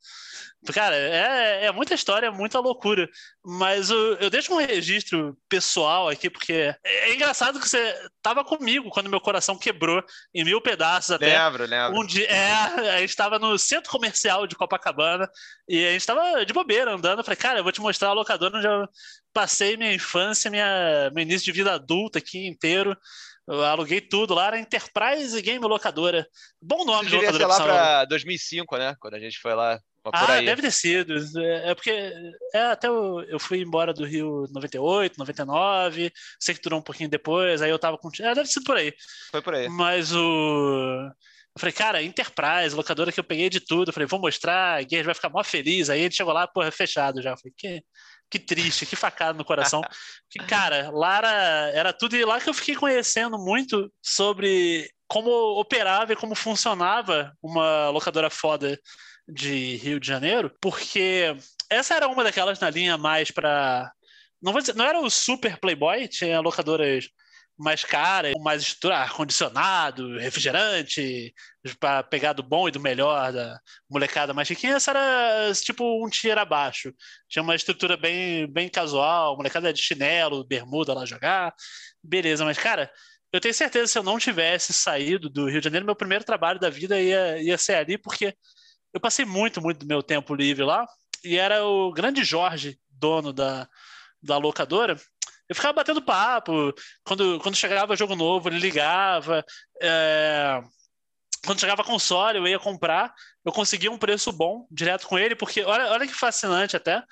Cara, 0.73 0.97
é, 0.97 1.67
é 1.67 1.73
muita 1.73 1.95
história, 1.95 2.27
é 2.27 2.31
muita 2.31 2.59
loucura. 2.59 3.09
Mas 3.45 3.91
eu, 3.91 4.15
eu 4.15 4.31
deixo 4.31 4.53
um 4.53 4.57
registro 4.57 5.37
pessoal 5.49 6.09
aqui, 6.09 6.31
porque 6.31 6.53
é, 6.53 7.11
é 7.11 7.15
engraçado 7.15 7.61
que 7.61 7.69
você 7.69 7.95
tava 8.23 8.45
comigo 8.45 8.89
quando 8.91 9.11
meu 9.11 9.21
coração 9.21 9.59
quebrou 9.59 10.03
em 10.35 10.45
mil 10.45 10.61
pedaços 10.61 11.11
até. 11.11 11.39
Lembro, 11.39 11.67
lembro. 11.67 12.01
Um 12.01 12.07
dia, 12.07 12.27
é, 12.27 12.53
a 12.95 13.01
gente 13.01 13.11
estava 13.11 13.39
no 13.39 13.59
centro 13.59 13.91
comercial 13.91 14.47
de 14.47 14.57
Copacabana 14.57 15.29
e 15.69 15.85
a 15.87 15.91
gente 15.93 16.01
estava 16.01 16.45
de 16.45 16.53
bobeira 16.53 16.95
andando. 16.95 17.19
Eu 17.19 17.25
falei, 17.25 17.37
cara, 17.37 17.59
eu 17.59 17.63
vou 17.63 17.73
te 17.73 17.81
mostrar 17.81 18.09
a 18.09 18.15
locadora 18.15 18.57
onde 18.57 18.67
eu 18.67 18.89
passei 19.33 19.77
minha 19.77 19.93
infância, 19.93 20.51
minha, 20.51 21.11
meu 21.13 21.23
início 21.23 21.45
de 21.45 21.53
vida 21.53 21.73
adulta 21.75 22.19
aqui 22.19 22.47
inteiro. 22.47 22.97
Eu 23.47 23.63
aluguei 23.63 24.01
tudo 24.01 24.33
lá, 24.33 24.47
era 24.47 24.59
Enterprise 24.59 25.41
Game 25.43 25.63
Locadora. 25.67 26.27
Bom 26.61 26.85
nome 26.85 27.11
de 27.11 27.17
locadora. 27.17 27.39
Devia 27.39 27.55
ser 27.55 27.63
lá 27.63 27.67
para 27.67 28.05
2005, 28.07 28.79
né? 28.79 28.97
Quando 28.99 29.15
a 29.15 29.21
gente 29.21 29.39
foi 29.39 29.55
lá 29.55 29.79
ah, 30.13 30.41
deve 30.41 30.63
ter 30.63 30.71
sido. 30.71 31.15
É, 31.39 31.71
é 31.71 31.75
porque 31.75 32.13
é, 32.53 32.61
até 32.63 32.89
eu, 32.89 33.21
eu 33.23 33.39
fui 33.39 33.61
embora 33.61 33.95
do 33.95 34.05
Rio 34.05 34.47
98, 34.51 35.19
99, 35.19 36.13
sei 36.39 36.55
que 36.55 36.61
durou 36.61 36.79
um 36.79 36.83
pouquinho 36.83 37.09
depois, 37.09 37.63
aí 37.63 37.71
eu 37.71 37.79
tava 37.79 37.97
com. 37.97 38.11
É, 38.21 38.35
deve 38.35 38.43
ter 38.43 38.49
sido 38.49 38.65
por 38.65 38.77
aí. 38.77 38.93
Foi 39.31 39.41
por 39.41 39.55
aí. 39.55 39.69
Mas 39.69 40.13
o. 40.13 41.11
Eu 41.57 41.61
falei, 41.61 41.73
cara, 41.73 42.03
Enterprise, 42.03 42.75
locadora 42.75 43.13
que 43.13 43.21
eu 43.21 43.25
peguei 43.25 43.49
de 43.49 43.61
tudo. 43.61 43.89
Eu 43.89 43.93
falei, 43.93 44.09
vou 44.09 44.21
mostrar, 44.21 44.81
a 44.81 45.03
vai 45.05 45.15
ficar 45.15 45.31
mó 45.31 45.43
feliz. 45.45 45.89
Aí 45.89 46.01
ele 46.01 46.15
chegou 46.15 46.33
lá, 46.33 46.49
porra, 46.49 46.71
fechado 46.73 47.23
já. 47.23 47.31
Eu 47.31 47.39
falei, 47.39 47.55
que, 47.57 47.83
que 48.29 48.39
triste, 48.41 48.85
que 48.85 48.97
facada 48.97 49.39
no 49.39 49.45
coração. 49.45 49.81
que, 50.29 50.41
cara, 50.41 50.91
lá 50.91 51.19
era, 51.19 51.71
era 51.73 51.93
tudo. 51.93 52.17
E 52.17 52.25
lá 52.25 52.41
que 52.41 52.51
eu 52.51 52.55
fiquei 52.55 52.75
conhecendo 52.75 53.39
muito 53.39 53.91
sobre 54.03 54.91
como 55.07 55.31
operava 55.61 56.13
e 56.13 56.17
como 56.17 56.35
funcionava 56.35 57.33
uma 57.41 57.89
locadora 57.91 58.29
foda 58.29 58.77
de 59.29 59.77
Rio 59.77 59.99
de 60.01 60.07
Janeiro, 60.07 60.55
porque 60.61 61.37
essa 61.71 61.95
era 61.95 62.09
uma 62.09 62.25
daquelas 62.25 62.61
na 62.61 62.71
linha 62.71 62.99
mais 62.99 63.31
para 63.31 63.93
não 64.43 64.53
vou 64.53 64.63
não 64.75 64.85
era 64.85 65.01
o 65.01 65.11
super 65.11 65.59
Playboy, 65.59 66.07
tinha 66.09 66.41
locadoras 66.41 67.09
mais 67.57 67.85
caras, 67.85 68.33
com 68.33 68.43
mais 68.43 68.63
estrutura, 68.63 68.99
ar-condicionado, 68.99 70.19
refrigerante, 70.19 71.33
para 71.79 72.03
pegar 72.03 72.33
do 72.33 72.43
bom 72.43 72.69
e 72.69 72.73
do 72.73 72.81
melhor 72.81 73.33
da 73.33 73.61
molecada 73.89 74.35
mais 74.35 74.49
chiquinha. 74.49 74.75
Essa 74.75 74.91
era 74.91 75.53
tipo 75.55 76.05
um 76.05 76.11
tier 76.11 76.37
abaixo. 76.37 76.93
Tinha 77.29 77.43
uma 77.43 77.55
estrutura 77.55 77.97
bem, 77.97 78.47
bem 78.53 78.69
casual, 78.69 79.37
molecada 79.37 79.73
de 79.73 79.81
chinelo, 79.81 80.45
bermuda 80.45 80.93
lá 80.95 81.07
jogar. 81.07 81.55
Beleza, 82.03 82.45
mas 82.45 82.59
cara, 82.59 82.91
eu 83.33 83.41
tenho 83.41 83.55
certeza 83.55 83.85
que 83.85 83.93
se 83.93 83.99
eu 83.99 84.03
não 84.03 84.19
tivesse 84.19 84.73
saído 84.73 85.31
do 85.31 85.49
Rio 85.49 85.61
de 85.61 85.65
Janeiro, 85.65 85.87
meu 85.87 85.97
primeiro 85.97 86.25
trabalho 86.25 86.59
da 86.59 86.71
vida 86.71 87.01
ia, 87.01 87.41
ia 87.43 87.59
ser 87.59 87.75
ali, 87.75 87.97
porque 87.97 88.35
eu 88.95 89.01
passei 89.01 89.25
muito, 89.25 89.61
muito 89.61 89.81
do 89.81 89.87
meu 89.87 90.03
tempo 90.03 90.35
livre 90.35 90.65
lá, 90.65 90.87
e 91.25 91.37
era 91.37 91.65
o 91.65 91.93
grande 91.93 92.23
Jorge, 92.23 92.79
dono 92.89 93.33
da, 93.33 93.69
da 94.23 94.39
locadora. 94.39 94.97
Eu 95.49 95.55
ficava 95.55 95.75
batendo 95.75 96.01
papo, 96.01 96.73
quando, 97.05 97.41
quando 97.41 97.57
chegava 97.57 97.97
jogo 97.97 98.15
novo, 98.15 98.49
ele 98.49 98.61
ligava. 98.61 99.45
É... 99.83 100.63
Quando 101.45 101.61
chegava 101.61 101.85
console, 101.85 102.39
eu 102.39 102.47
ia 102.47 102.59
comprar, 102.59 103.13
eu 103.45 103.53
conseguia 103.53 103.91
um 103.91 103.99
preço 103.99 104.33
bom 104.33 104.67
direto 104.71 105.07
com 105.07 105.19
ele, 105.19 105.35
porque 105.35 105.63
olha, 105.63 105.91
olha 105.91 106.07
que 106.07 106.15
fascinante 106.15 106.77
até. 106.77 107.03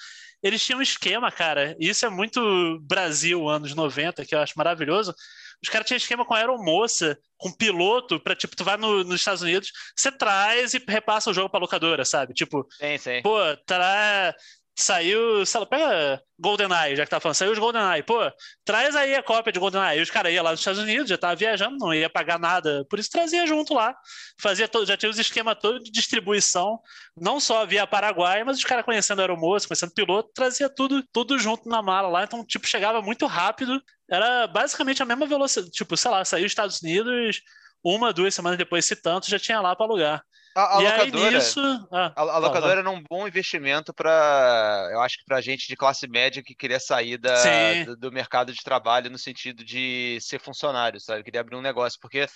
Eles 0.43 0.65
tinham 0.65 0.79
um 0.79 0.83
esquema, 0.83 1.31
cara, 1.31 1.77
e 1.79 1.89
isso 1.89 2.07
é 2.07 2.09
muito 2.09 2.81
Brasil, 2.83 3.49
anos 3.49 3.75
90, 3.75 4.25
que 4.25 4.35
eu 4.35 4.41
acho 4.41 4.55
maravilhoso 4.57 5.15
os 5.63 5.69
caras 5.69 5.87
tinham 5.87 5.97
esquema 5.97 6.25
com 6.25 6.35
aeromoça, 6.35 7.19
com 7.37 7.53
piloto, 7.53 8.19
pra, 8.21 8.35
tipo, 8.35 8.57
tu 8.57 8.65
vai 8.65 8.77
no, 8.77 9.05
nos 9.05 9.21
Estados 9.21 9.43
Unidos, 9.43 9.71
você 9.97 10.11
traz 10.11 10.75
e 10.75 10.85
repassa 10.89 11.31
o 11.31 11.35
jogo 11.35 11.49
pra 11.49 11.61
locadora, 11.61 12.05
sabe? 12.05 12.35
Tipo, 12.35 12.67
sim, 12.71 12.99
sim. 12.99 13.23
pô, 13.23 13.39
traz 13.65 14.35
Saiu, 14.75 15.45
sei 15.45 15.61
lá, 15.61 15.67
pega 15.67 16.23
GoldenEye, 16.39 16.97
já 16.97 17.05
que 17.05 17.11
tá 17.11 17.21
falando, 17.21 17.35
saiu 17.35 17.53
os 17.53 17.59
GoldenEye. 17.59 18.03
Pô, 18.03 18.19
traz 18.65 18.97
aí 18.97 19.15
a 19.15 19.23
cópia 19.23 19.53
de 19.53 19.61
GoldenEye. 19.61 19.99
E 19.99 20.03
os 20.03 20.11
caras 20.11 20.33
iam 20.33 20.43
lá 20.43 20.51
nos 20.51 20.61
Estados 20.61 20.81
Unidos, 20.81 21.09
já 21.11 21.19
tava 21.19 21.37
viajando, 21.37 21.77
não 21.79 21.93
ia 21.93 22.09
pagar 22.09 22.39
nada. 22.39 22.85
Por 22.89 22.99
isso 22.99 23.11
trazia 23.11 23.47
junto 23.47 23.75
lá. 23.75 23.95
Fazia 24.41 24.67
todo, 24.67 24.87
já 24.87 24.97
tinha 24.97 25.11
os 25.11 25.19
esquemas 25.19 25.59
todos 25.61 25.85
de 25.85 25.91
distribuição, 25.91 26.81
não 27.17 27.39
só 27.39 27.67
via 27.67 27.87
Paraguai, 27.87 28.43
mas 28.45 28.57
os 28.59 28.65
caras 28.65 28.85
conhecendo 28.85 29.21
aeromoço, 29.21 29.69
conhecendo 29.69 29.93
piloto, 29.93 30.31
trazia 30.35 30.71
tudo, 30.71 31.03
tudo 31.13 31.39
junto 31.39 31.69
na 31.69 31.83
mala 31.83 32.09
lá. 32.09 32.25
Então, 32.25 32.45
tipo, 32.45 32.67
chegava 32.67 33.03
muito 33.03 33.27
rápido. 33.27 33.81
Era 34.11 34.47
basicamente 34.47 35.03
a 35.03 35.07
mesma 35.07 35.27
velocidade. 35.27 35.71
Tipo, 35.71 35.97
sei 35.97 36.11
lá, 36.11 36.25
saiu 36.25 36.45
dos 36.45 36.53
Estados 36.53 36.81
Unidos, 36.81 37.43
uma, 37.85 38.13
duas 38.13 38.35
semanas 38.35 38.59
depois, 38.59 38.85
se 38.87 38.97
tanto, 38.97 39.29
já 39.29 39.39
tinha 39.39 39.61
lá 39.61 39.77
para 39.77 39.87
alugar. 39.87 40.25
A, 40.55 40.77
a 40.77 40.79
locadora, 40.79 41.39
nisso... 41.39 41.89
ah, 41.91 42.13
a, 42.15 42.21
a, 42.21 42.39
locadora 42.39 42.81
era 42.81 42.91
um 42.91 43.03
bom 43.09 43.27
investimento 43.27 43.93
para, 43.95 44.91
eu 44.93 45.01
acho 45.01 45.17
que 45.19 45.25
para 45.25 45.41
gente 45.41 45.67
de 45.67 45.77
classe 45.77 46.07
média 46.07 46.43
que 46.43 46.55
queria 46.55 46.79
sair 46.79 47.17
da, 47.17 47.85
do, 47.85 47.97
do, 47.97 48.13
mercado 48.13 48.53
de 48.53 48.63
trabalho 48.63 49.11
no 49.11 49.19
sentido 49.19 49.65
de 49.65 50.19
ser 50.21 50.39
funcionário, 50.39 51.01
sabe? 51.01 51.25
Queria 51.25 51.41
abrir 51.41 51.57
um 51.57 51.63
negócio, 51.63 51.99
porque 52.01 52.27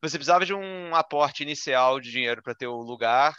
você 0.00 0.16
precisava 0.16 0.46
de 0.46 0.54
um 0.54 0.94
aporte 0.94 1.42
inicial 1.42 1.98
de 1.98 2.10
dinheiro 2.10 2.42
para 2.42 2.54
ter 2.54 2.68
o 2.68 2.80
lugar 2.80 3.34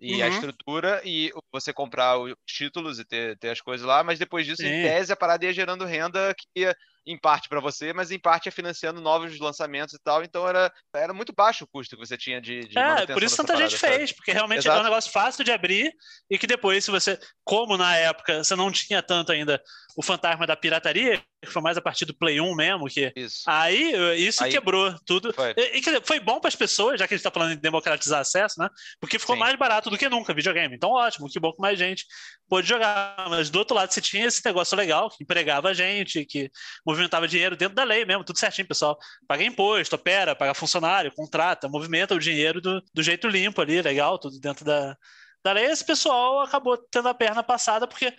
e 0.00 0.16
uhum. 0.16 0.24
a 0.24 0.28
estrutura 0.28 1.00
e 1.04 1.30
você 1.52 1.72
comprar 1.72 2.18
os 2.18 2.34
títulos 2.46 2.98
e 2.98 3.04
ter, 3.04 3.38
ter 3.38 3.50
as 3.50 3.60
coisas 3.60 3.86
lá, 3.86 4.02
mas 4.02 4.18
depois 4.18 4.44
disso, 4.46 4.62
Sim. 4.62 4.68
em 4.68 4.82
tese, 4.82 5.12
a 5.12 5.16
parada 5.16 5.44
ia 5.44 5.52
gerando 5.52 5.84
renda 5.84 6.34
que 6.34 6.60
ia 6.60 6.76
em 7.06 7.16
parte 7.16 7.48
para 7.48 7.60
você, 7.60 7.92
mas 7.92 8.10
em 8.10 8.18
parte 8.18 8.48
é 8.48 8.50
financiando 8.50 9.00
novos 9.00 9.38
lançamentos 9.38 9.94
e 9.94 9.98
tal. 10.02 10.24
Então 10.24 10.46
era, 10.48 10.72
era 10.94 11.14
muito 11.14 11.32
baixo 11.32 11.64
o 11.64 11.66
custo 11.66 11.96
que 11.96 12.04
você 12.04 12.16
tinha 12.16 12.40
de, 12.40 12.60
de 12.60 12.78
É, 12.78 13.06
por 13.06 13.22
isso 13.22 13.36
tanta 13.36 13.52
parada, 13.52 13.70
gente 13.70 13.78
sabe? 13.78 13.94
fez, 13.94 14.12
porque 14.12 14.32
realmente 14.32 14.60
Exato. 14.60 14.78
é 14.78 14.80
um 14.80 14.84
negócio 14.84 15.12
fácil 15.12 15.44
de 15.44 15.52
abrir 15.52 15.94
e 16.28 16.36
que 16.36 16.46
depois, 16.46 16.84
se 16.84 16.90
você 16.90 17.18
como 17.44 17.76
na 17.76 17.96
época 17.96 18.42
você 18.42 18.56
não 18.56 18.72
tinha 18.72 19.00
tanto 19.02 19.30
ainda 19.30 19.62
o 19.96 20.02
fantasma 20.02 20.46
da 20.46 20.56
pirataria, 20.56 21.22
que 21.44 21.50
foi 21.52 21.62
mais 21.62 21.76
a 21.76 21.80
partir 21.80 22.04
do 22.04 22.14
Play 22.14 22.40
1 22.40 22.54
mesmo, 22.54 22.86
que 22.86 23.12
Isso. 23.14 23.42
aí 23.46 23.92
isso 24.26 24.42
Aí- 24.42 24.50
quebrou 24.50 24.94
tudo. 25.04 25.32
Foi. 25.32 25.50
E, 25.50 25.80
quer 25.80 25.90
dizer, 25.90 26.02
foi 26.04 26.18
bom 26.18 26.40
para 26.40 26.48
as 26.48 26.56
pessoas, 26.56 26.98
já 26.98 27.06
que 27.06 27.14
a 27.14 27.16
gente 27.16 27.26
está 27.26 27.30
falando 27.30 27.54
de 27.54 27.60
democratizar 27.60 28.20
acesso, 28.20 28.58
né? 28.58 28.68
Porque 29.00 29.18
ficou 29.18 29.36
Sim. 29.36 29.40
mais 29.40 29.56
barato 29.56 29.90
do 29.90 29.98
que 29.98 30.08
nunca 30.08 30.34
videogame. 30.34 30.74
Então, 30.74 30.90
ótimo, 30.90 31.28
que 31.28 31.38
bom 31.38 31.52
que 31.52 31.60
mais 31.60 31.78
gente 31.78 32.04
pôde 32.48 32.66
jogar. 32.68 33.26
Mas 33.28 33.50
do 33.50 33.58
outro 33.58 33.76
lado, 33.76 33.92
você 33.92 34.00
tinha 34.00 34.26
esse 34.26 34.44
negócio 34.44 34.76
legal 34.76 35.10
que 35.10 35.22
empregava 35.22 35.68
a 35.68 35.74
gente, 35.74 36.24
que 36.24 36.50
movimentava 36.86 37.28
dinheiro 37.28 37.56
dentro 37.56 37.74
da 37.74 37.84
lei 37.84 38.04
mesmo, 38.04 38.24
tudo 38.24 38.38
certinho, 38.38 38.66
pessoal. 38.66 38.98
Paga 39.28 39.44
imposto, 39.44 39.94
opera, 39.96 40.34
paga 40.34 40.54
funcionário, 40.54 41.12
contrata, 41.14 41.68
movimenta 41.68 42.14
o 42.14 42.18
dinheiro 42.18 42.60
do, 42.60 42.82
do 42.94 43.02
jeito 43.02 43.28
limpo 43.28 43.60
ali, 43.60 43.80
legal, 43.82 44.18
tudo 44.18 44.38
dentro 44.40 44.64
da. 44.64 44.96
Da 45.44 45.52
lei, 45.52 45.66
esse 45.66 45.84
pessoal 45.84 46.40
acabou 46.40 46.76
tendo 46.90 47.08
a 47.08 47.14
perna 47.14 47.40
passada, 47.40 47.86
porque 47.86 48.12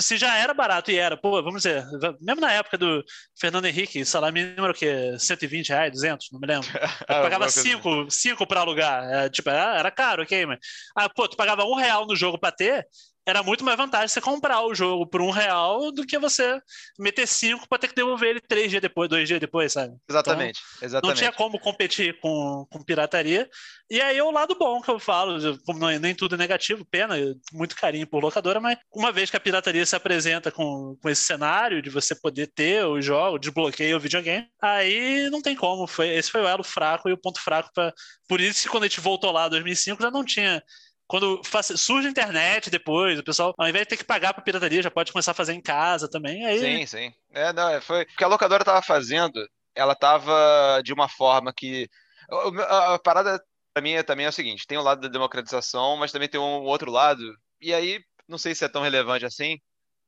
se 0.00 0.16
já 0.16 0.36
era 0.36 0.52
barato 0.54 0.90
e 0.90 0.96
era, 0.96 1.16
pô, 1.16 1.42
vamos 1.42 1.62
dizer, 1.62 1.84
mesmo 2.20 2.40
na 2.40 2.52
época 2.52 2.76
do 2.78 3.04
Fernando 3.38 3.66
Henrique, 3.66 4.04
salário 4.04 4.34
mínimo 4.34 4.62
era 4.64 4.72
o 4.72 4.74
quê? 4.74 5.16
120 5.18 5.68
reais, 5.68 5.92
200, 5.92 6.28
não 6.32 6.40
me 6.40 6.46
lembro. 6.46 6.68
Ah, 7.08 7.14
Tu 7.14 7.20
pagava 7.20 7.44
alguma 7.44 7.52
coisa 7.52 7.60
assim. 7.60 7.70
cinco, 7.70 8.10
cinco 8.10 8.46
para 8.46 8.60
alugar. 8.60 9.04
É, 9.04 9.28
tipo, 9.30 9.48
era, 9.50 9.78
era 9.78 9.90
caro, 9.90 10.22
ok, 10.22 10.46
mas. 10.46 10.58
Ah, 10.96 11.08
pô, 11.08 11.28
tu 11.28 11.36
pagava 11.36 11.64
um 11.64 11.74
real 11.74 12.06
no 12.06 12.16
jogo 12.16 12.38
para 12.38 12.52
ter, 12.54 12.86
era 13.26 13.42
muito 13.42 13.62
mais 13.64 13.76
vantagem 13.76 14.08
você 14.08 14.20
comprar 14.22 14.62
o 14.64 14.74
jogo 14.74 15.06
por 15.06 15.20
um 15.20 15.30
real 15.30 15.92
do 15.92 16.06
que 16.06 16.18
você 16.18 16.58
meter 16.98 17.26
cinco 17.26 17.68
para 17.68 17.78
ter 17.78 17.88
que 17.88 17.94
devolver 17.94 18.30
ele 18.30 18.40
três 18.40 18.70
dias 18.70 18.80
depois, 18.80 19.08
dois 19.08 19.28
dias 19.28 19.38
depois, 19.40 19.72
sabe? 19.72 19.94
Exatamente, 20.08 20.60
Não 20.80 20.86
exatamente. 20.86 21.18
tinha 21.18 21.32
como 21.32 21.58
competir 21.60 22.18
com, 22.20 22.66
com 22.70 22.82
pirataria. 22.82 23.48
E 23.90 24.00
aí 24.00 24.16
é 24.18 24.22
o 24.22 24.30
lado 24.30 24.54
bom 24.58 24.80
que 24.80 24.90
eu 24.90 24.98
falo, 24.98 25.38
como 25.64 25.78
não- 25.78 25.98
nem 25.98 26.14
tudo 26.14 26.34
é 26.34 26.38
negativo, 26.38 26.84
pena, 26.90 27.16
muito 27.52 27.76
carinho 27.76 28.06
por 28.06 28.22
locadora, 28.22 28.60
mas 28.60 28.78
uma 28.94 29.12
vez 29.12 29.30
que 29.30 29.36
a 29.36 29.40
pirataria 29.40 29.57
se 29.86 29.96
apresenta 29.96 30.50
com, 30.50 30.96
com 31.00 31.08
esse 31.08 31.22
cenário 31.22 31.80
de 31.82 31.90
você 31.90 32.14
poder 32.14 32.46
ter 32.48 32.84
o 32.84 33.00
jogo, 33.00 33.38
desbloqueia 33.38 33.96
o 33.96 34.00
videogame, 34.00 34.48
aí 34.60 35.28
não 35.30 35.40
tem 35.42 35.56
como. 35.56 35.86
Foi, 35.86 36.08
esse 36.08 36.30
foi 36.30 36.42
o 36.42 36.48
elo 36.48 36.64
fraco 36.64 37.08
e 37.08 37.12
o 37.12 37.18
ponto 37.18 37.40
fraco. 37.40 37.70
Pra, 37.74 37.92
por 38.28 38.40
isso 38.40 38.62
que 38.62 38.68
quando 38.68 38.84
a 38.84 38.86
gente 38.88 39.00
voltou 39.00 39.30
lá 39.32 39.46
em 39.46 39.50
2005 39.50 40.02
já 40.02 40.10
não 40.10 40.24
tinha. 40.24 40.62
Quando 41.06 41.42
faz- 41.44 41.72
surge 41.80 42.06
a 42.06 42.10
internet 42.10 42.68
depois, 42.68 43.18
o 43.18 43.24
pessoal, 43.24 43.54
ao 43.56 43.68
invés 43.68 43.84
de 43.84 43.88
ter 43.90 43.96
que 43.96 44.04
pagar 44.04 44.34
para 44.34 44.42
pirataria, 44.42 44.82
já 44.82 44.90
pode 44.90 45.10
começar 45.10 45.30
a 45.30 45.34
fazer 45.34 45.54
em 45.54 45.60
casa 45.62 46.08
também. 46.08 46.44
Aí, 46.44 46.58
Sim, 46.58 46.86
sim. 46.86 47.12
É, 47.32 47.52
não, 47.52 47.68
é, 47.68 47.80
foi... 47.80 48.02
O 48.02 48.06
que 48.06 48.24
a 48.24 48.28
locadora 48.28 48.62
estava 48.62 48.82
fazendo, 48.82 49.40
ela 49.74 49.94
estava 49.94 50.82
de 50.84 50.92
uma 50.92 51.08
forma 51.08 51.52
que. 51.52 51.88
A, 52.30 52.98
parada, 52.98 53.42
para 53.72 53.82
mim, 53.82 53.94
também 54.02 54.26
é 54.26 54.28
o 54.28 54.32
seguinte: 54.32 54.66
tem 54.66 54.76
o 54.76 54.82
lado 54.82 55.00
da 55.00 55.08
democratização, 55.08 55.96
mas 55.96 56.12
também 56.12 56.28
tem 56.28 56.40
um 56.40 56.64
outro 56.64 56.90
lado. 56.90 57.22
E 57.60 57.72
aí, 57.72 58.00
não 58.28 58.38
sei 58.38 58.54
se 58.54 58.64
é 58.64 58.68
tão 58.68 58.82
relevante 58.82 59.24
assim, 59.24 59.58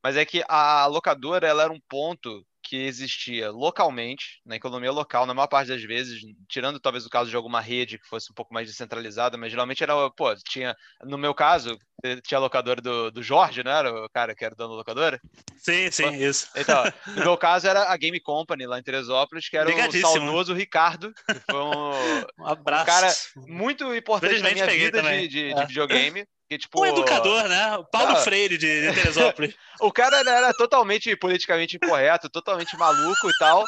mas 0.03 0.17
é 0.17 0.25
que 0.25 0.43
a 0.49 0.87
locadora 0.87 1.47
ela 1.47 1.63
era 1.65 1.73
um 1.73 1.81
ponto 1.89 2.45
que 2.63 2.77
existia 2.77 3.51
localmente, 3.51 4.41
na 4.45 4.55
economia 4.55 4.93
local, 4.93 5.25
na 5.27 5.33
maior 5.35 5.49
parte 5.49 5.69
das 5.69 5.83
vezes, 5.83 6.21
tirando 6.49 6.79
talvez 6.79 7.05
o 7.07 7.11
caso 7.11 7.29
de 7.31 7.35
alguma 7.35 7.61
rede 7.61 7.99
que 7.99 8.07
fosse 8.07 8.31
um 8.31 8.35
pouco 8.35 8.53
mais 8.53 8.69
descentralizada, 8.69 9.37
mas 9.37 9.51
geralmente 9.51 9.83
era, 9.83 9.95
pô, 10.11 10.33
tinha, 10.37 10.77
no 11.03 11.17
meu 11.19 11.35
caso, 11.35 11.77
tinha 12.23 12.39
a 12.39 12.41
locadora 12.41 12.81
do, 12.81 13.11
do 13.11 13.23
Jorge, 13.23 13.65
não 13.65 13.73
era 13.73 14.05
o 14.05 14.09
cara 14.11 14.35
que 14.37 14.45
era 14.45 14.55
dono 14.55 14.71
da 14.71 14.77
locadora? 14.77 15.19
sim, 15.57 15.91
sim, 15.91 16.15
isso. 16.15 16.49
Então, 16.55 16.85
no 17.17 17.25
meu 17.25 17.37
caso 17.37 17.67
era 17.67 17.91
a 17.91 17.97
Game 17.97 18.21
Company 18.21 18.67
lá 18.67 18.79
em 18.79 18.83
Teresópolis, 18.83 19.49
que 19.49 19.57
era 19.57 19.69
o 19.69 19.93
saudoso 20.01 20.53
Ricardo, 20.55 21.13
que 21.15 21.41
foi 21.51 21.61
um 21.61 21.91
Um 22.39 22.47
abraço. 22.47 22.87
cara 22.87 23.13
muito 23.49 23.93
importante 23.95 24.43
na 24.43 24.51
minha 24.51 24.67
vida 24.67 24.99
também. 25.03 25.23
de, 25.23 25.29
de, 25.29 25.53
É. 25.53 25.55
de 25.55 25.67
videogame. 25.67 26.27
Que, 26.51 26.59
tipo, 26.59 26.81
Um 26.81 26.87
educador, 26.87 27.49
né? 27.49 27.77
O 27.77 27.85
Paulo 27.85 28.11
Ah. 28.11 28.17
Freire 28.17 28.59
de, 28.59 28.81
de 28.89 28.93
Teresópolis. 28.93 29.55
o 29.81 29.93
cara 29.93 30.19
era, 30.19 30.53
totalmente 30.53 31.15
politicamente 31.15 31.77
incorreto, 31.77 32.29
totalmente 32.29 32.77
maluco 32.77 33.31
e 33.31 33.39
tal. 33.39 33.65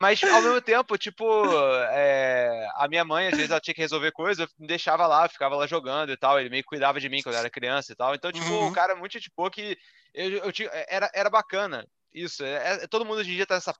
Mas 0.00 0.20
ao 0.24 0.42
mesmo 0.42 0.60
tempo, 0.60 0.98
tipo, 0.98 1.24
é, 1.92 2.66
a 2.74 2.88
minha 2.88 3.04
mãe, 3.04 3.28
às 3.28 3.34
vezes, 3.36 3.48
ela 3.50 3.60
tinha 3.60 3.72
que 3.74 3.80
resolver 3.80 4.10
coisas, 4.10 4.40
eu 4.44 4.48
me 4.58 4.66
deixava 4.66 5.06
lá, 5.06 5.28
ficava 5.28 5.54
lá 5.54 5.68
jogando 5.68 6.10
e 6.10 6.16
tal. 6.16 6.40
Ele 6.40 6.50
meio 6.50 6.64
que 6.64 6.68
cuidava 6.68 6.98
de 6.98 7.08
mim 7.08 7.22
quando 7.22 7.36
eu 7.36 7.38
era 7.38 7.48
criança 7.48 7.92
e 7.92 7.94
tal. 7.94 8.12
Então, 8.12 8.32
tipo, 8.32 8.44
Uhum. 8.44 8.66
o 8.68 8.72
cara 8.72 8.94
é 8.94 8.96
muito 8.96 9.16
boa 9.36 9.48
que 9.48 9.78
eu, 10.12 10.30
eu 10.38 10.52
tinha, 10.52 10.68
era, 10.88 11.08
era 11.14 11.30
bacana. 11.30 11.86
Isso. 12.12 12.42
É, 12.44 12.82
é- 12.82 12.86
todo 12.88 13.04
mundo 13.04 13.18
hoje 13.20 13.30
em 13.30 13.36
dia 13.36 13.46
tá 13.46 13.54
nessa 13.54 13.72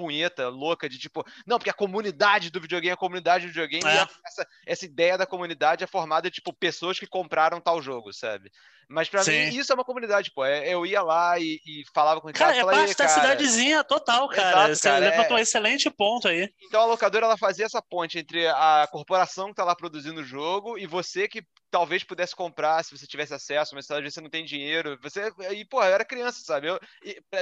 punheta 0.00 0.48
louca 0.48 0.88
de 0.88 0.98
tipo, 0.98 1.22
não, 1.46 1.58
porque 1.58 1.70
a 1.70 1.74
comunidade 1.74 2.50
do 2.50 2.60
videogame 2.60 2.90
é 2.90 2.94
a 2.94 2.96
comunidade 2.96 3.44
do 3.46 3.48
videogame 3.48 3.84
É. 3.84 3.94
e 3.96 4.08
essa, 4.26 4.46
essa 4.66 4.84
ideia 4.86 5.18
da 5.18 5.26
comunidade 5.26 5.84
é 5.84 5.86
formada 5.86 6.30
de 6.30 6.36
tipo 6.36 6.52
pessoas 6.52 6.98
que 6.98 7.06
compraram 7.06 7.60
tal 7.60 7.82
jogo, 7.82 8.12
sabe? 8.12 8.50
Mas 8.88 9.08
pra 9.08 9.22
Sim. 9.22 9.32
mim 9.50 9.56
isso 9.56 9.70
é 9.70 9.74
uma 9.74 9.84
comunidade, 9.84 10.32
pô. 10.34 10.44
É- 10.44 10.68
Eu 10.68 10.84
ia 10.84 11.00
lá 11.02 11.38
e, 11.38 11.60
e 11.64 11.84
falava 11.94 12.20
com 12.20 12.28
o 12.28 12.32
Cara, 12.32 12.52
Ricardo, 12.52 12.70
é 12.70 12.74
parte 12.74 12.88
"E 12.88 12.90
aí, 12.90 12.96
da 12.96 13.06
cara?" 13.06 13.20
cidadezinha 13.20 13.84
total, 13.84 14.28
cara. 14.28 14.48
Exato, 14.50 14.74
Você 14.76 14.88
cara, 14.88 14.98
levantou 14.98 15.36
é- 15.36 15.40
um 15.40 15.42
excelente 15.42 15.90
ponto 15.90 16.26
aí. 16.26 16.48
Então 16.66 16.80
a 16.80 16.86
locadora 16.86 17.26
ela 17.26 17.36
fazia 17.38 17.66
essa 17.66 17.80
ponte 17.80 18.18
entre 18.18 18.48
a 18.48 18.88
corporação 18.90 19.50
que 19.50 19.54
tá 19.54 19.64
lá 19.64 19.76
produzindo 19.76 20.22
o 20.22 20.24
jogo 20.24 20.76
e 20.76 20.86
você 20.86 21.28
que 21.28 21.42
talvez 21.70 22.02
pudesse 22.02 22.34
comprar 22.34 22.82
se 22.84 22.96
você 22.96 23.06
tivesse 23.06 23.32
acesso, 23.32 23.74
mas 23.74 23.90
às 23.90 23.98
vezes 23.98 24.14
você 24.14 24.20
não 24.20 24.30
tem 24.30 24.44
dinheiro. 24.44 24.98
Você 25.02 25.32
e 25.52 25.64
pô, 25.64 25.82
eu 25.82 25.94
era 25.94 26.04
criança, 26.04 26.40
sabe? 26.42 26.68
Eu, 26.68 26.80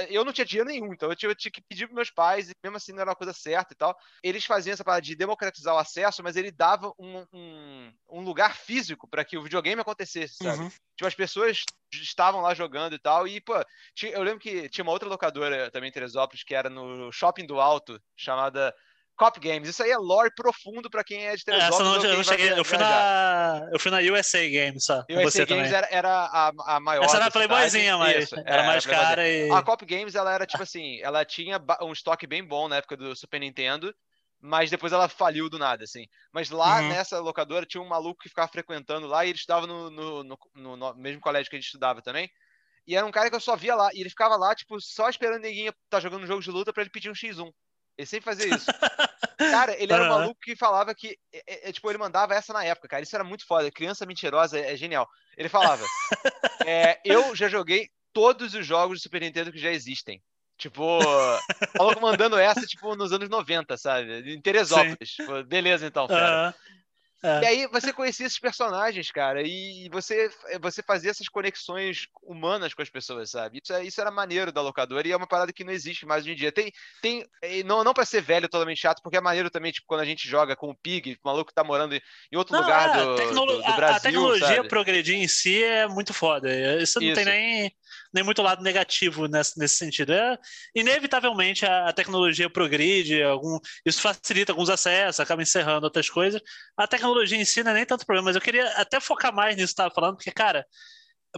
eu 0.09 0.23
não 0.23 0.31
tinha 0.31 0.45
dinheiro 0.45 0.69
nenhum, 0.69 0.93
então 0.93 1.09
eu 1.09 1.15
tinha, 1.15 1.31
eu 1.31 1.35
tinha 1.35 1.51
que 1.51 1.61
pedir 1.61 1.85
pros 1.87 1.95
meus 1.95 2.11
pais 2.11 2.49
e 2.49 2.53
mesmo 2.63 2.77
assim 2.77 2.91
não 2.91 3.01
era 3.01 3.09
uma 3.09 3.15
coisa 3.15 3.33
certa 3.33 3.73
e 3.73 3.77
tal. 3.77 3.97
Eles 4.23 4.45
faziam 4.45 4.73
essa 4.73 4.83
parada 4.83 5.01
de 5.01 5.15
democratizar 5.15 5.73
o 5.73 5.79
acesso, 5.79 6.23
mas 6.23 6.35
ele 6.35 6.51
dava 6.51 6.93
um, 6.99 7.25
um, 7.33 7.93
um 8.09 8.21
lugar 8.21 8.55
físico 8.55 9.07
para 9.07 9.25
que 9.25 9.37
o 9.37 9.43
videogame 9.43 9.81
acontecesse, 9.81 10.35
sabe? 10.35 10.63
Uhum. 10.63 10.69
Tipo, 10.69 11.07
as 11.07 11.15
pessoas 11.15 11.63
estavam 11.93 12.41
lá 12.41 12.53
jogando 12.53 12.93
e 12.93 12.99
tal. 12.99 13.27
E, 13.27 13.41
pô, 13.41 13.53
tinha- 13.95 14.11
eu 14.11 14.21
lembro 14.21 14.39
que 14.39 14.69
tinha 14.69 14.83
uma 14.83 14.91
outra 14.91 15.07
locadora 15.07 15.71
também 15.71 15.89
em 15.89 15.93
Teresópolis, 15.93 16.43
que 16.43 16.53
era 16.53 16.69
no 16.69 17.11
Shopping 17.11 17.45
do 17.45 17.59
Alto, 17.59 18.01
chamada 18.15 18.75
Cop 19.19 19.39
Games. 19.39 19.67
Isso 19.69 19.83
aí 19.83 19.91
é 19.91 19.97
lore 19.97 20.31
profundo 20.33 20.89
pra 20.89 21.03
quem 21.03 21.27
é 21.27 21.35
de 21.35 21.43
Teresópolis. 21.43 21.75
Essa 21.97 22.07
não, 22.07 22.13
eu 22.15 22.23
cheguei. 22.23 22.51
Eu 22.53 22.63
fui 22.65 22.77
viajar. 22.77 23.59
na. 23.61 23.69
Eu 23.73 23.79
fui 23.79 23.91
na 23.91 23.97
USA 23.99 24.39
Games 24.49 24.85
só. 24.85 25.03
USA 25.09 25.45
Games 25.45 25.71
era, 25.71 25.87
era 25.91 26.09
a, 26.09 26.51
a 26.75 26.79
maior. 26.79 27.03
Essa 27.03 27.17
era 27.17 27.25
a 27.25 27.31
Playboyzinha, 27.31 27.97
mas 27.97 28.23
Isso, 28.23 28.35
era 28.45 28.63
é, 28.63 28.65
mais 28.65 28.85
a 28.85 28.87
Playboyzinha. 28.87 28.97
cara 29.15 29.27
e. 29.29 29.51
A 29.51 29.61
Cop 29.61 29.85
Games, 29.85 30.15
ela 30.15 30.33
era 30.33 30.45
tipo 30.45 30.63
assim, 30.63 30.99
ela 31.01 31.23
tinha 31.25 31.61
um 31.81 31.91
estoque 31.91 32.25
bem 32.25 32.43
bom 32.43 32.67
na 32.69 32.77
época 32.77 32.95
do 32.97 33.15
Super 33.15 33.39
Nintendo, 33.39 33.93
mas 34.41 34.69
depois 34.71 34.93
ela 34.93 35.09
faliu 35.09 35.49
do 35.49 35.59
nada, 35.59 35.83
assim. 35.83 36.05
Mas 36.33 36.49
lá 36.49 36.79
Uhum. 36.79 36.87
nessa 36.89 37.19
locadora 37.19 37.65
tinha 37.65 37.83
um 37.83 37.87
maluco 37.87 38.21
que 38.23 38.29
ficava 38.29 38.47
frequentando 38.47 39.05
lá 39.05 39.25
e 39.25 39.29
ele 39.29 39.37
estudava 39.37 39.67
no, 39.67 39.89
no, 39.89 40.23
no- 40.23 40.77
no- 40.77 40.95
mesmo 40.95 41.19
colégio 41.19 41.49
que 41.49 41.57
a 41.57 41.59
gente 41.59 41.65
estudava 41.67 42.01
também. 42.01 42.29
E 42.87 42.95
era 42.95 43.05
um 43.05 43.11
cara 43.11 43.29
que 43.29 43.35
eu 43.35 43.39
só 43.41 43.55
via 43.57 43.75
lá. 43.75 43.89
E 43.93 43.99
ele 43.99 44.09
ficava 44.09 44.35
lá, 44.37 44.55
tipo, 44.55 44.79
só 44.79 45.09
esperando 45.09 45.41
ninguém 45.41 45.67
estar 45.67 45.99
jogando 45.99 46.23
um 46.23 46.27
jogo 46.27 46.41
de 46.41 46.49
luta 46.49 46.71
pra 46.73 46.81
ele 46.81 46.89
pedir 46.89 47.09
um 47.09 47.13
X1. 47.13 47.51
Ele 47.99 48.05
sempre 48.05 48.23
fazia 48.23 48.55
isso. 48.55 48.65
Cara, 49.37 49.75
ele 49.77 49.91
era 49.91 50.05
um 50.05 50.09
maluco 50.09 50.39
que 50.41 50.55
falava 50.55 50.95
que. 50.95 51.17
é, 51.33 51.43
é, 51.45 51.69
é, 51.69 51.71
tipo, 51.73 51.89
ele 51.89 51.97
mandava 51.97 52.33
essa 52.33 52.53
na 52.53 52.63
época, 52.63 52.87
cara. 52.87 53.03
Isso 53.03 53.15
era 53.15 53.23
muito 53.23 53.45
foda. 53.45 53.71
Criança 53.71 54.05
mentirosa 54.05 54.57
é, 54.57 54.73
é 54.73 54.77
genial. 54.77 55.07
Ele 55.37 55.47
falava: 55.47 55.85
é, 56.65 56.99
Eu 57.03 57.35
já 57.35 57.47
joguei 57.47 57.89
todos 58.13 58.53
os 58.53 58.65
jogos 58.65 58.97
de 58.97 59.03
Super 59.03 59.21
Nintendo 59.21 59.51
que 59.51 59.57
já 59.57 59.71
existem. 59.71 60.21
Tipo, 60.57 60.99
maluco 61.77 62.01
mandando 62.01 62.37
essa, 62.37 62.65
tipo, 62.65 62.95
nos 62.95 63.13
anos 63.13 63.29
90, 63.29 63.77
sabe? 63.77 64.33
Em 64.33 64.41
Teresópolis. 64.41 65.11
Tipo, 65.11 65.43
beleza, 65.43 65.87
então, 65.87 66.07
fera. 66.07 66.47
Aham. 66.47 66.53
É. 67.21 67.41
E 67.41 67.45
aí 67.45 67.67
você 67.67 67.91
conhecia 67.91 68.25
esses 68.25 68.39
personagens, 68.39 69.11
cara, 69.11 69.41
e 69.45 69.89
você, 69.91 70.31
você 70.61 70.81
fazia 70.81 71.11
essas 71.11 71.27
conexões 71.27 72.07
humanas 72.23 72.73
com 72.73 72.81
as 72.81 72.89
pessoas, 72.89 73.31
sabe? 73.31 73.59
Isso, 73.61 73.73
é- 73.73 73.83
isso 73.83 73.99
era 73.99 74.09
maneiro 74.09 74.51
da 74.51 74.61
locadora 74.61 75.07
e 75.07 75.11
é 75.11 75.17
uma 75.17 75.27
parada 75.27 75.51
que 75.51 75.63
não 75.65 75.73
existe 75.73 76.05
mais 76.05 76.23
hoje 76.23 76.31
em 76.31 76.35
dia. 76.35 76.51
Tem, 76.51 76.71
tem 77.01 77.25
e 77.43 77.63
não, 77.63 77.83
não 77.83 77.93
para 77.93 78.05
ser 78.05 78.21
velho 78.21 78.47
totalmente 78.47 78.79
chato, 78.79 79.01
porque 79.03 79.17
é 79.17 79.21
maneiro 79.21 79.49
também, 79.49 79.71
tipo, 79.71 79.85
quando 79.87 80.01
a 80.01 80.05
gente 80.05 80.27
joga 80.29 80.55
com 80.55 80.69
o 80.69 80.75
Pig, 80.75 81.13
o 81.23 81.27
maluco 81.27 81.49
que 81.49 81.53
tá 81.53 81.63
morando 81.63 81.93
em 81.95 82.37
outro 82.37 82.53
Não, 82.55 82.61
lugar 82.61 82.89
é, 82.89 83.05
do, 83.05 83.33
do, 83.33 83.45
do 83.57 83.65
a- 83.65 83.75
Brasil, 83.75 83.95
a, 83.95 83.99
tecnologia 83.99 84.47
sabe? 84.55 84.69
progredir 84.69 85.15
em 85.15 85.27
si 85.27 85.61
é 85.63 85.87
muito 85.87 86.13
foda. 86.13 86.49
Isso 86.81 86.99
não 87.01 87.13
tem 87.13 87.23
Isso. 87.23 87.29
nem, 87.31 87.71
nem 88.13 88.23
muito 88.23 88.41
lado 88.41 88.63
negativo 88.63 89.27
nesse, 89.27 89.57
nesse 89.57 89.75
sentido. 89.75 90.13
É, 90.13 90.37
inevitavelmente 90.75 91.65
a, 91.65 91.89
a 91.89 91.93
tecnologia 91.93 92.49
progride, 92.49 93.21
algum, 93.23 93.59
isso 93.85 94.01
facilita 94.01 94.51
alguns 94.51 94.69
acessos, 94.69 95.19
acaba 95.19 95.41
encerrando 95.41 95.85
outras 95.85 96.09
coisas. 96.09 96.41
A 96.77 96.87
tecnologia 96.87 97.37
em 97.37 97.45
si 97.45 97.63
não 97.63 97.71
é 97.71 97.75
nem 97.75 97.85
tanto 97.85 98.05
problema, 98.05 98.25
mas 98.25 98.35
eu 98.35 98.41
queria 98.41 98.67
até 98.73 98.99
focar 98.99 99.33
mais 99.33 99.55
nisso 99.55 99.67
que 99.67 99.71
estava 99.73 99.93
falando, 99.93 100.15
porque, 100.15 100.31
cara, 100.31 100.65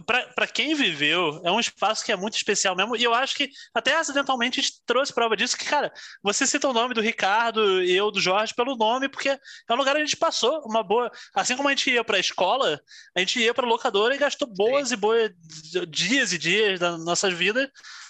para 0.06 0.46
quem 0.46 0.74
viveu, 0.74 1.40
é 1.44 1.50
um 1.50 1.60
espaço 1.60 2.04
que 2.04 2.12
é 2.12 2.16
muito 2.16 2.34
especial 2.34 2.74
mesmo, 2.74 2.96
e 2.96 3.04
eu 3.04 3.12
acho 3.12 3.34
que 3.34 3.50
até 3.74 3.94
acidentalmente 3.94 4.58
a 4.58 4.62
gente 4.62 4.80
trouxe 4.86 5.12
prova 5.12 5.36
disso, 5.36 5.56
que, 5.56 5.66
cara, 5.66 5.92
você 6.22 6.46
cita 6.46 6.68
o 6.68 6.72
nome 6.72 6.94
do 6.94 7.00
Ricardo 7.00 7.82
e 7.82 7.94
eu 7.94 8.10
do 8.10 8.20
Jorge 8.20 8.54
pelo 8.54 8.76
nome, 8.76 9.08
porque 9.08 9.28
é 9.28 9.38
um 9.70 9.76
lugar 9.76 9.94
onde 9.94 10.04
a 10.04 10.06
gente 10.06 10.16
passou 10.16 10.62
uma 10.64 10.82
boa. 10.82 11.10
Assim 11.34 11.56
como 11.56 11.68
a 11.68 11.72
gente 11.72 11.90
ia 11.90 12.02
para 12.02 12.16
a 12.16 12.20
escola, 12.20 12.80
a 13.14 13.20
gente 13.20 13.38
ia 13.38 13.52
para 13.52 13.66
locadora 13.66 14.14
e 14.14 14.18
gastou 14.18 14.48
boas 14.48 14.92
e 14.92 14.96
boas 14.96 15.30
dias 15.88 16.32
e 16.32 16.38
dias 16.38 16.80
das 16.80 17.04
nossas 17.04 17.34
vidas 17.34 17.68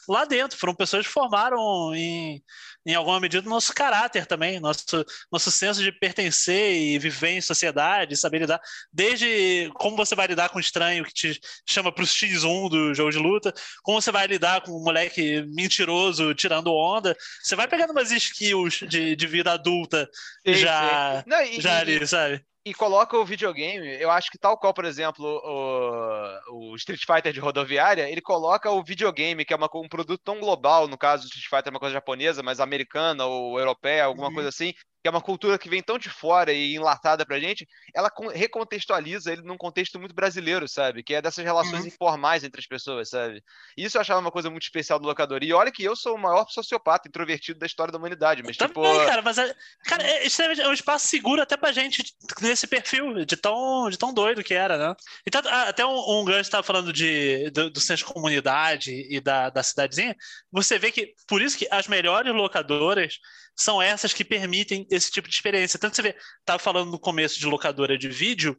lá 0.09 0.25
dentro. 0.25 0.59
Foram 0.59 0.75
pessoas 0.75 1.07
que 1.07 1.13
formaram 1.13 1.95
em, 1.95 2.43
em 2.87 2.95
alguma 2.95 3.21
medida 3.21 3.47
o 3.47 3.51
nosso 3.51 3.73
caráter 3.75 4.27
também, 4.27 4.61
nosso, 4.61 5.05
nosso 5.31 5.51
senso 5.51 5.83
de 5.83 5.93
pertencer 5.93 6.75
e 6.75 6.99
viver 6.99 7.31
em 7.31 7.41
sociedade, 7.41 8.17
saber 8.17 8.41
lidar. 8.41 8.61
Desde 8.93 9.71
como 9.75 9.97
você 9.97 10.15
vai 10.15 10.27
lidar 10.27 10.49
com 10.49 10.59
o 10.59 10.61
estranho 10.61 11.05
que 11.05 11.13
te 11.13 11.41
chama 11.69 11.93
para 11.93 12.05
o 12.05 12.07
X1 12.07 12.69
do 12.69 12.95
jogo 12.95 13.11
de 13.11 13.19
luta, 13.19 13.53
como 13.83 14.01
você 14.01 14.11
vai 14.11 14.27
lidar 14.27 14.63
com 14.63 14.73
um 14.73 14.83
moleque 14.83 15.43
mentiroso 15.55 16.35
tirando 16.35 16.75
onda. 16.75 17.17
Você 17.43 17.57
vai 17.57 17.69
pegando 17.69 17.91
umas 17.91 18.11
skills 18.11 18.81
de, 18.89 19.17
de 19.17 19.27
vida 19.27 19.53
adulta 19.53 20.09
sim, 20.47 20.55
já, 20.55 21.19
sim. 21.19 21.31
Não, 21.31 21.43
e, 21.43 21.61
já 21.61 21.79
ali, 21.79 22.03
e, 22.03 22.07
sabe? 22.07 22.45
E 22.65 22.73
coloca 22.73 23.17
o 23.17 23.25
videogame, 23.25 24.01
eu 24.01 24.11
acho 24.11 24.31
que 24.31 24.39
tal 24.39 24.57
qual, 24.57 24.73
por 24.73 24.85
exemplo, 24.85 25.25
o, 25.27 26.73
o 26.73 26.77
Street 26.77 27.03
Fighter 27.05 27.33
de 27.33 27.41
rodoviária, 27.41 28.09
ele 28.09 28.21
coloca 28.21 28.71
o 28.71 28.85
videogame, 28.85 29.45
que 29.45 29.53
é 29.53 29.57
uma, 29.57 29.69
um 29.75 29.89
produto 29.89 30.23
tão 30.23 30.39
global, 30.39 30.87
no 30.87 30.97
caso, 30.97 31.25
o 31.25 31.27
Street 31.27 31.49
Fighter 31.49 31.69
é 31.69 31.71
uma 31.71 31.81
coisa 31.81 31.95
japonesa, 31.95 32.43
mas 32.43 32.61
americana 32.61 33.27
ou 33.27 33.59
europeia, 33.59 34.05
alguma 34.05 34.29
uhum. 34.29 34.35
coisa 34.35 34.49
assim, 34.49 34.73
que 35.03 35.09
é 35.09 35.11
uma 35.11 35.21
cultura 35.21 35.59
que 35.59 35.69
vem 35.69 35.83
tão 35.83 35.99
de 35.99 36.09
fora 36.09 36.53
e 36.53 36.77
enlatada 36.77 37.27
pra 37.27 37.41
gente, 37.41 37.69
ela 37.93 38.11
recontextualiza 38.33 39.33
ele 39.33 39.43
num 39.43 39.57
contexto 39.57 39.99
muito 39.99 40.15
brasileiro, 40.15 40.69
sabe? 40.69 41.03
Que 41.03 41.15
é 41.15 41.21
dessas 41.21 41.45
relações 41.45 41.81
uhum. 41.81 41.89
informais 41.89 42.45
entre 42.45 42.61
as 42.61 42.67
pessoas, 42.69 43.09
sabe? 43.09 43.43
Isso 43.77 43.97
eu 43.97 44.01
achava 44.01 44.21
uma 44.21 44.31
coisa 44.31 44.49
muito 44.49 44.63
especial 44.63 45.01
do 45.01 45.07
locador. 45.07 45.43
E 45.43 45.53
olha 45.53 45.73
que 45.73 45.83
eu 45.83 45.97
sou 45.97 46.15
o 46.15 46.19
maior 46.19 46.47
sociopata 46.49 47.09
introvertido 47.09 47.59
da 47.59 47.67
história 47.67 47.91
da 47.91 47.99
humanidade, 47.99 48.45
mas 48.45 48.57
tipo... 48.57 48.81
Também, 48.81 49.05
cara, 49.05 49.23
mas 49.23 49.39
é, 49.39 49.55
cara, 49.85 50.05
é, 50.05 50.25
é 50.61 50.69
um 50.69 50.73
espaço 50.73 51.09
seguro 51.09 51.43
até 51.43 51.57
pra 51.57 51.73
gente 51.73 52.05
nesse 52.41 52.69
perfil, 52.69 53.25
de 53.25 53.37
tão, 53.37 53.91
de 53.91 53.99
tão 53.99 54.15
doido 54.15 54.45
que 54.45 54.55
era, 54.55 54.79
né? 54.79 54.95
Então, 55.27 55.43
até 55.45 55.85
um, 55.85 56.21
um 56.21 56.25
grande 56.25 56.43
estava 56.43 56.63
falando 56.63 56.93
de, 56.93 57.51
do, 57.51 57.71
do 57.71 57.81
centro 57.81 58.07
de 58.07 58.13
comunidade 58.13 58.93
e 59.11 59.21
da, 59.21 59.51
da 59.51 59.65
cidadezinha, 59.65 60.15
você 60.53 60.79
vê 60.79 60.93
que, 60.93 61.13
por 61.27 61.43
isso 61.43 61.59
que 61.59 61.67
as 61.73 61.89
melhores 61.89 62.33
locadoras 62.33 63.19
são 63.57 63.81
essas 63.81 64.13
que 64.13 64.25
permitem 64.25 64.87
esse 64.91 65.11
tipo 65.11 65.29
de 65.29 65.35
experiência. 65.35 65.79
Tanto 65.79 65.97
você 65.97 66.03
vê, 66.03 66.17
estava 66.41 66.59
falando 66.59 66.91
no 66.91 66.99
começo 66.99 67.39
de 67.39 67.47
locadora 67.47 67.97
de 67.97 68.09
vídeo, 68.09 68.59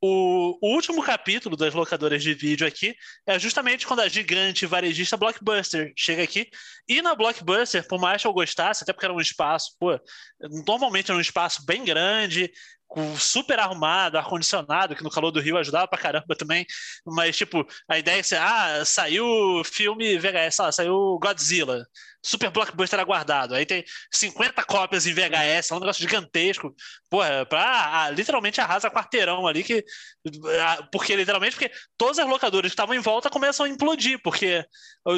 o, 0.00 0.56
o, 0.62 0.74
último 0.74 1.02
capítulo 1.02 1.56
das 1.56 1.74
locadoras 1.74 2.22
de 2.22 2.32
vídeo 2.32 2.64
aqui 2.64 2.94
é 3.26 3.36
justamente 3.36 3.84
quando 3.84 4.00
a 4.00 4.08
gigante 4.08 4.64
varejista 4.64 5.16
Blockbuster 5.16 5.92
chega 5.96 6.22
aqui. 6.22 6.48
E 6.88 7.02
na 7.02 7.16
Blockbuster, 7.16 7.86
por 7.86 8.00
mais 8.00 8.22
que 8.22 8.28
eu 8.28 8.32
gostasse, 8.32 8.84
até 8.84 8.92
porque 8.92 9.06
era 9.06 9.14
um 9.14 9.20
espaço, 9.20 9.74
pô, 9.78 9.98
normalmente 10.64 11.10
era 11.10 11.18
um 11.18 11.20
espaço 11.20 11.66
bem 11.66 11.84
grande, 11.84 12.48
super 13.18 13.58
arrumado, 13.58 14.18
ar-condicionado, 14.18 14.96
que 14.96 15.04
no 15.04 15.10
calor 15.10 15.30
do 15.30 15.40
Rio 15.40 15.58
ajudava 15.58 15.88
pra 15.88 15.98
caramba 15.98 16.34
também. 16.36 16.66
Mas, 17.06 17.36
tipo, 17.36 17.66
a 17.88 17.98
ideia 17.98 18.20
é 18.20 18.22
que, 18.22 18.34
ah, 18.34 18.84
saiu 18.84 19.62
filme 19.64 20.18
VHS, 20.18 20.74
saiu 20.74 21.18
Godzilla 21.20 21.84
super 22.22 22.50
blockbuster 22.50 22.98
aguardado. 23.00 23.54
Aí 23.54 23.64
tem 23.64 23.84
50 24.12 24.62
cópias 24.64 25.06
em 25.06 25.12
VHS, 25.14 25.70
é 25.70 25.74
um 25.74 25.80
negócio 25.80 26.02
gigantesco. 26.02 26.74
Porra, 27.08 27.46
pra, 27.46 28.04
ah, 28.04 28.10
literalmente 28.10 28.60
arrasa 28.60 28.90
quarteirão 28.90 29.46
ali, 29.46 29.62
que, 29.62 29.84
ah, 30.60 30.88
porque 30.92 31.14
literalmente, 31.16 31.56
porque 31.56 31.70
todas 31.96 32.18
as 32.18 32.28
locadoras 32.28 32.70
que 32.70 32.74
estavam 32.74 32.94
em 32.94 33.00
volta 33.00 33.30
começam 33.30 33.66
a 33.66 33.68
implodir, 33.68 34.20
porque 34.22 34.64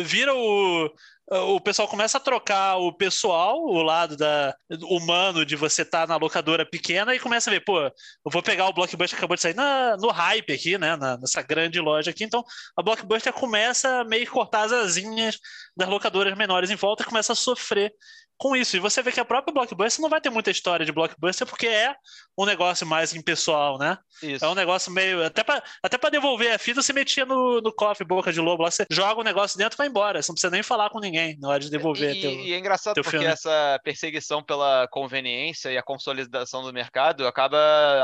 vira 0.04 0.34
o, 0.34 0.90
o 1.30 1.60
pessoal 1.60 1.86
começa 1.86 2.18
a 2.18 2.20
trocar 2.20 2.76
o 2.78 2.92
pessoal, 2.92 3.56
o 3.62 3.82
lado 3.82 4.16
da, 4.16 4.54
humano 4.82 5.46
de 5.46 5.54
você 5.54 5.82
estar 5.82 6.00
tá 6.00 6.06
na 6.08 6.16
locadora 6.16 6.66
pequena 6.66 7.14
e 7.14 7.20
começa 7.20 7.48
a 7.48 7.52
ver, 7.52 7.60
pô, 7.60 7.80
eu 7.80 7.92
vou 8.24 8.42
pegar 8.42 8.66
o 8.66 8.72
Blockbuster 8.72 9.16
que 9.16 9.20
acabou 9.20 9.36
de 9.36 9.42
sair 9.42 9.54
na, 9.54 9.96
no 9.96 10.08
hype 10.08 10.52
aqui, 10.52 10.76
né, 10.76 10.96
na, 10.96 11.16
nessa 11.16 11.40
grande 11.40 11.78
loja 11.80 12.10
aqui, 12.10 12.24
então 12.24 12.44
a 12.76 12.82
Blockbuster 12.82 13.32
começa 13.32 14.00
a 14.00 14.04
meio 14.04 14.28
cortar 14.28 14.62
as 14.62 14.72
asinhas 14.72 15.38
das 15.76 15.88
locadoras 15.88 16.36
menores 16.36 16.68
em 16.68 16.76
volta 16.76 17.04
e 17.04 17.06
começa 17.06 17.32
a 17.32 17.36
sofrer 17.36 17.92
com 18.40 18.56
isso. 18.56 18.74
E 18.74 18.80
você 18.80 19.02
vê 19.02 19.12
que 19.12 19.20
a 19.20 19.24
própria 19.24 19.52
Blockbuster 19.52 20.00
não 20.00 20.08
vai 20.08 20.20
ter 20.20 20.30
muita 20.30 20.50
história 20.50 20.86
de 20.86 20.90
Blockbuster 20.90 21.46
porque 21.46 21.66
é 21.66 21.94
um 22.36 22.46
negócio 22.46 22.86
mais 22.86 23.14
impessoal, 23.14 23.78
né? 23.78 23.98
Isso. 24.22 24.42
É 24.42 24.48
um 24.48 24.54
negócio 24.54 24.90
meio. 24.90 25.22
Até 25.22 25.44
pra, 25.44 25.62
até 25.82 25.98
pra 25.98 26.08
devolver 26.08 26.50
a 26.50 26.58
fita, 26.58 26.80
você 26.80 26.90
metia 26.90 27.26
no, 27.26 27.60
no 27.60 27.70
cofre 27.70 28.02
boca 28.02 28.32
de 28.32 28.40
lobo 28.40 28.62
lá, 28.62 28.70
você 28.70 28.86
joga 28.90 29.20
o 29.20 29.24
negócio 29.24 29.58
dentro 29.58 29.76
e 29.76 29.78
vai 29.78 29.88
embora. 29.88 30.22
Você 30.22 30.30
não 30.30 30.34
precisa 30.34 30.50
nem 30.50 30.62
falar 30.62 30.88
com 30.88 30.98
ninguém 30.98 31.38
na 31.38 31.50
hora 31.50 31.60
de 31.60 31.70
devolver. 31.70 32.16
E, 32.16 32.20
teu, 32.22 32.30
e 32.30 32.52
é 32.54 32.58
engraçado 32.58 32.94
porque 32.94 33.10
filme. 33.10 33.26
essa 33.26 33.78
perseguição 33.84 34.42
pela 34.42 34.88
conveniência 34.90 35.70
e 35.70 35.76
a 35.76 35.82
consolidação 35.82 36.62
do 36.62 36.72
mercado 36.72 37.26
acaba 37.26 37.58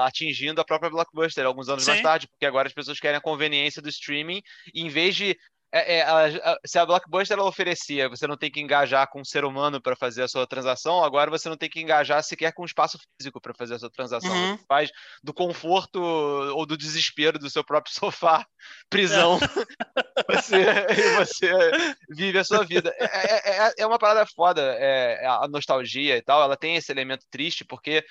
atingindo 0.05 0.61
a 0.61 0.65
própria 0.65 0.91
Blockbuster 0.91 1.47
alguns 1.47 1.71
anos 1.71 1.85
Sim. 1.85 1.93
mais 1.93 2.03
tarde, 2.03 2.29
porque 2.29 2.45
agora 2.45 2.69
as 2.69 2.75
pessoas 2.75 3.01
querem 3.01 3.17
a 3.17 3.23
conveniência 3.23 3.81
do 3.81 3.89
streaming, 3.89 4.43
e 4.75 4.83
em 4.83 4.89
vez 4.91 5.17
de 5.17 5.35
é, 5.73 5.99
é, 6.01 6.57
se 6.65 6.79
a 6.79 6.87
Blockbuster 6.87 7.37
ela 7.37 7.49
oferecia, 7.49 8.09
você 8.09 8.27
não 8.27 8.37
tem 8.37 8.51
que 8.51 8.61
engajar 8.61 9.09
com 9.11 9.21
um 9.21 9.25
ser 9.25 9.45
humano 9.45 9.81
para 9.81 9.97
fazer 9.97 10.23
a 10.23 10.29
sua 10.29 10.47
transação, 10.47 11.03
agora 11.03 11.31
você 11.31 11.49
não 11.49 11.57
tem 11.57 11.69
que 11.69 11.81
engajar 11.81 12.23
sequer 12.23 12.53
com 12.53 12.63
um 12.63 12.67
espaço 12.67 12.99
físico 13.17 13.41
para 13.41 13.55
fazer 13.55 13.75
a 13.75 13.79
sua 13.79 13.91
transação. 13.91 14.31
Uhum. 14.31 14.57
Você 14.57 14.65
faz 14.67 14.91
do 15.23 15.35
conforto 15.35 16.01
ou 16.01 16.65
do 16.65 16.77
desespero 16.77 17.39
do 17.39 17.51
seu 17.51 17.65
próprio 17.65 17.93
sofá, 17.95 18.47
prisão, 18.89 19.39
você, 20.31 21.17
você 21.17 21.71
vive 22.09 22.39
a 22.39 22.45
sua 22.45 22.65
vida. 22.65 22.95
É, 22.99 23.05
é, 23.05 23.67
é, 23.67 23.73
é 23.79 23.87
uma 23.87 23.99
parada 23.99 24.25
foda, 24.35 24.63
é, 24.79 25.27
a 25.27 25.49
nostalgia 25.49 26.17
e 26.17 26.23
tal, 26.23 26.43
ela 26.43 26.57
tem 26.57 26.77
esse 26.77 26.93
elemento 26.93 27.27
triste, 27.31 27.65
porque 27.65 28.05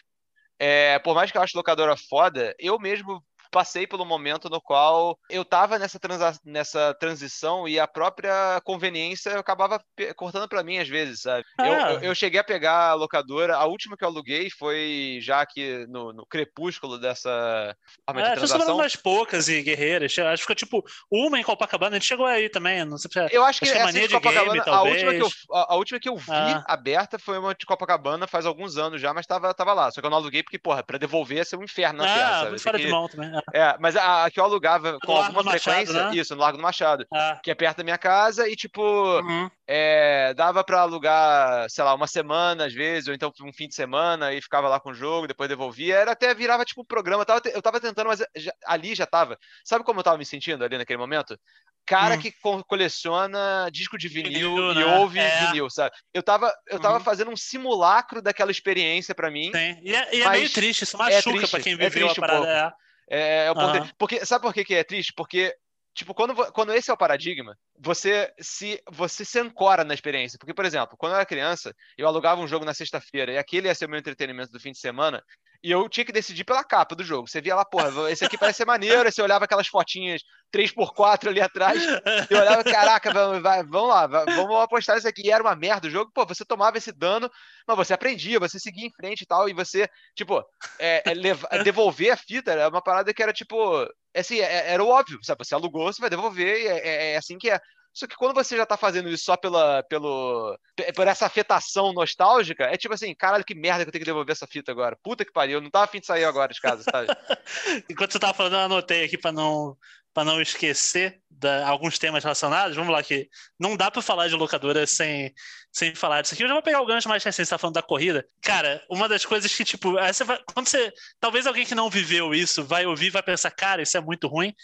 é, 0.60 1.00
por 1.00 1.16
mais 1.16 1.32
que 1.32 1.38
eu 1.38 1.42
ache 1.42 1.58
locadora 1.58 1.96
foda, 1.98 2.56
eu 2.60 2.80
mesmo 2.80 3.24
passei 3.56 3.88
pelo 3.88 4.04
momento 4.04 4.50
no 4.50 4.60
qual 4.60 5.18
eu 5.30 5.46
tava 5.46 5.80
nessa, 5.80 5.98
transa 5.98 6.38
nessa 6.44 6.94
transição 6.96 7.66
e 7.66 7.80
a 7.80 7.88
própria 7.88 8.60
conveniência 8.66 9.40
acabava 9.40 9.82
cortando 10.18 10.50
para 10.50 10.62
mim 10.62 10.78
às 10.78 10.90
vezes, 10.90 11.22
sabe? 11.22 11.46
Ah. 11.58 11.66
Eu, 11.66 11.74
eu, 11.74 12.00
eu, 12.02 12.16
cheguei 12.16 12.38
a 12.38 12.44
pegar 12.44 12.90
a 12.90 12.94
locadora, 12.96 13.56
a 13.56 13.64
última 13.64 13.96
que 13.96 14.04
eu 14.04 14.10
aluguei 14.10 14.50
foi 14.50 15.20
já 15.22 15.40
aqui 15.40 15.86
no, 15.88 16.12
no 16.12 16.26
crepúsculo 16.26 17.00
dessa 17.00 17.74
forma 18.06 18.22
é, 18.22 18.32
de 18.32 18.36
transação. 18.36 18.76
umas 18.76 18.98
poucas 18.98 19.48
e 19.48 19.62
guerreiras, 19.62 20.14
acho 20.20 20.46
que 20.46 20.54
tipo 20.54 20.84
uma 21.10 21.40
em 21.40 21.44
Copacabana, 21.44 21.96
a 21.96 22.00
gente 22.00 22.10
chegou 22.10 22.26
aí 22.26 22.50
também, 22.50 22.84
não 22.84 22.98
sei 22.98 23.10
se 23.10 23.34
Eu 23.34 23.46
acho 23.46 23.60
que, 23.60 23.66
acho 23.70 23.74
que 23.74 23.80
é 23.80 23.84
mania 23.86 24.08
de 24.10 24.14
Copacabana, 24.16 24.64
game, 24.66 24.76
a, 24.76 24.82
última 24.82 25.14
que 25.14 25.22
eu, 25.22 25.30
a, 25.54 25.74
a, 25.74 25.76
última 25.78 26.00
que 26.02 26.10
eu 26.10 26.18
vi 26.18 26.32
ah. 26.32 26.66
aberta 26.68 27.18
foi 27.18 27.40
uma 27.40 27.56
de 27.56 27.66
Copacabana 27.66 28.28
faz 28.28 28.46
alguns 28.46 28.76
anos 28.76 29.00
já, 29.00 29.14
mas 29.14 29.26
tava, 29.26 29.54
tava 29.54 29.74
lá, 29.74 29.90
só 29.92 30.02
que 30.02 30.06
eu 30.06 30.12
não 30.12 30.18
aluguei 30.18 30.44
porque, 30.44 30.60
porra, 30.60 30.84
pra 30.84 30.98
devolver 30.98 31.38
ia 31.38 31.46
ser 31.46 31.56
um 31.56 31.64
inferno 31.64 32.04
na 32.04 32.12
ah, 32.12 32.44
terra, 32.44 32.60
fora 32.60 32.78
de 32.78 32.88
mão 32.90 33.08
também. 33.08 33.32
É. 33.54 33.60
É, 33.60 33.78
mas 33.80 33.96
a, 33.96 34.26
a, 34.26 34.32
que 34.32 34.40
eu 34.40 34.44
alugava 34.44 34.98
com 35.04 35.16
alguma 35.16 35.44
frequência, 35.44 35.94
Machado, 35.94 36.16
né? 36.16 36.22
isso, 36.22 36.36
no 36.36 36.42
Largo 36.42 36.58
do 36.58 36.64
Machado, 36.64 37.06
ah. 37.14 37.40
que 37.44 37.52
é 37.52 37.56
perto 37.56 37.78
da 37.78 37.84
minha 37.84 37.98
casa, 37.98 38.48
e 38.48 38.56
tipo, 38.56 38.82
uhum. 38.82 39.50
é, 39.68 40.34
dava 40.34 40.64
para 40.64 40.82
alugar, 40.82 41.70
sei 41.70 41.84
lá, 41.84 41.94
uma 41.94 42.08
semana 42.08 42.66
às 42.66 42.74
vezes, 42.74 43.08
ou 43.08 43.14
então 43.14 43.32
um 43.42 43.54
fim 43.54 43.68
de 43.68 43.76
semana, 43.76 44.34
e 44.34 44.42
ficava 44.42 44.68
lá 44.68 44.80
com 44.80 44.92
o 44.92 44.96
jogo, 44.96 45.28
depois 45.28 45.50
devolvia. 45.50 45.96
Era 45.96 46.12
até 46.12 46.34
virava 46.34 46.66
tipo 46.66 46.82
um 46.82 46.86
programa. 46.86 47.22
Eu 47.22 47.26
tava, 47.26 47.42
eu 47.46 47.62
tava 47.62 47.80
tentando, 47.80 48.08
mas 48.08 48.24
já, 48.36 48.54
ali 48.66 48.96
já 48.96 49.06
tava. 49.06 49.38
Sabe 49.64 49.84
como 49.84 50.00
eu 50.00 50.04
tava 50.04 50.18
me 50.18 50.26
sentindo 50.26 50.64
ali 50.64 50.78
naquele 50.78 51.00
momento? 51.00 51.38
cara 51.86 52.16
hum. 52.16 52.20
que 52.20 52.34
coleciona 52.68 53.70
disco 53.72 53.98
de 53.98 54.08
vinil, 54.08 54.56
vinil 54.56 54.72
e 54.72 54.76
né? 54.76 54.98
ouve 54.98 55.20
é. 55.20 55.46
vinil, 55.46 55.70
sabe? 55.70 55.96
Eu 56.14 56.24
tava, 56.24 56.52
eu 56.68 56.80
tava 56.80 56.98
uhum. 56.98 57.04
fazendo 57.04 57.32
um 57.32 57.38
simulacro 57.38 58.22
daquela 58.22 58.52
experiência 58.52 59.14
para 59.14 59.30
mim. 59.30 59.52
Sim. 59.54 59.80
E 59.84 59.96
é, 59.96 60.16
e 60.16 60.22
é 60.22 60.30
meio 60.30 60.50
triste, 60.50 60.84
isso 60.84 60.98
machuca 60.98 61.18
é 61.18 61.22
triste, 61.22 61.52
pra 61.52 61.60
quem 61.60 61.74
é 61.74 61.78
viveu 61.78 62.08
é 62.08 62.12
a 62.12 62.16
parada. 62.16 62.76
Um 62.82 62.85
é, 63.08 63.46
é 63.46 63.52
o 63.52 63.56
ponto 63.56 63.78
uhum. 63.80 63.90
Porque, 63.98 64.26
sabe 64.26 64.42
por 64.42 64.54
que, 64.54 64.64
que 64.64 64.76
é 64.76 64.84
triste? 64.84 65.14
Porque, 65.16 65.56
tipo, 65.96 66.14
quando, 66.14 66.36
quando 66.52 66.74
esse 66.74 66.92
é 66.92 66.94
o 66.94 66.98
paradigma, 66.98 67.58
você 67.80 68.32
se 68.40 68.82
você 68.92 69.24
se 69.24 69.40
ancora 69.40 69.84
na 69.84 69.94
experiência. 69.94 70.38
Porque, 70.38 70.54
por 70.54 70.66
exemplo, 70.66 70.98
quando 70.98 71.14
eu 71.14 71.16
era 71.16 71.26
criança, 71.26 71.74
eu 71.98 72.08
alugava 72.08 72.42
um 72.42 72.48
jogo 72.48 72.66
na 72.66 72.74
sexta-feira 72.74 73.32
e 73.32 73.38
aquele 73.38 73.68
ia 73.68 73.74
ser 73.74 73.86
o 73.86 73.90
meu 73.90 73.98
entretenimento 73.98 74.52
do 74.52 74.60
fim 74.60 74.72
de 74.72 74.78
semana, 74.78 75.24
e 75.64 75.72
eu 75.72 75.90
tinha 75.90 76.06
que 76.06 76.12
decidir 76.12 76.44
pela 76.44 76.64
capa 76.64 76.96
do 76.96 77.04
jogo. 77.04 77.28
Você 77.28 77.42
via 77.42 77.56
lá, 77.56 77.66
porra, 77.66 78.12
esse 78.12 78.24
aqui 78.24 78.38
parece 78.38 78.58
ser 78.58 78.66
maneiro, 78.66 79.04
aí 79.04 79.12
você 79.12 79.22
olhava 79.22 79.46
aquelas 79.46 79.68
fotinhas 79.68 80.22
3x4 80.54 81.30
ali 81.30 81.42
atrás, 81.42 81.82
e 82.30 82.36
olhava, 82.36 82.64
caraca, 82.64 83.12
vamos, 83.12 83.42
vai, 83.42 83.64
vamos 83.64 83.90
lá, 83.90 84.06
vamos 84.06 84.62
apostar 84.62 84.98
isso 84.98 85.08
aqui. 85.08 85.24
E 85.26 85.32
era 85.32 85.42
uma 85.42 85.56
merda 85.56 85.88
o 85.88 85.92
jogo, 85.92 86.12
pô, 86.14 86.26
você 86.26 86.46
tomava 86.46 86.78
esse 86.78 86.92
dano, 86.92 87.32
mas 87.66 87.78
você 87.78 87.94
aprendia, 87.94 88.40
você 88.40 88.60
seguia 88.60 88.86
em 88.86 88.92
frente 88.92 89.22
e 89.22 89.26
tal, 89.26 89.50
e 89.50 89.54
você, 89.54 89.90
tipo, 90.14 90.44
é, 90.78 91.10
é 91.10 91.14
levar, 91.14 91.48
devolver 91.64 92.12
a 92.12 92.18
fita 92.18 92.52
era 92.52 92.70
uma 92.70 92.82
parada 92.82 93.14
que 93.14 93.24
era, 93.24 93.34
tipo, 93.34 93.88
assim, 94.20 94.40
é, 94.40 94.72
era 94.72 94.84
o 94.84 94.90
óbvio, 94.90 95.20
sabe? 95.24 95.46
Você 95.46 95.56
alugou, 95.56 95.92
você 95.92 96.02
vai 96.02 96.10
devolver, 96.10 96.66
é, 96.66 96.80
é, 96.80 97.12
é 97.14 97.18
assim 97.18 97.38
que 97.38 97.50
é. 97.50 97.60
Só 97.94 98.08
que 98.08 98.16
quando 98.16 98.34
você 98.34 98.58
já 98.58 98.66
tá 98.66 98.76
fazendo 98.76 99.08
isso 99.08 99.24
só 99.24 99.38
pela, 99.38 99.82
pelo, 99.84 100.60
por 100.94 101.08
essa 101.08 101.26
afetação 101.26 101.94
nostálgica, 101.94 102.66
é 102.66 102.76
tipo 102.76 102.94
assim, 102.94 103.16
caralho, 103.16 103.46
que 103.46 103.56
merda 103.56 103.86
que 103.86 103.88
eu 103.88 103.92
tenho 103.94 104.02
que 104.02 104.10
devolver 104.10 104.34
essa 104.34 104.46
fita 104.46 104.70
agora. 104.70 104.98
Puta 105.02 105.24
que 105.24 105.32
pariu, 105.32 105.62
não 105.62 105.70
tava 105.70 105.86
afim 105.86 106.02
de 106.02 106.06
sair 106.06 106.26
agora 106.26 106.54
de 106.54 106.60
casa, 106.60 106.84
sabe? 106.84 107.08
Enquanto 107.90 108.12
você 108.12 108.20
tava 108.20 108.34
falando, 108.34 108.56
eu 108.56 108.60
anotei 108.60 109.06
aqui 109.06 109.18
para 109.18 109.32
não 109.32 109.78
para 110.16 110.24
não 110.24 110.42
esquecer 110.42 111.20
da, 111.30 111.68
alguns 111.68 112.00
temas 112.00 112.24
relacionados, 112.24 112.78
vamos 112.78 112.94
lá 112.94 113.04
que 113.04 113.28
não 113.60 113.76
dá 113.76 113.92
para 113.92 114.02
falar 114.02 114.30
de 114.30 114.36
locadora 114.36 114.88
sem, 114.88 115.34
sem 115.74 115.94
falar 115.94 116.22
disso 116.22 116.34
aqui. 116.34 116.44
Eu 116.44 116.48
já 116.48 116.54
vou 116.54 116.64
pegar 116.64 116.82
o 116.82 116.86
gancho 116.86 117.10
mais 117.10 117.22
recente, 117.22 117.46
você 117.46 117.50
tá 117.50 117.58
falando 117.58 117.76
da 117.76 117.82
corrida. 117.82 118.26
Cara, 118.42 118.82
uma 118.90 119.10
das 119.10 119.26
coisas 119.26 119.54
que, 119.54 119.66
tipo, 119.66 119.92
você 119.92 120.24
vai, 120.24 120.40
quando 120.54 120.70
você. 120.70 120.94
Talvez 121.20 121.46
alguém 121.46 121.66
que 121.66 121.76
não 121.76 121.90
viveu 121.90 122.34
isso 122.34 122.64
vai 122.64 122.86
ouvir 122.86 123.10
vai 123.10 123.22
pensar, 123.22 123.52
cara, 123.52 123.82
isso 123.82 123.98
é 123.98 124.02
muito 124.02 124.30
ruim. 124.30 124.56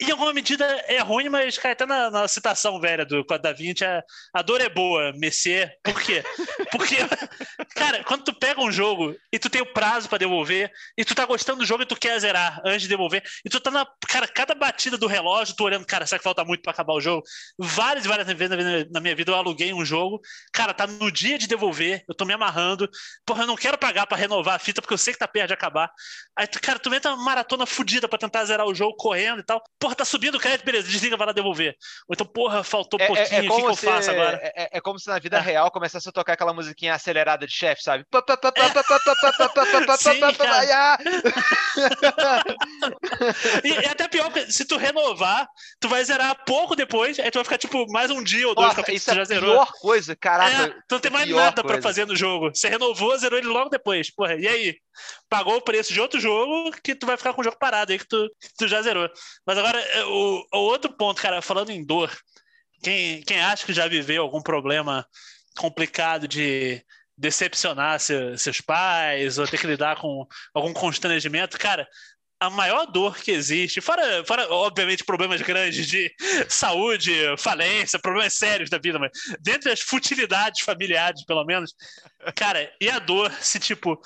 Em 0.00 0.10
alguma 0.10 0.32
medida 0.32 0.64
é 0.88 0.98
ruim, 0.98 1.28
mas 1.28 1.56
cai 1.56 1.72
até 1.72 1.86
na, 1.86 2.10
na 2.10 2.26
citação 2.26 2.80
velha 2.80 3.06
do 3.06 3.24
Código 3.24 3.42
da 3.42 3.52
Vinci, 3.52 3.84
a, 3.84 4.02
a 4.32 4.42
dor 4.42 4.60
é 4.60 4.68
boa, 4.68 5.12
Messier. 5.12 5.72
Por 5.84 6.00
quê? 6.02 6.24
Porque, 6.72 6.96
cara, 7.76 8.02
quando 8.02 8.24
tu 8.24 8.34
pega 8.34 8.60
um 8.60 8.72
jogo 8.72 9.14
e 9.32 9.38
tu 9.38 9.48
tem 9.48 9.62
o 9.62 9.72
prazo 9.72 10.08
para 10.08 10.18
devolver, 10.18 10.72
e 10.98 11.04
tu 11.04 11.14
tá 11.14 11.24
gostando 11.24 11.60
do 11.60 11.66
jogo 11.66 11.84
e 11.84 11.86
tu 11.86 11.94
quer 11.94 12.18
zerar 12.18 12.60
antes 12.64 12.82
de 12.82 12.88
devolver, 12.88 13.22
e 13.44 13.48
tu 13.48 13.60
tá 13.60 13.70
na, 13.70 13.86
cara, 14.08 14.26
cada 14.26 14.54
batida 14.54 14.98
do 14.98 15.06
relógio, 15.06 15.54
tu 15.56 15.62
olhando, 15.62 15.86
cara, 15.86 16.06
será 16.06 16.18
que 16.18 16.24
falta 16.24 16.44
muito 16.44 16.62
para 16.62 16.72
acabar 16.72 16.94
o 16.94 17.00
jogo? 17.00 17.22
Várias, 17.56 18.04
várias 18.04 18.26
vezes 18.26 18.90
na 18.90 19.00
minha 19.00 19.14
vida 19.14 19.30
eu 19.30 19.36
aluguei 19.36 19.72
um 19.72 19.84
jogo, 19.84 20.20
cara, 20.52 20.74
tá 20.74 20.88
no 20.88 21.10
dia 21.10 21.38
de 21.38 21.46
devolver, 21.46 22.04
eu 22.08 22.14
tô 22.16 22.24
me 22.24 22.32
amarrando, 22.32 22.90
porra, 23.24 23.44
eu 23.44 23.46
não 23.46 23.56
quero 23.56 23.78
pagar 23.78 24.06
para 24.08 24.18
renovar 24.18 24.56
a 24.56 24.58
fita 24.58 24.82
porque 24.82 24.94
eu 24.94 24.98
sei 24.98 25.12
que 25.12 25.20
tá 25.20 25.28
perto 25.28 25.48
de 25.48 25.54
acabar. 25.54 25.88
Aí, 26.36 26.48
cara, 26.48 26.80
tu 26.80 26.92
entra 26.92 27.14
uma 27.14 27.24
maratona 27.24 27.64
fodida 27.64 28.08
para 28.08 28.18
tentar 28.18 28.44
zerar 28.44 28.66
o 28.66 28.74
jogo 28.74 28.96
correndo 28.96 29.38
e 29.38 29.44
tal 29.44 29.62
porra, 29.84 29.94
tá 29.94 30.04
subindo 30.06 30.36
o 30.36 30.40
crédito, 30.40 30.64
beleza, 30.64 30.88
desliga, 30.88 31.14
vai 31.14 31.26
lá 31.26 31.32
devolver. 31.34 31.76
Ou 32.08 32.14
então, 32.14 32.26
porra, 32.26 32.64
faltou 32.64 32.98
é, 32.98 33.06
pouquinho, 33.06 33.28
é, 33.30 33.36
é 33.36 33.40
o 33.50 33.54
que, 33.54 33.62
eu 33.62 33.76
faço 33.76 34.10
agora? 34.10 34.40
É, 34.42 34.78
é, 34.78 34.80
como 34.80 34.98
se 34.98 35.08
na 35.08 35.18
vida 35.18 35.38
real 35.38 35.70
começasse 35.70 36.08
a 36.08 36.12
tocar 36.12 36.32
aquela 36.32 36.54
musiquinha 36.54 36.94
acelerada 36.94 37.46
de 37.46 37.52
chefe, 37.52 37.82
sabe? 37.82 38.06
Sim, 43.60 43.68
e 43.68 43.72
é 43.72 43.90
até 43.90 44.08
pior, 44.08 44.30
porque 44.30 44.50
se 44.50 44.64
tu 44.64 44.78
renovar, 44.78 45.46
tu 45.78 45.86
vai 45.86 46.02
zerar 46.02 46.34
pouco 46.46 46.74
depois, 46.74 47.18
aí 47.18 47.30
tu 47.30 47.34
vai 47.34 47.44
ficar, 47.44 47.58
tipo, 47.58 47.84
mais 47.92 48.10
um 48.10 48.24
dia 48.24 48.48
ou 48.48 48.54
dois 48.54 48.74
Nossa, 48.74 48.90
isso 48.90 49.12
já 49.12 49.20
é 49.20 49.22
a 49.22 49.26
zerou. 49.26 49.52
pior 49.52 49.70
coisa, 49.82 50.16
caraca. 50.16 50.64
É, 50.64 50.68
tu 50.88 50.92
não 50.92 51.00
tem 51.00 51.10
mais 51.10 51.28
nada 51.28 51.62
pra 51.62 51.82
fazer 51.82 52.06
no 52.06 52.16
jogo. 52.16 52.54
Você 52.54 52.70
renovou, 52.70 53.14
zerou 53.18 53.38
ele 53.38 53.48
logo 53.48 53.68
depois. 53.68 54.10
Porra, 54.10 54.34
e 54.34 54.48
aí? 54.48 54.76
Pagou 55.28 55.56
o 55.56 55.62
preço 55.62 55.92
de 55.92 56.00
outro 56.00 56.20
jogo 56.20 56.70
que 56.82 56.94
tu 56.94 57.06
vai 57.06 57.16
ficar 57.16 57.32
com 57.32 57.40
o 57.40 57.44
jogo 57.44 57.58
parado 57.58 57.92
aí 57.92 57.98
que 57.98 58.06
tu, 58.06 58.28
que 58.40 58.48
tu 58.56 58.68
já 58.68 58.82
zerou. 58.82 59.08
Mas 59.46 59.58
agora, 59.58 59.78
o, 60.06 60.46
o 60.52 60.58
outro 60.58 60.92
ponto, 60.92 61.20
cara, 61.20 61.42
falando 61.42 61.70
em 61.70 61.84
dor, 61.84 62.10
quem, 62.82 63.22
quem 63.22 63.40
acha 63.40 63.64
que 63.64 63.72
já 63.72 63.88
viveu 63.88 64.22
algum 64.22 64.42
problema 64.42 65.06
complicado 65.56 66.26
de 66.28 66.84
decepcionar 67.16 68.00
seu, 68.00 68.36
seus 68.36 68.60
pais 68.60 69.38
ou 69.38 69.46
ter 69.46 69.58
que 69.58 69.66
lidar 69.66 69.96
com 69.96 70.26
algum 70.52 70.72
constrangimento, 70.72 71.58
cara, 71.58 71.88
a 72.40 72.50
maior 72.50 72.86
dor 72.86 73.16
que 73.16 73.30
existe, 73.30 73.80
fora, 73.80 74.24
fora 74.24 74.52
obviamente 74.52 75.04
problemas 75.04 75.40
grandes 75.40 75.86
de 75.86 76.12
saúde, 76.48 77.12
falência, 77.38 77.98
problemas 77.98 78.34
sérios 78.34 78.68
da 78.68 78.78
vida, 78.78 78.98
mas 78.98 79.10
dentre 79.40 79.70
as 79.70 79.80
futilidades 79.80 80.62
familiares, 80.62 81.24
pelo 81.24 81.44
menos, 81.44 81.74
cara, 82.34 82.70
e 82.80 82.90
a 82.90 82.98
dor 82.98 83.32
se 83.40 83.58
tipo 83.58 84.00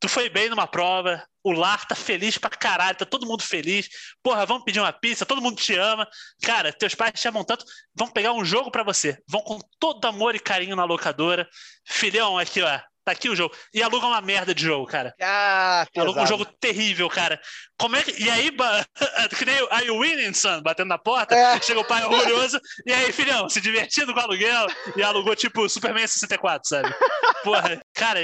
tu 0.00 0.08
foi 0.08 0.30
bem 0.30 0.48
numa 0.48 0.66
prova, 0.66 1.22
o 1.44 1.52
lar 1.52 1.86
tá 1.86 1.94
feliz 1.94 2.38
pra 2.38 2.50
caralho, 2.50 2.96
tá 2.96 3.04
todo 3.04 3.26
mundo 3.26 3.42
feliz. 3.42 3.88
Porra, 4.22 4.46
vamos 4.46 4.64
pedir 4.64 4.80
uma 4.80 4.92
pizza, 4.92 5.26
todo 5.26 5.42
mundo 5.42 5.56
te 5.56 5.74
ama. 5.74 6.08
Cara, 6.42 6.72
teus 6.72 6.94
pais 6.94 7.12
te 7.20 7.28
amam 7.28 7.44
tanto, 7.44 7.64
vão 7.94 8.08
pegar 8.08 8.32
um 8.32 8.44
jogo 8.44 8.70
para 8.70 8.82
você. 8.82 9.18
Vão 9.28 9.42
com 9.42 9.58
todo 9.78 10.04
amor 10.06 10.34
e 10.34 10.40
carinho 10.40 10.74
na 10.74 10.84
locadora. 10.84 11.48
Filhão, 11.84 12.38
aqui, 12.38 12.62
ó. 12.62 12.80
Tá 13.10 13.12
aqui 13.12 13.28
o 13.28 13.34
jogo. 13.34 13.52
E 13.74 13.82
aluga 13.82 14.06
uma 14.06 14.20
merda 14.20 14.54
de 14.54 14.62
jogo, 14.62 14.86
cara. 14.86 15.12
Ah, 15.20 15.84
aluga 15.96 16.22
um 16.22 16.26
jogo 16.26 16.44
terrível, 16.44 17.08
cara. 17.08 17.40
Como 17.76 17.96
é 17.96 18.02
que. 18.02 18.22
E 18.22 18.30
aí, 18.30 18.52
que 19.36 19.44
nem 19.44 19.56
aí 19.70 19.90
o 19.90 20.00
Winning, 20.00 20.32
son, 20.32 20.62
batendo 20.62 20.88
na 20.88 20.98
porta, 20.98 21.34
é. 21.34 21.60
chega 21.60 21.80
o 21.80 21.84
pai 21.84 22.04
orgulhoso, 22.04 22.60
e 22.86 22.92
aí, 22.92 23.12
filhão, 23.12 23.48
se 23.48 23.60
divertindo 23.60 24.12
com 24.12 24.20
o 24.20 24.22
aluguel, 24.22 24.66
e 24.94 25.02
alugou 25.02 25.34
tipo 25.34 25.68
Superman 25.68 26.06
64, 26.06 26.68
sabe? 26.68 26.94
Porra, 27.42 27.80
cara, 27.94 28.20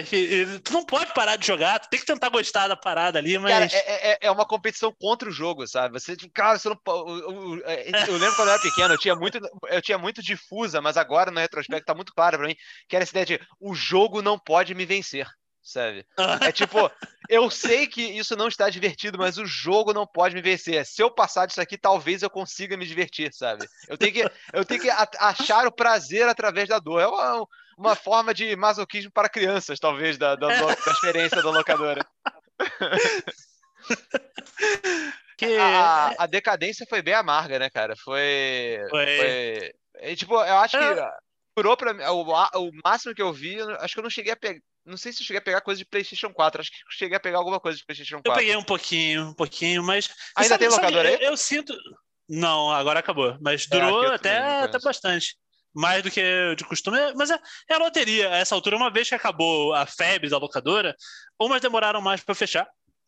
tu 0.62 0.72
não 0.72 0.84
pode 0.84 1.12
parar 1.14 1.36
de 1.36 1.46
jogar, 1.46 1.80
tu 1.80 1.88
tem 1.88 1.98
que 1.98 2.06
tentar 2.06 2.28
gostar 2.28 2.68
da 2.68 2.76
parada 2.76 3.18
ali, 3.18 3.38
mas. 3.38 3.52
Cara, 3.52 3.68
é, 3.72 4.12
é, 4.12 4.18
é 4.22 4.30
uma 4.30 4.46
competição 4.46 4.94
contra 5.00 5.28
o 5.28 5.32
jogo, 5.32 5.66
sabe? 5.66 5.98
Você, 5.98 6.16
cara, 6.32 6.58
você 6.58 6.68
não. 6.68 6.78
Eu, 6.86 7.64
eu 8.06 8.18
lembro 8.18 8.36
quando 8.36 8.48
eu 8.48 8.54
era 8.54 8.62
pequeno, 8.62 8.94
eu 8.94 8.98
tinha 8.98 9.16
muito, 9.16 9.40
eu 9.68 9.82
tinha 9.82 9.98
muito 9.98 10.22
difusa, 10.22 10.80
mas 10.80 10.96
agora 10.96 11.30
no 11.30 11.40
retrospecto 11.40 11.86
tá 11.86 11.94
muito 11.94 12.12
claro 12.14 12.38
pra 12.38 12.46
mim 12.46 12.56
que 12.88 12.94
era 12.94 13.02
essa 13.02 13.12
ideia 13.12 13.26
de 13.26 13.46
o 13.60 13.74
jogo 13.74 14.22
não 14.22 14.38
pode 14.38 14.74
me 14.76 14.86
vencer 14.86 15.26
sabe? 15.66 16.06
É 16.40 16.52
tipo, 16.52 16.90
eu 17.28 17.50
sei 17.50 17.86
que 17.86 18.00
isso 18.00 18.36
não 18.36 18.46
está 18.46 18.70
divertido, 18.70 19.18
mas 19.18 19.36
o 19.36 19.44
jogo 19.44 19.92
não 19.92 20.06
pode 20.06 20.34
me 20.34 20.40
vencer. 20.40 20.86
Se 20.86 21.02
eu 21.02 21.10
passar 21.10 21.46
disso 21.46 21.60
aqui, 21.60 21.76
talvez 21.76 22.22
eu 22.22 22.30
consiga 22.30 22.76
me 22.76 22.86
divertir, 22.86 23.32
sabe? 23.34 23.66
Eu 23.88 23.98
tenho 23.98 24.12
que, 24.12 24.30
eu 24.52 24.64
tenho 24.64 24.80
que 24.80 24.90
achar 24.90 25.66
o 25.66 25.72
prazer 25.72 26.28
através 26.28 26.68
da 26.68 26.78
dor. 26.78 27.00
É 27.00 27.06
uma, 27.08 27.46
uma 27.76 27.96
forma 27.96 28.32
de 28.32 28.54
masoquismo 28.54 29.10
para 29.10 29.28
crianças, 29.28 29.80
talvez, 29.80 30.16
da, 30.16 30.36
da, 30.36 30.46
da 30.46 30.92
experiência 30.92 31.42
da 31.42 31.50
locadora. 31.50 32.06
Que... 35.36 35.58
A, 35.58 36.14
a, 36.18 36.26
decadência 36.26 36.86
foi 36.88 37.02
bem 37.02 37.12
amarga, 37.12 37.58
né, 37.58 37.68
cara? 37.68 37.94
Foi. 37.94 38.78
Foi. 38.88 39.18
foi... 39.18 39.74
E, 40.00 40.16
tipo, 40.16 40.32
eu 40.32 40.56
acho 40.56 40.78
que 40.78 40.82
é. 40.82 41.10
Durou 41.56 41.76
pra 41.76 41.94
mim. 41.94 42.02
O, 42.04 42.22
o 42.22 42.70
máximo 42.84 43.14
que 43.14 43.22
eu 43.22 43.32
vi, 43.32 43.60
acho 43.80 43.94
que 43.94 44.00
eu 44.00 44.02
não 44.02 44.10
cheguei 44.10 44.32
a 44.32 44.36
pegar. 44.36 44.60
Não 44.84 44.96
sei 44.96 45.12
se 45.12 45.20
eu 45.20 45.26
cheguei 45.26 45.38
a 45.38 45.42
pegar 45.42 45.60
coisa 45.62 45.78
de 45.78 45.84
PlayStation 45.84 46.32
4. 46.32 46.60
Acho 46.60 46.70
que 46.70 46.76
cheguei 46.90 47.16
a 47.16 47.20
pegar 47.20 47.38
alguma 47.38 47.58
coisa 47.58 47.76
de 47.76 47.84
PlayStation 47.84 48.16
4. 48.16 48.30
Eu 48.30 48.36
peguei 48.36 48.56
um 48.56 48.62
pouquinho, 48.62 49.28
um 49.30 49.34
pouquinho, 49.34 49.82
mas. 49.82 50.08
Ainda 50.36 50.50
sabe, 50.50 50.60
tem 50.60 50.68
locadora 50.68 51.08
aí? 51.08 51.14
Eu, 51.16 51.30
eu, 51.30 51.36
sinto. 51.36 51.74
Não, 52.28 52.70
agora 52.70 53.00
acabou. 53.00 53.36
Mas 53.40 53.66
é, 53.70 53.80
durou 53.80 54.04
é, 54.04 54.14
até, 54.14 54.38
até 54.62 54.78
bastante. 54.78 55.36
Mais 55.74 56.02
do 56.02 56.10
que 56.10 56.54
de 56.56 56.64
costume. 56.64 56.98
Mas 57.16 57.30
é, 57.30 57.38
é 57.68 57.74
a 57.74 57.78
loteria. 57.78 58.30
A 58.30 58.36
essa 58.36 58.54
altura, 58.54 58.76
uma 58.76 58.90
vez 58.90 59.08
que 59.08 59.14
acabou 59.14 59.74
a 59.74 59.86
febre 59.86 60.30
da 60.30 60.38
locadora, 60.38 60.94
umas 61.40 61.60
demoraram 61.60 62.00
mais 62.00 62.22
para 62.22 62.34
fechar 62.34 62.66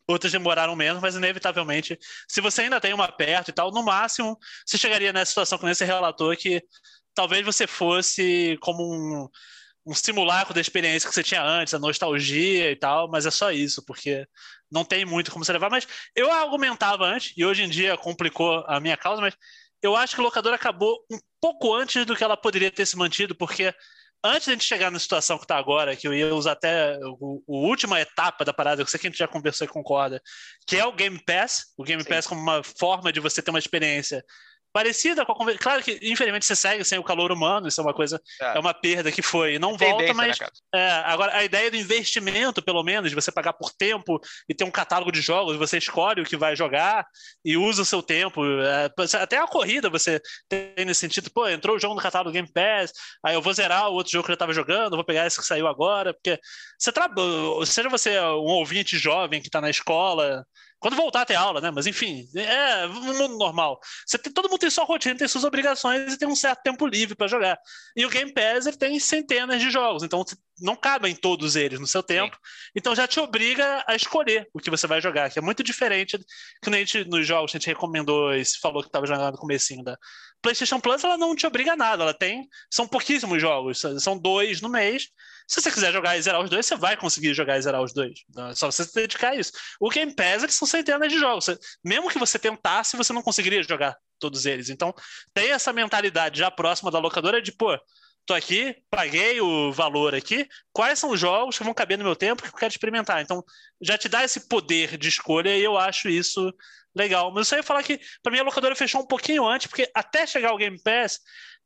outras 0.09 0.31
demoraram 0.31 0.75
menos, 0.75 0.99
mas 0.99 1.15
inevitavelmente, 1.15 1.97
se 2.27 2.41
você 2.41 2.63
ainda 2.63 2.81
tem 2.81 2.93
uma 2.93 3.11
perto 3.11 3.49
e 3.49 3.53
tal, 3.53 3.71
no 3.71 3.83
máximo, 3.83 4.37
você 4.65 4.75
chegaria 4.75 5.13
nessa 5.13 5.29
situação 5.29 5.59
com 5.59 5.69
esse 5.69 5.85
relator 5.85 6.35
que 6.35 6.63
talvez 7.19 7.45
você 7.45 7.67
fosse 7.67 8.57
como 8.61 8.81
um, 8.81 9.27
um 9.85 9.93
simulacro 9.93 10.53
da 10.53 10.61
experiência 10.61 11.09
que 11.09 11.13
você 11.13 11.21
tinha 11.21 11.43
antes, 11.43 11.73
a 11.73 11.79
nostalgia 11.79 12.71
e 12.71 12.77
tal, 12.77 13.09
mas 13.09 13.25
é 13.25 13.31
só 13.31 13.51
isso, 13.51 13.83
porque 13.85 14.25
não 14.71 14.85
tem 14.85 15.03
muito 15.03 15.29
como 15.29 15.43
você 15.43 15.51
levar. 15.51 15.69
Mas 15.69 15.85
eu 16.15 16.31
argumentava 16.31 17.03
antes, 17.03 17.33
e 17.35 17.43
hoje 17.43 17.61
em 17.61 17.69
dia 17.69 17.97
complicou 17.97 18.63
a 18.65 18.79
minha 18.79 18.95
causa, 18.95 19.21
mas 19.21 19.35
eu 19.83 19.97
acho 19.97 20.15
que 20.15 20.21
a 20.21 20.23
locadora 20.23 20.55
acabou 20.55 20.97
um 21.11 21.19
pouco 21.41 21.75
antes 21.75 22.05
do 22.05 22.15
que 22.15 22.23
ela 22.23 22.37
poderia 22.37 22.71
ter 22.71 22.85
se 22.85 22.95
mantido, 22.95 23.35
porque 23.35 23.75
antes 24.23 24.45
de 24.45 24.51
a 24.51 24.53
gente 24.53 24.63
chegar 24.63 24.89
na 24.89 24.97
situação 24.97 25.37
que 25.37 25.43
está 25.43 25.57
agora, 25.57 25.97
que 25.97 26.07
eu 26.07 26.13
ia 26.13 26.33
usar 26.33 26.53
até 26.53 26.93
a 26.93 26.99
última 27.45 27.99
etapa 27.99 28.45
da 28.45 28.53
parada, 28.53 28.81
que 28.81 28.87
eu 28.87 28.91
sei 28.91 28.97
que 28.97 29.07
a 29.07 29.09
gente 29.09 29.19
já 29.19 29.27
conversou 29.27 29.65
e 29.65 29.69
concorda, 29.69 30.21
que 30.65 30.77
é 30.77 30.85
o 30.85 30.93
Game 30.93 31.21
Pass, 31.25 31.65
o 31.77 31.83
Game 31.83 32.01
Sim. 32.01 32.07
Pass 32.07 32.25
como 32.25 32.39
uma 32.39 32.63
forma 32.63 33.11
de 33.11 33.19
você 33.19 33.41
ter 33.41 33.49
uma 33.51 33.59
experiência 33.59 34.23
parecida 34.71 35.25
com 35.25 35.31
a 35.31 35.35
conversa. 35.35 35.59
Claro 35.59 35.83
que, 35.83 35.99
infelizmente, 36.01 36.45
você 36.45 36.55
segue 36.55 36.83
sem 36.83 36.99
o 36.99 37.03
calor 37.03 37.31
humano, 37.31 37.67
isso 37.67 37.79
é 37.79 37.83
uma 37.83 37.93
coisa, 37.93 38.21
é, 38.41 38.57
é 38.57 38.59
uma 38.59 38.73
perda 38.73 39.11
que 39.11 39.21
foi. 39.21 39.57
Não 39.59 39.77
volta, 39.77 40.13
mas. 40.13 40.39
Né, 40.39 40.47
é, 40.75 40.89
agora, 41.05 41.35
a 41.35 41.43
ideia 41.43 41.71
do 41.71 41.77
investimento, 41.77 42.61
pelo 42.61 42.83
menos, 42.83 43.09
de 43.09 43.15
você 43.15 43.31
pagar 43.31 43.53
por 43.53 43.71
tempo 43.71 44.19
e 44.47 44.53
ter 44.53 44.63
um 44.63 44.71
catálogo 44.71 45.11
de 45.11 45.21
jogos, 45.21 45.57
você 45.57 45.77
escolhe 45.77 46.21
o 46.21 46.25
que 46.25 46.37
vai 46.37 46.55
jogar 46.55 47.05
e 47.43 47.57
usa 47.57 47.81
o 47.81 47.85
seu 47.85 48.01
tempo. 48.01 48.43
É, 48.61 48.89
até 49.17 49.37
a 49.37 49.47
corrida 49.47 49.89
você 49.89 50.21
tem 50.47 50.85
nesse 50.85 51.01
sentido, 51.01 51.29
pô, 51.31 51.47
entrou 51.47 51.75
o 51.75 51.79
jogo 51.79 51.95
no 51.95 52.01
catálogo 52.01 52.31
Game 52.31 52.51
Pass, 52.51 52.91
aí 53.23 53.35
eu 53.35 53.41
vou 53.41 53.53
zerar 53.53 53.89
o 53.89 53.93
outro 53.93 54.11
jogo 54.11 54.25
que 54.25 54.31
eu 54.31 54.35
estava 54.35 54.53
jogando, 54.53 54.95
vou 54.95 55.05
pegar 55.05 55.25
esse 55.25 55.39
que 55.39 55.45
saiu 55.45 55.67
agora, 55.67 56.13
porque 56.13 56.39
você 56.77 56.91
trabalha, 56.91 57.65
seja 57.65 57.89
você 57.89 58.19
um 58.19 58.51
ouvinte 58.51 58.97
jovem 58.97 59.41
que 59.41 59.47
está 59.47 59.59
na 59.59 59.69
escola, 59.69 60.45
quando 60.79 60.95
voltar 60.95 61.21
a 61.21 61.25
ter 61.25 61.35
aula, 61.35 61.59
né? 61.59 61.71
Mas 61.71 61.85
enfim, 61.85 62.27
é 62.35 62.87
um 62.87 63.01
mundo 63.01 63.37
normal. 63.37 63.79
Você 64.05 64.17
tem, 64.17 64.31
todo 64.31 64.49
mundo 64.49 64.59
tem 64.59 64.69
sua 64.69 64.85
rotina, 64.85 65.15
tem 65.15 65.27
suas 65.27 65.43
obrigações 65.43 66.13
e 66.13 66.17
tem 66.17 66.27
um 66.27 66.35
certo 66.35 66.61
tempo 66.61 66.87
livre 66.87 67.15
para 67.15 67.27
jogar. 67.27 67.59
E 67.95 68.05
o 68.05 68.09
Game 68.09 68.33
Pass 68.33 68.65
ele 68.65 68.77
tem 68.77 68.99
centenas 68.99 69.61
de 69.61 69.69
jogos, 69.69 70.03
então 70.03 70.23
não 70.61 70.75
cabem 70.75 71.13
todos 71.15 71.55
eles 71.55 71.79
no 71.79 71.87
seu 71.87 72.01
tempo. 72.01 72.35
Sim. 72.35 72.71
Então 72.77 72.95
já 72.95 73.07
te 73.07 73.19
obriga 73.19 73.83
a 73.87 73.95
escolher 73.95 74.47
o 74.53 74.59
que 74.59 74.69
você 74.69 74.87
vai 74.87 75.01
jogar, 75.01 75.29
que 75.29 75.39
é 75.39 75.41
muito 75.41 75.63
diferente 75.63 76.17
que 76.63 76.69
a 76.69 76.73
gente 76.73 77.03
nos 77.05 77.27
jogos 77.27 77.51
a 77.51 77.57
gente 77.57 77.67
recomendou 77.67 78.33
e 78.33 78.43
falou 78.61 78.81
que 78.81 78.89
estava 78.89 79.05
jogando 79.05 79.33
no 79.33 79.37
comecinho 79.37 79.83
da 79.83 79.97
PlayStation 80.41 80.79
Plus, 80.79 81.03
ela 81.03 81.17
não 81.17 81.35
te 81.35 81.45
obriga 81.45 81.73
a 81.73 81.75
nada. 81.75 82.03
Ela 82.03 82.13
tem 82.13 82.47
são 82.71 82.87
pouquíssimos 82.87 83.41
jogos, 83.41 83.81
são 83.99 84.17
dois 84.17 84.61
no 84.61 84.69
mês 84.69 85.09
se 85.49 85.59
você 85.59 85.71
quiser 85.71 85.91
jogar 85.91 86.15
e 86.15 86.21
zerar 86.21 86.39
os 86.41 86.49
dois, 86.49 86.63
você 86.63 86.75
vai 86.75 86.95
conseguir 86.95 87.33
jogar 87.33 87.57
e 87.57 87.61
zerar 87.61 87.81
os 87.81 87.91
dois. 87.91 88.19
É 88.37 88.53
só 88.53 88.71
você 88.71 88.83
se 88.83 88.93
dedicar 88.93 89.31
a 89.31 89.35
isso. 89.35 89.51
O 89.79 89.89
Game 89.89 90.13
Pass, 90.13 90.43
eles 90.43 90.53
são 90.53 90.67
centenas 90.67 91.11
de 91.11 91.17
jogos. 91.17 91.47
Mesmo 91.83 92.07
que 92.07 92.19
você 92.19 92.37
tentasse, 92.37 92.95
você 92.95 93.11
não 93.11 93.23
conseguiria 93.23 93.63
jogar 93.63 93.97
todos 94.19 94.45
eles. 94.45 94.69
Então, 94.69 94.93
tem 95.33 95.51
essa 95.51 95.73
mentalidade 95.73 96.37
já 96.37 96.51
próxima 96.51 96.91
da 96.91 96.99
locadora 96.99 97.41
de, 97.41 97.51
pô, 97.51 97.75
tô 98.27 98.35
aqui, 98.35 98.75
paguei 98.91 99.41
o 99.41 99.71
valor 99.71 100.13
aqui, 100.13 100.47
quais 100.71 100.99
são 100.99 101.09
os 101.09 101.19
jogos 101.19 101.57
que 101.57 101.63
vão 101.63 101.73
caber 101.73 101.97
no 101.97 102.03
meu 102.03 102.15
tempo 102.15 102.43
que 102.43 102.49
eu 102.49 102.53
quero 102.53 102.71
experimentar? 102.71 103.19
Então, 103.19 103.43
já 103.81 103.97
te 103.97 104.07
dá 104.07 104.23
esse 104.23 104.47
poder 104.47 104.99
de 104.99 105.09
escolha 105.09 105.57
e 105.57 105.63
eu 105.63 105.79
acho 105.79 106.09
isso 106.09 106.53
legal. 106.95 107.31
Mas 107.31 107.39
eu 107.39 107.45
só 107.45 107.55
ia 107.55 107.63
falar 107.63 107.81
que, 107.81 107.99
para 108.21 108.31
mim, 108.31 108.37
a 108.37 108.43
locadora 108.43 108.75
fechou 108.75 109.01
um 109.01 109.07
pouquinho 109.07 109.47
antes, 109.47 109.65
porque 109.65 109.89
até 109.95 110.27
chegar 110.27 110.53
o 110.53 110.57
Game 110.57 110.79
Pass, 110.79 111.19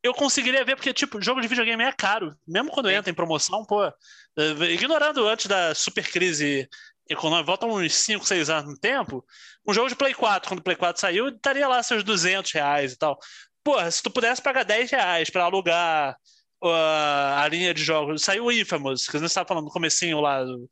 eu 0.03 0.13
conseguiria 0.13 0.65
ver, 0.65 0.75
porque, 0.75 0.93
tipo, 0.93 1.21
jogo 1.21 1.39
de 1.39 1.47
videogame 1.47 1.83
é 1.83 1.91
caro. 1.93 2.35
Mesmo 2.45 2.69
quando 2.69 2.91
entra 2.91 3.09
em 3.09 3.15
promoção, 3.15 3.65
pô. 3.65 3.85
Eh, 3.85 4.73
ignorando 4.73 5.25
antes 5.27 5.45
da 5.47 5.73
super 5.73 6.05
crise 6.11 6.69
econômico, 7.09 7.47
volta 7.47 7.65
uns 7.65 7.95
5, 7.95 8.25
6 8.25 8.49
anos 8.49 8.71
no 8.71 8.79
tempo, 8.79 9.25
um 9.65 9.73
jogo 9.73 9.89
de 9.89 9.95
Play 9.95 10.13
4, 10.13 10.49
quando 10.49 10.59
o 10.59 10.63
Play 10.63 10.75
4 10.75 10.99
saiu, 10.99 11.29
estaria 11.29 11.67
lá 11.67 11.81
seus 11.83 12.03
200 12.03 12.51
reais 12.51 12.93
e 12.93 12.97
tal. 12.97 13.17
Porra, 13.63 13.89
se 13.89 14.03
tu 14.03 14.11
pudesse 14.11 14.41
pagar 14.41 14.63
10 14.63 14.91
reais 14.91 15.29
para 15.29 15.45
alugar 15.45 16.17
uh, 16.63 17.37
a 17.37 17.47
linha 17.49 17.73
de 17.73 17.83
jogos, 17.83 18.23
saiu 18.23 18.45
o 18.45 18.51
Infamous, 18.51 19.07
que 19.07 19.17
você 19.17 19.25
estava 19.25 19.47
falando 19.47 19.65
no 19.65 19.71
comecinho 19.71 20.19
lá, 20.19 20.43
do, 20.43 20.69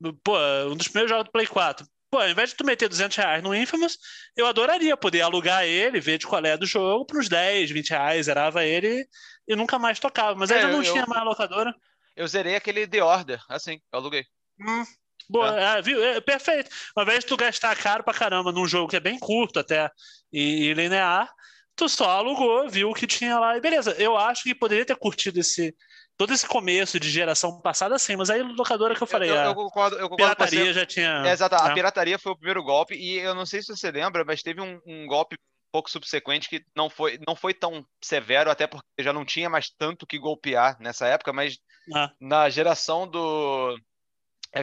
do, 0.00 0.14
pô, 0.22 0.38
um 0.70 0.76
dos 0.76 0.88
primeiros 0.88 1.10
jogos 1.10 1.26
do 1.26 1.32
Play 1.32 1.46
4. 1.46 1.86
Pô, 2.10 2.18
ao 2.18 2.28
invés 2.28 2.50
de 2.50 2.56
tu 2.56 2.64
meter 2.64 2.88
200 2.88 3.16
reais 3.16 3.42
no 3.42 3.54
Infamous, 3.54 3.96
eu 4.36 4.46
adoraria 4.46 4.96
poder 4.96 5.20
alugar 5.20 5.64
ele, 5.64 6.00
ver 6.00 6.18
de 6.18 6.26
qual 6.26 6.44
é 6.44 6.56
do 6.56 6.66
jogo, 6.66 7.06
para 7.06 7.18
uns 7.18 7.28
10, 7.28 7.70
20 7.70 7.90
reais, 7.90 8.26
zerava 8.26 8.64
ele 8.64 9.06
e 9.46 9.54
nunca 9.54 9.78
mais 9.78 10.00
tocava. 10.00 10.34
Mas 10.34 10.50
aí 10.50 10.58
É, 10.58 10.62
já 10.62 10.68
não 10.68 10.82
eu- 10.82 10.92
tinha 10.92 11.06
mais 11.06 11.24
locadora. 11.24 11.72
Eu 12.16 12.26
zerei 12.26 12.56
aquele 12.56 12.86
The 12.86 13.02
Order, 13.02 13.40
assim, 13.48 13.80
eu 13.92 13.98
aluguei. 14.00 14.24
Hum, 14.60 14.84
boa, 15.28 15.58
é, 15.58 15.80
viu? 15.80 16.02
É, 16.02 16.20
perfeito. 16.20 16.68
Ao 16.96 17.04
invés 17.04 17.20
de 17.20 17.26
tu 17.26 17.36
gastar 17.36 17.76
caro 17.76 18.02
pra 18.02 18.12
caramba 18.12 18.50
num 18.50 18.66
jogo 18.66 18.88
que 18.88 18.96
é 18.96 19.00
bem 19.00 19.16
curto 19.18 19.60
até 19.60 19.88
e, 20.32 20.64
e 20.64 20.74
linear, 20.74 21.32
tu 21.76 21.88
só 21.88 22.10
alugou, 22.10 22.68
viu 22.68 22.90
o 22.90 22.94
que 22.94 23.06
tinha 23.06 23.38
lá 23.38 23.56
e 23.56 23.60
beleza. 23.60 23.92
Eu 23.98 24.16
acho 24.16 24.42
que 24.42 24.54
poderia 24.54 24.84
ter 24.84 24.96
curtido 24.96 25.38
esse 25.38 25.74
todo 26.20 26.34
esse 26.34 26.46
começo 26.46 27.00
de 27.00 27.08
geração 27.08 27.58
passada 27.62 27.94
assim, 27.94 28.14
mas 28.14 28.28
aí 28.28 28.42
locadora 28.42 28.94
que 28.94 29.02
eu 29.02 29.06
falei, 29.06 29.30
eu, 29.30 29.34
eu, 29.34 29.40
a 29.40 29.44
eu 29.46 29.54
concordo, 29.54 29.96
eu 29.96 30.06
concordo 30.06 30.36
com 30.36 30.44
você. 30.44 30.50
pirataria 30.50 30.72
já 30.74 30.84
tinha. 30.84 31.22
É, 31.24 31.32
exato, 31.32 31.54
a 31.54 31.68
né? 31.68 31.74
pirataria 31.74 32.18
foi 32.18 32.32
o 32.32 32.36
primeiro 32.36 32.62
golpe, 32.62 32.94
e 32.94 33.16
eu 33.16 33.34
não 33.34 33.46
sei 33.46 33.62
se 33.62 33.68
você 33.68 33.90
lembra, 33.90 34.22
mas 34.22 34.42
teve 34.42 34.60
um, 34.60 34.78
um 34.86 35.06
golpe 35.06 35.36
um 35.36 35.72
pouco 35.72 35.90
subsequente 35.90 36.46
que 36.50 36.62
não 36.76 36.90
foi, 36.90 37.18
não 37.26 37.34
foi 37.34 37.54
tão 37.54 37.82
severo, 38.04 38.50
até 38.50 38.66
porque 38.66 38.84
já 38.98 39.14
não 39.14 39.24
tinha 39.24 39.48
mais 39.48 39.70
tanto 39.70 40.06
que 40.06 40.18
golpear 40.18 40.76
nessa 40.78 41.06
época, 41.06 41.32
mas 41.32 41.56
Ah, 41.94 42.12
na 42.20 42.50
geração 42.50 43.08
do 43.08 43.78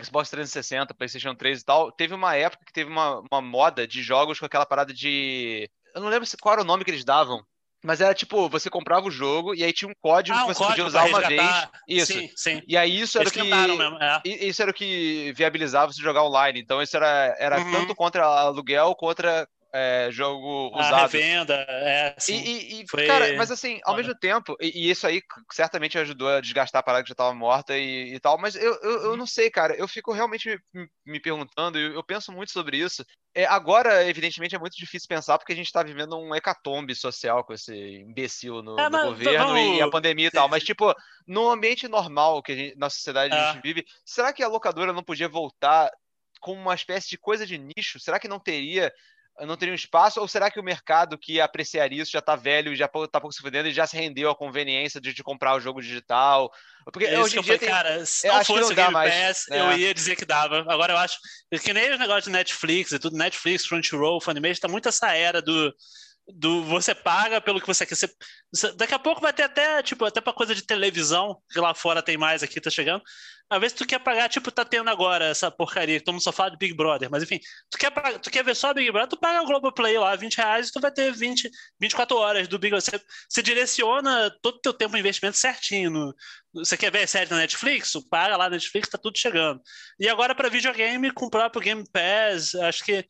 Xbox 0.03 0.29
360, 0.29 0.93
PlayStation 0.93 1.34
3 1.34 1.59
e 1.59 1.65
tal, 1.65 1.91
teve 1.91 2.13
uma 2.13 2.35
época 2.35 2.65
que 2.67 2.73
teve 2.73 2.91
uma, 2.91 3.23
uma 3.31 3.41
moda 3.41 3.88
de 3.88 4.03
jogos 4.03 4.39
com 4.39 4.45
aquela 4.45 4.65
parada 4.67 4.93
de. 4.93 5.67
Eu 5.95 6.01
não 6.01 6.09
lembro 6.09 6.29
qual 6.39 6.53
era 6.53 6.61
o 6.61 6.65
nome 6.65 6.85
que 6.85 6.91
eles 6.91 7.03
davam. 7.03 7.43
Mas 7.83 8.01
era 8.01 8.13
tipo, 8.13 8.49
você 8.49 8.69
comprava 8.69 9.07
o 9.07 9.11
jogo 9.11 9.53
e 9.53 9.63
aí 9.63 9.71
tinha 9.71 9.89
um 9.89 9.93
código 10.01 10.35
Ah, 10.37 10.41
que 10.41 10.53
você 10.53 10.65
podia 10.65 10.85
usar 10.85 11.05
uma 11.05 11.21
vez. 11.21 11.39
resgatar. 11.39 11.71
Isso. 11.87 12.13
Sim, 12.13 12.29
sim. 12.35 12.61
E 12.67 12.75
aí 12.75 12.99
isso 12.99 13.17
era 13.19 13.29
Eles 13.29 13.37
o 13.37 13.43
que. 13.43 13.77
mesmo. 13.77 13.97
É. 14.01 14.21
Isso 14.25 14.61
era 14.61 14.71
o 14.71 14.73
que 14.73 15.31
viabilizava 15.35 15.91
você 15.93 16.01
jogar 16.01 16.23
online. 16.23 16.59
Então, 16.59 16.81
isso 16.81 16.97
era, 16.97 17.35
era 17.39 17.59
Uhum. 17.59 17.71
tanto 17.71 17.95
contra 17.95 18.25
aluguel 18.25 18.95
contra 18.95 19.47
é, 19.73 20.10
jogo 20.11 20.72
A 20.73 20.80
usado. 20.81 21.11
revenda, 21.11 21.56
é, 21.69 22.15
E, 22.27 22.34
sim. 22.35 22.35
e- 22.35 22.81
e, 22.81 22.85
Foi 22.89 23.06
cara, 23.06 23.34
mas 23.35 23.52
assim, 23.52 23.80
ao 23.85 23.94
foda. 23.94 23.98
mesmo 23.98 24.14
tempo, 24.19 24.56
e, 24.60 24.88
e 24.88 24.89
isso 24.91 25.07
aí 25.07 25.22
certamente 25.52 25.98
ajudou 25.98 26.27
a 26.30 26.41
desgastar 26.41 26.80
a 26.81 26.84
parada 26.84 27.03
que 27.03 27.10
já 27.10 27.15
tava 27.15 27.34
morta 27.34 27.77
e, 27.77 28.15
e 28.15 28.19
tal, 28.19 28.38
mas 28.38 28.56
eu, 28.56 28.73
eu, 28.81 28.91
Uhum. 29.03 29.11
eu 29.11 29.18
não 29.18 29.26
sei, 29.26 29.49
cara, 29.49 29.76
eu 29.77 29.88
fico 29.88 30.11
realmente 30.11 30.60
me, 30.73 30.89
me 31.06 31.19
perguntando, 31.22 31.80
e 31.80 31.84
eu, 31.85 31.94
eu 31.94 32.03
penso 32.03 32.31
muito 32.34 32.52
sobre 32.52 32.77
isso. 32.77 33.06
É, 33.34 33.45
agora, 33.45 34.03
evidentemente, 34.10 34.56
é 34.56 34.60
muito 34.60 34.76
difícil 34.76 35.07
pensar 35.07 35.38
porque 35.38 35.53
a 35.53 35.56
gente 35.56 35.72
tá 35.72 35.84
vivendo 35.84 36.18
um 36.19 36.35
hecatombe 36.35 36.94
social 36.95 37.44
com 37.45 37.53
esse 37.53 37.73
imbecil 37.76 38.61
no, 38.61 38.76
É, 38.81 38.89
no 38.89 38.99
governo 38.99 39.56
e 39.57 39.81
a 39.81 39.88
pandemia 39.89 40.27
e 40.27 40.31
tal, 40.31 40.49
mas 40.49 40.64
tipo, 40.64 40.94
no 41.27 41.49
ambiente 41.49 41.88
normal 41.88 42.41
que 42.41 42.52
a 42.52 42.56
gente, 42.56 42.76
na 42.77 42.89
sociedade 42.89 43.35
a 43.35 43.38
É. 43.38 43.53
gente 43.53 43.61
vive, 43.64 43.85
será 44.06 44.34
que 44.34 44.44
a 44.44 44.48
locadora 44.48 44.91
não 44.91 45.03
podia 45.03 45.30
voltar 45.30 45.89
com 46.41 46.53
uma 46.53 46.73
espécie 46.76 47.10
de 47.10 47.18
coisa 47.18 47.45
de 47.45 47.57
nicho? 47.57 47.99
Será 47.99 48.19
que 48.19 48.27
não 48.27 48.39
teria 48.39 48.91
não 49.45 49.55
teria 49.57 49.72
um 49.72 49.76
espaço? 49.76 50.19
Ou 50.19 50.27
será 50.27 50.49
que 50.49 50.59
o 50.59 50.64
mercado 50.64 51.18
que 51.18 51.39
apreciaria 51.39 52.01
isso 52.01 52.11
já 52.11 52.22
tá 52.22 52.35
velho 52.35 52.73
e 52.73 52.76
já 52.76 52.88
pou- 52.88 53.07
tá 53.07 53.19
pouco 53.19 53.34
se 53.34 53.41
fudendo 53.41 53.68
e 53.68 53.73
já 53.73 53.85
se 53.85 53.95
rendeu 53.95 54.30
à 54.30 54.35
conveniência 54.35 54.99
de, 54.99 55.14
de 55.14 55.23
comprar 55.23 55.55
o 55.55 55.59
jogo 55.59 55.81
digital? 55.81 56.51
Porque 56.91 57.05
isso 57.05 57.22
hoje 57.22 57.34
que 57.34 57.35
em 57.35 57.39
eu 57.39 57.43
dia 57.43 57.57
falei, 57.57 57.59
tem. 57.59 57.69
cara, 57.69 58.05
se 58.05 58.27
não 58.27 58.45
fosse 58.45 58.61
não 58.61 58.69
o 58.69 58.76
Game 58.76 58.93
mais, 58.93 59.14
Pass, 59.14 59.45
né? 59.49 59.59
eu 59.59 59.77
ia 59.77 59.93
dizer 59.93 60.15
que 60.15 60.26
dava. 60.26 60.65
Agora 60.68 60.93
eu 60.93 60.97
acho 60.97 61.18
que 61.61 61.73
nem 61.73 61.91
os 61.91 61.99
negócios 61.99 62.26
de 62.26 62.31
Netflix 62.31 62.91
e 62.93 62.99
tudo, 62.99 63.18
Netflix, 63.18 63.68
Crunchyroll, 63.68 64.22
Funimation, 64.22 64.61
tá 64.61 64.68
muito 64.68 64.88
essa 64.88 65.14
era 65.14 65.41
do, 65.41 65.73
do 66.27 66.63
você 66.63 66.93
paga 66.93 67.39
pelo 67.41 67.59
que 67.61 67.67
você 67.67 67.85
quer. 67.85 67.95
Você, 67.95 68.71
daqui 68.75 68.93
a 68.93 68.99
pouco 68.99 69.21
vai 69.21 69.31
ter 69.33 69.43
até, 69.43 69.81
tipo, 69.81 70.03
até 70.05 70.19
pra 70.21 70.33
coisa 70.33 70.53
de 70.53 70.61
televisão, 70.65 71.41
que 71.51 71.59
lá 71.59 71.73
fora 71.73 72.01
tem 72.03 72.17
mais, 72.17 72.43
aqui 72.43 72.59
tá 72.59 72.69
chegando. 72.69 73.01
Às 73.49 73.61
vezes 73.61 73.77
tu 73.77 73.85
quer 73.87 73.99
pagar, 73.99 74.27
tipo, 74.27 74.51
tá 74.51 74.65
tendo 74.65 74.89
agora 74.89 75.25
essa 75.25 75.49
porcaria, 75.49 75.97
que 75.99 76.03
todo 76.05 76.15
mundo 76.15 76.23
só 76.23 76.33
fala 76.33 76.51
de 76.51 76.57
Big 76.57 76.73
Brother, 76.73 77.09
mas 77.09 77.23
enfim, 77.23 77.39
tu 77.69 77.77
quer, 77.77 77.91
tu 78.19 78.29
quer 78.29 78.43
ver 78.43 78.53
só 78.55 78.73
Big 78.73 78.91
Brother, 78.91 79.07
tu 79.09 79.17
paga 79.17 79.41
o 79.41 79.45
Globoplay 79.45 79.97
lá, 79.97 80.13
20 80.17 80.35
reais, 80.35 80.67
e 80.67 80.71
tu 80.73 80.81
vai 80.81 80.91
ter 80.91 81.13
20, 81.13 81.49
24 81.79 82.17
horas 82.17 82.47
do 82.49 82.59
Big 82.59 82.71
Brother. 82.71 82.99
Você, 82.99 83.05
você 83.29 83.41
direciona 83.41 84.29
todo 84.41 84.55
o 84.55 84.61
teu 84.61 84.73
tempo 84.73 84.93
de 84.95 84.99
investimento 84.99 85.37
certinho. 85.37 85.89
no- 85.89 86.13
você 86.53 86.75
quer 86.75 86.91
ver 86.91 87.07
série 87.07 87.29
na 87.29 87.37
Netflix? 87.37 87.93
Paga 88.09 88.35
lá 88.35 88.45
na 88.45 88.51
Netflix, 88.55 88.89
tá 88.89 88.97
tudo 88.97 89.17
chegando. 89.17 89.61
E 89.99 90.09
agora 90.09 90.33
para 90.35 90.49
videogame, 90.49 91.11
com 91.13 91.25
o 91.27 91.29
próprio 91.29 91.61
Game 91.61 91.83
Pass, 91.91 92.53
acho 92.55 92.83
que 92.83 93.05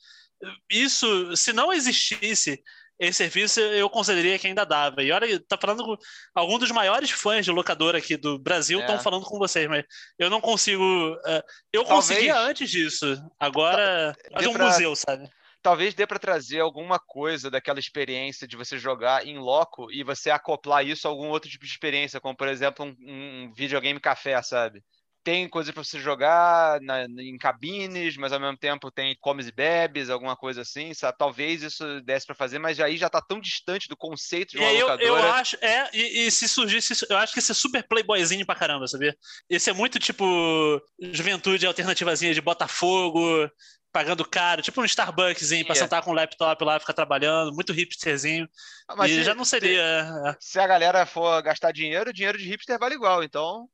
isso, 0.69 1.35
se 1.35 1.51
não 1.53 1.71
existisse 1.73 2.61
esse 2.99 3.17
serviço, 3.17 3.59
eu 3.59 3.89
consideraria 3.89 4.39
que 4.39 4.47
ainda 4.47 4.65
dava. 4.65 5.03
E 5.03 5.11
olha, 5.11 5.39
tá 5.47 5.57
falando 5.59 5.83
com 5.83 5.97
algum 6.33 6.57
dos 6.57 6.71
maiores 6.71 7.11
fãs 7.11 7.45
de 7.45 7.51
locadora 7.51 7.97
aqui 7.97 8.17
do 8.17 8.39
Brasil 8.39 8.79
estão 8.79 8.95
É. 8.95 8.99
falando 8.99 9.25
com 9.25 9.37
vocês, 9.37 9.67
mas 9.67 9.83
eu 10.17 10.29
não 10.29 10.41
consigo. 10.41 10.83
eh, 11.25 11.43
eu 11.73 11.83
Talvez- 11.83 12.07
conseguia 12.07 12.37
antes 12.39 12.69
disso. 12.69 13.05
Agora, 13.39 14.15
fazer 14.33 14.47
um 14.47 14.53
pra- 14.53 14.65
museu, 14.65 14.95
sabe? 14.95 15.29
Talvez 15.61 15.93
dê 15.93 16.07
pra 16.07 16.19
trazer 16.19 16.59
alguma 16.61 16.97
coisa 16.97 17.49
daquela 17.51 17.79
experiência 17.79 18.47
de 18.47 18.55
você 18.55 18.77
jogar 18.77 19.25
em 19.27 19.37
loco 19.37 19.91
e 19.91 20.03
você 20.03 20.29
acoplar 20.29 20.85
isso 20.85 21.07
a 21.07 21.11
algum 21.11 21.27
outro 21.29 21.49
tipo 21.49 21.65
de 21.65 21.71
experiência, 21.71 22.21
como 22.21 22.35
por 22.37 22.47
exemplo 22.47 22.85
um, 22.85 22.95
um 22.99 23.53
videogame 23.53 23.99
café, 23.99 24.41
sabe? 24.41 24.81
Tem 25.27 25.49
coisas 25.49 25.73
pra 25.73 25.83
você 25.83 25.99
jogar 25.99 26.79
na- 26.79 27.03
em 27.03 27.37
cabines, 27.37 28.15
mas 28.15 28.31
ao 28.31 28.39
mesmo 28.39 28.57
tempo 28.57 28.89
tem 28.89 29.13
comes 29.19 29.47
e 29.47 29.51
bebes, 29.51 30.09
alguma 30.09 30.37
coisa 30.37 30.61
assim, 30.61 30.93
sabe? 30.93 31.17
Talvez 31.17 31.61
isso 31.63 31.99
desse 32.01 32.25
pra 32.25 32.33
fazer, 32.33 32.59
mas 32.59 32.79
aí 32.79 32.95
já 32.95 33.09
tá 33.09 33.21
tão 33.21 33.41
distante 33.41 33.89
do 33.89 33.97
conceito 33.97 34.51
de 34.51 34.57
E 34.57 34.61
uma 34.61 34.69
aí 34.69 34.79
eu, 34.79 34.87
eu 34.87 35.15
locadora. 35.15 35.31
acho, 35.33 35.57
é, 35.61 35.89
e, 35.93 36.27
e 36.27 36.31
se 36.31 36.47
surgisse, 36.47 36.93
eu 37.09 37.17
acho 37.17 37.33
que 37.33 37.39
esse 37.39 37.51
é 37.51 37.55
super 37.55 37.85
playboyzinho 37.85 38.45
pra 38.45 38.55
caramba, 38.55 38.87
sabia? 38.87 39.13
Esse 39.49 39.69
é 39.69 39.73
muito 39.73 39.99
tipo 39.99 40.23
juventude 41.01 41.65
alternativazinha 41.67 42.33
de 42.33 42.39
Botafogo, 42.41 43.19
pagando 43.97 44.23
caro, 44.23 44.61
tipo 44.61 44.79
um 44.79 44.85
Starbuckszinho 44.85 45.65
pra 45.65 45.73
Ia. 45.75 45.81
sentar 45.81 46.03
com 46.03 46.11
o 46.11 46.13
laptop 46.13 46.63
lá, 46.63 46.79
ficar 46.79 46.93
trabalhando, 46.93 47.51
muito 47.51 47.73
hipsterzinho. 47.73 48.47
Mas 48.95 49.09
e 49.09 49.15
se, 49.15 49.23
já 49.23 49.33
não 49.33 49.43
seria. 49.43 49.81
é. 49.81 50.35
se 50.39 50.59
a 50.59 50.67
galera 50.67 51.03
for 51.07 51.41
gastar 51.41 51.71
dinheiro, 51.71 52.13
dinheiro 52.13 52.37
de 52.37 52.47
hipster 52.47 52.77
vale 52.77 52.93
igual, 52.93 53.23
então. 53.23 53.67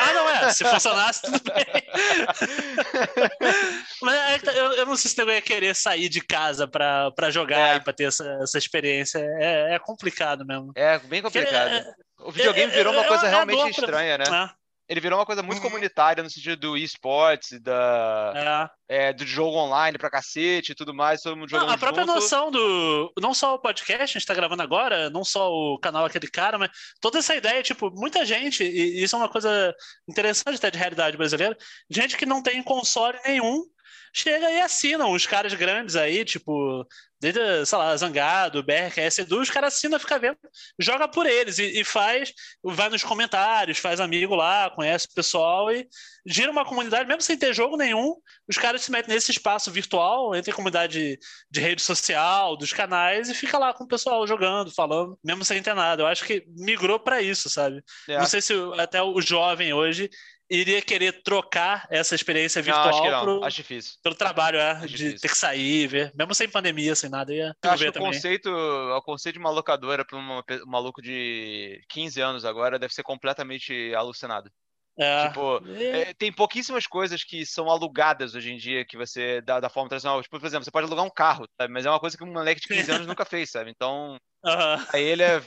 Ah, 0.00 0.12
não 0.14 0.30
é. 0.30 0.50
Se 0.54 0.64
funcionasse, 0.64 1.20
tudo 1.22 1.38
bem. 1.44 1.66
Mas 4.00 4.42
é 4.44 4.58
eu, 4.58 4.72
eu 4.72 4.86
não 4.86 4.96
sei 4.96 5.10
se 5.10 5.20
eu 5.20 5.28
ia 5.28 5.42
querer 5.42 5.74
sair 5.76 6.08
de 6.08 6.22
casa 6.22 6.66
pra, 6.66 7.10
pra 7.10 7.30
jogar 7.30 7.74
É. 7.74 7.76
e 7.76 7.80
pra 7.80 7.92
ter 7.92 8.04
essa, 8.04 8.24
essa 8.42 8.56
experiência. 8.56 9.18
É, 9.18 9.74
é 9.74 9.78
complicado 9.78 10.46
mesmo. 10.46 10.72
É 10.74 10.98
bem 11.00 11.20
complicado. 11.20 11.68
É, 11.70 11.84
O 12.20 12.32
videogame 12.32 12.72
é, 12.72 12.76
virou 12.76 12.94
uma 12.94 13.04
é, 13.04 13.08
coisa 13.08 13.26
é 13.26 13.30
realmente 13.30 13.58
pra- 13.60 13.68
estranha, 13.70 14.18
né? 14.18 14.30
né? 14.30 14.50
Ele 14.88 15.00
virou 15.00 15.18
uma 15.18 15.26
coisa 15.26 15.42
muito 15.42 15.58
Uhum. 15.58 15.64
comunitária 15.64 16.22
no 16.22 16.30
sentido 16.30 16.56
do 16.56 16.76
esportes, 16.76 17.60
da, 17.60 18.70
É. 18.88 19.08
é, 19.08 19.12
do 19.12 19.26
jogo 19.26 19.56
online 19.56 19.98
pra 19.98 20.08
cacete 20.10 20.72
e 20.72 20.74
tudo 20.74 20.94
mais, 20.94 21.20
todo 21.22 21.36
mundo 21.36 21.50
Não, 21.50 21.58
jogando 21.60 21.74
a 21.74 21.78
própria 21.78 22.04
junto. 22.06 22.14
noção 22.14 22.50
do. 22.52 23.12
Não 23.20 23.34
só 23.34 23.54
o 23.54 23.58
podcast, 23.58 24.02
a 24.02 24.06
gente 24.06 24.26
tá 24.26 24.34
gravando 24.34 24.62
agora, 24.62 25.10
não 25.10 25.24
só 25.24 25.50
o 25.50 25.78
canal 25.78 26.04
aquele 26.04 26.28
cara, 26.28 26.56
mas 26.58 26.70
toda 27.00 27.18
essa 27.18 27.34
ideia, 27.34 27.62
tipo, 27.62 27.90
muita 27.90 28.24
gente, 28.24 28.62
e 28.62 29.02
isso 29.02 29.16
é 29.16 29.18
uma 29.18 29.28
coisa 29.28 29.74
interessante 30.08 30.56
até 30.56 30.70
de 30.70 30.78
realidade 30.78 31.16
brasileira, 31.16 31.56
gente 31.90 32.16
que 32.16 32.24
não 32.26 32.42
tem 32.42 32.62
console 32.62 33.18
nenhum, 33.26 33.64
chega 34.12 34.50
e 34.50 34.60
assina 34.60 35.06
uns 35.06 35.26
caras 35.26 35.54
grandes 35.54 35.96
aí, 35.96 36.24
tipo, 36.24 36.86
desde, 37.20 37.64
sei 37.64 37.78
lá, 37.78 37.96
Zangado, 37.96 38.62
BRQS 38.62 39.20
Edu, 39.20 39.40
os 39.40 39.50
caras 39.50 39.74
assinam, 39.74 39.98
fica 39.98 40.18
vendo, 40.18 40.38
joga 40.78 41.08
por 41.08 41.26
eles 41.26 41.58
e, 41.58 41.80
e 41.80 41.84
faz, 41.84 42.32
vai 42.62 42.88
nos 42.88 43.02
comentários, 43.02 43.78
faz 43.78 44.00
amigo 44.00 44.34
lá, 44.34 44.70
conhece 44.70 45.06
o 45.06 45.14
pessoal 45.14 45.70
e 45.72 45.88
gira 46.26 46.50
uma 46.50 46.64
comunidade, 46.64 47.08
mesmo 47.08 47.22
sem 47.22 47.36
ter 47.38 47.54
jogo 47.54 47.76
nenhum, 47.76 48.14
os 48.48 48.58
caras 48.58 48.82
se 48.82 48.90
metem 48.90 49.14
nesse 49.14 49.30
espaço 49.30 49.70
virtual, 49.70 50.34
entra 50.34 50.50
em 50.50 50.54
comunidade 50.54 51.18
de 51.50 51.60
rede 51.60 51.82
social, 51.82 52.56
dos 52.56 52.72
canais, 52.72 53.28
e 53.30 53.34
fica 53.34 53.58
lá 53.58 53.72
com 53.72 53.84
o 53.84 53.88
pessoal 53.88 54.26
jogando, 54.26 54.74
falando, 54.74 55.18
mesmo 55.24 55.44
sem 55.44 55.62
ter 55.62 55.74
nada. 55.74 56.02
Eu 56.02 56.06
acho 56.06 56.24
que 56.24 56.44
migrou 56.56 56.98
para 56.98 57.22
isso, 57.22 57.48
sabe? 57.48 57.82
É. 58.08 58.18
Não 58.18 58.26
sei 58.26 58.42
se 58.42 58.52
até 58.78 59.02
o 59.02 59.20
jovem 59.20 59.72
hoje 59.72 60.10
iria 60.50 60.82
querer 60.82 61.22
trocar 61.22 61.86
essa 61.90 62.14
experiência 62.14 62.62
Não, 62.64 62.64
virtual 62.64 62.88
acho 62.88 63.02
que 63.02 63.10
não, 63.10 63.18
pro, 63.18 63.40
acho 63.40 63.56
difícil. 63.56 63.98
pelo 64.02 64.14
trabalho, 64.14 64.58
é, 64.58 64.72
Acho 64.80 64.96
de 64.96 64.96
difícil. 64.96 65.20
ter 65.20 65.28
que 65.28 65.36
sair, 65.38 65.86
ver, 65.88 66.12
mesmo 66.14 66.34
sem 66.34 66.48
pandemia, 66.48 66.94
sem 66.94 67.10
nada, 67.10 67.32
ia 67.34 67.56
Eu 67.62 67.70
acho 67.70 67.84
ver 67.84 67.86
que 67.86 67.90
o 67.90 67.92
também. 67.92 68.10
conceito, 68.12 68.48
o 68.50 69.02
conceito 69.02 69.34
de 69.34 69.40
uma 69.40 69.50
locadora 69.50 70.04
para 70.04 70.16
um 70.18 70.42
maluco 70.66 71.02
de 71.02 71.82
15 71.88 72.20
anos 72.20 72.44
agora 72.44 72.78
deve 72.78 72.94
ser 72.94 73.02
completamente 73.02 73.92
alucinado. 73.94 74.50
É, 74.98 75.28
Tipo, 75.28 75.62
é, 75.92 76.14
tem 76.14 76.32
pouquíssimas 76.32 76.86
coisas 76.86 77.24
que 77.24 77.44
são 77.46 77.70
alugadas 77.70 78.34
hoje 78.34 78.52
em 78.52 78.56
dia 78.58 78.84
que 78.86 78.96
você 78.96 79.40
da, 79.42 79.60
da 79.60 79.68
forma 79.70 79.88
tradicional. 79.88 80.22
Tipo, 80.22 80.38
por 80.38 80.46
exemplo, 80.46 80.64
você 80.64 80.70
pode 80.70 80.86
alugar 80.86 81.04
um 81.04 81.10
carro, 81.10 81.46
sabe? 81.60 81.72
Mas 81.72 81.86
é 81.86 81.90
uma 81.90 82.00
coisa 82.00 82.16
que 82.16 82.24
um 82.24 82.32
moleque 82.32 82.60
de 82.60 82.68
15 82.68 82.90
anos 82.92 83.06
nunca 83.06 83.24
fez, 83.24 83.50
sabe? 83.50 83.70
Então, 83.70 84.18
Aham. 84.44 84.86
Aí 84.92 85.02
ele 85.02 85.22
é. 85.22 85.42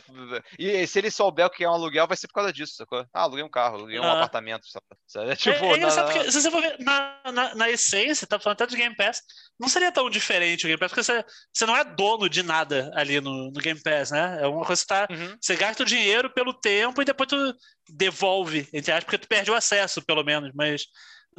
E 0.58 0.86
se 0.86 1.00
ele 1.00 1.10
souber 1.10 1.46
o 1.46 1.50
que 1.50 1.64
é 1.64 1.70
um 1.70 1.74
aluguel, 1.74 2.06
vai 2.08 2.18
ser 2.18 2.28
por 2.28 2.34
causa 2.34 2.52
disso, 2.52 2.74
sacou? 2.76 3.06
Ah, 3.14 3.22
aluguei 3.22 3.44
um 3.44 3.50
carro, 3.50 3.76
aluguei 3.78 4.00
um 4.00 4.04
Ah. 4.04 4.14
apartamento, 4.14 4.66
sabe? 4.68 4.86
É 5.30 5.32
É, 5.32 5.36
tipo. 5.36 5.66
é 5.66 5.78
engraçado 5.78 6.08
na- 6.08 6.14
porque, 6.14 6.32
se 6.32 6.42
você 6.42 6.52
for 6.52 6.62
ver, 6.62 6.76
na, 6.80 7.20
na, 7.32 7.56
na 7.56 7.70
essência, 7.70 8.28
tá 8.28 8.38
falando 8.40 8.56
até 8.62 8.68
do 8.68 8.76
Game 8.76 8.96
Pass, 8.96 9.22
não 9.60 9.70
seria 9.70 9.92
tão 9.92 10.10
diferente 10.10 10.66
o 10.66 10.68
Game 10.68 10.80
Pass, 10.80 10.92
porque 10.92 11.04
você, 11.04 11.24
você 11.54 11.66
não 11.66 11.76
é 11.78 11.84
dono 11.84 12.30
de 12.30 12.44
nada 12.44 12.92
ali 12.94 13.20
no, 13.22 13.52
no 13.52 13.60
Game 13.62 13.82
Pass, 13.82 14.12
né? 14.12 14.40
É 14.42 14.48
uma 14.48 14.66
coisa 14.66 14.82
que 14.82 14.88
tá. 14.88 15.08
Uhum. 15.10 15.38
Você 15.42 15.56
gasta 15.56 15.84
o 15.84 15.86
dinheiro 15.86 16.30
pelo 16.34 16.54
tempo 16.54 17.02
e 17.02 17.06
depois 17.06 17.28
tu 17.30 17.56
devolve, 17.90 18.68
entre 18.74 18.92
aspas, 18.92 19.04
porque 19.06 19.18
tu 19.18 19.28
perde 19.28 19.50
o 19.50 19.56
acesso, 19.56 20.02
pelo 20.06 20.24
menos, 20.24 20.52
mas 20.54 20.84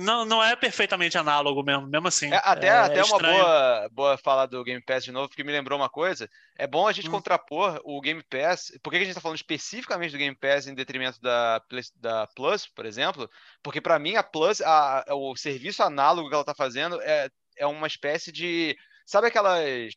não, 0.01 0.25
não 0.25 0.43
é 0.43 0.57
perfeitamente 0.57 1.17
análogo 1.17 1.63
mesmo, 1.63 1.87
mesmo 1.87 2.09
assim. 2.09 2.33
É, 2.33 2.41
até 2.45 2.67
É 2.69 2.71
até 2.73 3.05
uma 3.05 3.19
boa, 3.19 3.89
boa 3.93 4.19
falar 4.19 4.47
do 4.47 4.63
Game 4.65 4.83
Pass 4.83 5.05
de 5.05 5.13
novo, 5.13 5.29
porque 5.29 5.45
me 5.45 5.53
lembrou 5.53 5.79
uma 5.79 5.89
coisa. 5.89 6.29
É 6.57 6.67
bom 6.67 6.87
a 6.87 6.93
gente 6.93 7.09
Hum. 7.09 7.13
contrapor 7.13 7.81
o 7.85 8.01
Game 8.01 8.23
Pass. 8.23 8.73
Por 8.83 8.91
que 8.91 8.97
a 8.97 9.05
gente 9.05 9.15
tá 9.15 9.21
falando 9.21 9.37
especificamente 9.37 10.13
do 10.13 10.19
Game 10.19 10.35
Pass 10.37 10.67
em 10.67 10.75
detrimento 10.75 11.21
da, 11.21 11.63
da 11.97 12.27
Plus, 12.29 12.67
por 12.67 12.85
exemplo? 12.87 13.31
Porque 13.63 13.81
pra 13.81 13.99
mim 13.99 14.17
a 14.17 14.23
Plus, 14.23 14.61
a- 14.61 15.05
o 15.11 15.37
serviço 15.37 15.83
análogo 15.83 16.29
que 16.29 16.35
ela 16.35 16.45
tá 16.45 16.55
fazendo 16.55 17.01
é, 17.03 17.29
é 17.57 17.67
uma 17.67 17.87
espécie 17.87 18.33
de. 18.33 18.77
Sabe 19.07 19.29
aquelas. 19.29 19.93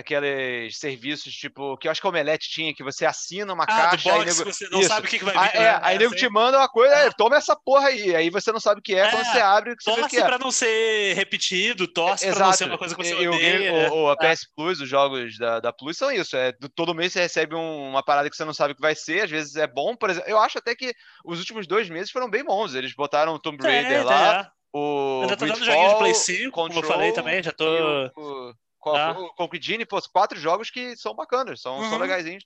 Aqueles 0.00 0.78
serviços, 0.78 1.32
tipo, 1.34 1.76
que 1.78 1.86
eu 1.86 1.92
acho 1.92 2.00
que 2.00 2.06
a 2.06 2.10
Omelete 2.10 2.48
tinha, 2.50 2.74
que 2.74 2.82
você 2.82 3.06
assina 3.06 3.52
uma 3.52 3.64
Ah, 3.64 3.66
do 3.66 3.90
caixa 3.90 4.12
aí 4.12 4.18
box, 4.18 4.38
nego- 4.38 4.52
você 4.52 4.68
não 4.68 4.80
Isso. 4.80 4.88
sabe 4.88 5.06
o 5.06 5.10
que, 5.10 5.18
que 5.18 5.24
vai 5.24 5.34
vir. 5.34 5.56
é, 5.56 5.60
né? 5.60 5.78
aí 5.82 5.94
É, 5.94 5.98
nego 5.98 6.14
assim. 6.14 6.24
te 6.26 6.28
manda 6.30 6.58
uma 6.58 6.68
coisa, 6.68 6.94
é, 6.94 7.10
toma 7.10 7.36
essa 7.36 7.54
porra 7.56 7.88
aí. 7.88 8.14
Aí 8.16 8.30
você 8.30 8.50
não 8.50 8.58
sabe 8.60 8.80
o 8.80 8.82
que 8.82 8.94
é, 8.94 9.08
quando 9.10 9.22
É, 9.22 9.24
você 9.32 9.38
abre, 9.40 9.74
você 9.78 9.90
o 9.90 9.94
Torce 9.94 10.10
que 10.10 10.16
é. 10.20 10.24
pra 10.24 10.38
não 10.38 10.50
ser 10.50 11.14
repetido, 11.14 11.86
torce 11.86 12.28
pra 12.30 12.46
não 12.46 12.52
ser 12.52 12.64
uma 12.64 12.78
coisa 12.78 12.94
que 12.96 13.02
você 13.04 13.14
E 13.22 13.28
o 13.28 13.32
odeia. 13.34 13.92
o- 13.92 14.02
o- 14.04 14.10
a 14.10 14.16
PS 14.16 14.46
Plus, 14.56 14.80
os 14.80 14.88
jogos 14.88 15.38
da, 15.38 15.60
da 15.60 15.72
Plus 15.72 15.96
são 15.96 16.10
isso. 16.10 16.36
É, 16.36 16.52
do- 16.52 16.68
todo 16.68 16.94
mês 16.94 17.12
você 17.12 17.20
recebe 17.20 17.54
um- 17.54 17.88
uma 17.90 18.02
parada 18.02 18.28
que 18.28 18.36
você 18.36 18.44
não 18.44 18.54
sabe 18.54 18.72
o 18.72 18.76
que 18.76 18.82
vai 18.82 18.94
ser. 18.94 19.22
Às 19.24 19.30
vezes 19.30 19.56
é 19.56 19.66
bom, 19.66 19.94
por 19.94 20.10
exemplo. 20.10 20.28
Eu 20.28 20.38
acho 20.38 20.58
até 20.58 20.74
que 20.74 20.92
os 21.24 21.38
últimos 21.38 21.66
dois 21.66 21.88
meses 21.88 22.10
foram 22.10 22.28
bem 22.28 22.42
bons. 22.44 22.74
Eles 22.74 22.94
botaram 22.94 23.34
o 23.34 23.38
Tomb 23.38 23.58
Tem, 23.58 23.70
Raider 23.82 24.04
lá, 24.06 24.40
é. 24.40 24.46
o 24.72 25.20
Ainda 25.22 25.36
tô 25.36 25.46
dando 25.46 25.64
joguinho 25.64 25.88
de 25.90 25.96
Play 25.98 26.14
5, 26.14 26.50
como 26.52 26.68
eu 26.68 26.74
Control 26.74 26.92
falei 26.92 27.12
também, 27.12 27.42
já 27.42 27.52
tô. 27.52 27.64
o, 27.64 28.10
o, 28.16 28.54
qual- 28.80 28.96
Ah. 28.96 29.12
o 29.12 29.34
Concrete 29.34 29.64
Genie, 29.66 29.86
pô, 29.86 30.00
quatro 30.12 30.38
jogos 30.38 30.70
que 30.70 30.96
são 30.96 31.14
bacanas, 31.14 31.60
são, 31.60 31.78
são 31.82 31.92
Uhum. 31.92 31.98
legaisinhos. 31.98 32.44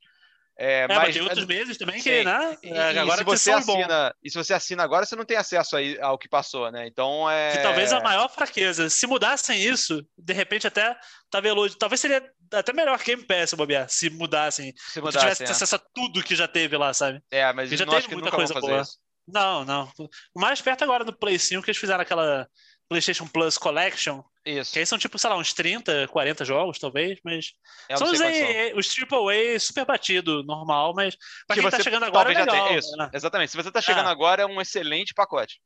É, 0.57 0.83
É, 0.83 0.87
mas 0.89 0.99
mas, 0.99 1.15
tem 1.15 1.23
outros 1.25 1.47
meses 1.47 1.77
também 1.77 1.97
Sim. 1.97 2.03
que, 2.11 2.25
né? 2.25 2.57
e, 2.63 2.69
é, 2.69 2.93
e 2.93 2.99
agora 3.01 3.19
se 3.19 3.25
você 3.25 3.51
são 3.51 3.59
assina, 3.59 4.15
e 4.23 4.31
se 4.31 4.37
você 4.39 4.55
assina 4.55 4.85
agora, 4.85 5.05
você 5.05 5.17
não 5.17 5.25
tem 5.25 5.37
acesso 5.37 5.77
aí 5.77 5.99
ao 6.01 6.17
que 6.17 6.29
passou, 6.29 6.71
né? 6.71 6.87
Então 6.87 7.29
é. 7.29 7.57
Que 7.57 7.59
talvez 7.65 7.93
a 7.93 8.01
maior 8.01 8.29
fraqueza. 8.29 8.89
Se 8.89 9.05
mudassem 9.05 9.61
isso, 9.61 10.01
de 10.17 10.33
repente 10.33 10.65
até 10.65 10.97
tava 11.29 11.49
elogio. 11.49 11.77
Talvez 11.77 12.01
seria 12.01 12.23
até 12.53 12.73
melhor 12.73 12.97
que 13.01 13.07
Game 13.17 13.27
Pass, 13.27 13.51
se 13.51 13.57
bobear, 13.57 13.89
se 13.89 14.09
mudassem. 14.11 14.73
se 14.77 14.93
Se 14.93 15.01
mudasse, 15.01 15.19
tivesse 15.19 15.43
né? 15.43 15.51
acesso 15.51 15.75
a 15.75 15.81
tudo 15.93 16.23
que 16.23 16.37
já 16.37 16.47
teve 16.47 16.77
lá, 16.77 16.95
sabe? 16.95 17.21
É, 17.33 17.53
mas 17.53 17.69
já 17.71 17.79
não 17.85 17.87
teve 17.87 17.99
acho 17.99 18.09
que 18.09 18.15
muita 18.15 18.31
coisa 18.31 18.55
fazer 18.55 18.67
boa. 18.69 18.81
isso. 18.83 18.97
Não, 19.27 19.65
não. 19.65 19.91
O 20.33 20.41
mais 20.41 20.61
perto 20.61 20.85
agora 20.85 21.03
no 21.03 21.13
Play 21.19 21.37
5 21.37 21.65
que 21.65 21.71
eles 21.73 21.81
fizeram 21.81 22.03
aquela 22.03 22.47
PlayStation 22.95 23.27
Plus 23.27 23.59
Collection, 23.59 24.23
Isso. 24.47 24.73
que 24.73 24.79
aí 24.79 24.87
são 24.87 24.97
tipo, 24.99 25.19
sei 25.19 25.29
lá, 25.31 25.37
uns 25.37 25.53
30, 25.53 26.07
40 26.09 26.45
jogos, 26.45 26.79
talvez, 26.79 27.19
mas. 27.25 27.53
Eu 27.89 27.99
são 27.99 28.11
os, 28.11 28.21
aí, 28.21 28.73
os 28.75 28.89
AAA 28.89 29.59
super 29.59 29.85
batido, 29.85 30.43
normal, 30.45 30.93
mas 30.95 31.17
pra 31.47 31.57
Que 31.57 31.63
quem 31.63 31.71
tá 31.71 31.81
chegando 31.83 32.05
agora 32.05 32.33
é 32.33 32.39
legal. 32.39 32.67
tenha. 32.67 32.79
Isso, 32.79 32.97
né? 32.97 33.11
exatamente. 33.13 33.51
Se 33.51 33.57
você 33.57 33.71
tá 33.71 33.81
chegando 33.81 34.07
Ah. 34.07 34.13
agora, 34.13 34.43
é 34.43 34.47
um 34.47 34.61
excelente 34.61 35.13
pacote. 35.15 35.61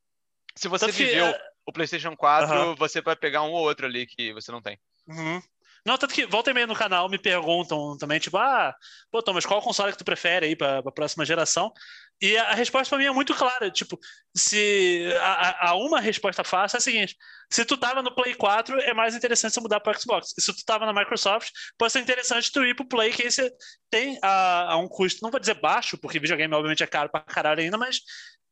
Se 0.57 0.69
você 0.69 0.87
Tanto 0.87 0.97
que, 0.97 1.05
viveu 1.05 1.27
é, 1.27 1.41
o 1.67 1.73
PlayStation 1.73 2.17
4, 2.17 2.51
Aham. 2.53 2.75
você 2.77 3.01
vai 3.03 3.15
pegar 3.15 3.43
um 3.43 3.51
ou 3.53 3.61
outro 3.63 3.87
ali 3.87 4.07
que 4.07 4.33
você 4.33 4.51
não 4.51 4.63
tem. 4.63 4.79
Uhum. 5.07 5.41
Não, 5.87 5.97
tanto 5.97 6.13
que 6.13 6.27
volta 6.27 6.51
e 6.51 6.55
meia 6.55 6.67
no 6.67 6.75
canal 6.75 7.09
me 7.09 7.19
perguntam 7.19 7.97
também, 7.97 8.19
tipo, 8.19 8.37
ah, 8.37 8.75
pô, 9.11 9.23
Thomas, 9.23 9.47
qual 9.47 9.63
console 9.63 9.93
que 9.93 9.99
tu 9.99 10.05
prefere 10.05 10.47
aí 10.47 10.57
pra, 10.57 10.83
pra 10.83 10.93
próxima 10.93 11.25
geração? 11.25 11.73
E 12.21 12.37
a, 12.37 12.53
resposta 12.55 12.91
pra 12.91 12.99
mim 12.99 13.05
é 13.07 13.13
muito 13.13 13.33
clara, 13.35 13.71
tipo, 13.71 13.99
se 14.37 15.07
a, 15.21 15.71
a- 15.71 15.75
uma 15.77 16.01
resposta 16.01 16.43
fácil 16.43 16.77
é 16.77 16.79
a 16.79 16.81
seguinte: 16.81 17.17
se 17.51 17.65
tu 17.65 17.77
tava 17.77 18.03
no 18.03 18.15
Play 18.15 18.35
4, 18.35 18.79
é 18.81 18.93
mais 18.93 19.15
interessante 19.15 19.55
você 19.55 19.61
mudar 19.61 19.81
pro 19.81 19.99
Xbox. 20.01 20.35
E 20.37 20.43
se 20.43 20.53
tu 20.55 20.65
tava 20.65 20.85
na 20.85 20.93
Microsoft, 20.93 21.51
pode 21.79 21.93
ser 21.93 22.01
interessante 22.01 22.51
tu 22.53 22.65
ir 22.65 22.75
pro 22.75 22.87
Play, 22.89 23.13
que 23.13 23.23
aí 23.23 23.31
você 23.31 23.53
tem 23.89 24.19
a, 24.23 24.73
a 24.73 24.77
um 24.79 24.89
custo, 24.89 25.21
não 25.23 25.31
vou 25.31 25.39
dizer 25.41 25.61
baixo, 25.61 25.97
porque 25.99 26.19
videogame 26.19 26.55
obviamente 26.55 26.83
é 26.83 26.87
caro 26.87 27.09
pra 27.11 27.21
caralho 27.21 27.61
ainda, 27.61 27.79
mas 27.79 28.01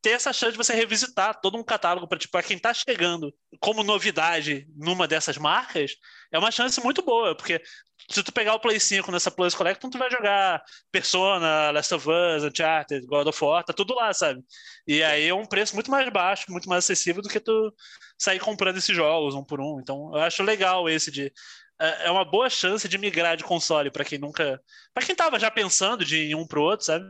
ter 0.06 0.12
essa 0.12 0.32
chance 0.32 0.52
de 0.52 0.56
você 0.56 0.72
revisitar 0.72 1.40
todo 1.40 1.58
um 1.58 1.64
catálogo 1.64 2.06
para 2.06 2.16
tipo, 2.16 2.40
quem 2.40 2.56
tá 2.56 2.72
chegando 2.72 3.34
como 3.58 3.82
novidade 3.82 4.64
numa 4.76 5.08
dessas 5.08 5.36
marcas, 5.36 5.96
é 6.30 6.38
uma 6.38 6.52
chance 6.52 6.80
muito 6.80 7.02
boa, 7.02 7.34
porque 7.34 7.60
se 8.08 8.22
tu 8.22 8.32
pegar 8.32 8.54
o 8.54 8.60
Play 8.60 8.78
5 8.78 9.10
nessa 9.10 9.32
Plus 9.32 9.52
Collection, 9.52 9.90
tu 9.90 9.98
vai 9.98 10.08
jogar 10.08 10.62
Persona, 10.92 11.72
Last 11.72 11.92
of 11.92 12.08
Us, 12.08 12.44
Uncharted, 12.44 13.04
God 13.04 13.26
of 13.26 13.44
War, 13.44 13.64
tá 13.64 13.72
tudo 13.72 13.96
lá, 13.96 14.14
sabe? 14.14 14.44
E 14.86 15.02
aí 15.02 15.26
é 15.26 15.34
um 15.34 15.44
preço 15.44 15.74
muito 15.74 15.90
mais 15.90 16.08
baixo, 16.12 16.52
muito 16.52 16.68
mais 16.68 16.84
acessível 16.84 17.20
do 17.20 17.28
que 17.28 17.40
tu 17.40 17.74
sair 18.16 18.38
comprando 18.38 18.76
esses 18.76 18.94
jogos 18.94 19.34
um 19.34 19.42
por 19.42 19.60
um. 19.60 19.80
Então, 19.80 20.12
eu 20.14 20.20
acho 20.20 20.40
legal 20.44 20.88
esse 20.88 21.10
de 21.10 21.32
é 21.80 22.06
é 22.06 22.10
uma 22.12 22.24
boa 22.24 22.48
chance 22.48 22.88
de 22.88 22.96
migrar 22.96 23.36
de 23.36 23.42
console 23.42 23.90
para 23.90 24.04
quem 24.04 24.20
nunca, 24.20 24.60
para 24.94 25.04
quem 25.04 25.16
tava 25.16 25.36
já 25.38 25.50
pensando 25.50 26.04
de 26.04 26.16
ir 26.28 26.36
um 26.36 26.46
pro 26.46 26.62
outro, 26.62 26.86
sabe? 26.86 27.04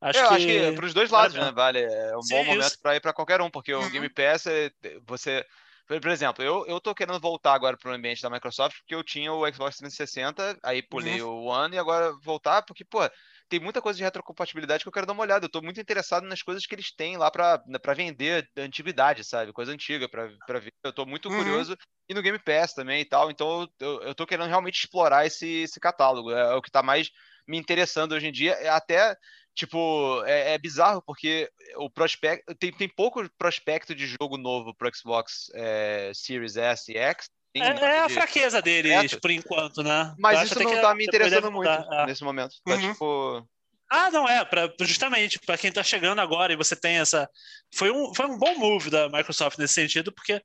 Acho 0.00 0.22
eu 0.22 0.28
que 0.28 0.34
acho 0.34 0.46
que 0.46 0.72
para 0.72 0.86
os 0.86 0.94
dois 0.94 1.10
lados, 1.10 1.36
vale 1.36 1.50
né? 1.50 1.50
Vale. 1.52 1.80
É 1.82 2.16
um 2.16 2.26
Sim, 2.26 2.26
bom 2.26 2.44
momento 2.44 2.76
para 2.82 2.96
ir 2.96 3.00
para 3.00 3.12
qualquer 3.12 3.40
um, 3.40 3.50
porque 3.50 3.72
o 3.74 3.88
Uhum. 3.88 3.90
Game 3.90 4.10
Pass, 4.10 4.46
é- 4.46 4.70
você. 5.06 5.44
Por 5.88 6.08
exemplo, 6.10 6.44
eu, 6.44 6.66
eu 6.66 6.80
tô 6.80 6.92
querendo 6.94 7.20
voltar 7.20 7.54
agora 7.54 7.76
pro 7.78 7.92
ambiente 7.92 8.20
da 8.20 8.28
Microsoft, 8.30 8.76
porque 8.78 8.94
eu 8.94 9.04
tinha 9.04 9.32
o 9.32 9.46
Xbox 9.52 9.76
360, 9.76 10.58
aí 10.64 10.82
pulei 10.82 11.20
Uhum. 11.20 11.22
o 11.22 11.44
One 11.44 11.76
e 11.76 11.78
agora 11.78 12.12
voltar, 12.24 12.62
porque, 12.62 12.84
pô, 12.84 13.00
tem 13.48 13.60
muita 13.60 13.80
coisa 13.80 13.96
de 13.96 14.02
retrocompatibilidade 14.02 14.82
que 14.82 14.88
eu 14.88 14.92
quero 14.92 15.06
dar 15.06 15.12
uma 15.12 15.22
olhada. 15.22 15.46
Eu 15.46 15.50
tô 15.50 15.62
muito 15.62 15.80
interessado 15.80 16.26
nas 16.26 16.42
coisas 16.42 16.66
que 16.66 16.74
eles 16.74 16.92
têm 16.94 17.16
lá 17.16 17.30
pra 17.30 17.60
pra 17.80 17.94
vender 17.94 18.48
da 18.56 18.62
antiguidade, 18.64 19.22
sabe? 19.24 19.52
Coisa 19.52 19.72
antiga 19.72 20.08
pra 20.08 20.26
ver. 20.58 20.70
Eu 20.84 20.92
tô 20.92 21.06
muito 21.06 21.30
Uhum. 21.30 21.32
curioso. 21.32 21.76
E 22.08 22.14
no 22.14 22.22
Game 22.22 22.38
Pass 22.40 22.74
também 22.74 23.00
e 23.02 23.04
tal. 23.04 23.30
Então 23.30 23.68
eu, 23.80 24.02
eu 24.02 24.14
tô 24.14 24.26
querendo 24.26 24.48
realmente 24.48 24.78
explorar 24.80 25.26
esse, 25.26 25.46
esse 25.62 25.78
catálogo. 25.80 26.30
É, 26.32 26.54
o 26.54 26.62
que 26.62 26.70
tá 26.70 26.82
mais 26.82 27.10
me 27.46 27.58
interessando 27.58 28.12
hoje 28.12 28.26
em 28.28 28.32
dia. 28.32 28.52
É 28.54 28.68
até, 28.68 29.16
tipo, 29.56 30.22
é, 30.26 30.52
é 30.54 30.58
bizarro, 30.58 31.02
porque 31.02 31.50
o 31.78 31.90
prospecto. 31.90 32.54
Tem, 32.54 32.70
tem 32.72 32.88
pouco 32.88 33.28
prospecto 33.36 33.94
de 33.94 34.06
jogo 34.06 34.36
novo 34.36 34.72
pro 34.74 34.88
Xbox 34.94 35.50
é, 35.54 36.12
Series 36.14 36.56
S 36.56 36.92
e 36.92 36.96
X. 36.96 37.28
Tem 37.52 37.62
É, 37.62 37.66
é 37.68 38.00
a 38.00 38.06
de- 38.06 38.12
fraqueza 38.14 38.60
deles, 38.60 39.14
por 39.14 39.30
enquanto, 39.30 39.82
né? 39.82 40.14
Mas 40.18 40.42
isso 40.42 40.58
não 40.62 40.70
que 40.70 40.80
tá 40.80 40.94
me 40.94 41.06
depois 41.06 41.30
deve 41.30 41.46
interessando 41.46 41.52
muito 41.52 41.68
mudar, 41.70 42.02
é. 42.02 42.06
nesse 42.06 42.22
momento. 42.22 42.54
Tá 42.64 42.74
Uhum. 42.74 42.92
tipo. 42.92 43.48
Ah, 43.88 44.10
não 44.10 44.28
é, 44.28 44.44
pra, 44.44 44.68
justamente 44.80 45.38
para 45.38 45.56
quem 45.56 45.70
tá 45.72 45.82
chegando 45.82 46.20
agora 46.20 46.52
e 46.52 46.56
você 46.56 46.74
tem 46.76 46.98
essa. 46.98 47.28
Foi 47.74 47.90
um, 47.90 48.12
foi 48.14 48.26
um 48.26 48.36
bom 48.38 48.58
move 48.58 48.90
da 48.90 49.08
Microsoft 49.08 49.58
nesse 49.58 49.74
sentido, 49.74 50.12
porque 50.12 50.42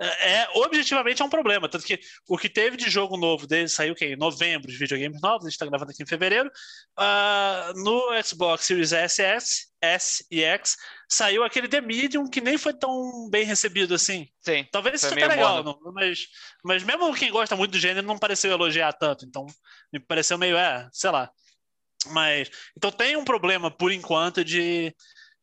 é, 0.00 0.32
é- 0.42 0.48
objetivamente 0.54 1.20
é 1.20 1.24
um 1.24 1.28
problema. 1.30 1.68
Tanto 1.68 1.84
que 1.84 2.00
o 2.28 2.38
que 2.38 2.48
teve 2.48 2.76
de 2.76 2.88
jogo 2.88 3.16
novo 3.16 3.46
dele 3.46 3.68
saiu 3.68 3.94
que 3.94 4.04
em 4.06 4.16
novembro, 4.16 4.70
os 4.70 4.78
videogames 4.78 5.20
novos, 5.20 5.46
a 5.46 5.50
gente 5.50 5.58
tá 5.58 5.66
gravando 5.66 5.90
aqui 5.90 6.02
em 6.02 6.06
fevereiro. 6.06 6.50
Ah, 6.96 7.72
no 7.76 8.02
Xbox 8.22 8.64
Series 8.64 8.92
S, 8.92 9.20
S, 9.22 9.66
S 9.80 10.24
e 10.30 10.42
X 10.42 10.76
saiu 11.08 11.44
aquele 11.44 11.68
The 11.68 11.80
Medium 11.80 12.28
que 12.28 12.40
nem 12.40 12.56
foi 12.56 12.72
tão 12.72 13.28
bem 13.30 13.44
recebido 13.44 13.94
assim. 13.94 14.28
Sim. 14.40 14.66
Talvez 14.72 14.96
isso 14.96 15.06
até 15.06 15.16
meio 15.16 15.28
legal, 15.28 15.62
não- 15.62 15.78
mas, 15.92 16.20
mas 16.64 16.82
mesmo 16.82 17.14
quem 17.14 17.30
gosta 17.30 17.54
muito 17.56 17.72
do 17.72 17.78
gênero 17.78 18.06
não 18.06 18.18
pareceu 18.18 18.50
elogiar 18.50 18.92
tanto, 18.94 19.24
então 19.24 19.46
me 19.92 20.00
pareceu 20.00 20.38
meio, 20.38 20.56
é, 20.56 20.88
sei 20.92 21.10
lá. 21.10 21.30
Mas, 22.06 22.50
então 22.76 22.90
tem 22.90 23.16
um 23.16 23.24
problema, 23.24 23.70
por 23.70 23.92
enquanto, 23.92 24.42
de, 24.42 24.94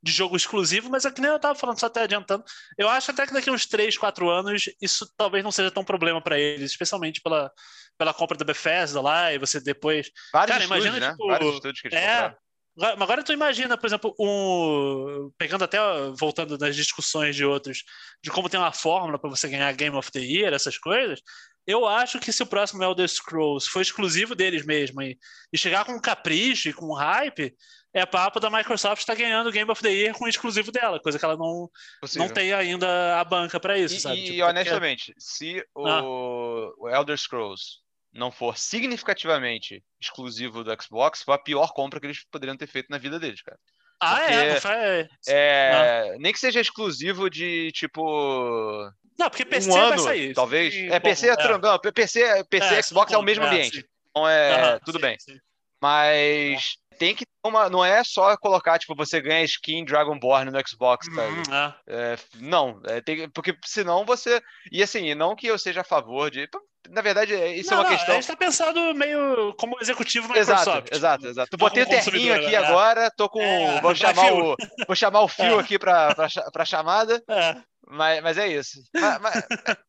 de 0.08 0.14
jogo 0.14 0.36
exclusivo, 0.36 0.90
mas 0.90 1.06
é 1.06 1.12
que 1.12 1.22
nem 1.22 1.30
eu 1.30 1.40
tava 1.40 1.54
falando, 1.58 1.80
só 1.80 1.86
até 1.88 2.04
adiantando, 2.04 2.44
eu 2.78 2.90
acho 2.90 3.12
até 3.12 3.28
que 3.28 3.34
daqui 3.34 3.52
uns 3.52 3.66
3, 3.66 3.98
4 3.98 4.30
anos 4.30 4.64
isso 4.82 5.12
talvez 5.18 5.44
não 5.44 5.52
seja 5.52 5.70
tão 5.70 5.84
problema 5.84 6.22
para 6.22 6.40
eles, 6.40 6.72
especialmente 6.72 7.22
pela, 7.22 7.52
pela 7.98 8.14
compra 8.14 8.38
da 8.38 8.46
Bethesda 8.46 9.02
lá, 9.02 9.34
e 9.34 9.38
você 9.38 9.60
depois... 9.60 10.10
Vários 10.32 10.54
Cara, 10.54 10.64
estúdios, 10.64 10.86
imagina, 10.86 11.08
né? 11.08 11.12
tipo, 11.12 11.28
Vários 11.28 11.54
estúdios 11.56 11.82
que 11.82 11.88
eles 11.88 12.00
É, 12.00 12.16
compraram. 12.16 12.38
Agora, 12.80 13.24
tu 13.24 13.34
imagina, 13.34 13.76
por 13.76 13.88
exemplo, 13.88 14.16
um. 14.20 15.32
Pegando 15.36 15.64
até, 15.64 15.80
voltando 16.16 16.60
nas 16.60 16.76
discussões 16.76 17.36
de 17.36 17.44
outros, 17.44 17.84
de 18.24 18.30
como 18.30 18.48
tem 18.50 18.60
uma 18.60 18.72
fórmula 18.72 19.18
para 19.18 19.32
você 19.32 19.48
ganhar 19.48 19.74
Game 19.74 19.96
of 19.96 20.12
the 20.12 20.20
Year, 20.20 20.54
essas 20.54 20.78
coisas. 20.78 21.20
Eu 21.66 21.88
acho 21.88 22.20
que 22.20 22.32
se 22.32 22.44
o 22.44 22.46
próximo 22.46 22.84
Elder 22.84 23.10
Scrolls 23.10 23.68
for 23.68 23.82
exclusivo 23.82 24.36
deles 24.36 24.64
mesmo 24.64 25.02
e, 25.02 25.18
e 25.52 25.58
chegar 25.58 25.86
com 25.86 26.00
capricho 26.00 26.70
e 26.70 26.74
com 26.74 26.94
hype, 26.94 27.54
é 27.98 28.06
papo 28.06 28.40
da 28.40 28.50
Microsoft 28.50 29.00
estar 29.02 29.16
ganhando 29.16 29.48
o 29.48 29.52
Game 29.52 29.70
of 29.72 29.82
the 29.82 29.90
Year 29.92 30.14
com 30.14 30.26
o 30.26 30.28
exclusivo 30.28 30.72
dela, 30.72 31.00
coisa 31.00 31.18
que 31.18 31.26
ela 31.26 31.36
não, 31.38 31.70
Possível. 32.00 32.28
não 32.28 32.34
tem 32.34 32.54
ainda 32.54 33.20
a 33.20 33.24
banca 33.24 33.60
para 33.60 33.78
isso, 33.78 33.96
E, 33.96 34.00
sabe? 34.00 34.16
e, 34.16 34.24
Tipo, 34.24 34.38
porque- 34.38 34.44
honestamente, 34.44 35.14
se 35.18 35.66
o, 35.76 36.74
o 36.86 36.90
Elder 36.90 37.18
Scrolls 37.18 37.80
não 38.14 38.32
for 38.32 38.58
significativamente 38.58 39.84
exclusivo 40.02 40.64
do 40.64 40.82
Xbox, 40.82 41.24
foi 41.24 41.36
a 41.36 41.40
pior 41.40 41.74
compra 41.74 42.00
que 42.00 42.08
eles 42.08 42.24
poderiam 42.32 42.58
ter 42.58 42.68
feito 42.68 42.88
na 42.90 42.98
vida 42.98 43.20
deles, 43.20 43.42
cara. 43.42 43.58
Ah, 44.00 44.22
é, 44.22 44.28
porque- 44.28 44.54
não 44.54 44.62
faz. 44.62 45.08
É, 45.28 46.16
Nem 46.20 46.32
que 46.32 46.40
seja 46.40 46.60
exclusivo 46.62 47.30
de 47.32 47.72
tipo 47.72 48.92
Não, 49.18 49.30
porque 49.30 49.44
PC 49.44 49.70
um 49.70 49.74
vai 49.74 49.82
ano, 49.92 50.00
sair. 50.00 50.34
talvez. 50.36 50.74
Sim, 50.74 50.88
é 50.88 51.00
bom, 51.00 51.10
PC, 51.10 51.30
é. 51.30 51.36
tranquilo, 51.36 51.80
PC, 51.94 52.44
PC 52.50 52.76
É, 52.76 52.82
Xbox 52.84 53.12
é 53.12 53.18
o 53.18 53.24
mesmo 53.24 53.44
é, 53.44 53.48
ambiente. 53.48 53.78
sim. 53.78 53.84
Então 54.12 54.30
é 54.30 54.54
Aham, 54.54 54.80
tudo 54.86 54.96
sim, 55.00 55.02
bem. 55.02 55.16
sim. 55.20 55.38
Mas 55.82 56.78
tem 57.00 57.16
que 57.16 57.26
ter 57.26 57.32
uma. 57.48 57.70
Não 57.70 57.84
é 57.84 58.04
só 58.04 58.36
colocar, 58.38 58.78
tipo, 58.80 58.96
você 58.96 59.20
ganha 59.22 59.44
skin 59.46 59.84
Dragonborn 59.86 60.52
no 60.52 60.68
Xbox, 60.68 61.06
sabe? 61.14 61.34
Hum, 61.50 61.54
é. 61.54 61.74
É, 62.14 62.18
não, 62.36 62.80
é, 62.86 63.02
tem- 63.02 63.30
porque 63.30 63.56
senão 63.66 64.06
você. 64.06 64.42
E 64.72 64.82
assim, 64.84 65.14
não 65.16 65.36
que 65.36 65.48
eu 65.48 65.58
seja 65.58 65.82
a 65.82 65.86
favor 65.86 66.30
de. 66.32 66.48
Na 66.90 67.02
verdade, 67.02 67.34
é- 67.34 67.54
isso 67.56 67.72
Não, 67.72 67.80
é 67.80 67.82
uma 67.82 67.90
não, 67.90 67.98
questão. 67.98 68.16
A 68.16 68.22
gente 68.22 68.28
tá 68.30 68.38
pensando 68.38 68.94
meio 68.96 69.54
como 69.60 69.78
executivo 69.82 70.34
Exato, 70.38 70.60
Microsoft. 70.62 70.94
exato, 70.96 71.28
exato. 71.28 71.50
Não 71.52 71.58
Botei 71.58 71.84
o 71.84 71.86
terninho 71.86 72.06
consumidor, 72.06 72.38
aqui 72.38 72.56
é. 72.56 72.58
agora, 72.58 73.12
tô 73.18 73.28
com. 73.30 73.42
É, 73.42 73.82
vou 73.82 73.94
vai, 73.94 73.96
chamar 73.96 74.34
o. 74.34 74.56
Vou 74.88 74.96
chamar 74.96 75.22
o 75.22 75.28
fio 75.28 75.58
É. 75.60 75.62
aqui 75.62 75.78
pra, 75.78 76.16
pra, 76.16 76.28
pra 76.52 76.66
chamada. 76.66 77.22
É. 77.30 77.56
Mas, 77.90 78.22
mas 78.22 78.38
é 78.38 78.48
isso. 78.50 78.82
Mas, 78.94 79.20
mas- 79.22 79.44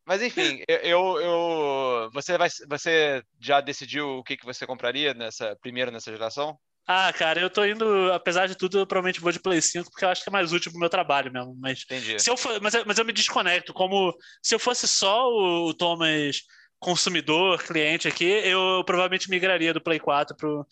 mas, 0.05 0.21
enfim, 0.21 0.61
eu, 0.69 0.77
eu, 0.77 1.21
eu- 1.21 2.09
você 2.13 2.37
vai, 2.37 2.47
você 2.69 3.21
já 3.41 3.59
decidiu 3.59 4.17
o 4.19 4.23
que, 4.23 4.37
que 4.37 4.45
você 4.45 4.65
compraria 4.65 5.13
nessa 5.13 5.55
primeiro 5.61 5.91
nessa 5.91 6.09
geração? 6.11 6.57
Ah, 6.91 7.13
cara, 7.13 7.39
eu 7.39 7.51
tô 7.51 7.63
indo, 7.63 8.11
apesar 8.11 8.47
de 8.47 8.55
tudo, 8.57 8.79
eu 8.79 8.87
provavelmente 8.87 9.21
vou 9.21 9.31
de 9.31 9.39
Play 9.39 9.61
5, 9.61 9.91
porque 9.91 10.03
eu 10.03 10.09
acho 10.09 10.23
que 10.23 10.29
é 10.29 10.33
mais 10.33 10.51
útil 10.51 10.71
pro 10.71 10.79
meu 10.79 10.89
trabalho 10.89 11.31
mesmo. 11.31 11.55
Mas 11.59 11.83
Entendi. 11.83 12.19
se 12.19 12.31
eu 12.31 12.35
for, 12.35 12.59
mas, 12.59 12.73
eu- 12.73 12.83
mas 12.83 12.97
eu 12.97 13.05
me 13.05 13.13
desconecto. 13.13 13.71
Como 13.73 14.11
se 14.41 14.55
eu 14.55 14.59
fosse 14.59 14.87
só 14.87 15.27
o, 15.29 15.67
o 15.69 15.73
Thomas 15.75 16.41
consumidor, 16.79 17.61
cliente 17.61 18.07
aqui, 18.07 18.25
eu 18.25 18.83
provavelmente 18.85 19.29
migraria 19.29 19.71
do 19.71 19.79
Play 19.81 19.99
4 19.99 20.35
pro, 20.35 20.65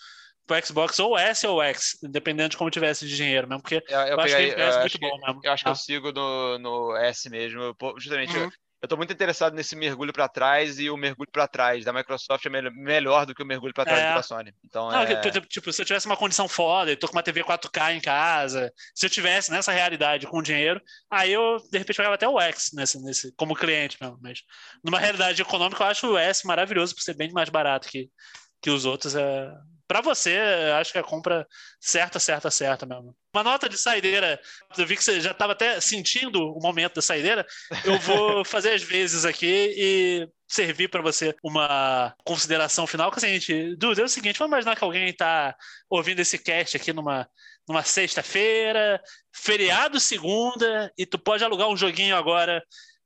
pro 0.47 0.65
Xbox 0.65 0.97
ou 0.97 1.15
S 1.15 1.45
ou 1.45 1.61
X, 1.61 1.97
dependendo 2.01 2.49
de 2.49 2.57
como 2.57 2.71
tivesse 2.71 3.05
de 3.07 3.15
dinheiro 3.15 3.47
mesmo, 3.47 3.61
porque 3.61 3.83
Eu, 3.87 3.99
eu 3.99 4.07
eu 4.07 4.19
acho 4.19 4.33
peguei- 4.33 4.47
que 4.47 4.53
ele 4.53 4.61
é 4.61 4.63
eu 4.63 4.71
muito 4.73 4.85
acho 4.87 4.97
que- 4.97 5.09
bom 5.09 5.17
mesmo. 5.27 5.41
eu 5.43 5.51
acho 5.51 5.63
que 5.63 5.69
Ah. 5.69 5.71
eu 5.71 5.75
sigo 5.75 6.11
no, 6.11 6.57
no 6.57 6.95
S 6.97 7.29
mesmo. 7.29 7.75
Justamente, 7.99 8.35
eu, 8.35 8.43
Uhum. 8.45 8.49
Eu 8.81 8.87
tô 8.87 8.95
muito 8.95 9.11
interessado 9.11 9.53
nesse 9.55 9.75
mergulho 9.75 10.13
pra 10.13 10.27
trás 10.29 10.77
e 10.79 10.89
o 10.89 10.95
mergulho 10.97 11.29
pra 11.31 11.47
trás 11.47 11.83
da 11.83 11.91
Microsoft 11.91 12.45
é 12.45 12.49
mel- 12.49 12.71
melhor 12.73 13.25
do 13.25 13.33
que 13.33 13.41
o 13.41 13.45
mergulho 13.45 13.73
pra 13.73 13.85
trás 13.85 13.99
É. 14.01 14.13
da 14.13 14.21
Sony. 14.21 14.53
Então 14.63 14.89
Não, 14.91 15.01
é. 15.01 15.15
que, 15.21 15.31
tipo, 15.31 15.47
tipo, 15.47 15.73
se 15.73 15.81
eu 15.81 15.85
tivesse 15.85 16.05
uma 16.05 16.15
condição 16.17 16.47
foda, 16.47 16.91
eu 16.91 16.97
tô 16.97 17.07
com 17.07 17.13
uma 17.15 17.23
TV 17.23 17.43
4K 17.43 17.93
em 17.93 17.99
casa, 18.01 18.71
se 18.93 19.05
eu 19.05 19.09
tivesse 19.09 19.49
nessa 19.51 19.71
realidade 19.71 20.27
com 20.27 20.41
dinheiro, 20.41 20.79
aí 21.09 21.33
eu, 21.33 21.57
de 21.71 21.77
repente, 21.77 21.97
pegava 21.97 22.15
até 22.15 22.27
o 22.27 22.39
X 22.39 22.69
nesse, 22.73 23.01
nesse, 23.03 23.33
como 23.35 23.55
cliente 23.55 23.97
mesmo. 23.99 24.19
Mas 24.21 24.41
numa 24.83 24.99
realidade 24.99 25.41
econômica, 25.41 25.83
eu 25.83 25.87
acho 25.87 26.07
o 26.11 26.17
S 26.17 26.45
maravilhoso 26.45 26.93
por 26.93 27.01
ser 27.01 27.15
bem 27.15 27.31
mais 27.31 27.49
barato 27.49 27.87
que, 27.87 28.09
que 28.61 28.69
os 28.69 28.85
outros. 28.85 29.15
É... 29.15 29.51
Para 29.87 30.01
você, 30.01 30.37
acho 30.77 30.91
que 30.91 30.97
é 30.97 31.01
a 31.01 31.03
compra 31.03 31.47
certa, 31.79 32.19
certa, 32.19 32.51
certa 32.51 32.85
mesmo. 32.85 33.15
Uma 33.33 33.43
nota 33.43 33.69
de 33.69 33.77
saideira, 33.77 34.39
eu 34.77 34.85
vi 34.85 34.97
que 34.97 35.03
você 35.03 35.21
já 35.21 35.31
estava 35.31 35.53
até 35.53 35.79
sentindo 35.79 36.51
o 36.53 36.59
momento 36.59 36.95
da 36.95 37.01
saideira, 37.01 37.45
eu 37.85 37.97
vou 37.99 38.43
fazer 38.45 38.73
as 38.73 38.83
vezes 38.83 39.23
aqui 39.23 39.73
e 39.77 40.29
servir 40.45 40.89
para 40.89 41.01
você 41.01 41.33
uma 41.41 42.13
consideração 42.25 42.85
final, 42.85 43.09
que 43.11 43.15
é 43.15 43.19
o 43.19 43.21
seguinte, 43.21 43.75
Duda, 43.77 44.01
é 44.01 44.05
o 44.05 44.09
seguinte, 44.09 44.39
vamos 44.39 44.53
imaginar 44.53 44.75
que 44.75 44.83
alguém 44.83 45.07
está 45.07 45.55
ouvindo 45.89 46.19
esse 46.19 46.37
cast 46.37 46.75
aqui 46.75 46.91
numa, 46.91 47.29
numa 47.67 47.83
sexta-feira, 47.83 49.01
feriado 49.33 49.99
segunda, 49.99 50.91
e 50.97 51.05
tu 51.05 51.17
pode 51.17 51.43
alugar 51.43 51.69
um 51.69 51.77
joguinho 51.77 52.15
agora. 52.15 52.61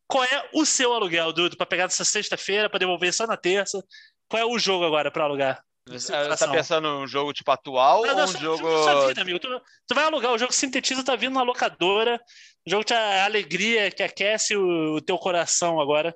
Qual 0.08 0.24
é 0.24 0.50
o 0.54 0.66
seu 0.66 0.94
aluguel, 0.94 1.32
Duda, 1.32 1.56
para 1.56 1.66
pegar 1.66 1.88
dessa 1.88 2.04
sexta-feira, 2.04 2.70
para 2.70 2.80
devolver 2.80 3.14
só 3.14 3.28
na 3.28 3.38
terça? 3.38 3.84
Qual 4.28 4.42
é 4.42 4.46
o 4.46 4.60
jogo 4.60 4.86
agora 4.86 5.12
para 5.12 5.24
alugar? 5.24 5.64
Você 6.00 6.12
tá 6.38 6.48
pensando 6.52 6.88
num 7.00 7.08
jogo 7.08 7.34
tipo 7.34 7.52
atual 7.52 8.04
Não, 8.06 8.14
não, 8.14 8.18
ou 8.20 8.24
um 8.24 8.28
só- 8.28 8.40
jogo. 8.40 8.84
só 8.84 9.08
vida, 9.08 9.22
amigo. 9.22 9.40
Tu, 9.40 9.48
tu 9.88 9.96
vai 9.96 10.04
alugar 10.06 10.32
o 10.32 10.38
jogo 10.38 10.54
Sintetiza, 10.54 11.04
tá 11.04 11.16
vindo 11.16 11.34
na 11.34 11.44
locadora. 11.44 12.20
O 12.66 12.70
jogo 12.70 12.84
te 12.84 12.94
a 12.94 13.26
alegria 13.26 13.90
que 13.92 14.04
aquece 14.04 14.56
o, 14.56 14.96
o 14.96 15.02
teu 15.02 15.18
coração 15.18 15.80
agora. 15.82 16.16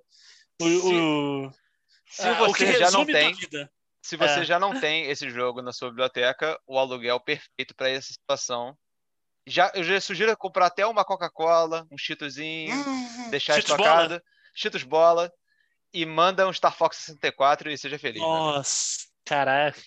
O, 0.61 0.65
Se- 0.65 0.75
o- 0.87 1.51
Se 2.07 2.27
ah, 2.27 2.43
o 2.43 2.53
que 2.53 2.65
você 2.65 2.77
já 2.79 2.91
não 2.91 3.05
tem, 3.05 3.35
se 4.01 4.15
você 4.15 4.39
É. 4.41 4.45
já 4.45 4.59
não 4.59 4.79
tem 4.79 5.09
esse 5.09 5.29
jogo 5.29 5.61
na 5.61 5.73
sua 5.73 5.89
biblioteca, 5.89 6.59
o 6.67 6.77
aluguel 6.77 7.19
perfeito 7.19 7.75
para 7.75 7.89
essa 7.89 8.13
situação. 8.13 8.77
Já, 9.47 9.71
eu 9.75 9.83
já 9.83 9.99
sugiro 10.01 10.35
comprar 10.37 10.67
até 10.67 10.85
uma 10.87 11.03
Coca-Cola, 11.05 11.85
um 11.91 11.97
Cheetozinho, 11.97 12.73
Hum, 12.75 13.29
deixar 13.29 13.53
Cheetos 13.55 13.75
bola? 13.75 13.81
estocado, 14.03 14.23
Cheetos 14.55 14.83
bola 14.83 15.31
e 15.93 16.05
manda 16.05 16.47
um 16.47 16.53
Star 16.53 16.75
Fox 16.75 16.97
64 16.97 17.69
e 17.71 17.77
seja 17.77 17.99
feliz. 17.99 18.21
né? 18.21 18.27
Caraca. 19.25 19.79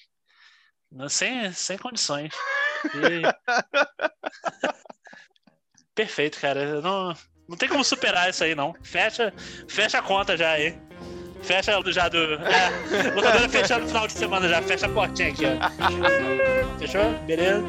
Não, 0.90 1.08
Sem, 1.08 1.52
sem 1.52 1.78
condições. 1.78 2.32
E- 2.94 3.22
Perfeito, 5.94 6.40
cara. 6.40 6.80
Não, 6.80 7.14
não 7.48 7.56
tem 7.56 7.68
como 7.68 7.84
superar 7.84 8.30
isso 8.30 8.44
aí, 8.44 8.54
não. 8.54 8.74
Fecha, 8.82 9.32
fecha 9.68 9.98
a 9.98 10.02
conta 10.02 10.36
já 10.36 10.50
aí. 10.52 10.78
Fecha 11.42 11.72
já 11.92 12.08
do. 12.08 12.18
É, 12.18 13.10
locadora 13.14 13.48
fechando 13.50 13.82
no 13.82 13.88
final 13.88 14.06
de 14.06 14.12
semana 14.12 14.48
já. 14.48 14.62
Fecha 14.62 14.86
a 14.86 14.88
portinha 14.88 15.28
aqui, 15.30 15.44
ó. 15.46 16.78
Fechou? 16.78 17.12
Beleza? 17.26 17.62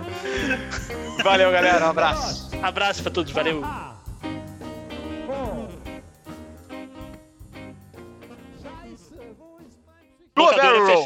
Valeu, 1.24 1.52
galera. 1.52 1.86
Um 1.86 1.90
abraço. 1.90 2.50
Abraço 2.62 3.02
pra 3.04 3.12
todos, 3.12 3.32
valeu. 3.32 3.62
Blue 10.36 10.46
Barrel. 10.56 11.04